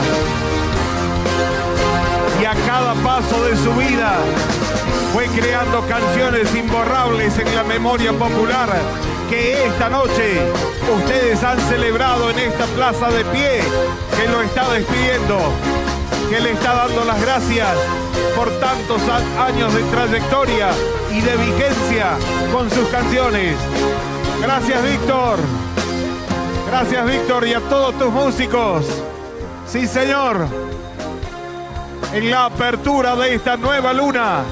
Y 2.40 2.44
a 2.44 2.54
cada 2.66 2.94
paso 2.94 3.44
de 3.44 3.56
su 3.56 3.72
vida 3.74 4.16
fue 5.12 5.26
creando 5.28 5.86
canciones 5.86 6.54
imborrables 6.54 7.38
en 7.38 7.54
la 7.54 7.64
memoria 7.64 8.12
popular 8.12 8.68
que 9.28 9.66
esta 9.66 9.88
noche 9.88 10.40
ustedes 10.96 11.42
han 11.42 11.58
celebrado 11.68 12.30
en 12.30 12.38
esta 12.38 12.64
plaza 12.66 13.10
de 13.10 13.24
pie, 13.26 13.60
que 14.16 14.28
lo 14.28 14.42
está 14.42 14.70
despidiendo, 14.72 15.38
que 16.30 16.40
le 16.40 16.52
está 16.52 16.74
dando 16.74 17.04
las 17.04 17.20
gracias 17.20 17.68
por 18.36 18.50
tantos 18.60 19.00
años 19.38 19.74
de 19.74 19.82
trayectoria 19.84 20.68
y 21.10 21.20
de 21.20 21.36
vigencia 21.36 22.16
con 22.52 22.70
sus 22.70 22.86
canciones. 22.88 23.56
Gracias, 24.42 24.82
Víctor. 24.82 25.65
Gracias, 26.66 27.06
Víctor, 27.06 27.46
y 27.46 27.54
a 27.54 27.60
todos 27.60 27.96
tus 27.98 28.12
músicos. 28.12 28.84
Sí, 29.66 29.86
señor. 29.86 30.46
En 32.12 32.30
la 32.30 32.46
apertura 32.46 33.14
de 33.16 33.34
esta 33.34 33.56
nueva 33.56 33.92
luna, 33.92 34.42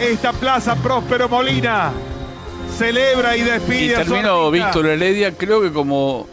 esta 0.00 0.32
plaza 0.32 0.76
Próspero 0.76 1.28
Molina 1.28 1.92
celebra 2.76 3.36
y 3.36 3.40
Y 3.40 3.44
despide 3.44 3.96
a 3.96 4.04
su 4.04 4.10
terminó 4.12 4.46
artista. 4.46 4.66
Víctor 4.66 4.86
Heredia, 4.86 5.36
creo 5.36 5.62
que 5.62 5.72
como 5.72 6.26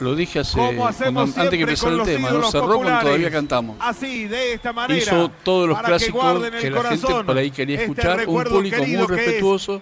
lo 0.00 0.14
dije 0.14 0.40
hace 0.40 0.56
cuando- 0.56 1.22
antes 1.22 1.50
que 1.50 1.60
empezó 1.60 1.88
el 1.88 2.02
tema, 2.02 2.30
¿no? 2.30 2.50
cerró 2.50 2.76
con. 2.78 2.86
Todavía 3.00 3.30
Cantamos. 3.30 3.76
Así, 3.80 4.26
de 4.26 4.54
esta 4.54 4.72
manera. 4.72 5.00
Hizo 5.00 5.30
todos 5.42 5.68
los 5.68 5.80
clásicos 5.80 6.42
que, 6.60 6.70
la 6.70 6.82
gente 6.82 7.06
por 7.24 7.38
ahí 7.38 7.50
quería 7.50 7.76
este 7.76 7.84
escuchar. 7.84 8.12
Un 8.12 8.18
recuerdo 8.18 8.54
público 8.56 8.84
muy 8.84 9.06
respetuoso, 9.06 9.80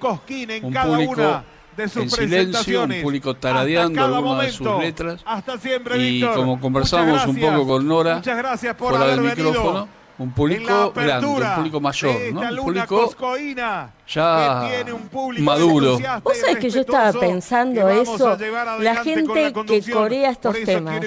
un 0.63 0.75
público 0.75 1.43
de 1.77 1.89
sus 1.89 2.03
en 2.03 2.11
silencio, 2.11 2.85
un 2.85 3.03
público 3.03 3.35
taradeando 3.35 4.05
algunas 4.05 4.47
de 4.47 4.53
sus 4.53 4.79
letras. 4.79 5.21
Hasta 5.25 5.59
siempre, 5.59 5.97
Y 5.99 6.13
Víctor. 6.21 6.35
como 6.37 6.61
conversamos 6.61 7.27
un 7.27 7.37
poco 7.41 7.67
con 7.67 7.87
Nora, 7.87 8.17
Muchas 8.17 8.37
gracias 8.37 8.75
por 8.77 8.91
fuera 8.91 9.07
del 9.07 9.21
micrófono, 9.21 9.89
un 10.19 10.31
público 10.33 10.93
grande, 10.95 11.27
un 11.27 11.55
público 11.57 11.81
mayor, 11.81 12.15
¿no? 12.33 12.41
Un 12.41 12.57
público 12.57 13.05
coscoína 13.05 13.91
ya 14.15 14.61
que 14.69 14.75
tiene 14.77 14.93
un 14.93 15.09
público 15.09 15.45
maduro. 15.45 15.99
Vos 16.23 16.37
sabés 16.37 16.59
que 16.59 16.71
yo 16.71 16.81
estaba 16.81 17.13
pensando 17.19 17.89
eso, 17.89 18.37
la 18.81 18.97
gente 18.97 19.53
la 19.55 19.65
que 19.65 19.83
corea 19.93 20.31
estos 20.31 20.57
temas, 20.65 21.01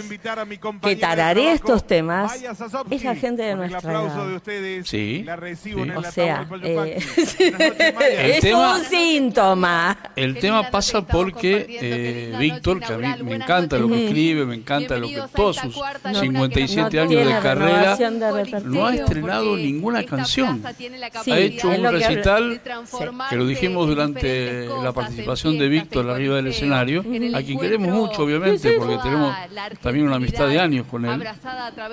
que 0.82 0.96
tararea 0.96 1.54
estos 1.54 1.86
temas, 1.86 2.36
es 2.90 3.04
la 3.04 3.16
gente 3.16 3.44
de 3.44 3.56
nuestra 3.56 3.78
aplauso 3.80 4.16
edad. 4.22 4.28
de 4.28 4.36
ustedes, 4.36 4.88
Sí, 4.88 5.24
la 5.24 5.36
recibo 5.36 5.84
sí. 5.84 5.90
en 5.90 5.98
O 5.98 6.04
sea, 6.04 6.48
eh, 6.64 6.98
es 8.36 8.40
tema- 8.42 8.76
un 8.76 8.84
síntoma. 8.86 9.98
El 10.16 10.38
tema 10.40 10.70
pasa 10.70 11.02
porque 11.06 11.66
eh, 11.70 12.36
Víctor, 12.40 12.80
que 12.80 12.94
a 12.94 12.98
mí 12.98 13.24
me 13.24 13.36
encanta 13.36 13.78
lo 13.78 13.88
que 13.88 14.06
escribe, 14.06 14.46
me 14.46 14.56
encanta 14.56 14.98
lo 14.98 15.08
que 15.08 15.22
todos 15.36 15.58
sus 15.58 15.76
No 15.76 16.20
57 16.20 16.96
no 16.98 17.04
años 17.04 17.26
de 17.26 17.40
carrera, 17.40 17.96
de 17.96 18.62
no 18.64 18.86
ha 18.88 18.96
estrenado 18.96 19.56
ninguna 19.56 20.04
canción. 20.06 20.62
Sí, 21.24 21.32
ha 21.32 21.38
hecho 21.38 21.70
un 21.70 21.84
recital 21.84 22.62
que 23.30 23.36
lo 23.36 23.46
dijimos 23.46 23.88
durante 23.88 24.68
la 24.68 24.92
participación 24.92 25.58
de 25.58 25.68
Víctor 25.68 26.10
arriba 26.10 26.36
del 26.38 26.48
escenario, 26.48 27.02
a 27.34 27.42
quien 27.42 27.60
queremos 27.60 27.94
mucho, 27.94 28.24
obviamente, 28.24 28.74
porque 28.74 28.98
tenemos 29.02 29.36
también 29.82 30.08
una 30.08 30.18
amistad 30.18 30.48
de 30.48 30.60
años 30.60 30.86
con 30.90 31.06
él, 31.06 31.24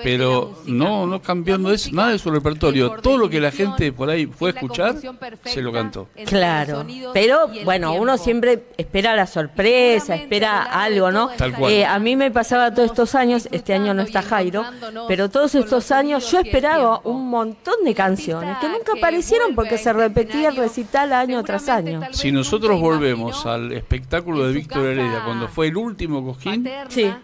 pero 0.03 0.61
no, 0.65 1.05
no 1.07 1.21
cambiando 1.21 1.73
nada 1.91 2.11
de 2.11 2.19
su 2.19 2.29
repertorio. 2.31 2.97
Todo 3.01 3.17
lo 3.17 3.29
que 3.29 3.39
la 3.39 3.51
gente 3.51 3.91
por 3.91 4.09
ahí 4.09 4.25
fue 4.25 4.49
a 4.49 4.53
escuchar, 4.53 4.95
se 5.43 5.61
lo 5.61 5.71
cantó. 5.71 6.07
Claro, 6.25 6.85
pero 7.13 7.49
bueno, 7.63 7.93
uno 7.93 8.17
siempre 8.17 8.63
espera 8.77 9.15
la 9.15 9.27
sorpresa, 9.27 10.15
espera 10.15 10.63
algo, 10.63 11.11
¿no? 11.11 11.29
Tal 11.37 11.53
cual. 11.53 11.71
Eh, 11.71 11.85
a 11.85 11.99
mí 11.99 12.15
me 12.15 12.31
pasaba 12.31 12.73
todos 12.73 12.91
estos 12.91 13.15
años, 13.15 13.47
este 13.51 13.73
año 13.73 13.93
no 13.93 14.01
está 14.01 14.21
Jairo, 14.21 14.63
pero 15.07 15.29
todos 15.29 15.55
estos 15.55 15.91
años 15.91 16.29
yo 16.31 16.39
esperaba 16.39 17.01
un 17.03 17.29
montón 17.29 17.75
de 17.83 17.93
canciones 17.93 18.57
que 18.59 18.69
nunca 18.69 18.93
aparecieron 18.97 19.55
porque 19.55 19.77
se 19.77 19.93
repetía 19.93 20.49
el 20.49 20.55
recital 20.55 20.82
año 20.93 21.43
tras 21.43 21.69
año. 21.69 22.01
Si 22.11 22.31
nosotros 22.31 22.79
volvemos 22.79 23.45
al 23.45 23.71
espectáculo 23.71 24.47
de 24.47 24.53
Víctor 24.53 24.85
Heredia 24.87 25.23
cuando 25.25 25.47
fue 25.47 25.67
el 25.67 25.77
último 25.77 26.23
Cosquín, 26.23 26.67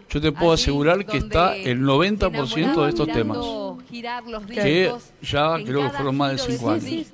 yo 0.10 0.22
te 0.22 0.32
puedo 0.32 0.54
asegurar 0.54 1.06
que 1.06 1.18
está 1.18 1.56
el 1.56 1.82
90% 1.82 2.84
de 2.84 2.90
estos 2.90 3.08
temas, 3.08 3.38
que 4.54 4.94
ya 5.22 5.56
creo 5.64 5.84
que 5.84 5.90
fueron 5.90 6.18
más 6.18 6.32
de 6.32 6.38
5 6.54 6.70
años. 6.70 7.08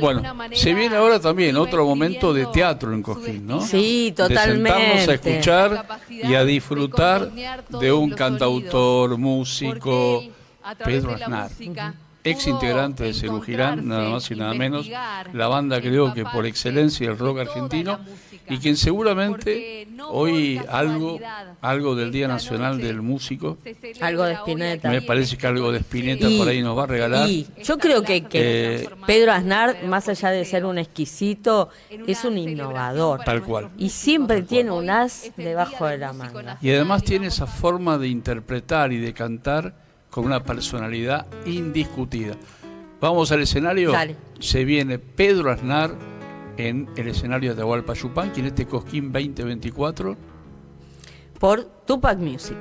Bueno, 0.00 0.22
se 0.54 0.72
viene 0.72 0.96
ahora 0.96 1.20
también 1.20 1.56
otro 1.56 1.84
momento 1.84 2.32
de 2.32 2.46
teatro 2.46 2.94
en 2.94 3.02
Cosquín, 3.02 3.46
¿no? 3.46 3.60
Sí, 3.60 4.14
De 4.16 4.28
sentarnos 4.28 4.64
a 4.64 4.64
totalmente. 4.64 5.14
escuchar 5.14 5.86
y 6.08 6.34
a 6.34 6.44
disfrutar 6.44 7.30
de 7.30 7.92
un 7.92 8.10
cantautor, 8.10 9.18
músico, 9.18 10.24
Pedro 10.82 11.14
Aznar, 11.14 11.50
ex 12.24 12.46
integrante 12.46 13.04
de 13.04 13.12
Cerú 13.14 13.40
Girán, 13.42 13.86
nada 13.86 14.08
más 14.08 14.30
y 14.30 14.34
nada 14.34 14.54
menos, 14.54 14.88
la 14.88 15.46
banda 15.48 15.80
creo 15.80 16.12
que 16.14 16.24
por 16.24 16.46
excelencia 16.46 17.06
del 17.08 17.18
rock 17.18 17.40
argentino, 17.40 17.98
y 18.48 18.58
quien 18.58 18.76
seguramente 18.76 19.86
hoy 20.08 20.60
algo, 20.68 21.18
algo 21.62 21.94
del 21.94 22.12
Día 22.12 22.28
Nacional 22.28 22.78
del 22.78 23.00
Músico, 23.00 23.56
Algo 24.02 24.24
de 24.24 24.34
Spinetta. 24.34 24.90
me 24.90 25.00
parece 25.02 25.36
que 25.38 25.46
algo 25.46 25.72
de 25.72 25.78
Spinetta 25.78 26.28
Y- 26.28 26.38
por 26.38 26.48
ahí 26.48 26.60
nos 26.62 26.76
va 26.76 26.82
a 26.84 26.86
regalar. 26.86 27.28
Y 27.28 27.46
yo 27.62 27.78
creo 27.78 28.02
que, 28.02 28.24
que 28.24 28.74
Eh, 28.84 28.88
Pedro 29.06 29.32
Aznar, 29.32 29.84
más 29.86 30.08
allá 30.08 30.30
de 30.30 30.44
ser 30.44 30.64
un 30.66 30.76
exquisito, 30.78 31.70
es 32.06 32.24
un 32.24 32.36
innovador. 32.36 33.20
Tal 33.24 33.42
cual. 33.42 33.70
Y 33.78 33.88
siempre 33.90 34.42
tiene 34.42 34.70
un 34.72 34.90
as 34.90 35.30
debajo 35.36 35.86
de 35.86 35.98
la 35.98 36.12
manga. 36.12 36.58
Y 36.60 36.70
además 36.70 37.02
tiene 37.02 37.28
esa 37.28 37.46
forma 37.46 37.96
de 37.98 38.08
interpretar 38.08 38.92
y 38.92 38.98
de 38.98 39.14
cantar 39.14 39.74
con 40.14 40.26
una 40.26 40.44
personalidad 40.44 41.26
indiscutida. 41.44 42.36
Vamos 43.00 43.32
al 43.32 43.42
escenario. 43.42 43.90
Dale. 43.90 44.14
Se 44.38 44.64
viene 44.64 45.00
Pedro 45.00 45.50
Aznar 45.50 45.90
en 46.56 46.88
el 46.96 47.08
escenario 47.08 47.50
de 47.50 47.54
Atahualpa 47.54 47.94
Yupanqui 47.94 48.38
en 48.38 48.46
este 48.46 48.64
Cosquín 48.64 49.10
2024. 49.10 50.16
por 51.40 51.64
Tupac 51.84 52.16
Music. 52.18 52.56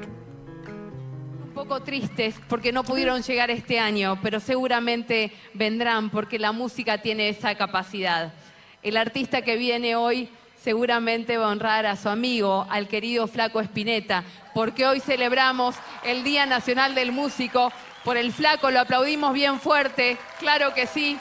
Un 1.45 1.53
poco 1.53 1.83
tristes 1.83 2.33
porque 2.49 2.71
no 2.71 2.83
pudieron 2.83 3.21
llegar 3.21 3.51
este 3.51 3.77
año, 3.77 4.17
pero 4.23 4.39
seguramente 4.39 5.31
vendrán 5.53 6.09
porque 6.09 6.39
la 6.39 6.53
música 6.53 7.03
tiene 7.03 7.29
esa 7.29 7.53
capacidad. 7.53 8.33
El 8.81 8.97
artista 8.97 9.43
que 9.43 9.57
viene 9.57 9.95
hoy 9.95 10.27
seguramente 10.63 11.37
va 11.37 11.47
a 11.47 11.49
honrar 11.49 11.85
a 11.85 11.97
su 11.97 12.07
amigo, 12.07 12.65
al 12.69 12.87
querido 12.87 13.27
Flaco 13.27 13.59
Espineta, 13.59 14.23
porque 14.53 14.87
hoy 14.87 15.01
celebramos 15.01 15.75
el 16.05 16.23
Día 16.23 16.45
Nacional 16.45 16.95
del 16.95 17.11
Músico. 17.11 17.71
Por 18.05 18.15
el 18.15 18.31
Flaco 18.31 18.71
lo 18.71 18.79
aplaudimos 18.79 19.33
bien 19.33 19.59
fuerte, 19.59 20.17
claro 20.39 20.73
que 20.73 20.87
sí, 20.87 21.17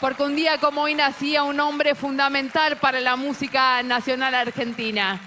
porque 0.00 0.22
un 0.22 0.36
día 0.36 0.58
como 0.58 0.82
hoy 0.82 0.94
nacía 0.94 1.42
un 1.42 1.58
hombre 1.58 1.96
fundamental 1.96 2.76
para 2.76 3.00
la 3.00 3.16
música 3.16 3.82
nacional 3.82 4.34
argentina. 4.34 5.20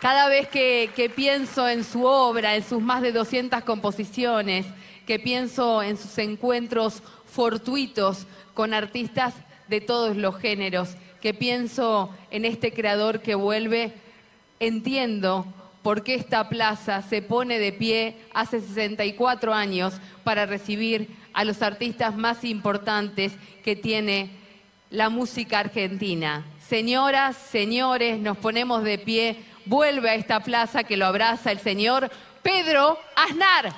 Cada 0.00 0.28
vez 0.28 0.48
que, 0.48 0.90
que, 0.94 1.10
pienso 1.10 1.68
en 1.68 1.84
su 1.84 2.04
obra, 2.04 2.54
en 2.54 2.64
sus 2.64 2.80
más 2.80 3.02
de 3.02 3.12
200 3.12 3.62
composiciones, 3.64 4.64
que 5.06 5.18
pienso 5.18 5.82
en 5.82 5.98
sus 5.98 6.16
encuentros 6.18 7.02
fortuitos 7.26 8.26
con 8.54 8.74
artistas 8.74 9.34
de 9.68 9.80
todos 9.80 10.16
los 10.16 10.36
géneros, 10.38 10.96
que 11.20 11.34
pienso 11.34 12.10
en 12.30 12.44
este 12.44 12.72
creador 12.72 13.20
que 13.20 13.34
vuelve, 13.34 13.92
entiendo 14.60 15.46
por 15.82 16.02
qué 16.02 16.14
esta 16.14 16.48
plaza 16.48 17.02
se 17.02 17.22
pone 17.22 17.58
de 17.58 17.72
pie 17.72 18.16
hace 18.34 18.60
64 18.60 19.54
años 19.54 19.94
para 20.24 20.46
recibir 20.46 21.08
a 21.32 21.44
los 21.44 21.62
artistas 21.62 22.16
más 22.16 22.44
importantes 22.44 23.32
que 23.64 23.76
tiene 23.76 24.30
la 24.90 25.08
música 25.08 25.60
argentina. 25.60 26.44
Señoras, 26.68 27.36
señores, 27.36 28.18
nos 28.18 28.36
ponemos 28.36 28.82
de 28.82 28.98
pie. 28.98 29.36
Vuelve 29.64 30.10
a 30.10 30.14
esta 30.14 30.40
plaza 30.40 30.84
que 30.84 30.96
lo 30.96 31.06
abraza 31.06 31.52
el 31.52 31.60
señor 31.60 32.10
Pedro 32.42 32.98
Aznar. 33.14 33.72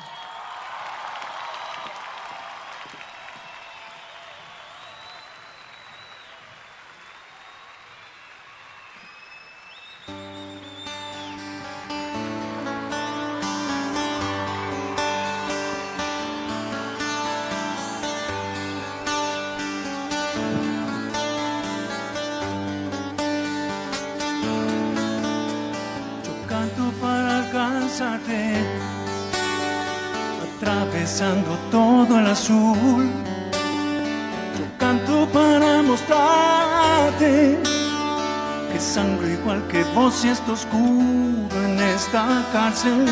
Y 40.24 40.28
esto 40.28 40.52
oscuro 40.52 41.64
en 41.64 41.80
esta 41.80 42.44
cárcel. 42.52 43.06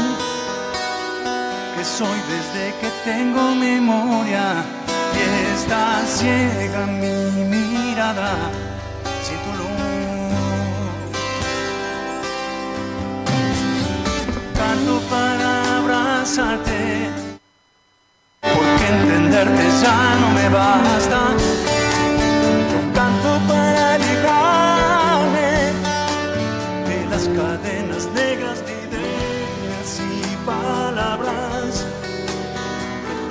Que 1.76 1.84
soy 1.84 2.18
desde 2.28 2.74
que 2.80 2.90
tengo 3.04 3.54
memoria 3.54 4.62
y 5.14 5.54
está 5.54 6.02
ciega 6.06 6.86
mi 6.86 7.44
mirada. 7.44 8.34
Siento 9.22 9.48
Canto 14.58 15.00
para 15.08 15.78
abrazarte 15.78 17.10
porque 18.40 18.86
entenderte 18.88 19.64
ya 19.82 20.14
no 20.20 20.30
me 20.34 20.48
basta. 20.48 21.57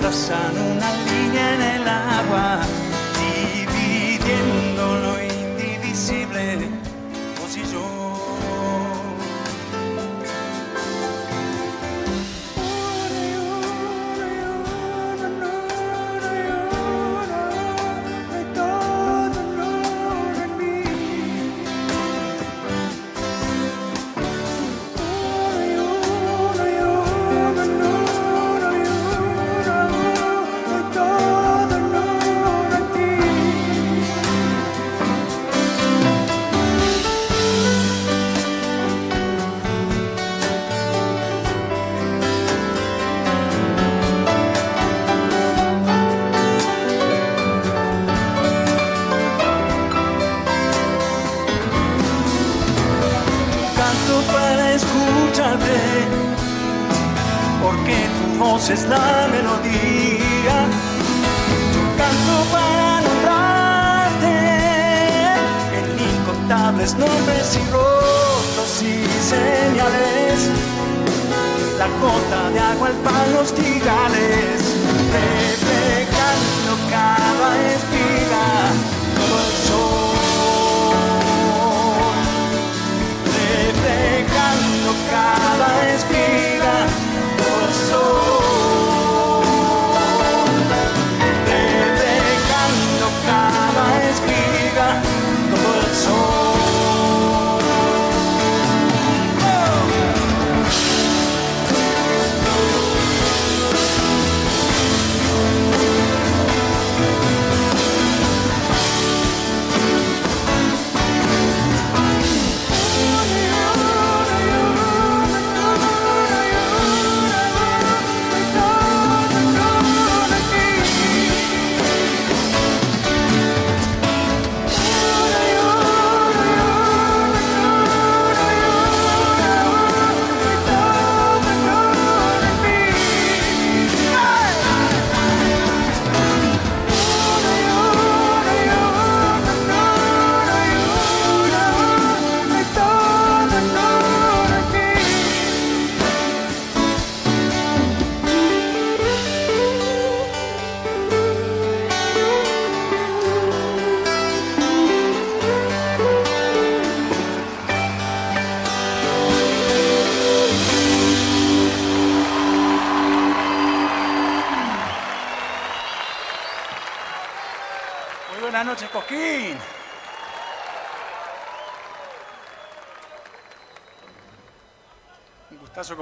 trazan 0.08 0.58
una 0.58 0.90
línea 1.06 1.56
en 1.56 1.62
el 1.82 1.88
agua. 1.88 2.57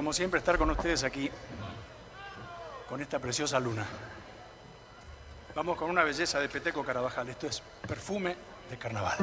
Como 0.06 0.14
siempre 0.14 0.38
estar 0.38 0.56
con 0.60 0.70
ustedes 0.70 1.04
aquí, 1.04 1.32
con 2.88 3.02
esta 3.02 3.18
preciosa 3.18 3.60
luna. 3.60 3.88
Vamos 5.56 5.80
con 5.80 5.90
una 5.90 6.04
belleza 6.04 6.40
de 6.40 6.48
Peteco 6.48 6.84
Carabajal. 6.86 7.28
Esto 7.30 7.48
es 7.48 7.64
perfume 7.88 8.38
de 8.70 8.78
carnaval. 8.78 9.18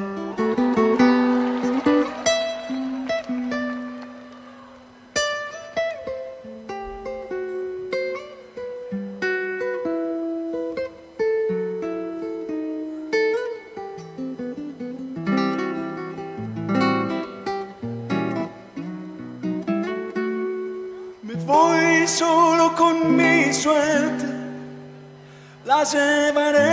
Llevaré 25.85 26.72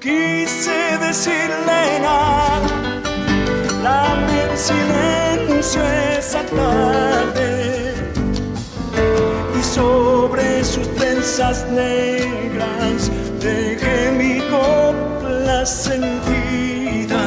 quise 0.00 0.98
decirle 1.00 2.00
nada, 2.00 3.00
la 3.82 4.14
en 4.44 4.56
silencio 4.56 5.82
esa 6.16 6.42
tarde 6.44 7.94
y 9.58 9.62
sobre 9.62 10.64
sus 10.64 10.88
trenzas 10.94 11.66
negras 11.70 13.10
dejé 13.40 14.12
mi 14.12 14.40
copla 14.48 15.66
sentida. 15.66 17.22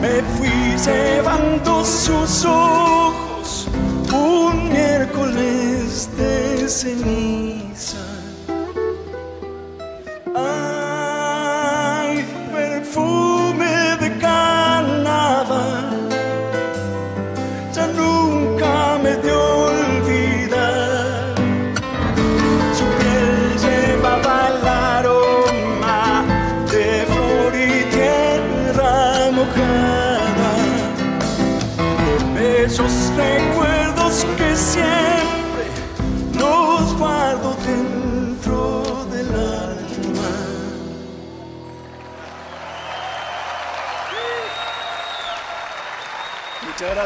Me 0.00 0.22
fui 0.36 0.76
llevando 0.84 1.84
sus 1.84 2.44
ojos 2.44 3.68
un 4.12 4.68
miércoles 4.70 6.08
de 6.16 6.68
ceniza. 6.68 7.45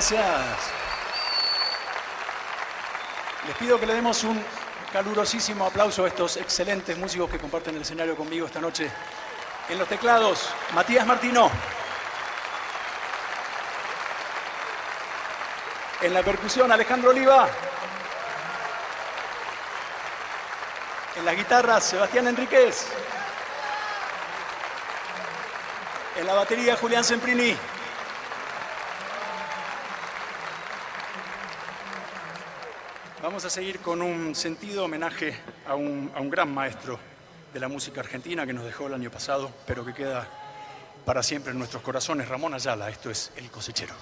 Gracias. 0.01 0.73
Les 3.47 3.57
pido 3.57 3.79
que 3.79 3.85
le 3.85 3.93
demos 3.93 4.25
un 4.25 4.43
calurosísimo 4.91 5.67
aplauso 5.67 6.07
a 6.07 6.09
estos 6.09 6.39
excelentes 6.39 6.97
músicos 6.97 7.29
que 7.29 7.39
comparten 7.39 7.77
el 7.77 7.83
escenario 7.83 8.17
conmigo 8.17 8.47
esta 8.47 8.63
noche. 8.63 8.91
En 9.69 9.79
los 9.79 9.87
teclados, 9.87 10.49
Matías 10.75 11.07
Martino. 11.07 11.51
En 16.01 16.15
la 16.15 16.23
percusión, 16.23 16.73
Alejandro 16.73 17.11
Oliva. 17.11 17.47
En 21.19 21.27
las 21.27 21.37
guitarras, 21.37 21.85
Sebastián 21.85 22.27
Enríquez. 22.29 22.87
En 26.17 26.27
la 26.27 26.33
batería, 26.33 26.75
Julián 26.77 27.05
Semprini. 27.05 27.55
Vamos 33.23 33.45
a 33.45 33.51
seguir 33.51 33.81
con 33.81 34.01
un 34.01 34.35
sentido 34.35 34.85
homenaje 34.85 35.35
a 35.69 35.75
un, 35.75 36.11
a 36.15 36.21
un 36.21 36.31
gran 36.31 36.55
maestro 36.55 36.99
de 37.53 37.61
la 37.61 37.69
música 37.69 38.01
argentina 38.01 38.47
que 38.47 38.55
nos 38.55 38.65
dejó 38.65 38.87
el 38.87 38.95
año 38.95 39.11
pasado, 39.11 39.53
pero 39.67 39.85
que 39.85 39.93
queda 39.93 40.27
para 41.05 41.23
siempre 41.23 41.53
en 41.53 41.59
nuestros 41.59 41.83
corazones, 41.83 42.29
Ramón 42.29 42.55
Ayala. 42.55 42.89
Esto 42.89 43.11
es 43.11 43.31
El 43.37 43.51
Cosechero. 43.51 43.93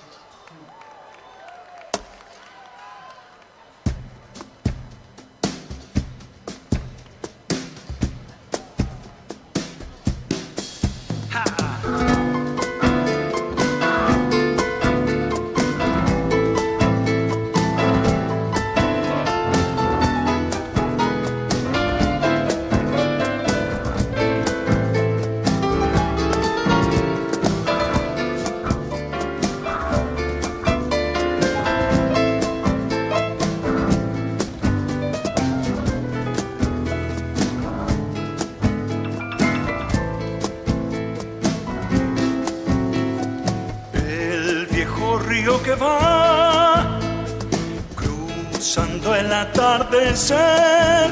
Atardecer 50.18 51.10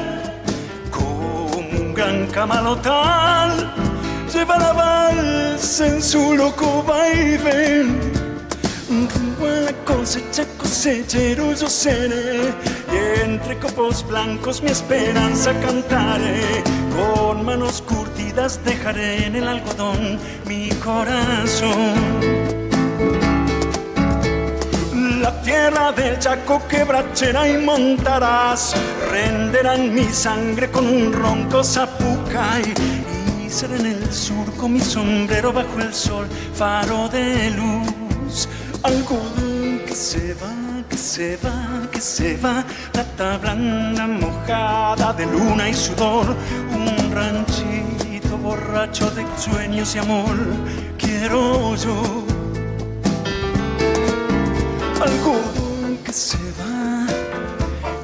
como 0.91 1.45
un 1.55 1.93
gran 1.93 2.27
camalotal. 2.27 3.73
Lleva 4.33 4.57
la 4.57 4.73
balsa 4.73 5.87
en 5.87 6.01
su 6.01 6.35
loco 6.35 6.83
vaivén. 6.83 7.99
Rumbo 8.89 9.45
a 9.45 9.71
la 9.71 9.73
cosecha 9.85 10.45
cosechero 10.57 11.53
yo 11.53 11.69
seré. 11.69 12.53
Y 12.91 13.21
entre 13.23 13.57
copos 13.59 14.05
blancos 14.05 14.61
mi 14.61 14.71
esperanza 14.71 15.53
cantaré. 15.59 16.63
Con 16.95 17.45
manos 17.45 17.81
curtidas 17.81 18.59
dejaré 18.63 19.27
en 19.27 19.35
el 19.35 19.47
algodón 19.47 20.19
mi 20.45 20.69
corazón 20.83 22.56
la 25.27 25.41
tierra 25.41 25.91
del 25.91 26.17
Chaco 26.19 26.61
quebrachera 26.69 27.49
y 27.49 27.57
montarás. 27.57 28.73
Renderán 29.11 29.93
mi 29.93 30.05
sangre 30.05 30.71
con 30.71 30.87
un 30.87 31.11
ronco 31.11 31.61
zapucay 31.61 32.63
y 33.45 33.49
será 33.49 33.75
en 33.75 33.87
el 33.87 34.13
surco 34.13 34.69
mi 34.69 34.79
sombrero 34.79 35.51
bajo 35.51 35.81
el 35.81 35.93
sol 35.93 36.27
faro 36.53 37.09
de 37.09 37.49
luz. 37.49 38.47
Algodón 38.83 39.81
que 39.85 39.95
se 39.95 40.33
va 40.35 40.55
que 40.89 40.97
se 40.97 41.35
va 41.43 41.91
que 41.91 41.99
se 41.99 42.37
va 42.37 42.63
plata 42.93 43.37
blanda 43.37 44.07
mojada 44.07 45.11
de 45.11 45.25
luna 45.25 45.67
y 45.67 45.73
sudor. 45.73 46.27
Un 46.73 47.11
ranchito 47.13 48.37
borracho 48.37 49.11
de 49.11 49.25
sueños 49.37 49.93
y 49.93 49.99
amor 49.99 50.37
quiero 50.97 51.75
yo 51.75 52.26
se 56.17 56.37
va, 56.59 57.05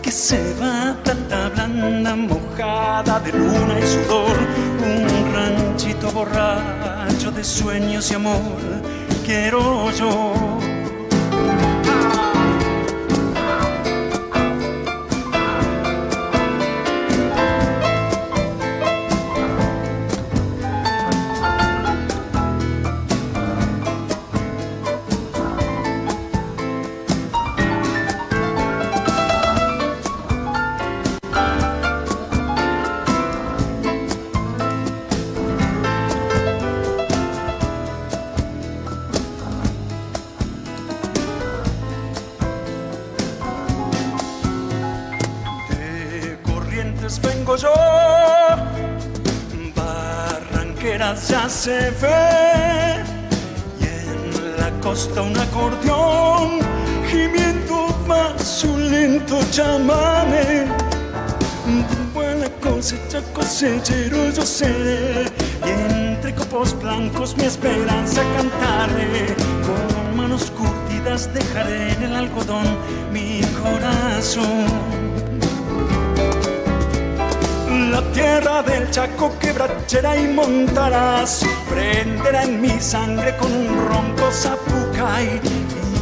que 0.04 0.12
se 0.12 0.38
va, 0.62 0.96
plata 1.04 1.50
blanda 1.50 2.16
mojada 2.16 3.20
de 3.20 3.32
luna 3.32 3.80
y 3.80 3.88
sudor, 3.88 4.38
un 4.86 5.34
ranchito 5.34 6.12
borracho 6.12 7.32
de 7.32 7.44
sueños 7.44 8.12
y 8.12 8.14
amor, 8.14 8.62
quiero 9.26 9.90
yo. 9.94 10.53
Se 51.64 51.92
ve, 51.92 53.02
y 53.80 53.86
en 53.86 54.58
la 54.58 54.70
costa 54.82 55.22
un 55.22 55.38
acordeón, 55.38 56.60
gimiendo 57.10 57.88
va 58.10 58.38
su 58.38 58.78
lento 58.78 59.40
chamame. 59.50 60.66
Buena 62.14 62.50
cosecha, 62.62 63.22
cosechero 63.34 64.30
yo 64.32 64.46
seré, 64.46 65.32
y 65.66 65.70
entre 65.70 66.36
copos 66.36 66.78
blancos 66.82 67.38
mi 67.38 67.46
esperanza 67.46 68.22
cantaré, 68.36 69.34
con 69.66 70.18
manos 70.18 70.52
curtidas 70.52 71.34
dejaré 71.34 71.94
en 71.94 72.04
el 72.04 72.16
algodón 72.18 72.68
mi 73.14 73.40
corazón. 73.62 75.03
La 77.94 78.02
tierra 78.12 78.64
del 78.64 78.90
Chaco 78.90 79.38
quebrachera 79.38 80.18
y 80.20 80.28
montarás 80.28 81.46
Prenderá 81.70 82.42
en 82.42 82.60
mi 82.60 82.80
sangre 82.80 83.38
con 83.38 83.52
un 83.54 83.68
ronco 83.88 84.32
zapucay 84.32 85.40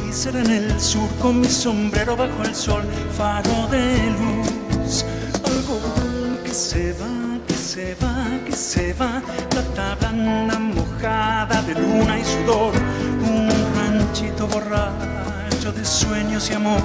Y 0.08 0.14
será 0.14 0.40
en 0.40 0.52
el 0.52 0.80
sur 0.80 1.10
con 1.22 1.42
mi 1.42 1.50
sombrero 1.50 2.16
bajo 2.16 2.44
el 2.44 2.56
sol 2.56 2.84
Faro 3.18 3.68
de 3.70 4.10
luz. 4.20 5.04
Algodón 5.44 6.40
que 6.46 6.54
se 6.54 6.94
va, 6.94 7.38
que 7.46 7.56
se 7.56 7.94
va, 7.96 8.26
que 8.46 8.54
se 8.54 8.94
va 8.94 9.22
Plata 9.50 9.96
blanda 9.96 10.60
mojada 10.60 11.62
de 11.64 11.74
luna 11.74 12.18
y 12.18 12.24
sudor 12.24 12.74
Un 13.22 13.50
ranchito 13.76 14.48
borracho 14.48 15.74
de 15.74 15.84
sueños 15.84 16.50
y 16.52 16.54
amor. 16.54 16.82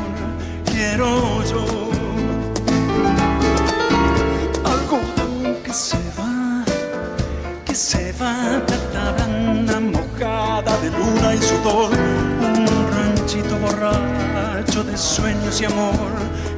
Quiero 0.64 1.44
yo 1.44 1.85
un 11.68 12.66
ranchito 12.92 13.58
borracho 13.58 14.84
de 14.84 14.96
sueños 14.96 15.60
y 15.60 15.64
amor, 15.64 15.96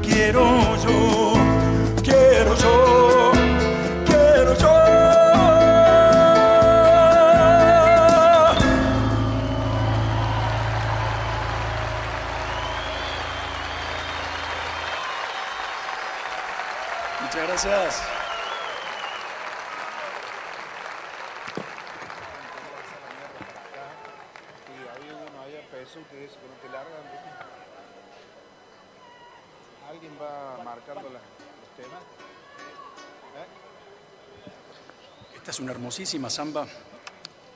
quiero 0.03 0.45
yo, 0.85 1.28
hermosísima 35.89 36.29
samba 36.29 36.67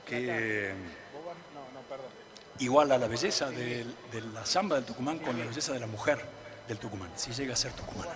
que 0.07 0.73
iguala 2.57 2.97
la 2.97 3.07
belleza 3.07 3.51
de, 3.51 3.85
la 4.33 4.43
samba 4.43 4.77
del 4.77 4.85
Tucumán 4.85 5.19
con 5.19 5.37
la 5.37 5.45
belleza 5.45 5.71
de 5.71 5.79
la 5.79 5.85
mujer 5.85 6.17
del 6.67 6.79
Tucumán, 6.79 7.11
si 7.15 7.31
llega 7.31 7.53
a 7.53 7.55
ser 7.55 7.73
tucumana. 7.73 8.09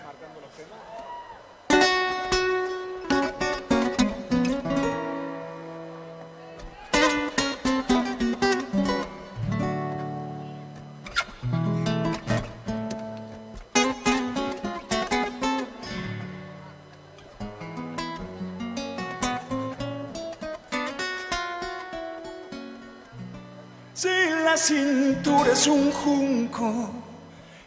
Cintura 24.58 25.52
es 25.54 25.68
un 25.68 25.92
junco 25.92 26.90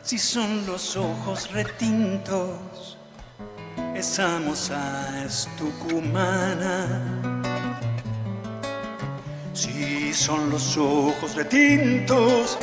si 0.01 0.17
son 0.17 0.65
los 0.65 0.95
ojos 0.95 1.51
retintos, 1.51 2.97
esa 3.93 4.39
moza 4.39 5.23
es 5.25 5.49
tucumana. 5.57 6.87
Si 9.53 10.13
son 10.13 10.49
los 10.49 10.77
ojos 10.77 11.35
retintos, 11.35 12.57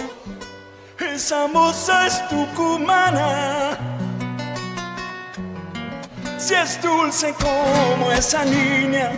esa 0.98 1.46
moza 1.46 2.06
es 2.06 2.26
tucumana. 2.28 3.85
Si 6.46 6.54
es 6.54 6.80
dulce 6.80 7.34
como 7.40 8.12
esa 8.12 8.44
niña 8.44 9.10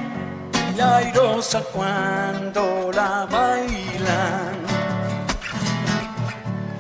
y 0.75 0.81
airosa 0.81 1.61
cuando 1.75 2.91
la 2.91 3.27
bailan. 3.31 4.57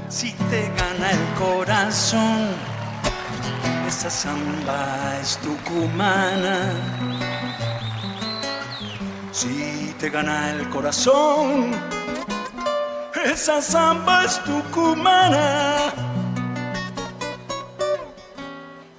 Si 0.09 0.33
te 0.49 0.71
gana 0.75 1.11
el 1.11 1.35
corazón, 1.39 2.49
esa 3.87 4.09
samba 4.09 5.19
es 5.21 5.37
tucumana. 5.37 6.73
Si 9.33 9.95
te 10.01 10.09
gana 10.09 10.53
el 10.53 10.67
corazón, 10.71 11.73
esa 13.23 13.61
samba 13.61 14.25
es 14.25 14.43
tucumana. 14.45 16.08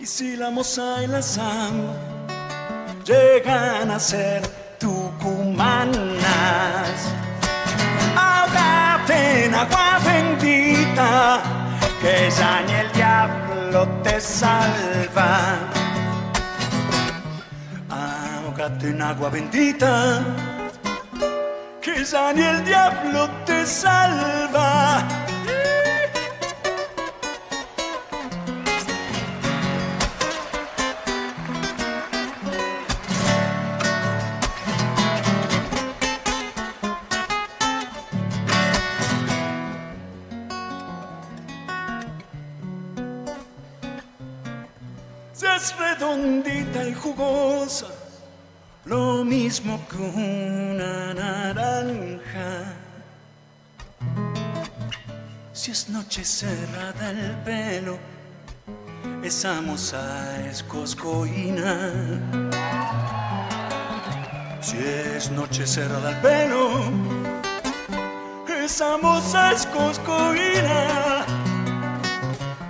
Si 0.09 0.35
la 0.35 0.49
moza 0.49 1.03
y 1.03 1.07
la 1.07 1.21
samba 1.21 1.93
llegan 3.05 3.91
a 3.91 3.99
ser 3.99 4.41
tucumanas, 4.79 6.09
ahogate 8.15 9.45
en 9.45 9.53
agua 9.53 9.99
bendita, 10.03 11.41
que 12.01 12.29
ya 12.37 12.61
ni 12.65 12.73
el 12.73 12.91
diablo 12.91 13.87
te 14.03 14.19
salva. 14.19 15.59
Ahogate 17.89 18.89
en 18.89 19.01
agua 19.01 19.29
bendita, 19.29 20.23
que 21.81 22.03
ya 22.03 22.33
ni 22.33 22.41
el 22.41 22.65
diablo 22.65 23.29
te 23.45 23.63
salva. 23.63 25.28
Jugosa, 47.13 47.87
lo 48.85 49.23
mismo 49.23 49.79
que 49.89 49.97
una 49.97 51.13
naranja. 51.13 52.75
Si 55.53 55.71
es 55.71 55.89
noche 55.89 56.23
cerrada 56.23 57.11
el 57.11 57.35
pelo, 57.43 57.97
esa 59.23 59.61
moza 59.61 60.01
es 60.49 60.63
coscoína. 60.63 61.91
Si 64.61 64.77
es 64.77 65.31
noche 65.31 65.65
cerrada 65.65 66.11
el 66.11 66.17
pelo, 66.17 66.69
esa 68.63 68.97
moza 68.97 69.51
es 69.51 69.65
coscoína. 69.67 71.25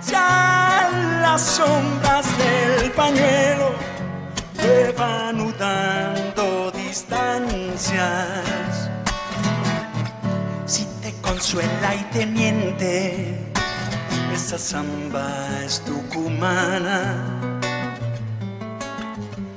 Si 0.00 0.14
a 0.14 0.88
las 1.22 1.42
sombras 1.42 2.26
del 2.38 2.90
pañuelo 2.92 3.89
te 4.70 4.92
van 4.92 5.36
distancias. 6.72 8.88
Si 10.64 10.84
te 11.02 11.12
consuela 11.20 11.94
y 12.00 12.04
te 12.14 12.26
miente, 12.26 13.36
esa 14.32 14.58
samba 14.58 15.26
es 15.64 15.80
tucumana. 15.80 17.00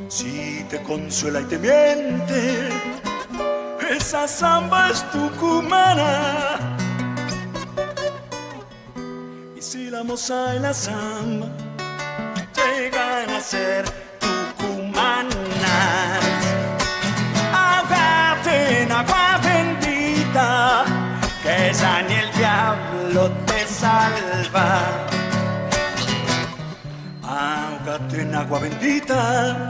Si 0.08 0.66
te 0.70 0.82
consuela 0.82 1.42
y 1.42 1.46
te 1.46 1.60
miente, 1.60 2.70
esa 3.98 4.28
samba 4.28 4.90
es 4.90 5.00
tucumana. 5.12 6.10
Y 9.56 9.62
si 9.62 9.92
la 9.92 10.04
moza 10.04 10.56
y 10.56 10.60
la 10.60 10.74
samba 10.74 11.48
llegan 12.56 13.30
a 13.30 13.42
ser 13.42 14.03
ahogate 17.54 18.82
en 18.84 18.92
agua 18.92 19.40
bendita, 19.44 20.86
que 21.44 21.74
ya 21.74 22.02
ni 22.08 22.16
el 22.16 22.32
diablo 22.34 23.32
te 23.46 23.66
salva. 23.68 24.70
Ahogate 27.24 28.22
en 28.22 28.36
agua 28.36 28.60
bendita, 28.60 29.70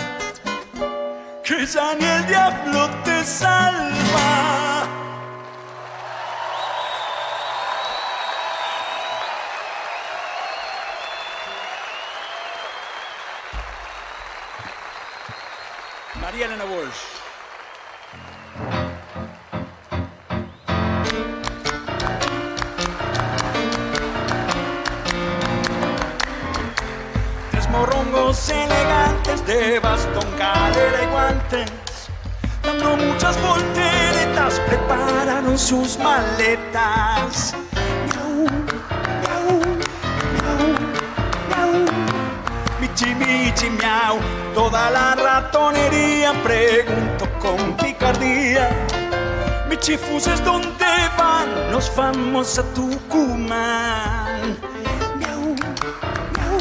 que 1.44 1.66
ya 1.66 1.96
ni 2.00 2.06
el 2.06 2.26
diablo 2.28 2.90
te 3.04 3.24
salva. 3.24 5.03
María 16.34 16.48
Elena. 16.48 16.64
Tres 27.52 27.70
morrongos 27.70 28.50
elegantes 28.50 29.46
de 29.46 29.80
bastón, 29.80 30.26
cadera 30.36 31.04
y 31.04 31.12
guantes, 31.12 31.72
dando 32.64 32.98
muchas 32.98 33.40
volteretas, 33.40 34.60
prepararon 34.62 35.60
sus 35.60 36.00
maletas. 36.00 37.54
Michi, 42.84 43.16
michi, 43.16 43.70
miau, 43.70 44.20
toda 44.54 44.90
la 44.92 45.16
ratonería 45.16 46.34
pregunto 46.44 47.30
con 47.40 47.78
picardía. 47.78 48.68
Michifuses, 49.70 50.44
¿dónde 50.44 50.92
van? 51.18 51.72
Nos 51.72 51.90
vamos 51.96 52.60
a 52.60 52.64
Tucumán. 52.74 54.58
Miau, 55.18 55.56
miau, 56.36 56.58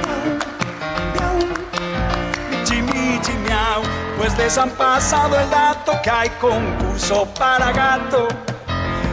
miau, 0.00 0.28
miau. 1.12 1.36
Michi, 2.50 2.80
michi, 2.80 3.32
miau, 3.46 3.82
pues 4.16 4.34
les 4.38 4.56
han 4.56 4.70
pasado 4.70 5.38
el 5.38 5.50
dato 5.50 6.00
que 6.02 6.10
hay 6.10 6.30
concurso 6.40 7.26
para 7.38 7.72
gato. 7.72 8.26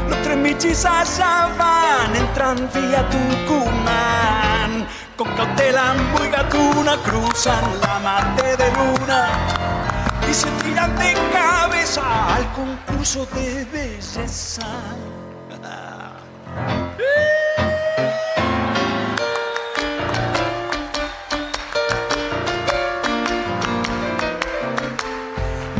Los 0.07 0.21
tres 0.21 0.37
michis 0.37 0.85
allá 0.85 1.49
van, 1.57 2.15
entran 2.15 2.69
vía 2.73 3.05
Tucumán. 3.09 4.42
Con 5.17 5.27
cautela 5.35 5.93
muy 6.13 6.29
gatuna 6.29 6.97
cruzan 7.03 7.63
la 7.81 7.99
mate 7.99 8.57
de 8.57 8.71
luna 8.71 9.29
y 10.29 10.33
se 10.33 10.49
tiran 10.63 10.95
de 10.97 11.13
cabeza 11.31 12.35
al 12.35 12.51
concurso 12.53 13.25
de 13.33 13.65
belleza. 13.65 14.67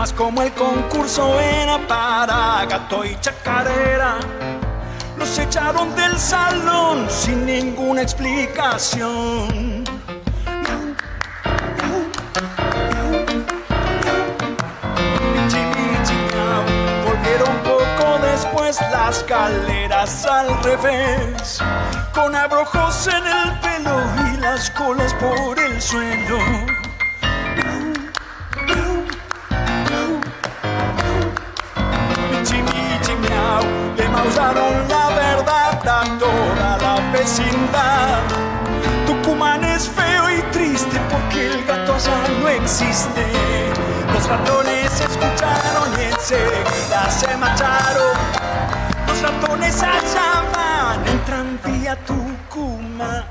Mas 0.04 0.12
como 0.12 0.42
el 0.42 0.52
concurso 0.52 1.40
era 1.40 1.78
para 1.88 2.66
gato 2.66 3.06
y 3.06 3.18
chacarera, 3.22 4.18
los 5.18 5.38
echaron 5.40 5.96
del 5.96 6.18
salón 6.18 7.08
sin 7.10 7.46
ninguna 7.46 8.02
explicación. 8.02 9.84
Volvieron 17.06 17.58
poco 17.64 18.20
después 18.26 18.80
las 18.92 19.26
galeras 19.28 20.26
al 20.26 20.64
revés, 20.64 21.60
con 22.14 22.36
abrojos 22.36 23.08
en 23.08 23.26
el 23.26 23.60
pelo 23.60 24.02
y 24.34 24.38
las 24.38 24.70
colas 24.72 25.14
por 25.16 25.60
el 25.60 25.82
suelo. 25.82 26.38
Michi, 32.32 32.62
michi, 32.62 33.16
miau, 33.16 33.64
vecindad. 37.24 38.22
Tucumán 39.08 39.64
es 39.64 39.88
feo 39.88 40.30
y 40.30 40.42
triste 40.52 41.00
porque 41.10 41.48
el 41.48 41.64
gato 41.66 41.96
allá 41.96 42.18
no 42.42 42.50
existe. 42.50 43.26
Los 44.14 44.28
ratones 44.28 44.92
escucharon 45.00 45.90
y 46.00 46.04
enseguida 46.04 47.10
se 47.10 47.38
marcharon. 47.38 48.14
Los 49.08 49.22
ratones 49.22 49.82
allá 49.82 50.44
van, 50.54 51.08
entran 51.08 51.60
vía 51.64 51.96
Tucumán. 52.06 53.24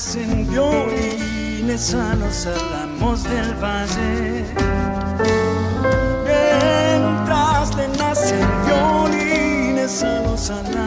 nacen 0.00 0.48
violines 0.48 1.94
a 1.94 2.14
los 2.14 2.46
álamos 2.46 3.22
del 3.22 3.54
valle. 3.62 4.46
Mientras 6.24 7.76
le 7.76 7.86
nacen 7.98 8.48
violines 8.64 10.02
a 10.02 10.22
los 10.22 10.48
álamos 10.48 10.79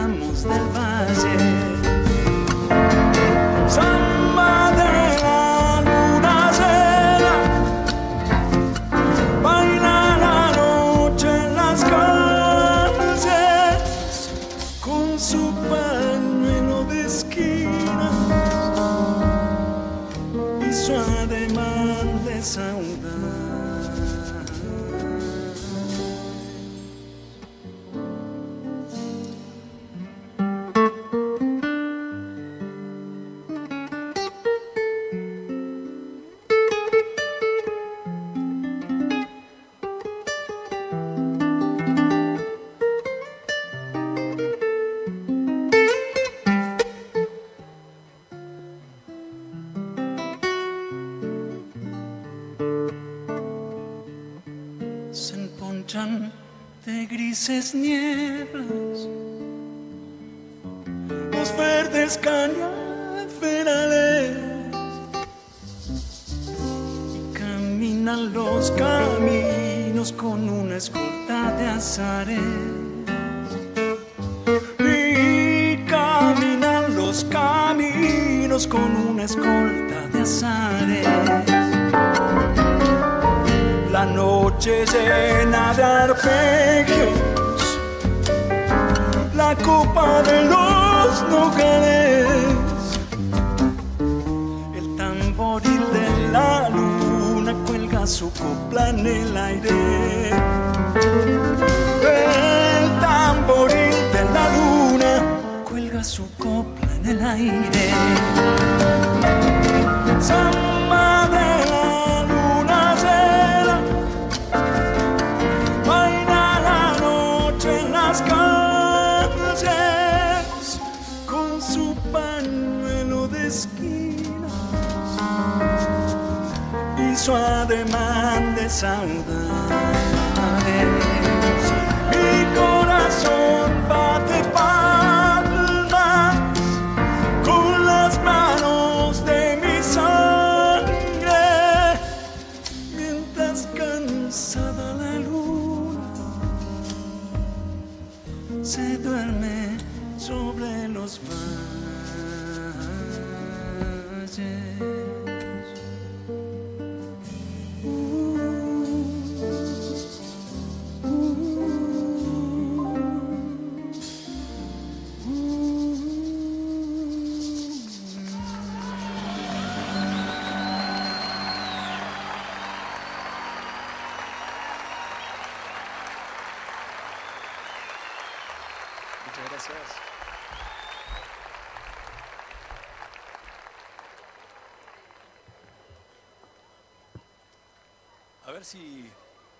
A 188.46 188.50
ver 188.50 188.64
si, 188.64 189.10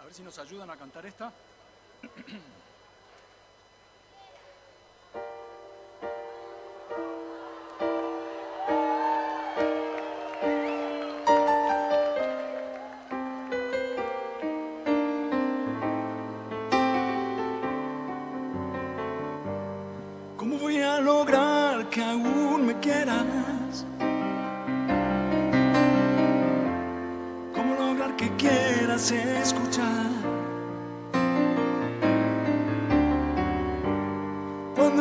a 0.00 0.04
ver 0.04 0.12
si 0.12 0.22
nos 0.22 0.38
ayudan 0.38 0.70
a 0.70 0.76
cantar 0.76 1.06
esta. 1.06 1.32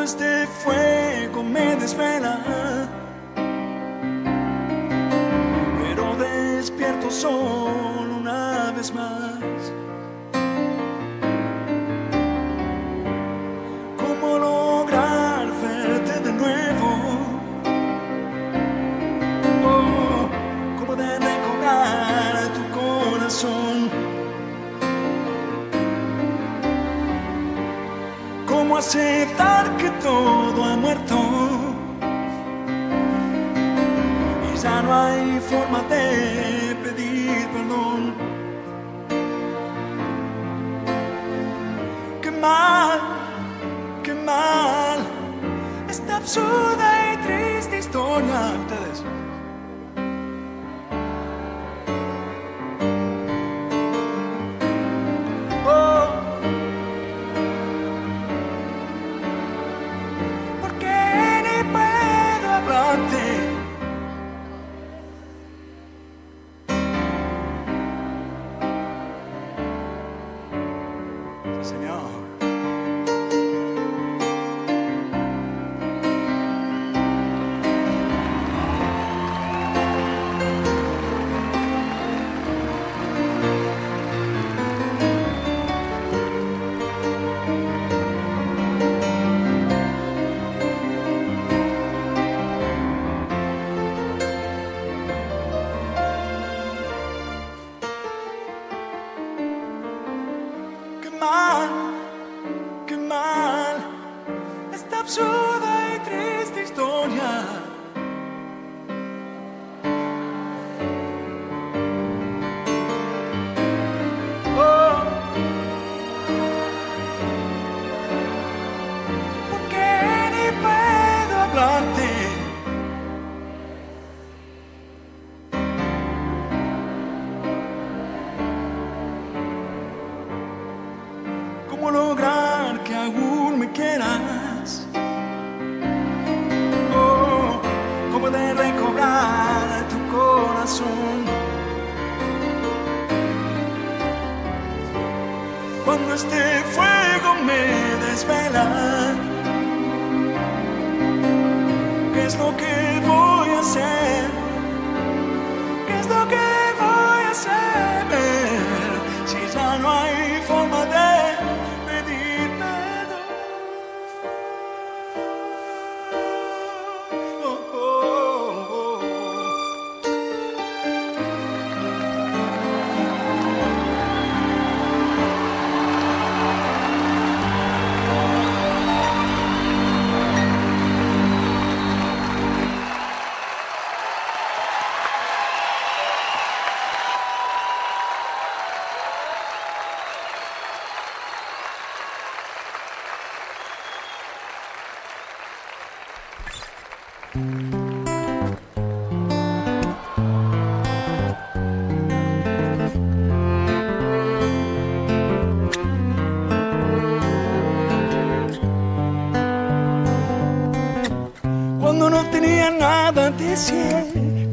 este 0.03 0.45
fuego 0.47 1.43
me 1.43 1.75
desvela. 1.77 2.37
Pero 5.79 6.15
despierto 6.17 7.09
soy. 7.09 7.72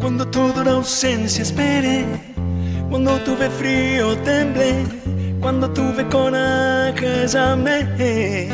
Cuando 0.01 0.27
toda 0.29 0.65
la 0.65 0.73
ausencia 0.73 1.43
esperé, 1.43 2.05
cuando 2.91 3.19
tuve 3.21 3.49
frío 3.51 4.17
temblé, 4.19 4.85
cuando 5.41 5.71
tuve 5.71 6.07
coraje 6.09 7.27
llamé. 7.27 8.49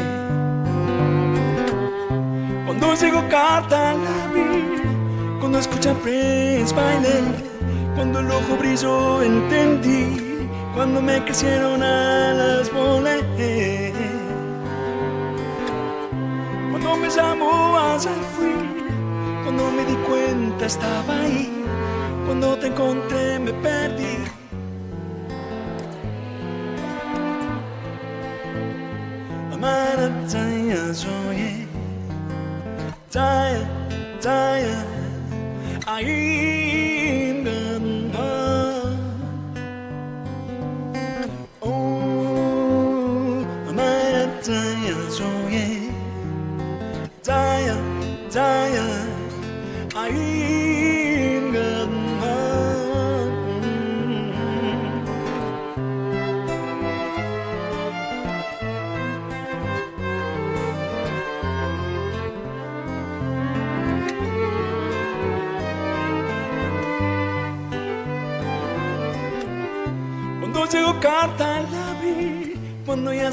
Cuando 2.67 2.95
llegó 2.95 3.29
carta 3.29 3.95
la 3.95 4.25
abrí, 4.25 5.39
cuando 5.41 5.59
escuché 5.59 5.93
Prince 6.03 6.75
bailé, 6.75 7.21
cuando 7.95 8.21
el 8.21 8.31
ojo 8.31 8.57
brilló 8.59 9.23
entendí, 9.23 10.49
cuando 10.75 11.01
me 11.01 11.25
crecieron 11.25 11.83
alas 11.83 12.73
volé. 12.73 13.17
Cuando 16.71 16.97
me 16.97 17.09
llamó 17.09 17.77
allá 17.79 18.11
cuando 19.57 19.73
me 19.73 19.85
di 19.87 19.97
cuenta 20.07 20.67
estaba 20.67 21.23
ahí, 21.23 21.51
cuando 22.27 22.59
te 22.59 22.67
encontré 22.67 23.39
me 23.39 23.53
perdí. 23.55 24.26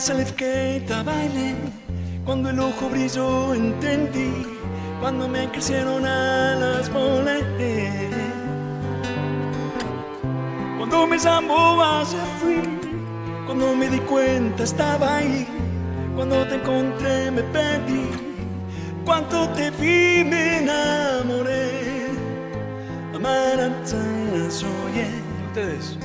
Cuando 0.04 0.24
ya 0.24 0.26
se 0.26 0.36
le 0.36 0.80
quita 0.80 1.04
bailé, 1.04 1.56
cuando 2.26 2.50
el 2.50 2.60
ojo 2.60 2.90
brilló 2.90 3.54
entendí, 3.54 4.46
cuando 5.00 5.28
me 5.30 5.50
crecieron 5.50 6.06
alas 6.06 6.92
volé. 6.92 8.10
Cuando 10.78 11.08
me 11.08 11.18
llamó 11.18 11.82
allá 11.82 12.26
fui, 12.40 12.62
cuando 13.46 13.76
me 13.76 13.90
di 13.90 14.00
cuenta 14.00 14.64
estaba 14.64 15.18
ahí, 15.18 15.48
cuando 16.16 16.46
te 16.48 16.56
encontré 16.56 17.32
me 17.32 17.44
perdí, 17.44 18.10
cuando 19.06 19.48
te 19.50 19.72
vi 19.72 20.24
me 20.26 20.60
enamoré. 20.60 22.10
Amaranta 23.14 23.98
soy 24.50 25.06
ustedes. 25.48 25.98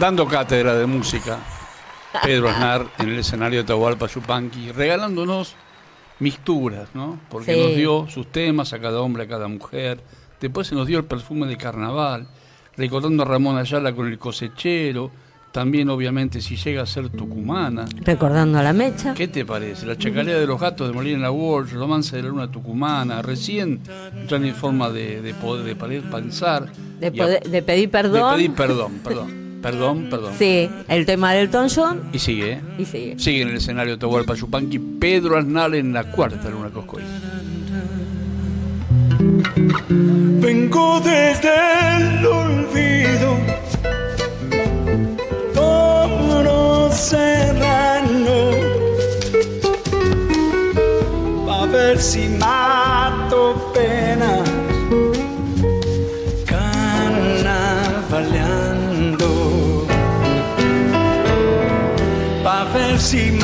Dando 0.00 0.26
cátedra 0.26 0.74
de 0.74 0.86
música, 0.86 1.38
Pedro 2.22 2.48
Aznar 2.48 2.86
en 2.98 3.08
el 3.10 3.18
escenario 3.18 3.60
de 3.60 3.64
Tahualpa 3.64 4.06
Yupanqui, 4.06 4.72
regalándonos 4.72 5.54
mixturas, 6.20 6.88
¿no? 6.94 7.18
Porque 7.28 7.54
Sí. 7.54 7.60
nos 7.60 7.76
dio 7.76 8.06
sus 8.08 8.26
temas 8.30 8.72
a 8.72 8.80
cada 8.80 9.00
hombre, 9.00 9.24
a 9.24 9.28
cada 9.28 9.48
mujer. 9.48 10.00
Después 10.40 10.66
se 10.66 10.74
nos 10.74 10.86
dio 10.86 10.98
el 10.98 11.04
perfume 11.04 11.46
de 11.46 11.56
carnaval, 11.56 12.26
recordando 12.76 13.22
a 13.22 13.26
Ramón 13.26 13.56
Ayala 13.58 13.92
con 13.94 14.06
el 14.08 14.18
cosechero. 14.18 15.10
También, 15.50 15.88
obviamente, 15.88 16.42
si 16.42 16.56
llega 16.56 16.82
a 16.82 16.86
ser 16.86 17.08
tucumana. 17.08 17.86
Recordando 18.04 18.58
a 18.58 18.62
la 18.62 18.72
mecha. 18.74 19.14
¿Qué 19.14 19.28
te 19.28 19.46
parece? 19.46 19.86
La 19.86 19.96
chacalea 19.96 20.38
de 20.38 20.46
los 20.46 20.60
gatos 20.60 20.86
de 20.86 20.92
Molina 20.94 21.30
Walsh, 21.30 21.72
Romance 21.72 22.14
de 22.14 22.22
la 22.22 22.28
Luna 22.28 22.50
Tucumana, 22.50 23.22
recién 23.22 23.80
ya 24.28 24.36
en 24.36 24.54
forma 24.54 24.90
de, 24.90 25.22
de 25.22 25.32
poder 25.34 25.64
de 25.64 25.74
poder 25.74 26.02
pensar. 26.10 26.70
De, 27.00 27.06
a- 27.06 27.10
poder- 27.12 27.42
de 27.48 27.62
pedir 27.62 27.90
perdón. 27.90 28.30
De 28.32 28.36
pedir 28.36 28.54
perdón, 28.54 28.92
perdón. 29.02 29.47
Perdón, 29.62 30.06
perdón. 30.08 30.34
Sí, 30.38 30.70
el 30.88 31.04
tema 31.04 31.32
del 31.32 31.46
Elton 31.46 31.68
John 31.74 32.02
Y 32.12 32.18
sigue, 32.18 32.52
¿eh? 32.52 32.60
y 32.78 32.84
sigue. 32.84 33.18
Sigue 33.18 33.42
en 33.42 33.48
el 33.48 33.56
escenario 33.56 33.94
de 33.94 33.98
Tahualpa 33.98 34.34
Yupanqui, 34.34 34.78
Pedro 34.78 35.36
Arnal 35.36 35.74
en 35.74 35.92
la 35.92 36.04
cuarta 36.04 36.48
luna 36.48 36.70
Coscoy. 36.70 37.02
Vengo 39.88 41.00
desde 41.00 41.50
el 41.96 42.26
olvido, 42.26 43.36
toro 45.54 46.90
serrano, 46.92 48.50
a 51.50 51.66
ver 51.66 51.98
si 51.98 52.28
mato 52.28 53.72
penas, 53.74 54.47
a 62.98 63.37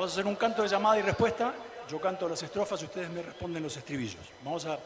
Vamos 0.00 0.12
a 0.12 0.14
hacer 0.14 0.26
un 0.26 0.36
canto 0.36 0.62
de 0.62 0.68
llamada 0.68 0.98
y 0.98 1.02
respuesta. 1.02 1.52
Yo 1.86 2.00
canto 2.00 2.26
las 2.26 2.42
estrofas 2.42 2.80
y 2.80 2.86
ustedes 2.86 3.10
me 3.10 3.20
responden 3.20 3.62
los 3.62 3.76
estribillos. 3.76 4.22
Vamos 4.42 4.64
a, 4.64 4.78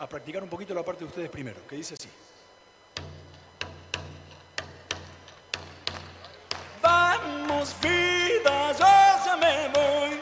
a 0.00 0.08
practicar 0.08 0.42
un 0.42 0.48
poquito 0.48 0.74
la 0.74 0.82
parte 0.82 1.04
de 1.04 1.06
ustedes 1.06 1.30
primero, 1.30 1.64
que 1.68 1.76
dice 1.76 1.94
así. 1.94 2.08
Vamos 6.82 7.76
vida, 7.80 8.72
yo 8.72 9.30
se 9.30 9.36
me 9.36 9.68
voy. 9.68 10.20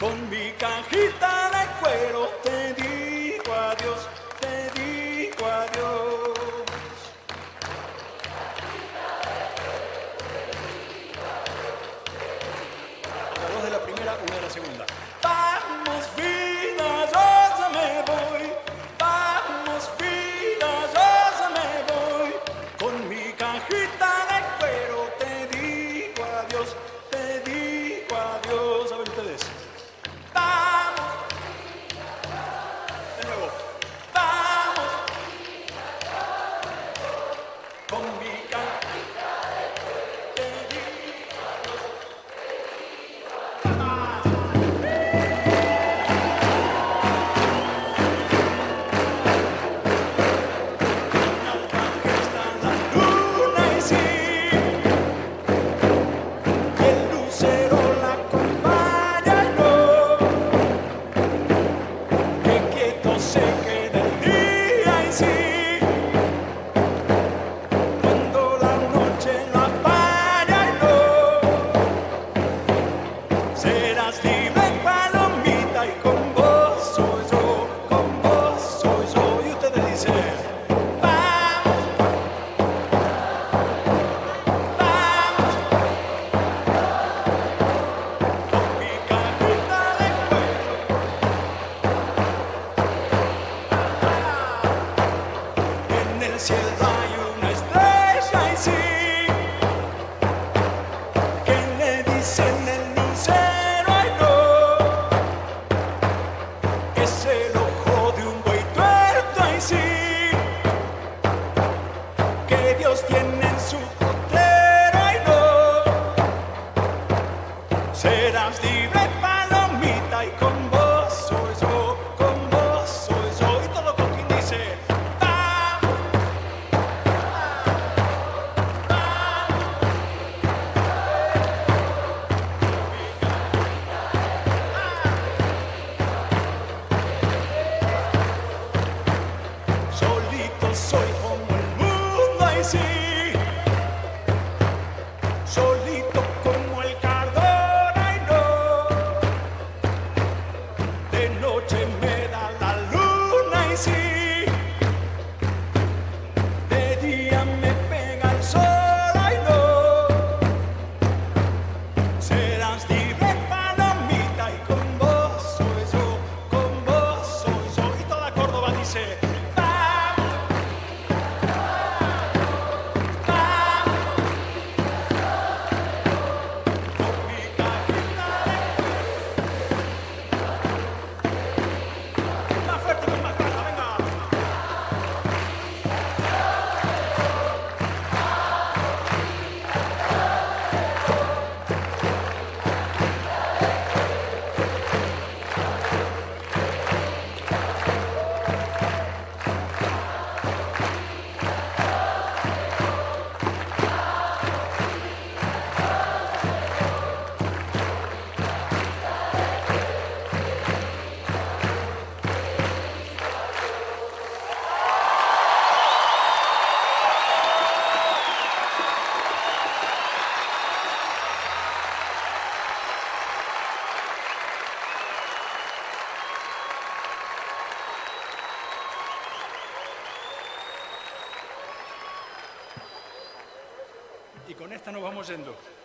Con 0.00 0.28
mi 0.28 0.50
cajita 0.58 1.50
de 1.50 1.66
cuero 1.80 2.30
te 2.42 2.63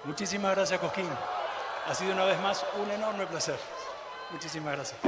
Muchísimas 0.03 0.55
gracias, 0.55 0.79
Cosquín. 0.79 1.07
Ha 1.87 1.93
sido 1.95 2.13
una 2.13 2.25
vez 2.25 2.39
más 2.41 2.65
un 2.81 2.89
enorme 2.91 3.25
placer. 3.25 3.57
Muchísimas 4.31 4.75
gracias. 4.75 4.99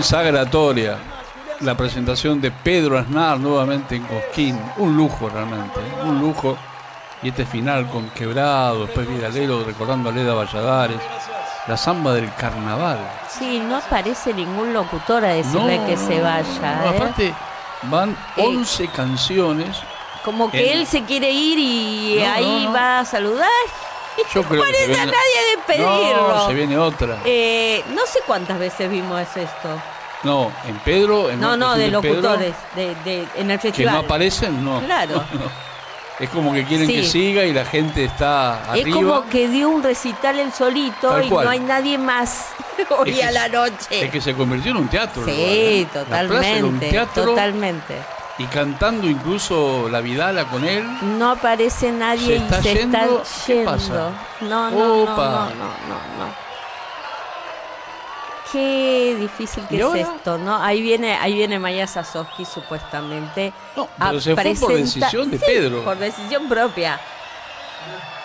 Consagratoria. 0.00 0.98
La 1.60 1.74
presentación 1.74 2.38
de 2.38 2.50
Pedro 2.50 2.98
Aznar 2.98 3.40
nuevamente 3.40 3.96
en 3.96 4.02
Cosquín. 4.02 4.60
Un 4.76 4.94
lujo 4.94 5.30
realmente, 5.30 5.80
¿eh? 5.80 6.02
un 6.04 6.20
lujo. 6.20 6.54
Y 7.22 7.30
este 7.30 7.46
final 7.46 7.88
con 7.88 8.10
Quebrado, 8.10 8.84
después 8.84 9.08
Vidalero 9.08 9.64
recordando 9.64 10.10
a 10.10 10.12
Leda 10.12 10.34
Valladares. 10.34 10.98
La 11.66 11.78
samba 11.78 12.12
del 12.12 12.30
carnaval. 12.34 12.98
Sí, 13.38 13.58
no 13.58 13.76
aparece 13.78 14.34
ningún 14.34 14.74
locutor 14.74 15.24
a 15.24 15.28
decirle 15.28 15.78
No, 15.78 15.86
que 15.86 15.96
se 15.96 16.20
vaya. 16.20 16.82
No, 16.84 16.92
¿eh? 16.92 16.96
aparte, 16.96 17.34
van 17.84 18.14
11 18.36 18.88
canciones. 18.88 19.78
Como 20.26 20.50
que 20.50 20.72
en- 20.72 20.78
él 20.80 20.86
se 20.86 21.04
quiere 21.04 21.30
ir 21.30 21.58
y 21.58 22.18
No, 22.22 22.32
ahí 22.34 22.68
va 22.72 22.98
a 22.98 23.04
saludar. 23.06 23.48
Yo 24.34 24.42
creo 24.48 24.62
que 24.62 24.88
nadie 24.88 25.35
No, 25.78 26.46
se 26.48 26.54
viene 26.54 26.78
otra. 26.78 27.18
Eh, 27.24 27.82
no 27.94 28.06
sé 28.06 28.20
cuántas 28.26 28.58
veces 28.58 28.90
vimos 28.90 29.20
esto. 29.20 29.68
No, 30.22 30.50
en 30.66 30.76
Pedro. 30.78 31.30
En 31.30 31.40
No, 31.40 31.56
no, 31.56 31.74
de 31.74 31.86
Pedro, 31.90 32.02
locutores 32.02 32.54
de, 32.74 32.94
de- 33.04 33.28
en 33.36 33.50
el 33.50 33.58
Que 33.58 33.68
festival. 33.68 33.94
no 33.94 34.00
aparecen, 34.00 34.64
no. 34.64 34.80
Claro. 34.80 35.24
No. 35.34 35.66
Es 36.24 36.30
como 36.30 36.54
que 36.54 36.64
quieren 36.64 36.88
que 36.88 37.04
siga 37.04 37.44
y 37.44 37.52
la 37.52 37.66
gente 37.66 38.04
está 38.04 38.62
Es 38.74 38.80
arriba. 38.80 38.96
como 38.96 39.28
que 39.28 39.48
dio 39.48 39.68
un 39.68 39.82
recital 39.82 40.38
él 40.38 40.50
solito 40.50 41.10
Tal 41.10 41.26
y 41.26 41.28
cual. 41.28 41.44
no 41.44 41.50
hay 41.50 41.60
nadie 41.60 41.98
más 41.98 42.46
hoy 42.98 43.10
Es 43.10 43.16
que 43.18 43.24
a 43.24 43.30
la 43.32 43.48
noche. 43.48 43.74
Es 44.04 44.10
que 44.10 44.22
se 44.22 44.32
convirtió 44.32 44.70
en 44.70 44.78
un 44.78 44.88
teatro. 44.88 45.26
el 45.26 45.34
Sí, 45.34 45.86
lugar, 45.92 46.06
¿eh? 46.06 46.08
La 46.10 46.26
plaza 46.26 46.48
era 46.48 46.64
un 46.64 46.72
totalmente, 46.72 46.88
teatro 46.90 47.24
totalmente. 47.26 47.94
Y 48.38 48.44
cantando 48.46 49.06
incluso 49.08 49.88
la 49.88 50.00
Vidala 50.02 50.44
con 50.44 50.64
él. 50.64 50.84
No 51.18 51.30
aparece 51.30 51.90
nadie 51.90 52.26
¿Se 52.26 52.36
está 52.36 52.58
y 52.58 52.62
se 52.62 52.74
yendo? 52.74 52.98
están 52.98 53.18
¿Qué 53.46 53.54
yendo. 53.54 53.70
pasa? 53.70 54.10
No, 54.42 54.70
no, 54.70 55.02
Opa. 55.04 55.14
no, 55.14 55.44
no, 55.54 55.64
no, 55.88 56.24
no. 56.26 56.46
Qué 58.52 59.16
difícil 59.18 59.66
que 59.66 59.74
¿Y 59.76 59.78
es 59.78 59.84
ahora? 59.84 60.00
esto, 60.00 60.38
¿no? 60.38 60.62
Ahí 60.62 60.80
viene, 60.80 61.14
ahí 61.14 61.34
viene 61.34 61.58
Maya 61.58 61.86
Sasowski 61.86 62.44
supuestamente. 62.44 63.52
No, 63.74 63.88
a 63.98 64.08
pero 64.08 64.20
se 64.20 64.34
fue 64.34 64.54
por 64.54 64.72
decisión 64.74 65.30
de 65.30 65.38
Sí, 65.38 65.44
Pedro. 65.46 65.82
Por 65.82 65.96
decisión 65.98 66.48
propia. 66.48 67.00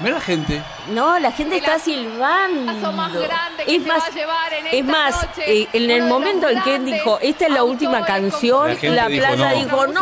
Mira 0.01 0.15
la 0.15 0.21
gente. 0.21 0.61
No, 0.89 1.19
la 1.19 1.31
gente 1.31 1.57
está 1.57 1.77
silbando. 1.79 2.91
más 2.91 3.13
grande 3.13 3.63
que 3.65 3.75
es 3.75 3.81
se 3.83 3.87
más, 3.87 4.01
va 4.01 4.05
a 4.07 4.09
llevar 4.11 4.53
en 4.53 4.67
es 4.67 4.73
esta 4.73 4.91
más, 4.91 5.27
noche, 5.27 5.61
eh, 5.61 5.67
en 5.73 5.91
el 5.91 6.03
momento 6.03 6.49
en 6.49 6.61
que 6.63 6.75
él 6.75 6.85
dijo, 6.85 7.19
esta 7.21 7.45
es 7.45 7.51
la 7.53 7.63
última 7.63 8.05
canción, 8.05 8.75
La 8.81 8.89
la, 8.89 9.07
plaza 9.07 9.51
no. 9.53 9.55
dijo, 9.63 9.87
no. 9.87 10.01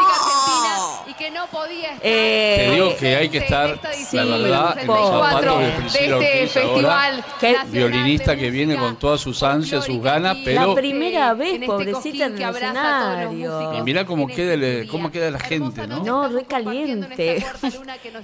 y 1.07 1.13
que 1.13 1.31
no 1.31 1.45
podía 1.47 1.89
estar 1.93 2.01
Eh, 2.03 2.55
Te 2.69 2.75
digo 2.75 2.95
que 2.97 3.15
hay 3.15 3.29
que 3.29 3.37
estar, 3.39 3.79
Sí, 3.93 4.15
la 4.17 4.23
verdad, 4.37 4.79
en 4.79 4.87
los 4.87 5.09
zapatos 5.09 5.59
de 5.59 5.65
de 5.65 5.71
Priscila 5.73 6.03
este 6.05 6.13
Ortiz 6.13 6.51
festival 6.51 7.25
violinista 7.67 8.35
que 8.35 8.49
viene 8.51 8.75
con 8.77 8.95
todas 8.97 9.19
sus 9.21 9.43
ansias, 9.43 9.83
sus 9.85 10.01
ganas, 10.01 10.37
pero 10.45 10.67
la 10.67 10.75
primera 10.75 11.33
vez, 11.33 11.49
en 11.55 11.63
este 11.63 11.67
pobrecita, 11.67 12.25
en 12.25 12.41
el 12.41 12.55
escenario. 12.55 13.73
y 13.77 13.81
mira 13.81 14.05
cómo 14.05 14.27
queda 14.27 14.53
el- 14.53 14.87
cómo 14.89 15.11
queda 15.11 15.29
la 15.31 15.39
gente, 15.39 15.85
¿no? 15.87 16.03
No, 16.03 16.27
re 16.29 16.43
caliente. 16.45 17.43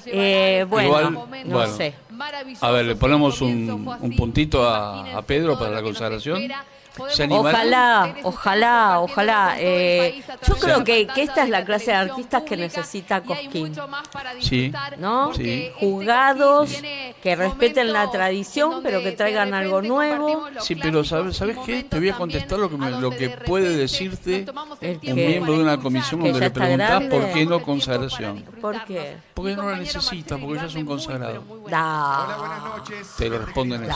eh, 0.07 0.65
bueno, 0.69 0.87
Igual, 0.87 1.13
no 1.45 1.64
bueno. 1.67 1.77
sé. 1.77 1.93
A 2.61 2.71
ver, 2.71 2.85
le 2.85 2.95
ponemos 2.95 3.41
un, 3.41 3.87
un 4.01 4.15
puntito 4.15 4.67
a, 4.69 5.17
a 5.17 5.21
Pedro 5.21 5.57
para 5.57 5.71
la 5.71 5.81
consagración. 5.81 6.41
Ojalá, 6.97 8.15
ojalá, 8.23 8.99
ojalá. 9.01 9.55
Eh, 9.57 10.23
yo 10.47 10.55
creo 10.55 10.83
que, 10.83 11.07
que 11.07 11.23
esta 11.23 11.43
es 11.43 11.49
la 11.49 11.65
clase 11.65 11.91
de 11.91 11.97
artistas 11.97 12.43
que 12.43 12.55
necesita 12.57 13.21
Cosquín. 13.21 13.75
Sí. 14.39 14.71
¿No? 14.97 15.33
Sí. 15.33 15.69
Jugados, 15.79 16.69
que 17.21 17.35
respeten 17.35 17.91
la 17.93 18.09
tradición, 18.11 18.81
pero 18.83 19.01
que 19.01 19.11
traigan 19.11 19.53
algo 19.53 19.81
nuevo. 19.81 20.47
Sí, 20.59 20.75
pero 20.75 21.03
¿sabes, 21.03 21.37
¿sabes 21.37 21.57
qué? 21.65 21.83
Te 21.83 21.97
voy 21.99 22.09
a 22.09 22.15
contestar 22.15 22.59
lo 22.59 22.69
que, 22.69 22.77
me- 22.77 22.91
lo 22.91 23.09
que 23.11 23.29
puede 23.29 23.75
decirte 23.75 24.45
El 24.81 24.99
un 25.03 25.15
miembro 25.15 25.53
de 25.53 25.63
una 25.63 25.77
comisión 25.79 26.21
donde 26.21 26.39
le 26.39 26.49
preguntás 26.51 27.03
por 27.03 27.31
qué 27.31 27.45
no 27.45 27.61
consagración. 27.61 28.43
¿Por 28.61 28.83
qué? 28.85 29.17
Porque 29.33 29.55
no 29.55 29.69
la 29.69 29.77
necesita, 29.77 30.37
porque 30.37 30.59
ya 30.59 30.65
es 30.67 30.75
un 30.75 30.85
consagrado. 30.85 31.43
Da. 31.69 32.27
Te 33.17 33.29
lo 33.29 33.39
responden 33.39 33.83
eso. 33.83 33.93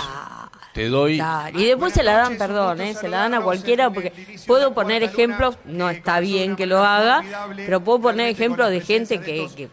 Te 0.74 0.88
doy. 0.90 1.18
Da. 1.18 1.50
Y 1.53 1.66
después 1.66 1.94
se 1.94 2.03
la 2.03 2.14
dan, 2.14 2.38
perdón, 2.38 2.82
¿eh? 2.82 2.89
Se 2.95 3.08
la 3.09 3.18
dan 3.19 3.34
a 3.34 3.42
cualquiera 3.42 3.90
porque 3.90 4.11
puedo 4.48 4.74
poner 4.74 5.03
ejemplos, 5.03 5.58
no 5.66 5.90
está 5.90 6.19
bien 6.19 6.56
que 6.56 6.66
lo 6.66 6.80
haga, 6.84 7.24
pero 7.56 7.82
puedo 7.84 8.01
poner 8.01 8.27
ejemplos 8.30 8.69
de 8.69 8.82
gente 8.82 9.19
que... 9.22 9.48
que- 9.56 9.69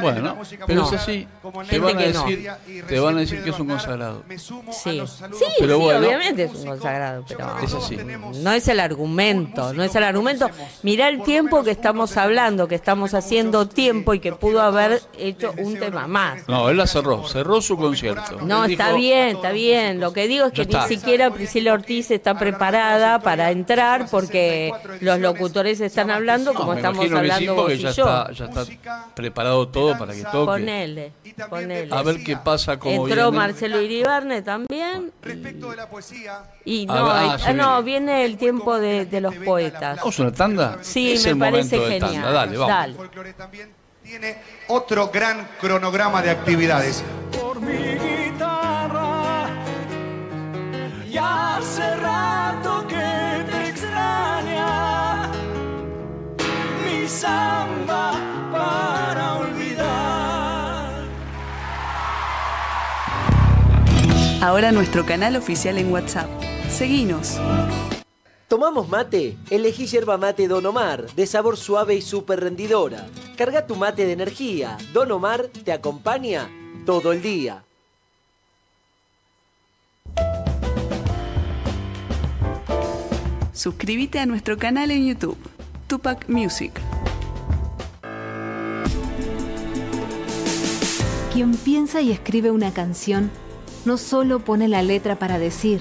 Bueno, 0.00 0.36
pero 0.66 0.82
No. 0.82 0.86
es 0.88 0.92
así. 1.00 1.26
Te 1.42 1.64
Gente 1.66 1.78
van 1.80 1.96
a 1.96 1.98
que 1.98 2.12
no. 2.12 2.24
decir, 2.24 2.50
te 2.86 3.00
van 3.00 3.16
a 3.16 3.20
decir 3.20 3.42
que 3.42 3.50
es 3.50 3.58
un 3.58 3.66
consagrado. 3.68 4.22
Sí, 4.28 5.02
sí, 5.06 5.44
Pero 5.58 5.76
sí, 5.76 5.82
bueno. 5.82 5.98
obviamente 5.98 6.44
es 6.44 6.52
un 6.54 6.66
consagrado, 6.66 7.24
pero 7.28 7.56
Es 7.62 7.74
así. 7.74 7.96
no 7.96 8.52
es 8.52 8.68
el 8.68 8.80
argumento, 8.80 9.72
no 9.72 9.82
es 9.82 9.94
el 9.94 10.04
argumento. 10.04 10.48
Mirá 10.82 11.08
el 11.08 11.22
tiempo 11.22 11.62
que 11.62 11.70
estamos 11.70 12.16
hablando, 12.16 12.68
que 12.68 12.74
estamos 12.74 13.14
haciendo 13.14 13.66
tiempo 13.68 14.14
y 14.14 14.20
que 14.20 14.32
pudo 14.32 14.62
haber 14.62 15.00
hecho 15.18 15.52
un 15.58 15.78
tema 15.78 16.06
más. 16.06 16.46
No, 16.48 16.68
él 16.70 16.76
la 16.76 16.86
cerró, 16.86 17.26
cerró 17.26 17.60
su 17.60 17.76
concierto. 17.76 18.38
No, 18.42 18.64
Él 18.64 18.72
está 18.72 18.86
dijo, 18.88 18.98
bien, 18.98 19.28
está 19.36 19.50
bien. 19.52 20.00
Lo 20.00 20.12
que 20.12 20.28
digo 20.28 20.46
es 20.46 20.52
que 20.52 20.66
ni 20.66 20.80
siquiera 20.88 21.30
Priscila 21.30 21.72
Ortiz 21.72 22.10
está 22.10 22.38
preparada 22.38 22.59
para 22.60 23.50
entrar 23.50 24.06
porque 24.10 24.70
los 25.00 25.18
locutores 25.18 25.80
están 25.80 26.10
hablando 26.10 26.52
como 26.54 26.72
No, 26.72 26.76
estamos 26.78 27.10
hablando 27.10 27.54
vos 27.54 27.72
y 27.72 27.78
ya 27.78 27.90
yo. 27.92 28.04
está, 28.04 28.32
ya 28.32 28.44
está 28.46 28.64
preparado 29.14 29.68
todo 29.68 29.96
para 29.98 30.12
que 30.12 30.22
toque. 30.22 30.44
Ponele, 30.46 31.12
ponele. 31.48 31.94
A 31.94 32.02
ver 32.02 32.22
qué 32.22 32.36
pasa 32.36 32.78
como 32.78 33.06
Entró 33.06 33.30
viene. 33.30 33.36
Marcelo 33.46 33.80
Iribarne 33.80 34.42
también. 34.42 35.12
Y 36.64 36.84
A 36.88 36.94
no, 36.94 37.04
ver, 37.06 37.12
hay- 37.16 37.28
ah, 37.30 37.38
sí, 37.38 37.44
ah, 37.48 37.52
no, 37.52 37.82
viene. 37.82 38.24
el 38.24 38.36
tiempo 38.36 38.78
de, 38.78 39.06
de 39.06 39.20
los 39.20 39.34
poetas. 39.36 39.96
¿Vamos 39.98 40.18
una 40.18 40.32
tanda? 40.32 40.78
Sí, 40.82 41.12
es 41.12 41.24
me 41.26 41.36
parece 41.36 41.78
de 41.78 41.86
genial. 42.00 42.12
tanda. 42.12 42.32
Dale, 42.32 42.56
vamos. 42.58 42.68
Dale. 42.76 42.96
Otro 44.68 45.08
gran 45.08 45.48
cronograma 45.60 46.20
de 46.22 46.30
actividades. 46.30 47.02
por 47.38 47.60
mi 47.60 47.72
guitarra. 47.72 48.79
Y 51.10 51.18
hace 51.18 51.96
rato 51.96 52.86
que 52.86 52.94
te 53.50 53.68
extraña 53.68 55.28
mi 56.84 57.08
samba 57.08 58.12
para 58.52 59.38
olvidar. 59.38 61.04
Ahora 64.40 64.70
nuestro 64.70 65.04
canal 65.04 65.34
oficial 65.34 65.78
en 65.78 65.90
WhatsApp. 65.90 66.28
Seguinos. 66.68 67.40
¿Tomamos 68.46 68.88
mate? 68.88 69.36
Elegí 69.50 69.86
yerba 69.86 70.16
mate 70.16 70.46
Don 70.46 70.64
Omar, 70.64 71.06
de 71.16 71.26
sabor 71.26 71.56
suave 71.56 71.96
y 71.96 72.02
súper 72.02 72.38
rendidora. 72.38 73.08
Carga 73.36 73.66
tu 73.66 73.74
mate 73.74 74.06
de 74.06 74.12
energía. 74.12 74.78
Don 74.92 75.10
Omar 75.10 75.48
te 75.64 75.72
acompaña 75.72 76.48
todo 76.86 77.10
el 77.12 77.20
día. 77.20 77.64
Suscríbete 83.52 84.20
a 84.20 84.26
nuestro 84.26 84.56
canal 84.56 84.90
en 84.92 85.08
YouTube, 85.08 85.36
Tupac 85.88 86.28
Music. 86.28 86.72
Quien 91.32 91.56
piensa 91.56 92.00
y 92.00 92.12
escribe 92.12 92.52
una 92.52 92.72
canción 92.72 93.30
no 93.84 93.96
solo 93.96 94.44
pone 94.44 94.68
la 94.68 94.82
letra 94.82 95.18
para 95.18 95.38
decir 95.38 95.80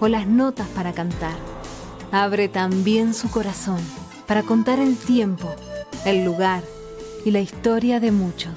o 0.00 0.06
las 0.06 0.28
notas 0.28 0.68
para 0.68 0.92
cantar, 0.92 1.36
abre 2.12 2.48
también 2.48 3.14
su 3.14 3.28
corazón 3.30 3.80
para 4.26 4.44
contar 4.44 4.78
el 4.78 4.96
tiempo, 4.96 5.52
el 6.04 6.24
lugar 6.24 6.62
y 7.24 7.32
la 7.32 7.40
historia 7.40 7.98
de 7.98 8.12
muchos. 8.12 8.52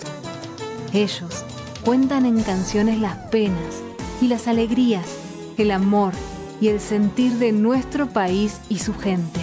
Ellos 0.94 1.46
cuentan 1.84 2.28
en 2.28 2.44
canciones 2.44 3.00
las 3.00 3.16
penas 3.30 3.82
y 4.22 4.28
las 4.28 4.48
alegrías, 4.48 5.18
el 5.58 5.72
amor 5.72 6.14
y 6.62 6.68
el 6.68 6.80
sentir 6.80 7.34
de 7.34 7.52
nuestro 7.52 8.08
país 8.08 8.62
y 8.70 8.78
su 8.78 8.94
gente. 8.94 9.42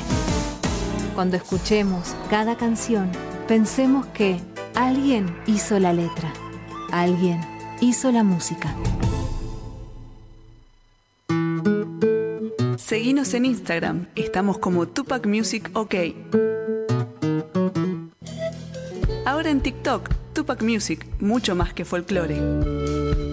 Cuando 1.15 1.37
escuchemos 1.37 2.15
cada 2.31 2.57
canción, 2.57 3.11
pensemos 3.49 4.07
que 4.07 4.41
alguien 4.77 5.37
hizo 5.47 5.81
la 5.81 5.93
letra, 5.93 6.33
alguien 6.93 7.41
hizo 7.81 8.13
la 8.13 8.23
música. 8.23 8.75
Seguinos 12.77 13.35
en 13.35 13.45
Instagram, 13.45 14.07
estamos 14.15 14.59
como 14.59 14.87
Tupac 14.87 15.27
Music 15.27 15.71
OK. 15.75 15.95
Ahora 19.27 19.51
en 19.51 19.61
TikTok, 19.61 20.09
Tupac 20.33 20.63
Music, 20.63 21.05
mucho 21.21 21.55
más 21.55 21.75
que 21.75 21.85
folclore. 21.85 23.27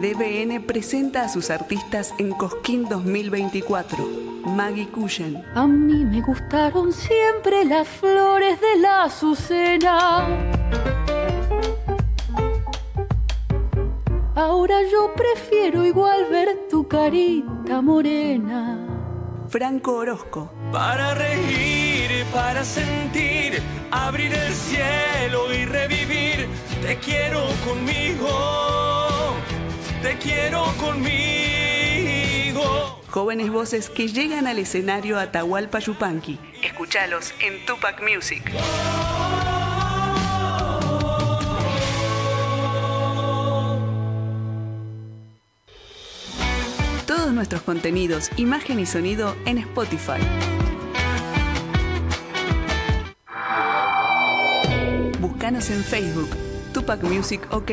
DBN 0.00 0.62
presenta 0.62 1.24
a 1.24 1.28
sus 1.28 1.50
artistas 1.50 2.14
en 2.16 2.32
Cosquín 2.32 2.88
2024. 2.88 4.08
Maggie 4.46 4.88
Cushen, 4.88 5.44
A 5.54 5.66
mí 5.66 6.06
me 6.06 6.22
gustaron 6.22 6.90
siempre 6.90 7.66
las 7.66 7.86
flores 7.86 8.58
de 8.62 8.80
la 8.80 9.02
azucena. 9.04 10.26
Ahora 14.34 14.76
yo 14.90 15.12
prefiero 15.14 15.84
igual 15.84 16.30
ver 16.30 16.66
tu 16.70 16.88
carita 16.88 17.82
morena. 17.82 18.78
Franco 19.48 19.96
Orozco, 19.96 20.50
Para 20.72 21.12
reír, 21.12 22.24
para 22.32 22.64
sentir, 22.64 23.60
abrir 23.90 24.32
el 24.32 24.54
cielo 24.54 25.52
y 25.52 25.66
revivir. 25.66 26.48
Te 26.80 26.96
quiero 26.96 27.42
conmigo, 27.68 28.79
te 30.02 30.16
quiero 30.16 30.64
conmigo. 30.78 32.62
jóvenes 33.08 33.50
voces 33.50 33.90
que 33.90 34.08
llegan 34.08 34.46
al 34.46 34.58
escenario 34.58 35.18
Atahualpa 35.18 35.78
Yupanqui. 35.78 36.38
Escuchalos 36.62 37.34
en 37.40 37.64
Tupac 37.66 38.00
Music. 38.02 38.42
Todos 47.06 47.32
nuestros 47.32 47.62
contenidos, 47.62 48.30
imagen 48.36 48.78
y 48.78 48.86
sonido 48.86 49.36
en 49.44 49.58
Spotify. 49.58 50.20
Búscanos 55.18 55.68
en 55.70 55.82
Facebook, 55.82 56.30
Tupac 56.72 57.02
Music 57.02 57.46
OK. 57.50 57.70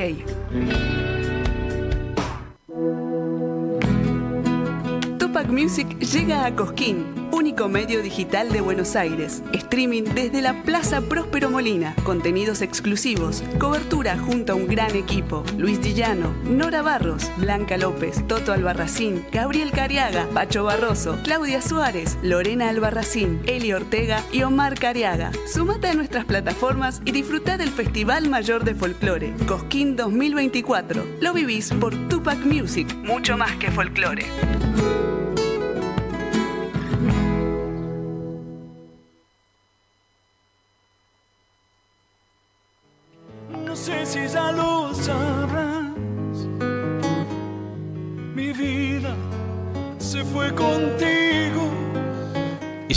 Tupac 5.47 5.61
Music 5.61 5.99
llega 5.99 6.45
a 6.45 6.53
Cosquín, 6.53 7.05
único 7.31 7.69
medio 7.69 8.03
digital 8.03 8.51
de 8.51 8.59
Buenos 8.59 8.97
Aires. 8.97 9.41
Streaming 9.53 10.03
desde 10.03 10.41
la 10.41 10.61
Plaza 10.63 10.99
Próspero 10.99 11.49
Molina. 11.49 11.95
Contenidos 12.03 12.61
exclusivos. 12.61 13.43
Cobertura 13.57 14.17
junto 14.17 14.51
a 14.51 14.55
un 14.55 14.67
gran 14.67 14.93
equipo. 14.97 15.45
Luis 15.57 15.81
Dillano, 15.81 16.33
Nora 16.43 16.81
Barros, 16.81 17.31
Blanca 17.37 17.77
López, 17.77 18.27
Toto 18.27 18.51
Albarracín, 18.51 19.23
Gabriel 19.31 19.71
Cariaga, 19.71 20.27
Pacho 20.33 20.65
Barroso, 20.65 21.17
Claudia 21.23 21.61
Suárez, 21.61 22.17
Lorena 22.21 22.67
Albarracín, 22.67 23.39
Eli 23.45 23.71
Ortega 23.71 24.21
y 24.33 24.43
Omar 24.43 24.77
Cariaga. 24.77 25.31
Sumate 25.49 25.87
a 25.87 25.93
nuestras 25.93 26.25
plataformas 26.25 27.01
y 27.05 27.13
disfruta 27.13 27.55
del 27.57 27.69
Festival 27.69 28.29
Mayor 28.29 28.65
de 28.65 28.75
Folclore, 28.75 29.33
Cosquín 29.47 29.95
2024. 29.95 31.05
Lo 31.21 31.31
vivís 31.31 31.71
por 31.71 31.95
Tupac 32.09 32.39
Music, 32.39 32.93
mucho 32.97 33.37
más 33.37 33.55
que 33.55 33.71
folclore. 33.71 34.25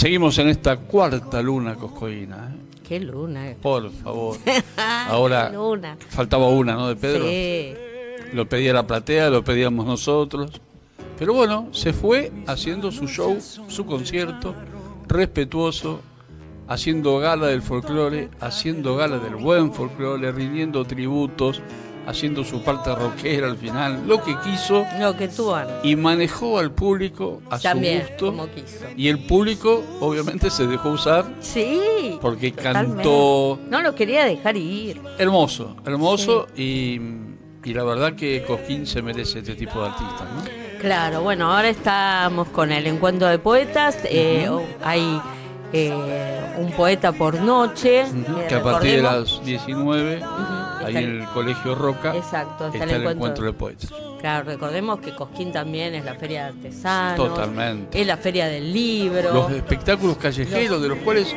Seguimos 0.01 0.39
en 0.39 0.49
esta 0.49 0.79
cuarta 0.79 1.43
luna 1.43 1.75
coscoína. 1.75 2.55
¿eh? 2.55 2.81
Qué 2.89 3.01
luna. 3.01 3.55
Por 3.61 3.91
favor. 3.91 4.39
Ahora 5.09 5.51
luna. 5.51 5.99
faltaba 6.09 6.49
una, 6.49 6.73
¿no? 6.73 6.89
De 6.89 6.97
Pedro. 6.97 7.27
Sí. 7.27 7.75
Lo 8.33 8.49
pedía 8.49 8.73
la 8.73 8.87
platea, 8.87 9.29
lo 9.29 9.45
pedíamos 9.45 9.85
nosotros. 9.85 10.53
Pero 11.19 11.35
bueno, 11.35 11.69
se 11.73 11.93
fue 11.93 12.33
haciendo 12.47 12.91
su 12.93 13.09
show, 13.09 13.39
su 13.69 13.85
concierto, 13.85 14.55
respetuoso, 15.07 16.01
haciendo 16.67 17.19
gala 17.19 17.49
del 17.49 17.61
folclore, 17.61 18.31
haciendo 18.41 18.97
gala 18.97 19.19
del 19.19 19.37
buen 19.37 19.71
folclore, 19.75 20.33
rindiendo 20.33 20.83
tributos, 20.87 21.61
haciendo 22.11 22.45
su 22.45 22.63
parte 22.63 22.95
rockera 22.95 23.47
al 23.49 23.57
final, 23.57 24.03
lo 24.07 24.23
que 24.23 24.37
quiso. 24.45 24.85
Lo 24.99 25.17
que 25.17 25.29
tú 25.29 25.55
Ana. 25.55 25.71
Y 25.83 25.97
manejó 25.97 26.59
al 26.59 26.71
público 26.73 27.41
a 27.51 27.59
También, 27.59 28.03
su 28.03 28.09
gusto. 28.09 28.27
como 28.27 28.47
quiso. 28.49 28.85
Y 28.97 29.09
el 29.09 29.19
público, 29.21 29.83
obviamente, 30.01 30.51
se 30.51 30.67
dejó 30.67 30.91
usar 30.91 31.25
Sí. 31.41 32.19
porque 32.21 32.51
totalmente. 32.53 32.95
cantó 32.97 33.59
No 33.69 33.81
lo 33.83 33.95
quería 33.95 34.25
dejar 34.25 34.57
ir. 34.57 35.01
hermoso, 35.19 35.77
hermoso. 35.87 36.47
Y, 36.57 37.01
y 37.65 37.75
la 37.75 37.85
verdad 37.85 38.15
que 38.15 38.43
Cosquín 38.47 38.87
se 38.87 39.03
merece 39.03 39.39
este 39.41 39.55
tipo 39.55 39.81
de 39.81 39.89
artistas, 39.89 40.23
¿no? 40.35 40.43
Claro, 40.81 41.21
bueno, 41.23 41.53
ahora 41.53 41.69
estamos 41.69 42.49
con 42.49 42.73
el 42.73 42.87
encuentro 42.87 43.29
de 43.29 43.39
poetas. 43.39 43.99
eh. 44.05 44.49
Hay 44.83 45.21
eh, 45.73 46.55
un 46.59 46.73
poeta 46.73 47.13
por 47.13 47.35
noche. 47.41 48.01
Eh, 48.01 48.47
que 48.49 48.55
a 48.55 48.63
partir 48.63 48.97
de 48.97 49.03
las 49.03 49.45
19, 49.45 50.21
ahí 50.85 50.97
en 50.97 51.21
el 51.23 51.29
Colegio 51.29 51.75
Roca, 51.75 52.15
Exacto, 52.17 52.67
está 52.67 52.85
el 52.85 52.91
encuentro. 52.91 53.11
encuentro 53.13 53.45
de 53.47 53.53
poetas. 53.53 53.93
Claro, 54.21 54.45
recordemos 54.45 55.01
que 55.01 55.15
Cosquín 55.15 55.51
también 55.53 55.95
es 55.95 56.05
la 56.05 56.15
feria 56.15 56.45
de 56.45 56.49
artesanos. 56.51 57.17
Totalmente. 57.17 58.01
Es 58.01 58.07
la 58.07 58.17
feria 58.19 58.47
del 58.49 58.73
libro. 58.73 59.33
Los 59.33 59.51
espectáculos 59.53 60.17
callejeros, 60.19 60.71
Los- 60.73 60.83
de 60.83 60.89
los 60.89 60.99
cuales 60.99 61.35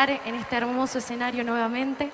estar 0.03 0.27
en 0.27 0.35
este 0.35 0.57
hermoso 0.57 0.99
escenario 0.99 1.45
nuevamente. 1.45 2.11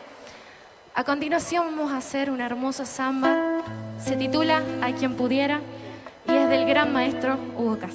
A 0.94 1.04
continuación 1.04 1.64
vamos 1.74 1.90
a 1.90 1.96
hacer 1.96 2.30
una 2.30 2.44
hermosa 2.44 2.84
samba. 2.84 3.62
Se 3.98 4.14
titula 4.14 4.62
A 4.82 4.92
quien 4.92 5.14
pudiera 5.14 5.60
y 6.26 6.34
es 6.34 6.50
del 6.50 6.66
gran 6.66 6.92
maestro 6.92 7.38
Hugo 7.56 7.78
Castro. 7.78 7.87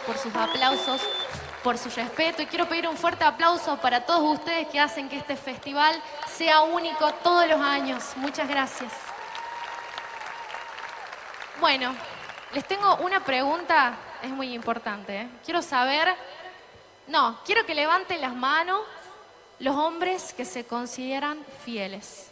Por 0.00 0.18
sus 0.18 0.34
aplausos, 0.34 1.00
por 1.62 1.78
su 1.78 1.88
respeto 1.90 2.42
y 2.42 2.46
quiero 2.46 2.68
pedir 2.68 2.88
un 2.88 2.96
fuerte 2.96 3.24
aplauso 3.24 3.76
para 3.78 4.04
todos 4.04 4.38
ustedes 4.38 4.68
que 4.68 4.80
hacen 4.80 5.08
que 5.08 5.16
este 5.16 5.36
festival 5.36 6.00
sea 6.26 6.60
único 6.62 7.12
todos 7.14 7.48
los 7.48 7.60
años. 7.60 8.04
Muchas 8.16 8.48
gracias. 8.48 8.92
Bueno, 11.60 11.94
les 12.52 12.64
tengo 12.66 12.96
una 12.96 13.20
pregunta, 13.20 13.94
es 14.22 14.30
muy 14.30 14.54
importante. 14.54 15.22
¿eh? 15.22 15.28
Quiero 15.44 15.60
saber, 15.60 16.14
no, 17.08 17.40
quiero 17.44 17.66
que 17.66 17.74
levanten 17.74 18.20
las 18.20 18.34
manos 18.34 18.80
los 19.58 19.74
hombres 19.74 20.32
que 20.32 20.44
se 20.44 20.64
consideran 20.64 21.44
fieles. 21.64 22.30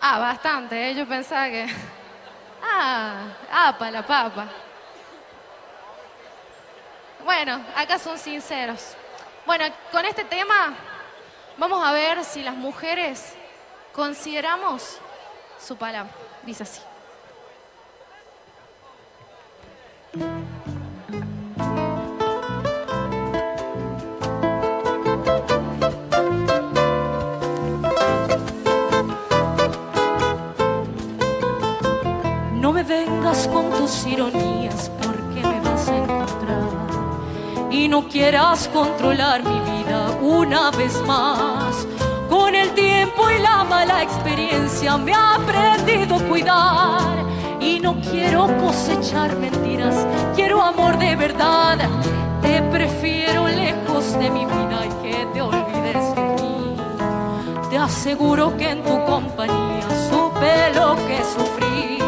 Ah, 0.00 0.18
bastante, 0.18 0.90
¿eh? 0.90 0.94
yo 0.94 1.06
pensaba 1.06 1.48
que... 1.48 1.66
Ah, 2.60 3.22
apa 3.52 3.88
la 3.88 4.04
papa. 4.04 4.48
Bueno, 7.28 7.60
acá 7.76 7.98
son 7.98 8.18
sinceros. 8.18 8.94
Bueno, 9.44 9.66
con 9.92 10.02
este 10.06 10.24
tema 10.24 10.74
vamos 11.58 11.86
a 11.86 11.92
ver 11.92 12.24
si 12.24 12.42
las 12.42 12.54
mujeres 12.54 13.34
consideramos 13.92 14.96
su 15.60 15.76
palabra. 15.76 16.10
Dice 16.42 16.62
así. 16.62 16.80
No 32.54 32.72
me 32.72 32.82
vengas 32.84 33.46
con 33.48 33.68
tus 33.72 34.06
ironías 34.06 34.57
y 37.78 37.86
no 37.86 38.08
quieras 38.08 38.68
controlar 38.72 39.44
mi 39.44 39.60
vida 39.60 40.10
una 40.20 40.72
vez 40.72 41.00
más. 41.06 41.86
Con 42.28 42.52
el 42.56 42.70
tiempo 42.70 43.30
y 43.30 43.40
la 43.40 43.62
mala 43.62 44.02
experiencia 44.02 44.98
me 44.98 45.12
ha 45.14 45.36
aprendido 45.36 46.16
a 46.16 46.22
cuidar 46.22 47.16
y 47.60 47.78
no 47.78 48.00
quiero 48.00 48.48
cosechar 48.58 49.36
mentiras, 49.36 49.94
quiero 50.34 50.60
amor 50.60 50.98
de 50.98 51.14
verdad. 51.14 51.78
Te 52.42 52.60
prefiero 52.62 53.46
lejos 53.46 54.12
de 54.18 54.28
mi 54.28 54.44
vida 54.44 54.78
y 54.84 55.02
que 55.02 55.26
te 55.32 55.40
olvides 55.40 56.16
de 56.16 56.22
mí. 56.42 56.76
Te 57.70 57.78
aseguro 57.78 58.56
que 58.56 58.70
en 58.70 58.82
tu 58.82 59.04
compañía 59.04 59.88
supe 60.10 60.74
lo 60.74 60.96
que 61.06 61.18
sufrí 61.36 61.98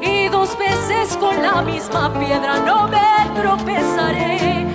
y 0.00 0.28
dos 0.28 0.58
veces 0.58 1.16
con 1.16 1.40
la 1.40 1.62
misma 1.62 2.12
piedra 2.12 2.58
no 2.58 2.88
me 2.88 3.40
tropezaré. 3.40 4.71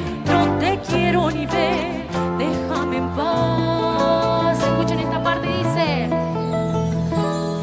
Quiero 0.89 1.29
ni 1.31 1.45
ver, 1.45 2.07
déjame 2.37 2.97
en 2.97 3.09
paz. 3.15 4.57
Escuchen 4.59 4.99
esta 4.99 5.21
parte, 5.21 5.47
dice. 5.47 6.09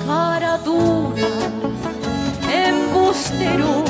Cara 0.07 0.59
dura, 0.59 1.29
embustero, 2.53 3.84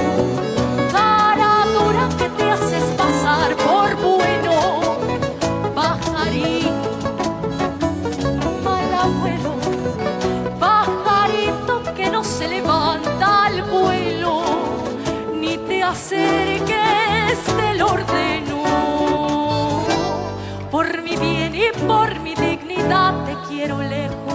quiero 23.54 23.80
lejos. 23.82 24.34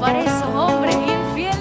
Para 0.00 0.20
esos 0.20 0.54
hombres 0.54 0.96
infieles. 0.96 1.58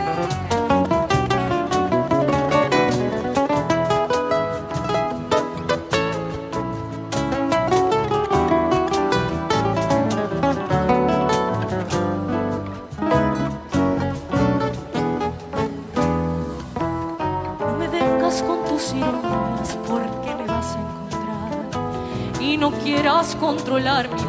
No 17.59 17.77
me 17.77 17.88
vengas 17.88 18.41
con 18.43 18.63
tus 18.65 18.93
ironías 18.93 19.77
porque 19.88 20.35
me 20.35 20.45
vas 20.47 20.75
a 20.75 20.79
encontrar 20.79 22.41
y 22.41 22.57
no 22.57 22.71
quieras 22.71 23.35
controlar 23.35 24.09
mi 24.09 24.15
vida 24.15 24.28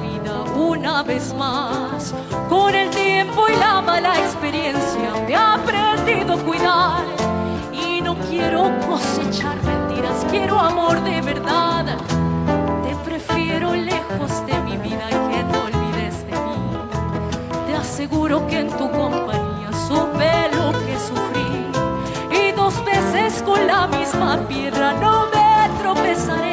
una 0.81 1.02
vez 1.02 1.34
más. 1.34 2.15
Con 2.49 2.75
el 2.75 2.89
tiempo 2.89 3.47
y 3.49 3.57
la 3.57 3.83
mala 3.83 4.18
experiencia 4.18 5.12
me 5.26 5.33
he 5.33 5.36
aprendido 5.36 6.34
a 6.34 6.39
cuidar 6.39 7.05
y 7.70 8.00
no 8.00 8.17
quiero 8.31 8.62
cosechar 8.89 9.57
mentiras, 9.62 10.25
quiero 10.31 10.59
amor 10.59 11.02
de 11.02 11.20
verdad. 11.20 11.84
Te 12.84 12.94
prefiero 13.09 13.75
lejos 13.75 14.47
de 14.47 14.59
mi 14.60 14.76
vida 14.78 15.07
que 15.31 15.41
te 15.50 15.59
olvides 15.68 16.17
de 16.26 16.36
mí. 16.47 16.60
Te 17.67 17.75
aseguro 17.75 18.47
que 18.47 18.60
en 18.60 18.70
tu 18.70 18.91
compañía 18.91 19.70
supe 19.86 20.33
lo 20.57 20.73
que 20.84 20.97
sufrí 21.09 21.52
y 22.41 22.52
dos 22.52 22.75
veces 22.86 23.42
con 23.42 23.67
la 23.67 23.86
misma 23.86 24.39
piedra 24.49 24.94
no 24.94 25.26
me 25.26 25.83
tropezaré. 25.83 26.50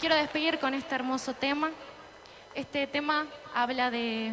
Quiero 0.00 0.16
despedir 0.16 0.58
con 0.58 0.72
este 0.72 0.94
hermoso 0.94 1.34
tema. 1.34 1.70
Este 2.54 2.86
tema 2.86 3.26
habla 3.54 3.90
de 3.90 4.32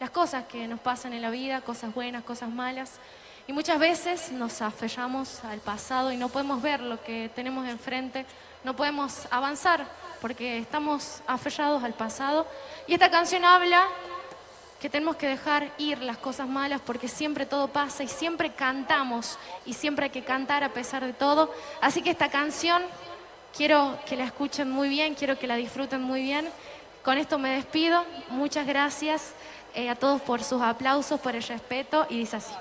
las 0.00 0.10
cosas 0.10 0.46
que 0.46 0.66
nos 0.66 0.80
pasan 0.80 1.12
en 1.12 1.22
la 1.22 1.30
vida, 1.30 1.60
cosas 1.60 1.94
buenas, 1.94 2.24
cosas 2.24 2.50
malas. 2.50 2.98
Y 3.46 3.52
muchas 3.52 3.78
veces 3.78 4.32
nos 4.32 4.60
aferramos 4.62 5.44
al 5.44 5.60
pasado 5.60 6.10
y 6.10 6.16
no 6.16 6.28
podemos 6.28 6.60
ver 6.60 6.80
lo 6.80 7.00
que 7.04 7.30
tenemos 7.36 7.68
enfrente, 7.68 8.26
no 8.64 8.74
podemos 8.74 9.28
avanzar 9.30 9.86
porque 10.20 10.58
estamos 10.58 11.22
aferrados 11.28 11.84
al 11.84 11.94
pasado. 11.94 12.44
Y 12.88 12.94
esta 12.94 13.08
canción 13.08 13.44
habla 13.44 13.86
que 14.80 14.90
tenemos 14.90 15.14
que 15.14 15.28
dejar 15.28 15.70
ir 15.78 15.98
las 15.98 16.18
cosas 16.18 16.48
malas 16.48 16.80
porque 16.84 17.06
siempre 17.06 17.46
todo 17.46 17.68
pasa 17.68 18.02
y 18.02 18.08
siempre 18.08 18.54
cantamos 18.54 19.38
y 19.64 19.74
siempre 19.74 20.06
hay 20.06 20.10
que 20.10 20.24
cantar 20.24 20.64
a 20.64 20.70
pesar 20.70 21.06
de 21.06 21.12
todo. 21.12 21.54
Así 21.80 22.02
que 22.02 22.10
esta 22.10 22.28
canción 22.28 22.82
quiero 23.56 23.98
que 24.06 24.16
la 24.16 24.24
escuchen 24.24 24.70
muy 24.70 24.88
bien, 24.88 25.14
quiero 25.14 25.38
que 25.38 25.46
la 25.46 25.56
disfruten 25.56 26.02
muy 26.02 26.22
bien. 26.22 26.48
Con 27.02 27.18
esto 27.18 27.38
me 27.38 27.50
despido. 27.50 28.04
Muchas 28.28 28.66
gracias 28.66 29.32
eh, 29.74 29.88
a 29.88 29.94
todos 29.94 30.20
por 30.20 30.42
sus 30.42 30.60
aplausos, 30.60 31.20
por 31.20 31.34
el 31.34 31.42
respeto 31.42 32.06
y 32.10 32.18
dice 32.18 32.36
así. 32.36 32.52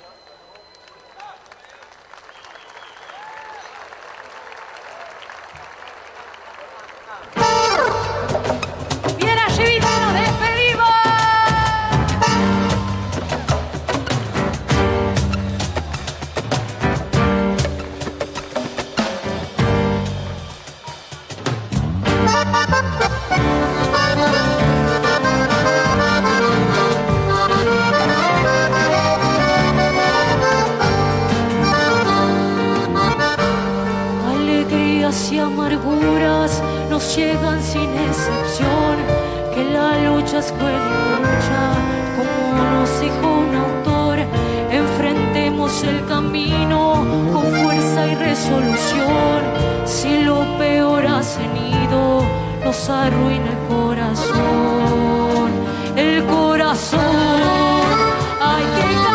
Amarguras 35.56 36.62
nos 36.90 37.16
llegan 37.16 37.62
sin 37.62 37.90
excepción, 38.08 38.96
que 39.54 39.64
la 39.64 39.98
lucha 40.04 40.40
es 40.40 40.52
cruel 40.52 40.76
y 40.76 41.36
como 42.18 42.64
nos 42.74 42.90
dijo 43.00 43.26
un 43.46 43.56
autor, 43.56 44.18
enfrentemos 44.70 45.84
el 45.84 46.06
camino 46.08 47.06
con 47.32 47.44
fuerza 47.44 48.08
y 48.08 48.16
resolución, 48.16 49.40
si 49.86 50.24
lo 50.24 50.58
peor 50.58 51.08
ha 51.08 51.22
venido, 51.40 52.24
nos 52.66 52.90
arruina 52.90 53.50
el 53.56 53.60
corazón, 53.74 55.52
el 55.96 56.26
corazón, 56.26 57.00
hay 58.42 58.64
que 58.76 59.15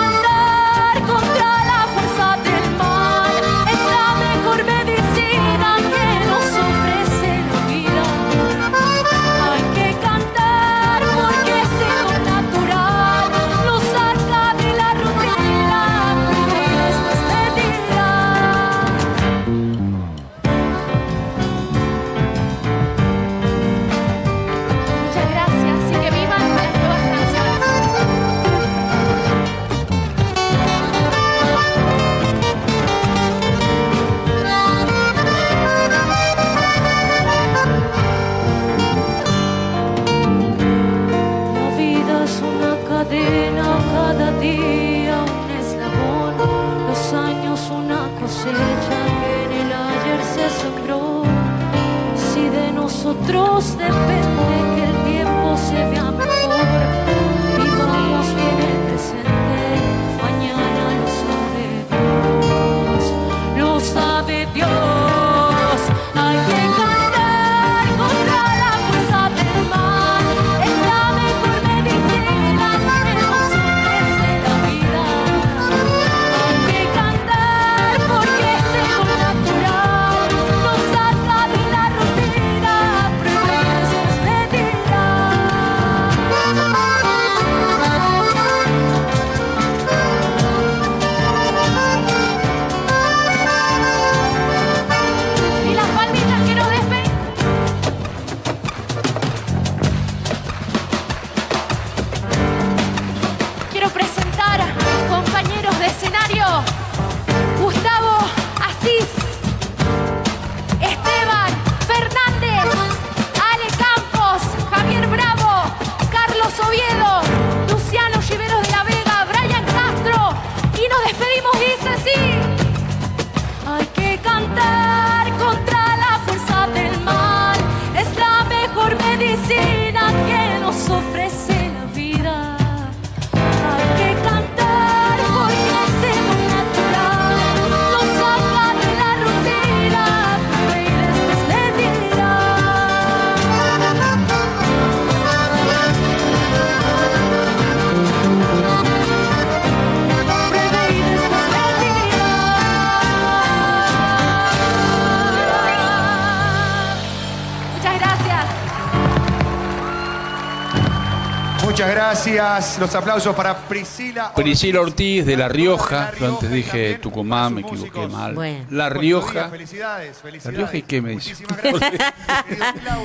gracias. 162.11 162.79
Los 162.81 162.95
aplausos 162.95 163.35
para 163.37 163.57
Priscila. 163.69 164.33
Priscila 164.35 164.81
Ortiz 164.81 165.25
de 165.25 165.37
La 165.37 165.49
Rioja. 165.49 166.13
Yo 166.19 166.27
antes 166.27 166.51
dije 166.51 166.99
Tucumán, 167.01 167.55
me 167.55 167.61
equivoqué 167.61 168.07
mal. 168.09 168.35
Bueno. 168.35 168.65
La 168.71 168.89
Rioja. 168.89 169.49
Felicidades, 169.49 170.19
¿La. 170.19 170.51
Rioja 170.51 170.77
y 170.77 170.83
qué 170.83 171.01
me 171.01 171.11
dice? 171.13 171.45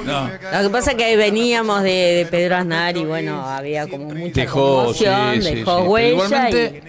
No. 0.05 0.27
Lo 0.53 0.61
que 0.63 0.69
pasa 0.71 0.91
es 0.91 0.97
que 0.97 1.15
veníamos 1.17 1.83
de, 1.83 1.89
de 1.89 2.27
Pedro 2.29 2.55
Aznar 2.55 2.97
y 2.97 3.05
bueno, 3.05 3.45
había 3.45 3.87
como 3.87 4.05
mucha 4.05 4.41
Dejó, 4.41 4.93
sí, 4.93 5.05
conmoción, 5.05 5.43
sí, 5.43 5.55
dejó 5.55 5.71
sí. 5.71 5.77
Pero 5.77 5.89
huella. 5.91 6.09
igualmente, 6.09 6.83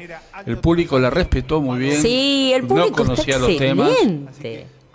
el 0.47 0.59
público 0.59 0.99
la 0.99 1.11
respetó 1.11 1.61
muy 1.61 1.79
bien. 1.79 2.01
Sí, 2.01 2.53
el 2.55 2.67
público 2.67 2.91
no 2.91 2.97
conocía 2.97 3.35
está 3.37 3.47
los 3.47 3.59
temas. 3.59 3.91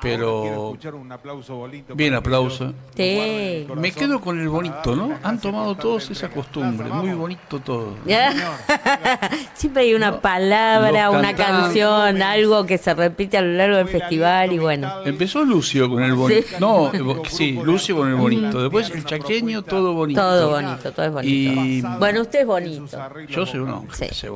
Pero 0.01 0.45
Escuchar 0.45 0.95
un 0.95 1.11
aplauso 1.11 1.55
bonito. 1.55 1.93
bien 1.95 2.13
aplauso. 2.15 2.73
Sí. 2.95 3.67
Me 3.75 3.91
quedo 3.91 4.19
con 4.19 4.39
el 4.39 4.49
bonito, 4.49 4.95
¿no? 4.95 5.17
Han 5.21 5.39
tomado 5.39 5.75
todos 5.75 6.09
esa 6.09 6.29
costumbre, 6.29 6.89
muy 6.89 7.13
bonito 7.13 7.59
todo. 7.59 7.95
Siempre 9.53 9.83
hay 9.83 9.93
una 9.93 10.19
palabra, 10.19 11.09
una 11.11 11.35
canción, 11.35 12.21
algo 12.21 12.65
que 12.65 12.77
se 12.77 12.93
repite 12.93 13.37
a 13.37 13.41
lo 13.41 13.53
largo 13.53 13.77
del 13.77 13.87
festival 13.87 14.51
y 14.53 14.57
bueno. 14.59 14.91
Empezó 15.05 15.43
Lucio 15.45 15.89
con 15.89 16.03
el 16.03 16.13
bonito. 16.13 16.41
Sí. 16.47 16.55
No, 16.59 16.91
eh, 16.93 17.21
sí, 17.29 17.59
Lucio 17.63 17.95
con 17.97 18.09
el 18.09 18.15
bonito. 18.15 18.61
Después 18.61 18.89
el 18.89 19.05
chaqueño, 19.05 19.61
todo 19.63 19.93
bonito. 19.93 20.19
Todo 20.21 20.49
bonito, 20.49 20.91
todo 20.91 21.05
es 21.05 21.11
bonito. 21.11 21.33
Y 21.33 21.81
Bueno, 21.99 22.21
usted 22.21 22.41
es 22.41 22.47
bonito. 22.47 22.97
yo 23.29 23.45
soy 23.45 23.59
un 23.59 23.69
hombre 23.69 23.95
que 23.97 24.13
sé 24.13 24.29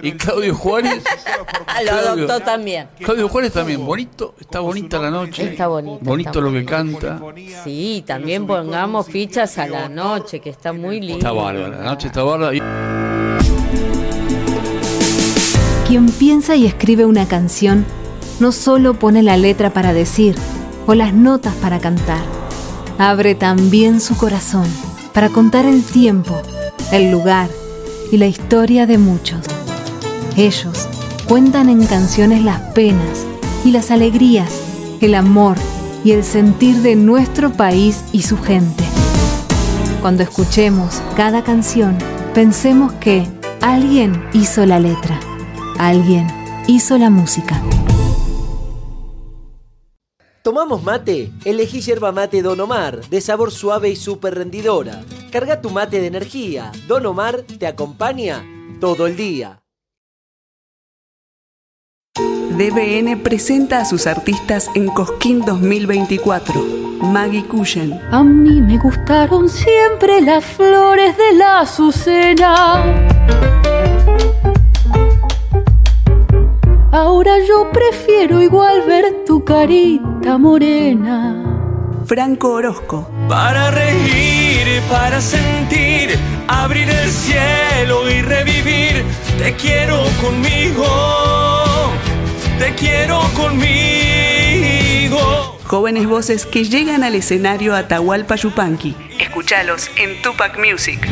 Y 0.00 0.12
Claudio 0.12 0.54
Juárez. 0.54 1.02
Lo 1.04 1.90
Claudio- 1.90 2.24
adoptó 2.26 2.40
también. 2.40 2.88
Claudio 2.98 3.28
Juárez 3.28 3.52
también, 3.52 3.84
bonito, 3.84 4.34
está 4.40 4.60
bonita 4.60 4.98
la 4.98 5.10
noche. 5.10 5.50
Está 5.50 5.66
bonito. 5.68 5.98
Bonito 6.02 6.28
está 6.30 6.40
lo 6.40 6.46
que 6.52 6.62
bonito. 6.62 6.98
canta. 6.98 7.20
Sí, 7.64 8.04
también 8.06 8.46
pongamos 8.46 9.06
fichas 9.06 9.58
a 9.58 9.66
la 9.66 9.88
noche, 9.88 10.40
que 10.40 10.50
está 10.50 10.72
muy 10.72 11.00
lindo. 11.00 11.18
Está 11.18 11.32
bárbara, 11.32 11.68
la 11.68 11.84
noche 11.84 12.06
está 12.08 12.22
bárbara. 12.22 12.52
Quien 15.86 16.06
piensa 16.10 16.54
y 16.56 16.66
escribe 16.66 17.04
una 17.04 17.26
canción 17.28 17.84
no 18.40 18.50
solo 18.52 18.94
pone 18.94 19.22
la 19.22 19.36
letra 19.36 19.70
para 19.74 19.92
decir 19.92 20.34
o 20.86 20.94
las 20.94 21.12
notas 21.12 21.54
para 21.56 21.80
cantar, 21.80 22.22
abre 22.98 23.34
también 23.34 24.00
su 24.00 24.16
corazón 24.16 24.66
para 25.12 25.28
contar 25.28 25.66
el 25.66 25.84
tiempo, 25.84 26.40
el 26.92 27.10
lugar 27.10 27.48
y 28.10 28.16
la 28.16 28.26
historia 28.26 28.86
de 28.86 28.98
muchos. 28.98 29.40
Ellos 30.36 30.88
cuentan 31.28 31.68
en 31.68 31.84
canciones 31.84 32.42
las 32.42 32.60
penas 32.72 33.26
y 33.66 33.70
las 33.70 33.90
alegrías, 33.90 34.62
el 35.02 35.14
amor 35.14 35.58
y 36.04 36.12
el 36.12 36.24
sentir 36.24 36.76
de 36.76 36.96
nuestro 36.96 37.52
país 37.52 38.02
y 38.12 38.22
su 38.22 38.38
gente. 38.38 38.82
Cuando 40.00 40.22
escuchemos 40.22 41.02
cada 41.16 41.44
canción, 41.44 41.98
pensemos 42.32 42.92
que 42.94 43.26
alguien 43.60 44.24
hizo 44.32 44.64
la 44.64 44.80
letra, 44.80 45.20
alguien 45.78 46.26
hizo 46.66 46.96
la 46.96 47.10
música. 47.10 47.62
¿Tomamos 50.42 50.82
mate? 50.82 51.30
Elegí 51.44 51.82
yerba 51.82 52.10
mate 52.10 52.40
Don 52.40 52.58
Omar, 52.58 53.06
de 53.10 53.20
sabor 53.20 53.52
suave 53.52 53.90
y 53.90 53.96
súper 53.96 54.34
rendidora. 54.34 55.02
Carga 55.30 55.60
tu 55.60 55.68
mate 55.68 56.00
de 56.00 56.06
energía. 56.06 56.72
Don 56.88 57.04
Omar 57.04 57.42
te 57.42 57.66
acompaña 57.66 58.44
todo 58.80 59.06
el 59.06 59.16
día. 59.16 59.61
DBN 62.62 63.16
presenta 63.24 63.80
a 63.80 63.84
sus 63.84 64.06
artistas 64.06 64.70
en 64.76 64.86
Cosquín 64.86 65.40
2024. 65.44 66.54
Maggie 67.00 67.44
Cushen, 67.44 68.00
A 68.12 68.22
mí 68.22 68.62
me 68.62 68.78
gustaron 68.78 69.48
siempre 69.48 70.20
las 70.20 70.44
flores 70.44 71.16
de 71.16 71.34
la 71.38 71.58
azucena. 71.58 72.84
Ahora 76.92 77.32
yo 77.48 77.68
prefiero 77.72 78.40
igual 78.40 78.82
ver 78.86 79.24
tu 79.26 79.44
carita 79.44 80.38
morena. 80.38 81.42
Franco 82.06 82.52
Orozco, 82.52 83.10
Para 83.28 83.72
reír, 83.72 84.80
para 84.88 85.20
sentir, 85.20 86.16
abrir 86.46 86.88
el 86.88 87.10
cielo 87.10 88.08
y 88.08 88.22
revivir. 88.22 89.04
Te 89.36 89.52
quiero 89.54 90.04
conmigo, 90.22 90.84
te 92.62 92.74
quiero 92.76 93.20
conmigo. 93.34 95.18
jóvenes 95.66 96.06
voces 96.06 96.46
que 96.46 96.62
llegan 96.62 97.02
al 97.02 97.16
escenario 97.16 97.74
Atahualpa 97.74 98.36
Yupanqui. 98.36 98.94
Escuchalos 99.18 99.90
en 99.96 100.22
Tupac 100.22 100.56
Music. 100.58 101.04